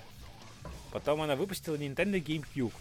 Потом 0.91 1.21
она 1.21 1.35
выпустила 1.35 1.75
Nintendo 1.75 2.23
GameCube. 2.23 2.71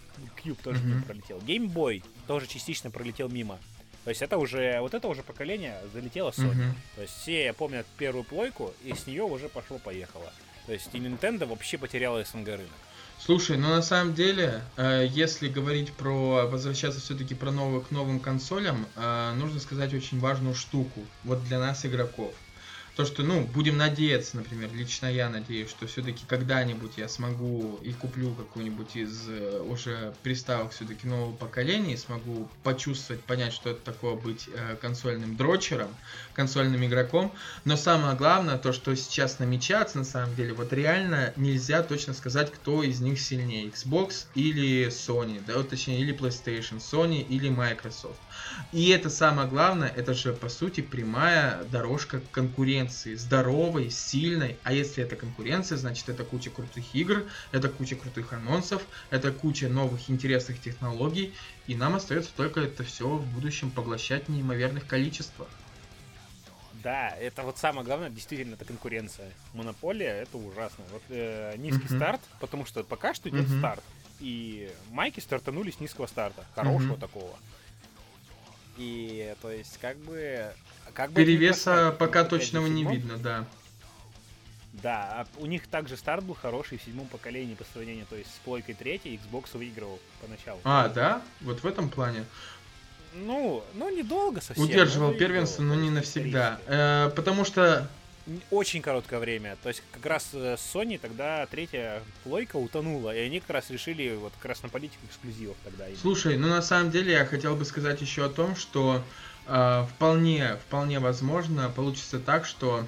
Cube 0.41 0.61
тоже 0.63 0.79
mm-hmm. 0.79 1.03
пролетел. 1.03 1.37
Game 1.39 1.67
Boy 1.67 2.01
тоже 2.27 2.47
частично 2.47 2.91
пролетел 2.91 3.27
мимо. 3.27 3.59
То 4.05 4.09
есть 4.09 4.21
это 4.21 4.37
уже, 4.37 4.79
вот 4.81 4.93
это 4.93 5.07
уже 5.07 5.23
поколение 5.23 5.81
залетело 5.91 6.29
Sony. 6.29 6.53
Mm-hmm. 6.53 6.73
То 6.95 7.01
есть 7.01 7.13
все 7.21 7.53
помнят 7.53 7.87
первую 7.97 8.23
плойку, 8.23 8.71
и 8.83 8.93
с 8.93 9.07
нее 9.07 9.23
уже 9.23 9.49
пошло-поехало. 9.49 10.31
То 10.67 10.73
есть 10.73 10.89
и 10.93 10.97
Nintendo 10.99 11.47
вообще 11.47 11.79
потеряла 11.79 12.23
СНГ 12.23 12.47
рынок. 12.47 12.69
Слушай, 13.17 13.57
ну 13.57 13.69
на 13.69 13.81
самом 13.81 14.13
деле, 14.13 14.61
э, 14.77 15.07
если 15.09 15.47
говорить 15.47 15.91
про, 15.93 16.47
возвращаться 16.47 16.99
все-таки 16.99 17.33
про 17.33 17.49
новых, 17.51 17.87
к 17.87 17.91
новым 17.91 18.19
консолям, 18.19 18.85
э, 18.95 19.33
нужно 19.37 19.59
сказать 19.59 19.93
очень 19.93 20.19
важную 20.19 20.53
штуку, 20.53 21.01
вот 21.23 21.43
для 21.45 21.59
нас 21.59 21.85
игроков 21.85 22.33
то, 22.95 23.03
что, 23.03 23.23
ну, 23.23 23.41
будем 23.41 23.75
надеяться, 23.75 24.37
например, 24.37 24.69
лично 24.73 25.07
я 25.07 25.29
надеюсь, 25.29 25.69
что 25.69 25.85
все-таки 25.85 26.23
когда-нибудь 26.25 26.93
я 26.95 27.09
смогу 27.09 27.77
и 27.83 27.91
куплю 27.91 28.33
какую-нибудь 28.33 28.95
из 28.95 29.27
э, 29.27 29.59
уже 29.59 30.13
приставок 30.23 30.71
все-таки 30.71 31.05
нового 31.05 31.35
поколения, 31.35 31.95
и 31.95 31.97
смогу 31.97 32.47
почувствовать, 32.63 33.21
понять, 33.21 33.51
что 33.51 33.71
это 33.71 33.81
такое 33.81 34.15
быть 34.15 34.47
э, 34.47 34.77
консольным 34.79 35.35
дрочером, 35.35 35.89
консольным 36.33 36.85
игроком. 36.85 37.33
Но 37.65 37.75
самое 37.75 38.15
главное, 38.15 38.57
то, 38.57 38.71
что 38.71 38.95
сейчас 38.95 39.39
намечается, 39.39 39.97
на 39.97 40.05
самом 40.05 40.33
деле, 40.35 40.53
вот 40.53 40.71
реально 40.71 41.33
нельзя 41.35 41.83
точно 41.83 42.13
сказать, 42.13 42.49
кто 42.49 42.81
из 42.81 43.01
них 43.01 43.19
сильнее, 43.19 43.67
Xbox 43.67 44.27
или 44.35 44.87
Sony, 44.87 45.43
да, 45.45 45.57
вот 45.57 45.67
точнее, 45.67 45.99
или 45.99 46.17
PlayStation, 46.17 46.79
Sony 46.79 47.27
или 47.27 47.49
Microsoft. 47.49 48.19
И 48.71 48.89
это 48.89 49.09
самое 49.09 49.49
главное, 49.49 49.89
это 49.89 50.13
же, 50.13 50.31
по 50.31 50.47
сути, 50.47 50.79
прямая 50.79 51.61
дорожка 51.65 52.21
конкуренции 52.31 52.84
конкуренции, 52.85 53.15
здоровой, 53.15 53.89
сильной. 53.89 54.57
А 54.63 54.73
если 54.73 55.03
это 55.03 55.15
конкуренция, 55.15 55.77
значит 55.77 56.09
это 56.09 56.23
куча 56.23 56.49
крутых 56.49 56.83
игр, 56.93 57.25
это 57.51 57.69
куча 57.69 57.95
крутых 57.95 58.33
анонсов, 58.33 58.83
это 59.09 59.31
куча 59.31 59.67
новых 59.67 60.09
интересных 60.09 60.61
технологий. 60.61 61.33
И 61.67 61.75
нам 61.75 61.95
остается 61.95 62.31
только 62.35 62.61
это 62.61 62.83
все 62.83 63.07
в 63.07 63.25
будущем 63.33 63.71
поглощать 63.71 64.27
в 64.27 64.29
неимоверных 64.29 64.87
количествах. 64.87 65.47
Да, 66.83 67.09
это 67.09 67.41
вот 67.41 67.57
самое 67.57 67.83
главное, 67.83 68.11
действительно, 68.11 68.53
это 68.53 68.65
конкуренция. 68.65 69.31
Монополия 69.53 70.21
это 70.21 70.37
ужасно. 70.37 70.83
Вот 70.91 71.01
э, 71.09 71.55
низкий 71.57 71.87
uh-huh. 71.87 71.95
старт, 71.95 72.21
потому 72.39 72.65
что 72.65 72.83
пока 72.83 73.15
что 73.15 73.29
идет 73.29 73.47
uh-huh. 73.47 73.57
старт. 73.57 73.83
И 74.19 74.71
майки 74.91 75.19
стартанули 75.19 75.71
с 75.71 75.79
низкого 75.79 76.05
старта, 76.05 76.45
хорошего 76.53 76.93
uh-huh. 76.93 76.99
такого. 76.99 77.35
И 78.77 79.33
то 79.41 79.49
есть, 79.51 79.77
как 79.79 79.97
бы 79.97 80.51
как 80.93 81.11
бы 81.11 81.21
Перевеса 81.21 81.91
пока 81.91 82.23
точного 82.23 82.67
не 82.67 82.83
видно, 82.83 83.17
да. 83.17 83.45
Да, 84.83 85.07
а 85.11 85.27
у 85.39 85.45
них 85.45 85.67
также 85.67 85.95
старт 85.95 86.23
был 86.23 86.35
хороший 86.35 86.77
в 86.77 86.83
седьмом 86.83 87.07
поколении 87.07 87.55
по 87.55 87.63
сравнению, 87.73 88.05
то 88.09 88.15
есть 88.15 88.29
с 88.29 88.39
плойкой 88.39 88.75
третьей 88.75 89.17
Xbox 89.17 89.57
выигрывал 89.57 89.99
поначалу. 90.21 90.59
А, 90.65 90.89
да? 90.89 91.21
Вот 91.41 91.63
в 91.63 91.65
этом 91.65 91.89
плане? 91.89 92.25
Ну, 93.13 93.63
ну 93.73 93.89
недолго 93.89 94.41
совсем. 94.41 94.65
Удерживал 94.65 95.13
первенство, 95.13 95.63
но 95.63 95.75
не 95.75 95.89
навсегда. 95.89 96.59
Э, 96.67 97.09
потому 97.15 97.45
что 97.45 97.87
очень 98.49 98.81
короткое 98.81 99.19
время. 99.19 99.57
То 99.61 99.69
есть 99.69 99.83
как 99.91 100.05
раз 100.05 100.29
э, 100.33 100.55
Sony 100.55 100.97
тогда 100.97 101.45
третья 101.45 102.01
плойка 102.23 102.55
утонула, 102.57 103.15
и 103.15 103.19
они 103.19 103.39
как 103.39 103.51
раз 103.51 103.69
решили 103.69 104.15
вот 104.15 104.33
как 104.39 104.49
раз 104.49 104.63
на 104.63 104.69
политику 104.69 105.05
эксклюзивов 105.07 105.57
тогда. 105.63 105.85
Слушай, 106.01 106.37
ну 106.37 106.47
на 106.47 106.61
самом 106.61 106.91
деле 106.91 107.13
я 107.13 107.25
хотел 107.25 107.55
бы 107.55 107.65
сказать 107.65 108.01
еще 108.01 108.25
о 108.25 108.29
том, 108.29 108.55
что 108.55 109.03
э, 109.47 109.85
вполне, 109.95 110.57
вполне 110.67 110.99
возможно 110.99 111.69
получится 111.69 112.19
так, 112.19 112.45
что, 112.45 112.85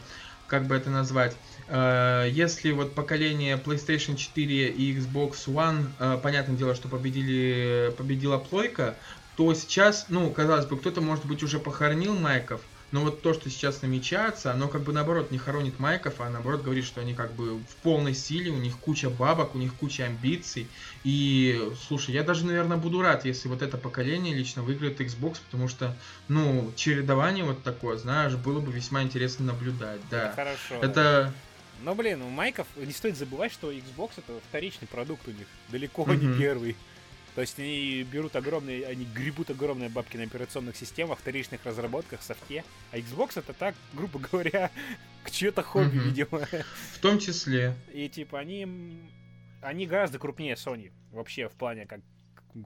как 0.47 0.65
бы 0.65 0.75
это 0.75 0.89
назвать, 0.89 1.35
э, 1.67 2.27
если 2.31 2.71
вот 2.71 2.95
поколение 2.95 3.57
PlayStation 3.57 4.15
4 4.15 4.69
и 4.69 4.97
Xbox 4.97 5.47
One, 5.47 5.87
э, 5.99 6.19
понятное 6.21 6.57
дело, 6.57 6.73
что 6.73 6.87
победили, 6.87 7.93
победила 7.97 8.37
плойка, 8.39 8.95
то 9.35 9.53
сейчас, 9.53 10.07
ну, 10.09 10.31
казалось 10.31 10.65
бы, 10.65 10.77
кто-то, 10.79 10.99
может 10.99 11.25
быть, 11.25 11.43
уже 11.43 11.59
похоронил 11.59 12.15
Майков, 12.15 12.61
но 12.91 13.01
вот 13.01 13.21
то, 13.21 13.33
что 13.33 13.49
сейчас 13.49 13.81
намечается, 13.81 14.51
оно 14.51 14.69
как 14.69 14.83
бы 14.83 14.93
наоборот 14.93 15.29
не 15.31 15.37
хоронит 15.37 15.77
майков, 15.77 16.21
а 16.21 16.29
наоборот 16.29 16.61
говорит, 16.61 16.85
что 16.85 17.01
они 17.01 17.13
как 17.13 17.33
бы 17.33 17.57
в 17.57 17.75
полной 17.83 18.13
силе, 18.13 18.49
у 18.51 18.57
них 18.57 18.77
куча 18.77 19.09
бабок, 19.09 19.55
у 19.55 19.57
них 19.57 19.73
куча 19.75 20.05
амбиций. 20.05 20.67
И, 21.03 21.69
слушай, 21.87 22.13
я 22.13 22.23
даже, 22.23 22.45
наверное, 22.45 22.77
буду 22.77 23.01
рад, 23.01 23.25
если 23.25 23.49
вот 23.49 23.61
это 23.61 23.77
поколение 23.77 24.33
лично 24.33 24.63
выиграет 24.63 25.01
Xbox, 25.01 25.39
потому 25.45 25.67
что, 25.67 25.95
ну, 26.29 26.71
чередование 26.75 27.43
вот 27.43 27.61
такое, 27.63 27.97
знаешь, 27.97 28.35
было 28.35 28.61
бы 28.61 28.71
весьма 28.71 29.03
интересно 29.03 29.45
наблюдать, 29.45 29.99
да. 30.09 30.31
Хорошо. 30.33 30.75
Это... 30.81 31.33
Но, 31.83 31.93
блин, 31.93 32.21
у 32.21 32.29
майков 32.29 32.67
не 32.75 32.91
стоит 32.93 33.17
забывать, 33.17 33.51
что 33.51 33.71
Xbox 33.71 34.11
это 34.17 34.33
вторичный 34.49 34.87
продукт 34.87 35.27
у 35.27 35.31
них, 35.31 35.47
далеко 35.69 36.03
mm-hmm. 36.03 36.17
не 36.17 36.39
первый. 36.39 36.75
То 37.37 37.41
есть 37.41 37.59
они 37.59 38.01
берут 38.01 38.35
огромные, 38.35 38.87
они 38.87 39.05
гребут 39.05 39.51
огромные 39.51 39.89
бабки 39.89 40.17
на 40.17 40.23
операционных 40.23 40.75
системах, 40.75 41.19
вторичных 41.19 41.63
разработках, 41.67 42.23
софте. 42.23 42.63
А 42.91 42.97
Xbox 42.97 43.37
это 43.37 43.53
так, 43.53 43.75
грубо 43.93 44.17
говоря, 44.17 44.71
к 45.23 45.29
чье-то 45.29 45.61
хобби, 45.61 45.99
угу. 45.99 46.05
видимо. 46.05 46.39
В 46.93 46.99
том 46.99 47.19
числе. 47.19 47.75
И 47.93 48.09
типа 48.09 48.39
они, 48.39 48.67
они 49.61 49.85
гораздо 49.85 50.17
крупнее 50.17 50.55
Sony 50.55 50.91
вообще 51.11 51.47
в 51.47 51.53
плане 51.53 51.85
как 51.85 52.01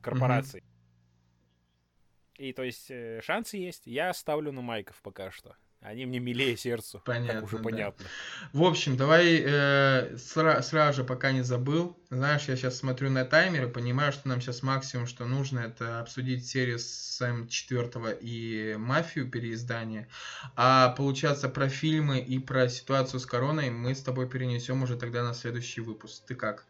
корпорации. 0.01 0.59
Угу. 0.59 2.45
И 2.45 2.53
то 2.53 2.63
есть 2.63 2.89
э, 2.89 3.19
шансы 3.21 3.57
есть. 3.57 3.87
Я 3.87 4.13
ставлю 4.13 4.53
на 4.53 4.61
Майков 4.61 5.01
пока 5.01 5.31
что. 5.31 5.57
Они 5.81 6.05
мне 6.05 6.19
милее 6.19 6.55
сердцу. 6.57 7.01
Понятно. 7.03 7.41
уже 7.41 7.57
да. 7.57 7.63
понятно. 7.63 8.05
В 8.53 8.63
общем, 8.63 8.97
давай 8.97 9.41
э, 9.43 10.13
сра- 10.13 10.61
сразу 10.61 10.97
же, 10.97 11.03
пока 11.03 11.31
не 11.31 11.41
забыл. 11.41 11.97
Знаешь, 12.11 12.43
я 12.43 12.55
сейчас 12.55 12.77
смотрю 12.77 13.09
на 13.09 13.25
таймер 13.25 13.65
и 13.65 13.71
понимаю, 13.71 14.11
что 14.11 14.27
нам 14.27 14.41
сейчас 14.41 14.61
максимум, 14.61 15.07
что 15.07 15.25
нужно, 15.25 15.59
это 15.59 15.99
обсудить 15.99 16.45
серию 16.45 16.77
с 16.77 17.19
М4 17.19 18.19
и 18.21 18.75
Мафию 18.77 19.27
переиздание. 19.27 20.07
А 20.55 20.89
получаться 20.89 21.49
про 21.49 21.67
фильмы 21.67 22.19
и 22.19 22.37
про 22.37 22.69
ситуацию 22.69 23.19
с 23.19 23.25
короной 23.25 23.71
мы 23.71 23.95
с 23.95 24.01
тобой 24.01 24.29
перенесем 24.29 24.83
уже 24.83 24.97
тогда 24.97 25.23
на 25.23 25.33
следующий 25.33 25.81
выпуск. 25.81 26.23
Ты 26.27 26.35
как? 26.35 26.65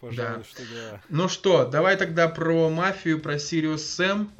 Пожалуй, 0.00 0.38
да. 0.38 0.44
что 0.44 0.62
да. 0.62 1.00
Ну 1.08 1.28
что, 1.28 1.64
давай 1.64 1.96
тогда 1.96 2.28
про 2.28 2.68
мафию, 2.68 3.20
про 3.20 3.38
Сириус 3.38 3.86
Сэм. 3.86 4.30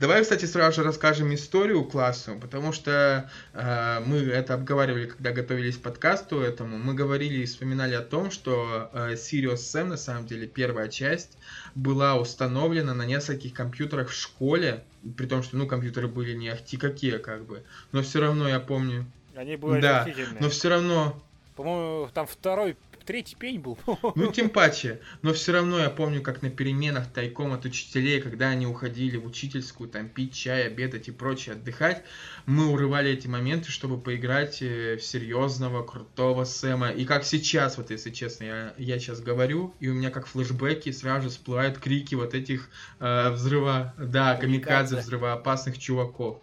Давай, 0.00 0.22
кстати, 0.22 0.46
сразу 0.46 0.76
же 0.76 0.82
расскажем 0.82 1.34
историю 1.34 1.84
классу, 1.84 2.38
потому 2.40 2.72
что 2.72 3.30
э, 3.52 4.00
мы 4.06 4.16
это 4.16 4.54
обговаривали, 4.54 5.04
когда 5.04 5.30
готовились 5.30 5.76
к 5.76 5.82
подкасту 5.82 6.40
этому. 6.40 6.78
Мы 6.78 6.94
говорили 6.94 7.42
и 7.42 7.44
вспоминали 7.44 7.92
о 7.92 8.00
том, 8.00 8.30
что 8.30 8.88
э, 8.94 9.12
Sirius 9.12 9.56
Sam, 9.56 9.84
на 9.84 9.98
самом 9.98 10.26
деле, 10.26 10.46
первая 10.46 10.88
часть, 10.88 11.36
была 11.74 12.16
установлена 12.16 12.94
на 12.94 13.04
нескольких 13.04 13.52
компьютерах 13.52 14.08
в 14.08 14.14
школе, 14.14 14.84
при 15.18 15.26
том, 15.26 15.42
что, 15.42 15.58
ну, 15.58 15.66
компьютеры 15.66 16.08
были 16.08 16.32
не 16.32 16.48
ахти 16.48 16.78
какие, 16.78 17.18
как 17.18 17.44
бы. 17.44 17.62
Но 17.92 18.00
все 18.00 18.22
равно 18.22 18.48
я 18.48 18.58
помню... 18.58 19.04
Они 19.36 19.56
были 19.56 19.82
Да, 19.82 20.08
но 20.40 20.48
все 20.48 20.70
равно... 20.70 21.22
По-моему, 21.56 22.08
там 22.14 22.26
второй 22.26 22.78
третий 23.04 23.36
пень 23.36 23.60
был. 23.60 23.78
Ну, 24.14 24.32
тем 24.32 24.50
паче. 24.50 25.00
Но 25.22 25.32
все 25.32 25.52
равно 25.52 25.78
я 25.78 25.90
помню, 25.90 26.22
как 26.22 26.42
на 26.42 26.50
переменах 26.50 27.06
тайком 27.12 27.52
от 27.52 27.64
учителей, 27.64 28.20
когда 28.20 28.48
они 28.48 28.66
уходили 28.66 29.16
в 29.16 29.26
учительскую, 29.26 29.88
там, 29.88 30.08
пить 30.08 30.34
чай, 30.34 30.66
обедать 30.66 31.08
и 31.08 31.10
прочее, 31.10 31.54
отдыхать, 31.54 32.04
мы 32.46 32.66
урывали 32.66 33.10
эти 33.10 33.26
моменты, 33.26 33.70
чтобы 33.70 34.00
поиграть 34.00 34.62
э, 34.62 34.96
в 34.96 35.02
серьезного, 35.02 35.82
крутого 35.84 36.44
Сэма. 36.44 36.90
И 36.90 37.04
как 37.04 37.24
сейчас, 37.24 37.76
вот 37.78 37.90
если 37.90 38.10
честно, 38.10 38.44
я, 38.44 38.74
я 38.78 38.98
сейчас 38.98 39.20
говорю, 39.20 39.74
и 39.80 39.88
у 39.88 39.94
меня 39.94 40.10
как 40.10 40.26
флешбеки 40.26 40.92
сразу 40.92 41.24
же 41.24 41.28
всплывают 41.30 41.78
крики 41.78 42.14
вот 42.14 42.34
этих 42.34 42.70
э, 42.98 43.30
взрыва, 43.30 43.94
да, 43.98 44.36
камикадзе, 44.36 44.96
взрывоопасных 44.96 45.78
чуваков. 45.78 46.38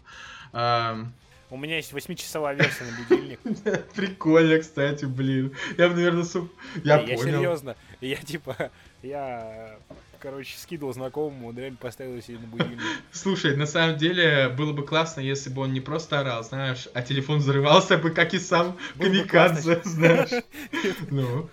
Э, 0.54 1.06
У 1.50 1.58
меня 1.58 1.78
есть 1.78 1.94
8-часовая 1.94 2.56
версия 2.56 2.84
на 2.84 2.98
будильник. 2.98 3.40
Прикольно, 3.96 4.60
кстати, 4.60 5.06
блин. 5.06 5.54
Я 5.78 5.88
бы, 5.88 5.96
наверное, 5.96 6.24
суп... 6.24 6.52
Я 6.84 6.98
понял. 6.98 7.10
Я 7.10 7.18
серьезно. 7.18 7.76
Я 8.02 8.18
типа, 8.18 8.72
я 9.02 9.78
короче, 10.20 10.58
скидывал 10.58 10.94
знакомому, 10.94 11.50
он 11.50 11.58
реально 11.58 11.78
поставил 11.78 12.22
себе 12.22 12.40
на 12.40 12.48
будильник. 12.48 12.82
Слушай, 13.12 13.56
на 13.56 13.66
самом 13.66 13.98
деле, 13.98 14.50
было 14.50 14.74
бы 14.74 14.84
классно, 14.84 15.22
если 15.22 15.50
бы 15.50 15.62
он 15.62 15.74
не 15.74 15.80
просто 15.80 16.20
орал, 16.20 16.44
знаешь, 16.44 16.88
а 16.94 17.02
телефон 17.02 17.40
взрывался 17.40 17.98
бы, 17.98 18.10
как 18.12 18.34
и 18.34 18.40
сам 18.40 18.78
Камикадзе, 19.00 19.82
знаешь. 19.86 20.44
Ну 21.10 21.50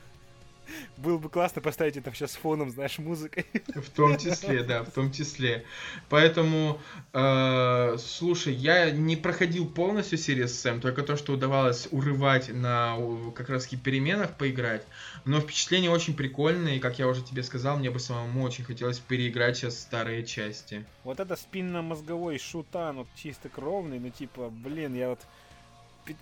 было 0.96 1.18
бы 1.18 1.28
классно 1.28 1.60
поставить 1.60 1.96
это 1.96 2.12
сейчас 2.12 2.32
фоном, 2.32 2.70
знаешь, 2.70 2.98
музыкой. 2.98 3.46
В 3.74 3.90
том 3.90 4.18
числе, 4.18 4.62
да, 4.62 4.82
в 4.84 4.90
том 4.90 5.12
числе. 5.12 5.64
Поэтому, 6.08 6.80
э, 7.12 7.96
слушай, 7.98 8.54
я 8.54 8.90
не 8.90 9.16
проходил 9.16 9.68
полностью 9.68 10.18
серию 10.18 10.48
Сэм, 10.48 10.80
только 10.80 11.02
то, 11.02 11.16
что 11.16 11.32
удавалось 11.32 11.88
урывать 11.90 12.52
на 12.52 12.96
как 13.34 13.48
раз 13.48 13.66
переменах 13.66 14.36
поиграть. 14.36 14.84
Но 15.24 15.40
впечатление 15.40 15.90
очень 15.90 16.14
прикольное, 16.14 16.76
и, 16.76 16.78
как 16.78 16.98
я 16.98 17.08
уже 17.08 17.22
тебе 17.22 17.42
сказал, 17.42 17.78
мне 17.78 17.90
бы 17.90 17.98
самому 17.98 18.42
очень 18.42 18.64
хотелось 18.64 18.98
переиграть 18.98 19.56
сейчас 19.56 19.78
старые 19.78 20.24
части. 20.24 20.84
Вот 21.02 21.20
это 21.20 21.36
спинно-мозговой 21.36 22.38
шутан, 22.38 22.98
вот 22.98 23.08
чисто 23.16 23.48
кровный, 23.48 23.98
ну 23.98 24.10
типа, 24.10 24.50
блин, 24.50 24.94
я 24.94 25.10
вот 25.10 25.20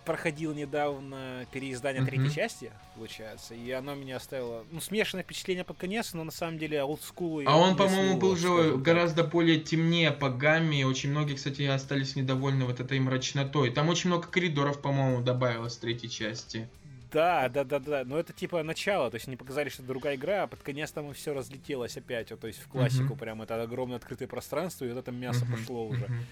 проходил 0.04 0.54
недавно 0.54 1.46
переиздание 1.52 2.02
mm-hmm. 2.02 2.06
третьей 2.06 2.30
части, 2.32 2.72
получается, 2.94 3.54
и 3.54 3.70
оно 3.70 3.94
меня 3.94 4.16
оставило, 4.16 4.64
ну, 4.70 4.80
смешанное 4.80 5.24
впечатление 5.24 5.64
под 5.64 5.78
конец, 5.78 6.12
но 6.14 6.24
на 6.24 6.30
самом 6.30 6.58
деле 6.58 6.82
олдскул. 6.82 7.42
А 7.46 7.56
он, 7.56 7.76
по-моему, 7.76 8.18
был 8.18 8.36
же 8.36 8.76
гораздо 8.76 9.24
более 9.24 9.60
темнее 9.60 10.10
по 10.10 10.30
гамме, 10.30 10.86
очень 10.86 11.10
многие, 11.10 11.34
кстати, 11.34 11.62
остались 11.62 12.16
недовольны 12.16 12.64
вот 12.64 12.80
этой 12.80 12.98
мрачнотой. 13.00 13.70
Там 13.70 13.88
очень 13.88 14.08
много 14.08 14.28
коридоров, 14.28 14.80
по-моему, 14.80 15.22
добавилось 15.22 15.76
в 15.76 15.80
третьей 15.80 16.10
части. 16.10 16.68
Да, 17.12 17.48
да, 17.48 17.64
да, 17.64 17.78
да. 17.78 18.04
Но 18.06 18.18
это 18.18 18.32
типа 18.32 18.62
начало, 18.62 19.10
то 19.10 19.16
есть 19.16 19.28
они 19.28 19.36
показали, 19.36 19.68
что 19.68 19.82
это 19.82 19.88
другая 19.88 20.16
игра, 20.16 20.44
а 20.44 20.46
под 20.46 20.62
конец 20.62 20.90
там 20.92 21.12
все 21.12 21.34
разлетелось 21.34 21.96
опять, 21.96 22.30
вот, 22.30 22.40
то 22.40 22.46
есть 22.46 22.60
в 22.60 22.68
классику 22.68 23.14
mm-hmm. 23.14 23.18
прям 23.18 23.42
это 23.42 23.62
огромное 23.62 23.96
открытое 23.96 24.26
пространство, 24.26 24.86
и 24.86 24.88
вот 24.88 24.98
это 24.98 25.12
мясо 25.12 25.44
mm-hmm. 25.44 25.50
пошло 25.50 25.86
уже. 25.86 26.04
Mm-hmm. 26.06 26.24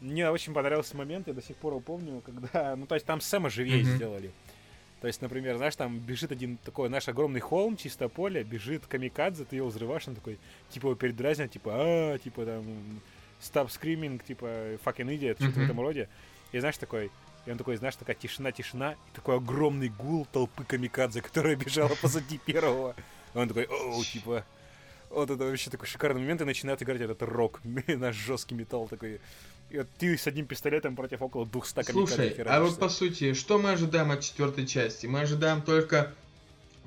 Мне 0.00 0.30
очень 0.30 0.54
понравился 0.54 0.96
момент, 0.96 1.26
я 1.26 1.34
до 1.34 1.42
сих 1.42 1.56
пор 1.56 1.72
его 1.72 1.80
помню, 1.80 2.20
когда, 2.20 2.76
ну, 2.76 2.86
то 2.86 2.94
есть 2.94 3.06
там 3.06 3.20
Сэма 3.20 3.50
живее 3.50 3.82
mm-hmm. 3.82 3.96
сделали. 3.96 4.30
То 5.00 5.06
есть, 5.06 5.22
например, 5.22 5.56
знаешь, 5.56 5.76
там 5.76 5.98
бежит 5.98 6.32
один 6.32 6.56
такой 6.58 6.88
наш 6.88 7.08
огромный 7.08 7.40
холм, 7.40 7.76
чисто 7.76 8.08
поле, 8.08 8.42
бежит 8.42 8.86
камикадзе, 8.86 9.44
ты 9.44 9.56
его 9.56 9.68
взрываешь, 9.68 10.08
он 10.08 10.14
такой, 10.14 10.38
типа, 10.70 10.88
его 10.88 11.46
типа, 11.46 11.70
а, 11.72 12.18
типа, 12.18 12.44
там, 12.44 12.64
stop 13.40 13.68
screaming, 13.68 14.22
типа, 14.24 14.44
fucking 14.84 15.06
idiot, 15.06 15.36
mm-hmm. 15.36 15.42
что-то 15.42 15.60
в 15.60 15.64
этом 15.64 15.80
роде. 15.80 16.08
И 16.52 16.58
знаешь, 16.58 16.78
такой, 16.78 17.10
и 17.46 17.50
он 17.50 17.58
такой, 17.58 17.76
знаешь, 17.76 17.96
такая 17.96 18.16
тишина, 18.16 18.52
тишина, 18.52 18.92
и 18.92 19.14
такой 19.14 19.36
огромный 19.36 19.88
гул 19.88 20.26
толпы 20.30 20.64
камикадзе, 20.64 21.22
которая 21.22 21.56
бежала 21.56 21.94
позади 22.00 22.38
первого. 22.44 22.94
И 23.34 23.38
он 23.38 23.48
такой, 23.48 23.64
о, 23.64 24.02
типа, 24.02 24.44
вот 25.10 25.30
это 25.30 25.44
вообще 25.44 25.70
такой 25.70 25.86
шикарный 25.86 26.20
момент, 26.20 26.40
и 26.40 26.44
начинает 26.44 26.82
играть 26.82 27.00
этот 27.00 27.22
рок, 27.22 27.60
наш 27.86 28.16
жесткий 28.16 28.54
металл 28.54 28.88
такой. 28.88 29.20
И 29.70 29.78
вот 29.78 29.88
ты 29.98 30.16
с 30.16 30.26
одним 30.26 30.46
пистолетом 30.46 30.96
против 30.96 31.20
около 31.20 31.44
200 31.46 31.90
Слушай, 31.90 32.30
а 32.46 32.60
вот 32.60 32.78
по 32.78 32.88
сути, 32.88 33.34
что 33.34 33.58
мы 33.58 33.72
ожидаем 33.72 34.10
от 34.10 34.22
четвертой 34.22 34.66
части? 34.66 35.06
Мы 35.06 35.20
ожидаем 35.20 35.60
только, 35.60 36.14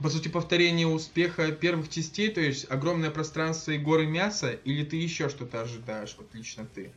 по 0.01 0.09
сути, 0.09 0.29
повторение 0.29 0.87
успеха 0.87 1.51
первых 1.51 1.89
частей, 1.89 2.29
то 2.31 2.41
есть 2.41 2.69
огромное 2.71 3.11
пространство 3.11 3.71
и 3.71 3.77
горы 3.77 4.07
мяса, 4.07 4.51
или 4.51 4.83
ты 4.83 4.95
еще 4.95 5.29
что-то 5.29 5.61
ожидаешь, 5.61 6.15
вот 6.17 6.33
лично 6.33 6.65
ты? 6.65 6.91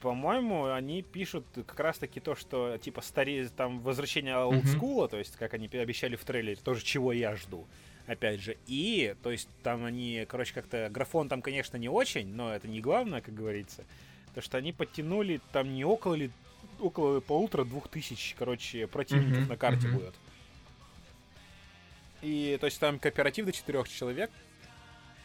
По-моему, 0.00 0.66
они 0.72 1.02
пишут 1.02 1.46
как 1.54 1.78
раз-таки 1.80 2.20
то, 2.20 2.34
что 2.34 2.76
типа 2.78 3.00
старе 3.00 3.48
там 3.48 3.80
возвращение 3.80 4.36
олдскула, 4.36 5.06
mm-hmm. 5.06 5.10
то 5.10 5.18
есть 5.18 5.36
как 5.36 5.54
они 5.54 5.68
обещали 5.72 6.16
в 6.16 6.24
трейлере, 6.24 6.56
тоже 6.56 6.84
чего 6.84 7.12
я 7.12 7.36
жду 7.36 7.66
опять 8.08 8.40
же. 8.40 8.56
И, 8.66 9.14
то 9.22 9.30
есть, 9.30 9.48
там 9.62 9.84
они, 9.84 10.24
короче, 10.28 10.54
как-то... 10.54 10.88
Графон 10.90 11.28
там, 11.28 11.42
конечно, 11.42 11.76
не 11.76 11.88
очень, 11.88 12.26
но 12.26 12.54
это 12.54 12.66
не 12.66 12.80
главное, 12.80 13.20
как 13.20 13.34
говорится. 13.34 13.84
То, 14.38 14.42
что 14.42 14.56
они 14.56 14.72
подтянули 14.72 15.40
там 15.50 15.74
не 15.74 15.84
около 15.84 16.14
ли... 16.14 16.30
Около 16.78 17.18
полутора 17.18 17.64
двух 17.64 17.88
тысяч, 17.88 18.36
короче, 18.38 18.86
противников 18.86 19.38
mm-hmm, 19.42 19.48
на 19.48 19.56
карте 19.56 19.88
mm-hmm. 19.88 19.92
будет. 19.92 20.14
И, 22.22 22.56
то 22.60 22.66
есть, 22.66 22.78
там 22.78 23.00
кооператив 23.00 23.46
до 23.46 23.52
четырех 23.52 23.88
человек. 23.88 24.30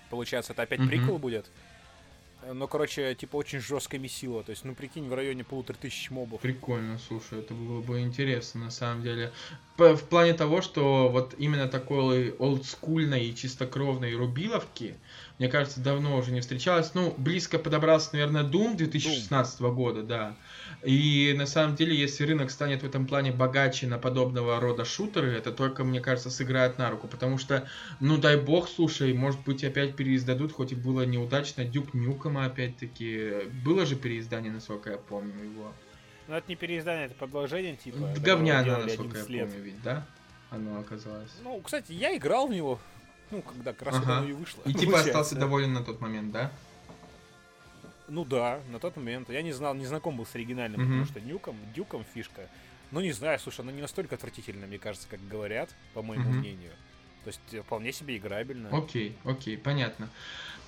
Получается, 0.09 0.53
это 0.53 0.63
опять 0.63 0.79
mm-hmm. 0.79 0.87
прикол 0.87 1.19
будет. 1.19 1.51
Но, 2.51 2.67
короче, 2.67 3.15
типа 3.15 3.37
очень 3.37 3.59
жесткая 3.59 3.99
месила. 3.99 4.43
То 4.43 4.49
есть, 4.51 4.65
ну 4.65 4.75
прикинь, 4.75 5.07
в 5.07 5.13
районе 5.13 5.43
полутора 5.43 5.77
тысяч 5.77 6.09
мобов. 6.11 6.41
Прикольно, 6.41 6.99
слушай, 7.07 7.39
это 7.39 7.53
было 7.53 7.81
бы 7.81 8.01
интересно 8.01 8.65
на 8.65 8.71
самом 8.71 9.03
деле. 9.03 9.31
В 9.77 9.97
плане 9.97 10.33
того, 10.33 10.61
что 10.61 11.09
вот 11.09 11.33
именно 11.37 11.67
такой 11.67 12.31
олдскульной 12.31 13.25
и 13.25 13.35
чистокровной 13.35 14.15
рубиловки, 14.15 14.95
мне 15.39 15.47
кажется, 15.47 15.79
давно 15.79 16.17
уже 16.17 16.31
не 16.31 16.41
встречалось. 16.41 16.93
Ну, 16.93 17.13
близко 17.17 17.57
подобрался, 17.57 18.09
наверное, 18.13 18.43
Doom 18.43 18.75
2016 18.75 19.61
Doom. 19.61 19.73
года, 19.73 20.03
да. 20.03 20.35
И 20.83 21.33
на 21.35 21.47
самом 21.47 21.75
деле, 21.75 21.95
если 21.95 22.23
рынок 22.25 22.51
станет 22.51 22.83
в 22.83 22.85
этом 22.85 23.07
плане 23.07 23.31
богаче 23.31 23.87
на 23.87 23.97
подобного 23.97 24.59
рода 24.59 24.85
шутеры, 24.85 25.31
это 25.31 25.51
только, 25.51 25.83
мне 25.83 26.01
кажется, 26.01 26.29
сыграет 26.29 26.77
на 26.77 26.91
руку. 26.91 27.07
Потому 27.07 27.39
что, 27.39 27.67
ну 27.99 28.17
дай 28.17 28.37
бог, 28.37 28.69
слушай, 28.69 29.11
может 29.13 29.41
быть 29.41 29.63
опять 29.63 29.95
переиздадут, 29.95 30.51
хоть 30.51 30.71
и 30.71 30.75
было 30.75 31.03
неудачно, 31.03 31.65
Дюк 31.65 31.95
Нюкома 32.33 32.45
опять-таки. 32.45 33.49
Было 33.63 33.85
же 33.85 33.95
переиздание, 33.95 34.51
насколько 34.51 34.91
я 34.91 34.97
помню 34.97 35.43
его. 35.43 35.73
Ну 36.27 36.35
это 36.35 36.45
не 36.47 36.55
переиздание, 36.55 37.05
это 37.05 37.15
продолжение 37.15 37.75
типа. 37.75 38.13
Говняное, 38.17 38.83
насколько 38.83 39.17
я 39.17 39.23
помню, 39.23 39.61
ведь, 39.61 39.81
да? 39.81 40.05
Оно 40.49 40.79
оказалось. 40.79 41.31
Ну, 41.43 41.59
кстати, 41.61 41.91
я 41.91 42.15
играл 42.15 42.47
в 42.47 42.51
него, 42.51 42.79
ну, 43.31 43.41
когда 43.41 43.73
как 43.73 43.81
раз 43.83 43.95
ага. 43.97 44.17
оно 44.19 44.29
и 44.29 44.33
вышло. 44.33 44.61
И 44.65 44.73
типа 44.73 44.99
остался 44.99 45.35
доволен 45.35 45.73
на 45.73 45.83
тот 45.83 45.99
момент, 45.99 46.31
да? 46.31 46.51
Ну 48.07 48.23
да, 48.23 48.59
на 48.69 48.79
тот 48.79 48.95
момент. 48.95 49.29
Я 49.29 49.41
не 49.41 49.51
знал, 49.51 49.73
не 49.73 49.85
знаком 49.85 50.17
был 50.17 50.25
с 50.25 50.35
оригинальным, 50.35 50.79
mm-hmm. 50.79 50.85
потому 50.85 51.05
что 51.05 51.21
Нюком, 51.21 51.55
Дюком 51.75 52.05
фишка. 52.13 52.47
Ну 52.91 53.01
не 53.01 53.11
знаю, 53.11 53.39
слушай, 53.39 53.61
она 53.61 53.71
не 53.71 53.81
настолько 53.81 54.15
отвратительная, 54.15 54.67
мне 54.67 54.77
кажется, 54.77 55.07
как 55.09 55.25
говорят, 55.27 55.69
по 55.93 56.03
моему 56.03 56.29
mm-hmm. 56.29 56.33
мнению. 56.33 56.71
То 57.23 57.29
есть 57.29 57.65
вполне 57.65 57.91
себе 57.91 58.17
играбельно. 58.17 58.69
Окей, 58.77 59.17
окей, 59.23 59.57
понятно. 59.57 60.09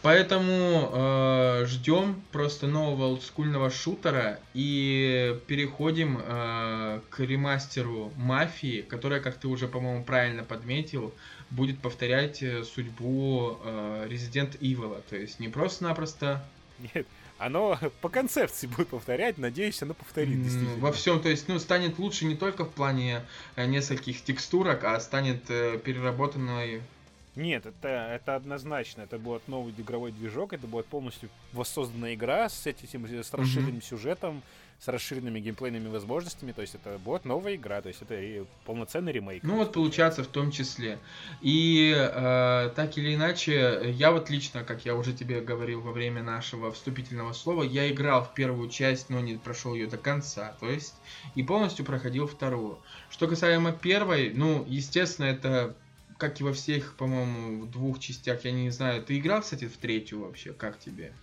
Поэтому 0.05 0.91
э, 0.93 1.65
ждем 1.65 2.21
просто 2.31 2.67
нового 2.67 3.05
олдскульного 3.05 3.71
шутера 3.71 4.39
и 4.53 5.35
переходим 5.47 6.21
э, 6.21 6.99
к 7.09 7.21
ремастеру 7.21 8.13
Мафии, 8.15 8.81
которая, 8.81 9.19
как 9.19 9.39
ты 9.39 9.47
уже, 9.47 9.67
по-моему, 9.67 10.03
правильно 10.03 10.43
подметил, 10.43 11.11
будет 11.49 11.79
повторять 11.79 12.43
э, 12.43 12.63
судьбу 12.63 13.57
э, 13.63 14.07
Resident 14.07 14.59
Evil. 14.59 15.01
То 15.09 15.15
есть 15.15 15.39
не 15.39 15.47
просто-напросто... 15.47 16.45
Нет, 16.93 17.07
оно 17.39 17.79
по 18.01 18.09
концепции 18.09 18.67
будет 18.67 18.89
повторять, 18.89 19.39
надеюсь, 19.39 19.81
оно 19.81 19.95
повторит. 19.95 20.37
Во 20.77 20.91
всем, 20.91 21.19
то 21.19 21.29
есть, 21.29 21.47
ну, 21.47 21.57
станет 21.57 21.97
лучше 21.97 22.25
не 22.25 22.35
только 22.35 22.63
в 22.65 22.69
плане 22.69 23.23
э, 23.55 23.65
нескольких 23.65 24.23
текстурок, 24.23 24.83
а 24.83 24.99
станет 24.99 25.49
э, 25.49 25.79
переработанной 25.83 26.83
нет, 27.35 27.65
это, 27.65 27.87
это 27.87 28.35
однозначно. 28.35 29.01
Это 29.01 29.17
будет 29.17 29.47
новый 29.47 29.73
игровой 29.77 30.11
движок, 30.11 30.53
это 30.53 30.67
будет 30.67 30.85
полностью 30.87 31.29
воссозданная 31.53 32.15
игра 32.15 32.49
с 32.49 32.65
этим 32.65 33.05
с 33.05 33.33
расширенным 33.33 33.77
mm-hmm. 33.77 33.83
сюжетом, 33.83 34.41
с 34.79 34.87
расширенными 34.87 35.39
геймплейными 35.39 35.87
возможностями. 35.87 36.51
То 36.51 36.61
есть 36.61 36.75
это 36.75 36.97
будет 36.97 37.25
новая 37.25 37.55
игра, 37.55 37.81
то 37.81 37.89
есть 37.89 38.01
это 38.01 38.45
полноценный 38.65 39.11
ремейк. 39.11 39.43
Ну 39.43 39.57
вот 39.57 39.73
получается 39.73 40.23
в 40.23 40.27
том 40.27 40.51
числе. 40.51 40.99
И 41.41 41.93
э, 41.95 42.71
так 42.75 42.97
или 42.97 43.15
иначе, 43.15 43.81
я 43.93 44.11
вот 44.11 44.29
лично, 44.29 44.63
как 44.63 44.85
я 44.85 44.95
уже 44.95 45.13
тебе 45.13 45.41
говорил 45.41 45.81
во 45.81 45.91
время 45.91 46.23
нашего 46.23 46.71
вступительного 46.71 47.33
слова, 47.33 47.63
я 47.63 47.91
играл 47.91 48.23
в 48.23 48.33
первую 48.33 48.69
часть, 48.69 49.09
но 49.09 49.19
не 49.19 49.35
прошел 49.35 49.73
ее 49.73 49.87
до 49.87 49.97
конца. 49.97 50.55
То 50.59 50.69
есть 50.69 50.95
и 51.35 51.43
полностью 51.43 51.85
проходил 51.85 52.27
вторую. 52.27 52.79
Что 53.09 53.27
касаемо 53.27 53.71
первой, 53.71 54.31
ну, 54.33 54.65
естественно, 54.67 55.25
это 55.25 55.75
как 56.17 56.39
и 56.39 56.43
во 56.43 56.53
всех, 56.53 56.95
по-моему, 56.97 57.65
двух 57.65 57.99
частях, 57.99 58.45
я 58.45 58.51
не 58.51 58.69
знаю. 58.69 59.03
Ты 59.03 59.17
играл, 59.17 59.41
кстати, 59.41 59.67
в 59.67 59.77
третью 59.77 60.21
вообще? 60.21 60.53
Как 60.53 60.79
тебе? 60.79 61.13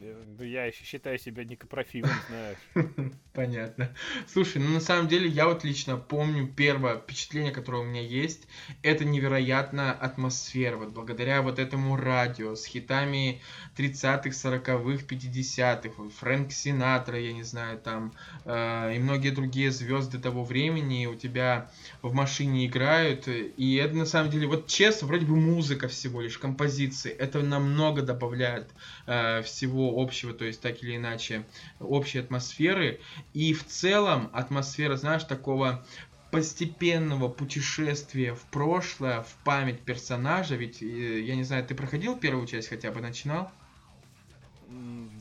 Ну, 0.00 0.44
я 0.44 0.64
еще 0.64 0.84
считаю 0.84 1.18
себя 1.18 1.44
некопрофилом, 1.44 2.10
знаешь. 2.28 2.58
Понятно. 3.34 3.94
Слушай, 4.26 4.62
ну 4.62 4.70
на 4.70 4.80
самом 4.80 5.08
деле 5.08 5.28
я 5.28 5.46
вот 5.46 5.62
лично 5.62 5.96
помню 5.96 6.48
первое 6.48 6.96
впечатление, 6.96 7.52
которое 7.52 7.82
у 7.82 7.84
меня 7.84 8.00
есть, 8.00 8.48
это 8.82 9.04
невероятная 9.04 9.92
атмосфера. 9.92 10.76
Вот 10.76 10.90
благодаря 10.90 11.42
вот 11.42 11.58
этому 11.58 11.96
радио 11.96 12.54
с 12.54 12.64
хитами 12.64 13.42
30-х, 13.76 14.30
40-х, 14.30 15.04
50-х, 15.06 15.94
вот 16.02 16.12
Фрэнк 16.14 16.50
Синатра, 16.50 17.18
я 17.18 17.32
не 17.32 17.42
знаю, 17.42 17.78
там, 17.78 18.12
э, 18.44 18.94
и 18.96 18.98
многие 18.98 19.30
другие 19.30 19.70
звезды 19.70 20.18
того 20.18 20.44
времени 20.44 21.06
у 21.06 21.14
тебя 21.14 21.70
в 22.02 22.14
машине 22.14 22.66
играют. 22.66 23.28
И 23.28 23.74
это 23.76 23.94
на 23.94 24.06
самом 24.06 24.30
деле, 24.30 24.46
вот 24.46 24.66
честно, 24.66 25.06
вроде 25.06 25.26
бы 25.26 25.36
музыка 25.36 25.88
всего 25.88 26.22
лишь, 26.22 26.38
композиции, 26.38 27.10
это 27.10 27.40
намного 27.40 28.02
добавляет 28.02 28.70
э, 29.06 29.42
всего 29.42 29.89
общего, 29.90 30.32
то 30.34 30.44
есть 30.44 30.62
так 30.62 30.82
или 30.82 30.96
иначе 30.96 31.48
общей 31.78 32.18
атмосферы. 32.18 33.00
И 33.32 33.52
в 33.54 33.66
целом 33.66 34.30
атмосфера, 34.32 34.96
знаешь, 34.96 35.24
такого 35.24 35.86
постепенного 36.30 37.28
путешествия 37.28 38.34
в 38.34 38.46
прошлое, 38.48 39.22
в 39.22 39.38
память 39.42 39.84
персонажа, 39.84 40.56
ведь, 40.56 40.82
э, 40.82 41.20
я 41.22 41.34
не 41.36 41.44
знаю, 41.44 41.66
ты 41.66 41.74
проходил 41.74 42.18
первую 42.18 42.46
часть 42.46 42.68
хотя 42.68 42.92
бы, 42.92 43.00
начинал? 43.00 43.60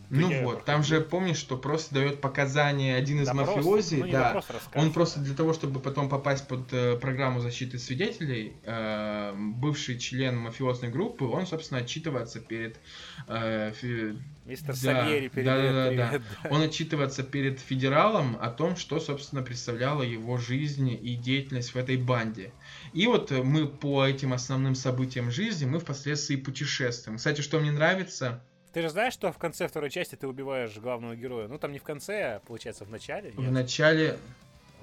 Ну 0.10 0.44
вот, 0.44 0.66
там 0.66 0.84
же 0.84 1.02
помнишь, 1.02 1.38
что 1.38 1.56
просто 1.58 1.96
дает 1.96 2.20
показания 2.20 2.96
один 2.96 3.22
из 3.22 3.28
да 3.28 3.34
мафиози, 3.36 3.96
ну, 3.96 4.12
да, 4.12 4.44
он 4.74 4.92
просто 4.92 5.20
для 5.20 5.36
того, 5.36 5.54
чтобы 5.54 5.80
потом 5.80 6.10
попасть 6.10 6.48
под 6.48 6.74
э, 6.74 6.98
программу 6.98 7.40
защиты 7.42 7.78
свидетелей, 7.78 8.54
э, 8.64 9.34
бывший 9.36 10.00
член 10.00 10.38
мафиозной 10.38 10.90
группы, 10.90 11.26
он, 11.26 11.46
собственно, 11.46 11.82
отчитывается 11.82 12.40
перед... 12.40 12.80
Э, 13.28 13.72
фи... 13.80 14.16
Мистер 14.46 14.74
да, 14.74 14.74
Сальери, 14.74 15.28
привет, 15.28 15.46
да, 15.46 15.62
да, 15.62 15.72
да, 15.74 16.08
привет, 16.08 16.22
да. 16.44 16.50
Он 16.50 16.62
отчитывается 16.64 17.22
перед 17.22 17.60
федералом 17.60 18.36
о 18.42 18.50
том, 18.50 18.76
что, 18.78 19.00
собственно, 19.00 19.44
представляла 19.44 20.02
его 20.02 20.38
жизнь 20.38 20.90
и 20.90 21.16
деятельность 21.16 21.76
в 21.76 21.78
этой 21.78 21.98
банде. 21.98 22.52
И 22.94 23.06
вот 23.06 23.30
мы 23.30 23.68
по 23.68 24.04
этим 24.08 24.34
основным 24.34 24.74
событиям 24.74 25.30
жизни, 25.30 25.66
мы 25.66 25.80
впоследствии 25.80 26.36
путешествуем. 26.36 27.18
Кстати, 27.18 27.42
что 27.42 27.60
мне 27.60 27.72
нравится 27.72 28.42
ты 28.74 28.82
же 28.82 28.90
знаешь, 28.90 29.14
что 29.14 29.32
в 29.32 29.38
конце 29.38 29.68
второй 29.68 29.90
части 29.90 30.16
ты 30.16 30.28
убиваешь 30.28 30.78
главного 30.78 31.16
героя? 31.16 31.48
Ну, 31.48 31.58
там 31.58 31.72
не 31.72 31.80
в 31.80 31.84
конце, 31.84 32.36
а 32.36 32.40
получается 32.40 32.86
в 32.86 32.90
начале. 32.90 33.34
Нет? 33.36 33.50
В 33.50 33.52
начале... 33.52 34.18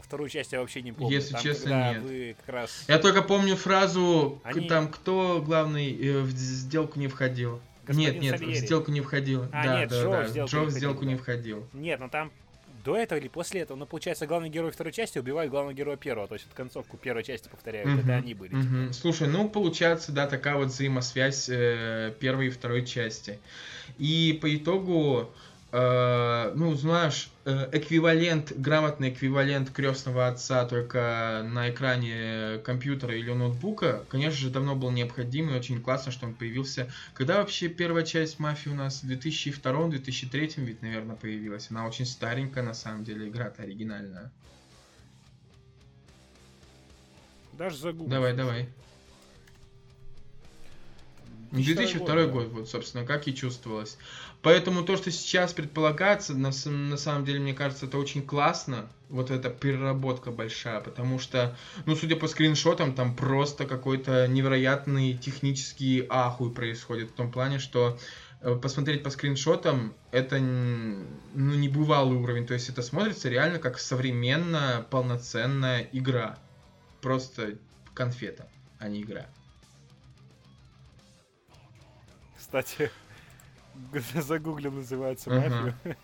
Вторую 0.03 0.29
часть 0.29 0.53
я 0.53 0.61
вообще 0.61 0.83
не 0.83 0.93
помню. 0.93 1.17
Если 1.17 1.33
там, 1.33 1.43
честно, 1.43 1.93
нет. 1.93 2.03
Вы 2.03 2.37
как 2.39 2.55
раз... 2.55 2.85
Я 2.87 2.99
только 3.01 3.23
помню 3.23 3.57
фразу, 3.57 4.41
Они... 4.45 4.69
там, 4.69 4.89
кто 4.89 5.43
главный 5.45 5.93
э, 5.93 6.21
в 6.21 6.31
сделку 6.31 7.01
не 7.01 7.09
входил. 7.09 7.61
Господин 7.85 8.15
нет, 8.15 8.23
нет, 8.23 8.39
Сальери. 8.39 8.55
в 8.55 8.57
сделку 8.57 8.91
не 8.93 9.01
входил. 9.01 9.45
А, 9.53 9.65
да, 9.65 9.81
нет, 9.81 9.89
да, 9.89 10.03
Джо, 10.03 10.11
да. 10.11 10.23
В 10.23 10.29
сделку 10.29 10.51
Джо 10.51 10.63
в 10.63 10.71
сделку 10.71 11.05
не 11.05 11.17
входил. 11.17 11.67
Нет, 11.73 11.99
но 11.99 12.09
там 12.09 12.31
до 12.87 12.97
этого 12.97 13.19
или 13.19 13.27
после 13.27 13.63
этого, 13.63 13.77
но 13.77 13.85
получается, 13.85 14.27
главный 14.29 14.49
герой 14.49 14.71
второй 14.71 14.93
части 14.93 15.19
убивает 15.19 15.51
главного 15.51 15.75
героя 15.75 15.97
первого, 15.97 16.29
то 16.29 16.35
есть 16.35 16.47
вот 16.47 16.55
концовку 16.55 16.97
первой 16.97 17.25
части 17.25 17.49
повторяют, 17.49 17.89
uh-huh, 17.89 18.05
это 18.05 18.15
они 18.15 18.33
были. 18.33 18.51
Типа. 18.51 18.93
Слушай, 18.93 19.27
ну 19.27 19.49
получается, 19.49 20.13
да, 20.13 20.29
такая 20.29 20.55
вот 20.55 20.69
взаимосвязь 20.69 21.49
э, 21.49 22.15
первой 22.21 22.47
и 22.47 22.51
второй 22.51 22.87
части. 22.87 23.41
И 23.99 24.39
по 24.41 24.55
итогу, 24.55 25.35
ну, 26.55 26.75
знаешь, 26.75 27.31
э, 27.45 27.69
эквивалент, 27.73 28.53
грамотный 28.57 29.11
эквивалент 29.11 29.71
крестного 29.71 30.29
отца 30.29 30.65
только 30.65 31.43
на 31.45 31.71
экране 31.71 32.59
компьютера 32.65 33.15
или 33.15 33.33
ноутбука, 33.33 34.05
конечно 34.09 34.39
же, 34.39 34.51
давно 34.51 34.75
был 34.75 34.91
необходим, 34.91 35.51
и 35.51 35.55
очень 35.55 35.83
классно, 35.83 36.13
что 36.13 36.27
он 36.27 36.35
появился. 36.35 36.91
Когда 37.15 37.39
вообще 37.39 37.69
первая 37.69 38.05
часть 38.05 38.39
«Мафии» 38.39 38.71
у 38.71 38.75
нас? 38.75 39.03
В 39.03 39.11
2002-2003 39.11 40.55
ведь, 40.65 40.83
наверное, 40.83 41.17
появилась. 41.17 41.71
Она 41.71 41.87
очень 41.87 42.07
старенькая, 42.07 42.65
на 42.65 42.75
самом 42.75 43.05
деле, 43.05 43.29
игра-то 43.29 43.63
оригинальная. 43.63 44.33
Даже 47.53 47.77
загугли. 47.77 48.11
Давай, 48.11 48.35
давай. 48.35 48.69
2002 51.51 52.27
год, 52.27 52.49
вот, 52.49 52.69
собственно, 52.69 53.05
как 53.05 53.29
и 53.29 53.35
чувствовалось. 53.35 53.99
Поэтому 54.43 54.83
то, 54.83 54.97
что 54.97 55.11
сейчас 55.11 55.53
предполагается, 55.53 56.35
на, 56.35 56.51
на 56.67 56.97
самом 56.97 57.25
деле, 57.25 57.41
мне 57.41 57.55
кажется, 57.55 57.87
это 57.87 57.99
очень 57.99 58.23
классно. 58.23 58.89
Вот 59.09 59.31
эта 59.31 59.51
переработка 59.51 60.31
большая, 60.31 60.81
потому 60.81 61.19
что, 61.19 61.57
ну, 61.85 61.95
судя 61.95 62.17
по 62.17 62.27
скриншотам, 62.27 62.95
там 62.95 63.15
просто 63.15 63.65
какой-то 63.65 64.27
невероятный 64.27 65.17
технический 65.17 66.07
ахуй 66.09 66.53
происходит. 66.53 67.11
В 67.11 67.15
том 67.15 67.31
плане, 67.31 67.59
что 67.59 67.99
э, 68.41 68.57
посмотреть 68.57 69.03
по 69.03 69.11
скриншотам, 69.11 69.95
это 70.11 70.39
ну, 70.39 71.55
небывалый 71.55 72.19
уровень. 72.19 72.47
То 72.47 72.55
есть 72.55 72.69
это 72.69 72.83
смотрится 72.83 73.29
реально 73.29 73.59
как 73.59 73.79
современная, 73.79 74.83
полноценная 74.83 75.89
игра. 75.93 76.39
Просто 77.01 77.59
конфета, 77.95 78.49
а 78.79 78.89
не 78.89 79.03
игра. 79.03 79.27
Кстати. 82.47 82.91
Загуглил, 84.15 84.73
называется 84.73 85.31
мафию. 85.31 85.75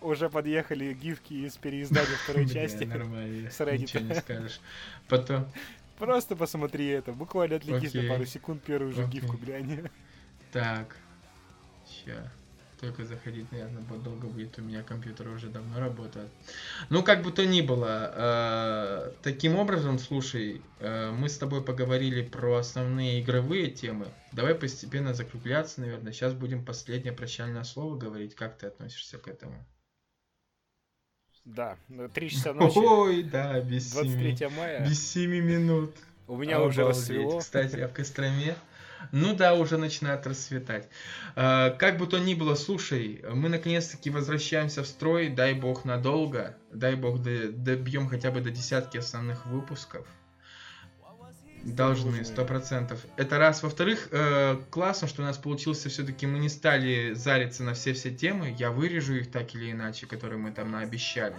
Уже 0.00 0.28
подъехали 0.28 0.92
гифки 0.92 1.32
из 1.32 1.56
переиздания 1.56 2.16
второй 2.24 2.46
части. 2.52 2.84
Нормально. 2.84 3.50
С 3.50 3.64
Ничего 3.64 4.04
не 4.04 4.14
скажешь. 4.14 4.60
Потом... 5.08 5.50
Просто 5.98 6.36
посмотри 6.36 6.88
это. 6.88 7.12
Буквально 7.12 7.56
отвлекись 7.56 7.94
на 7.94 8.08
пару 8.08 8.26
секунд, 8.26 8.62
первую 8.62 8.92
же 8.92 9.06
гифку 9.06 9.36
глянь. 9.36 9.88
Так. 10.52 10.96
Ща 11.88 12.30
только 12.84 13.04
заходить, 13.04 13.50
наверное, 13.50 13.82
долго 13.82 14.26
будет. 14.26 14.58
У 14.58 14.62
меня 14.62 14.82
компьютер 14.82 15.28
уже 15.28 15.48
давно 15.48 15.80
работает. 15.80 16.28
Ну, 16.90 17.02
как 17.02 17.22
бы 17.22 17.32
то 17.32 17.46
ни 17.46 17.62
было, 17.62 18.12
э, 18.14 19.12
таким 19.22 19.56
образом, 19.56 19.98
слушай, 19.98 20.60
э, 20.80 21.10
мы 21.10 21.28
с 21.28 21.38
тобой 21.38 21.64
поговорили 21.64 22.22
про 22.22 22.56
основные 22.56 23.20
игровые 23.20 23.70
темы. 23.70 24.06
Давай 24.32 24.54
постепенно 24.54 25.14
закругляться, 25.14 25.80
наверное. 25.80 26.12
Сейчас 26.12 26.34
будем 26.34 26.64
последнее 26.64 27.12
прощальное 27.12 27.64
слово 27.64 27.96
говорить. 27.96 28.34
Как 28.34 28.58
ты 28.58 28.66
относишься 28.66 29.18
к 29.18 29.28
этому? 29.28 29.64
Да, 31.44 31.78
три 32.12 32.28
часа 32.30 32.52
ночи. 32.54 32.78
Ой, 32.78 33.22
да, 33.22 33.60
без 33.60 33.92
23 33.92 34.36
7, 34.36 34.50
мая. 34.50 34.86
Без 34.86 35.12
7 35.12 35.30
минут. 35.30 35.94
У 36.26 36.36
меня 36.36 36.56
Обалдеть. 36.56 36.78
уже 36.78 36.88
рассвело. 36.88 37.38
Кстати, 37.38 37.76
а 37.76 37.88
в 37.88 37.92
Костроме 37.92 38.56
ну 39.12 39.34
да, 39.34 39.54
уже 39.54 39.78
начинает 39.78 40.26
расцветать. 40.26 40.88
А, 41.36 41.70
как 41.70 41.98
бы 41.98 42.06
то 42.06 42.18
ни 42.18 42.34
было, 42.34 42.54
слушай, 42.54 43.24
мы 43.32 43.48
наконец-таки 43.48 44.10
возвращаемся 44.10 44.82
в 44.82 44.86
строй, 44.86 45.28
дай 45.28 45.54
бог 45.54 45.84
надолго, 45.84 46.56
дай 46.72 46.94
бог 46.94 47.20
добьем 47.22 48.08
хотя 48.08 48.30
бы 48.30 48.40
до 48.40 48.50
десятки 48.50 48.98
основных 48.98 49.46
выпусков. 49.46 50.06
Должны, 51.64 52.26
сто 52.26 52.44
процентов. 52.44 53.00
Это 53.16 53.38
раз. 53.38 53.62
Во-вторых, 53.62 54.08
э, 54.10 54.58
классно, 54.70 55.08
что 55.08 55.22
у 55.22 55.24
нас 55.24 55.38
получился 55.38 55.88
все-таки, 55.88 56.26
мы 56.26 56.38
не 56.38 56.50
стали 56.50 57.14
зариться 57.14 57.62
на 57.62 57.72
все-все 57.72 58.10
темы. 58.10 58.54
Я 58.58 58.70
вырежу 58.70 59.14
их 59.14 59.30
так 59.30 59.54
или 59.54 59.72
иначе, 59.72 60.06
которые 60.06 60.38
мы 60.38 60.50
там 60.50 60.70
наобещали. 60.70 61.36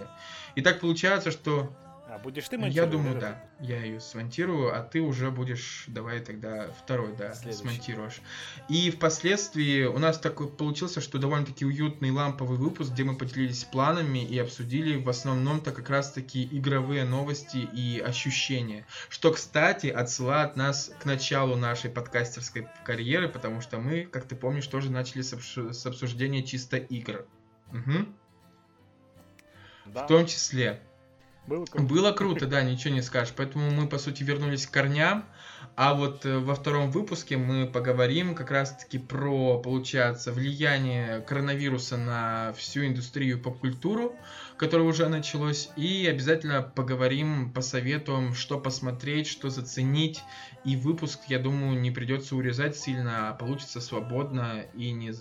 И 0.56 0.62
так 0.62 0.80
получается, 0.80 1.30
что 1.30 1.72
а 2.08 2.18
будешь 2.18 2.48
ты 2.48 2.56
монтировать? 2.56 2.92
Я 2.92 2.98
думаю, 2.98 3.20
да. 3.20 3.44
Я 3.58 3.82
ее 3.82 4.00
смонтирую, 4.00 4.72
а 4.72 4.82
ты 4.82 5.00
уже 5.00 5.30
будешь, 5.32 5.84
давай 5.88 6.20
тогда 6.20 6.68
второй, 6.82 7.16
да, 7.16 7.34
Следующий. 7.34 7.62
смонтируешь. 7.62 8.20
И 8.68 8.90
впоследствии 8.90 9.84
у 9.84 9.98
нас 9.98 10.18
такой 10.20 10.48
получился, 10.48 11.00
что 11.00 11.18
довольно-таки 11.18 11.64
уютный 11.64 12.12
ламповый 12.12 12.58
выпуск, 12.58 12.92
где 12.92 13.02
мы 13.02 13.16
поделились 13.16 13.64
планами 13.64 14.24
и 14.24 14.38
обсудили 14.38 14.96
в 14.96 15.08
основном-то 15.08 15.72
как 15.72 15.90
раз-таки 15.90 16.44
игровые 16.52 17.04
новости 17.04 17.58
и 17.58 17.98
ощущения. 17.98 18.86
Что, 19.08 19.32
кстати, 19.32 19.88
отсылает 19.88 20.54
нас 20.54 20.92
к 21.00 21.04
началу 21.06 21.56
нашей 21.56 21.90
подкастерской 21.90 22.68
карьеры, 22.84 23.28
потому 23.28 23.60
что 23.60 23.78
мы, 23.78 24.06
как 24.06 24.26
ты 24.28 24.36
помнишь, 24.36 24.66
тоже 24.68 24.92
начали 24.92 25.22
с 25.22 25.86
обсуждения 25.86 26.44
чисто 26.44 26.76
игр. 26.76 27.26
Угу. 27.72 28.06
Да. 29.86 30.04
В 30.04 30.06
том 30.06 30.26
числе. 30.26 30.82
Было 31.46 31.64
круто. 31.64 31.86
Было 31.86 32.12
круто, 32.12 32.46
да, 32.46 32.62
ничего 32.62 32.94
не 32.94 33.02
скажешь. 33.02 33.34
Поэтому 33.36 33.70
мы, 33.70 33.88
по 33.88 33.98
сути, 33.98 34.22
вернулись 34.22 34.66
к 34.66 34.70
корням. 34.70 35.24
А 35.76 35.94
вот 35.94 36.24
э, 36.24 36.38
во 36.38 36.54
втором 36.54 36.90
выпуске 36.90 37.36
мы 37.36 37.66
поговорим 37.66 38.34
как 38.34 38.50
раз-таки 38.50 38.98
про, 38.98 39.58
получается, 39.58 40.32
влияние 40.32 41.20
коронавируса 41.20 41.96
на 41.96 42.54
всю 42.56 42.86
индустрию 42.86 43.40
поп-культуру, 43.42 44.16
которое 44.56 44.84
уже 44.84 45.08
началось. 45.08 45.68
И 45.76 46.06
обязательно 46.06 46.62
поговорим, 46.62 47.52
посоветуем, 47.52 48.34
что 48.34 48.58
посмотреть, 48.58 49.26
что 49.26 49.50
заценить. 49.50 50.22
И 50.64 50.76
выпуск, 50.76 51.20
я 51.28 51.38
думаю, 51.38 51.78
не 51.78 51.90
придется 51.90 52.36
урезать 52.36 52.76
сильно, 52.76 53.28
а 53.28 53.34
получится 53.34 53.80
свободно 53.80 54.64
и 54.74 54.92
не 54.92 55.12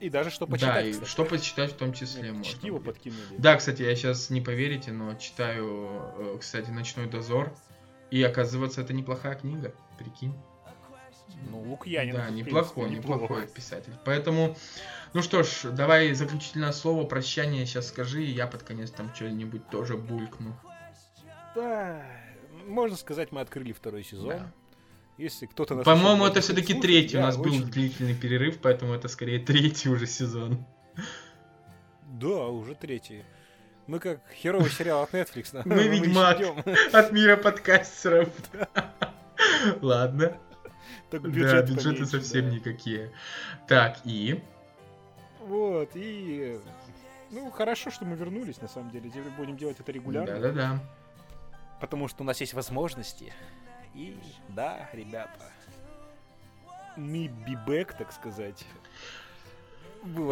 и 0.00 0.10
даже 0.10 0.30
что 0.30 0.46
почитать. 0.46 0.74
Да, 0.74 0.80
и 0.82 0.92
кстати. 0.92 1.08
что 1.08 1.24
почитать 1.24 1.72
в 1.72 1.76
том 1.76 1.92
числе 1.92 2.32
можно. 2.32 2.44
Чтиво 2.44 2.78
подкинули. 2.78 3.36
Да, 3.38 3.56
кстати, 3.56 3.82
я 3.82 3.94
сейчас 3.96 4.30
не 4.30 4.40
поверите, 4.40 4.92
но 4.92 5.14
читаю, 5.14 6.00
э, 6.16 6.38
кстати, 6.40 6.70
«Ночной 6.70 7.06
дозор». 7.06 7.52
И 8.10 8.22
оказывается, 8.22 8.80
это 8.80 8.92
неплохая 8.92 9.34
книга, 9.34 9.74
прикинь. 9.98 10.34
Ну, 11.50 11.60
Лукьянин. 11.62 12.14
Да, 12.14 12.30
неплохой, 12.30 12.86
принципе, 12.86 13.12
неплохой 13.12 13.46
писатель. 13.48 13.92
Поэтому, 14.04 14.56
ну 15.12 15.22
что 15.22 15.42
ж, 15.42 15.70
давай 15.72 16.12
заключительное 16.14 16.72
слово, 16.72 17.04
прощание 17.04 17.66
сейчас 17.66 17.88
скажи, 17.88 18.24
и 18.24 18.30
я 18.30 18.46
под 18.46 18.62
конец 18.62 18.90
там 18.90 19.12
что-нибудь 19.14 19.68
тоже 19.68 19.96
булькну. 19.96 20.56
Да, 21.54 22.02
можно 22.66 22.96
сказать, 22.96 23.32
мы 23.32 23.40
открыли 23.40 23.72
второй 23.72 24.04
сезон. 24.04 24.28
Да. 24.30 24.52
Если 25.18 25.46
кто-то... 25.46 25.76
По-моему, 25.76 26.26
это 26.26 26.40
все-таки 26.40 26.74
третий. 26.74 27.16
У 27.16 27.22
нас 27.22 27.36
был 27.36 27.62
длительный 27.62 28.14
перерыв, 28.14 28.58
поэтому 28.60 28.92
это 28.92 29.08
скорее 29.08 29.38
третий 29.44 29.88
уже 29.88 30.06
сезон. 30.06 30.64
Да, 32.06 32.48
уже 32.48 32.74
третий. 32.74 33.24
Мы 33.86 33.98
как 34.00 34.20
херовый 34.32 34.70
сериал 34.70 35.02
от 35.02 35.14
Netflix. 35.14 35.50
Мы 35.64 35.88
ведьмак 35.88 36.40
от 36.92 37.12
мира 37.12 37.36
подкастеров. 37.36 38.28
Ладно. 39.80 40.38
Да, 41.10 41.18
бюджеты 41.18 42.04
совсем 42.04 42.50
никакие. 42.50 43.12
Так, 43.68 43.98
и... 44.04 44.42
Вот, 45.40 45.90
и... 45.94 46.58
Ну, 47.30 47.50
хорошо, 47.50 47.90
что 47.90 48.04
мы 48.04 48.16
вернулись, 48.16 48.60
на 48.60 48.68
самом 48.68 48.90
деле. 48.90 49.08
Теперь 49.10 49.30
будем 49.36 49.56
делать 49.56 49.78
это 49.78 49.92
регулярно. 49.92 50.34
Да-да-да. 50.34 50.80
Потому 51.80 52.08
что 52.08 52.22
у 52.22 52.26
нас 52.26 52.40
есть 52.40 52.54
возможности. 52.54 53.32
И 53.96 54.14
да, 54.50 54.90
ребята, 54.92 55.50
мы 56.96 57.28
бибек, 57.46 57.94
так 57.94 58.12
сказать. 58.12 58.64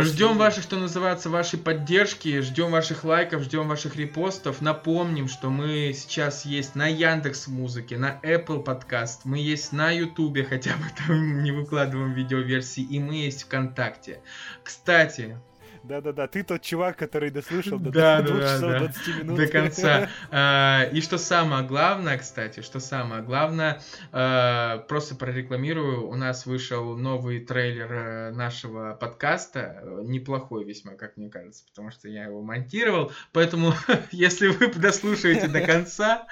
Ждем 0.01 0.37
ваших, 0.37 0.63
что 0.63 0.77
называется, 0.77 1.31
вашей 1.31 1.59
поддержки, 1.59 2.41
ждем 2.41 2.71
ваших 2.71 3.05
лайков, 3.05 3.43
ждем 3.43 3.67
ваших 3.67 3.97
репостов. 3.97 4.61
Напомним, 4.61 5.29
что 5.29 5.49
мы 5.51 5.93
сейчас 5.95 6.45
есть 6.45 6.75
на 6.75 6.87
Яндекс 6.87 7.49
Музыке, 7.49 7.97
на 7.97 8.21
Apple 8.23 8.63
Podcast, 8.63 9.21
мы 9.25 9.39
есть 9.39 9.73
на 9.73 9.91
Ютубе, 9.91 10.45
хотя 10.45 10.77
бы 10.77 10.85
там 10.99 11.43
не 11.43 11.51
выкладываем 11.51 12.13
видеоверсии, 12.13 12.83
и 12.83 13.01
мы 13.01 13.15
есть 13.15 13.45
ВКонтакте. 13.45 14.21
Кстати, 14.63 15.39
да-да-да, 15.85 16.27
ты 16.27 16.43
тот 16.43 16.63
чувак, 16.63 16.97
который 16.97 17.31
дослушал 17.31 17.79
до 17.79 17.91
да, 17.91 18.23
2 18.23 18.37
да, 18.37 18.43
часов 18.43 18.71
да, 18.71 18.79
20 18.79 19.09
минут. 19.19 19.37
До 19.37 19.47
конца. 19.47 20.11
А, 20.31 20.85
и 20.93 21.01
что 21.01 21.19
самое 21.19 21.65
главное, 21.65 22.19
кстати, 22.19 22.61
что 22.61 22.81
самое 22.81 23.23
главное, 23.23 23.81
а, 24.11 24.79
просто 24.79 25.15
прорекламирую, 25.15 26.09
у 26.09 26.15
нас 26.15 26.47
вышел 26.47 26.97
новый 26.97 27.41
трейлер 27.41 27.93
э, 27.93 28.31
нашего 28.33 28.95
подкаста, 28.95 29.83
неплохой 30.03 30.65
весьма, 30.65 30.95
как 30.95 31.17
мне 31.17 31.29
кажется, 31.29 31.65
потому 31.67 31.91
что 31.91 32.09
я 32.09 32.25
его 32.25 32.43
монтировал, 32.43 33.13
поэтому 33.33 33.75
если 34.11 34.49
вы 34.49 34.69
дослушаете 34.69 35.49
до 35.49 35.61
конца, 35.61 36.27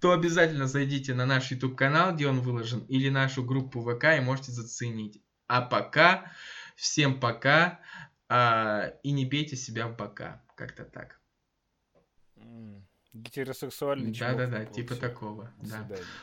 то 0.00 0.12
обязательно 0.12 0.66
зайдите 0.66 1.14
на 1.14 1.26
наш 1.26 1.50
YouTube 1.50 1.76
канал, 1.76 2.14
где 2.14 2.28
он 2.28 2.40
выложен, 2.40 2.80
или 2.88 3.08
нашу 3.08 3.42
группу 3.42 3.80
ВК 3.80 4.16
и 4.16 4.20
можете 4.20 4.52
заценить. 4.52 5.22
А 5.46 5.62
пока, 5.62 6.30
всем 6.76 7.18
пока 7.18 7.80
а, 8.28 8.92
и 9.02 9.12
не 9.12 9.24
бейте 9.24 9.56
себя 9.56 9.88
в 9.88 9.96
бока. 9.96 10.42
Как-то 10.56 10.84
так. 10.84 11.20
Гетеросексуальный 13.12 14.12
Да-да-да, 14.12 14.64
типа 14.66 14.94
такого. 14.96 15.52
Да. 15.62 15.88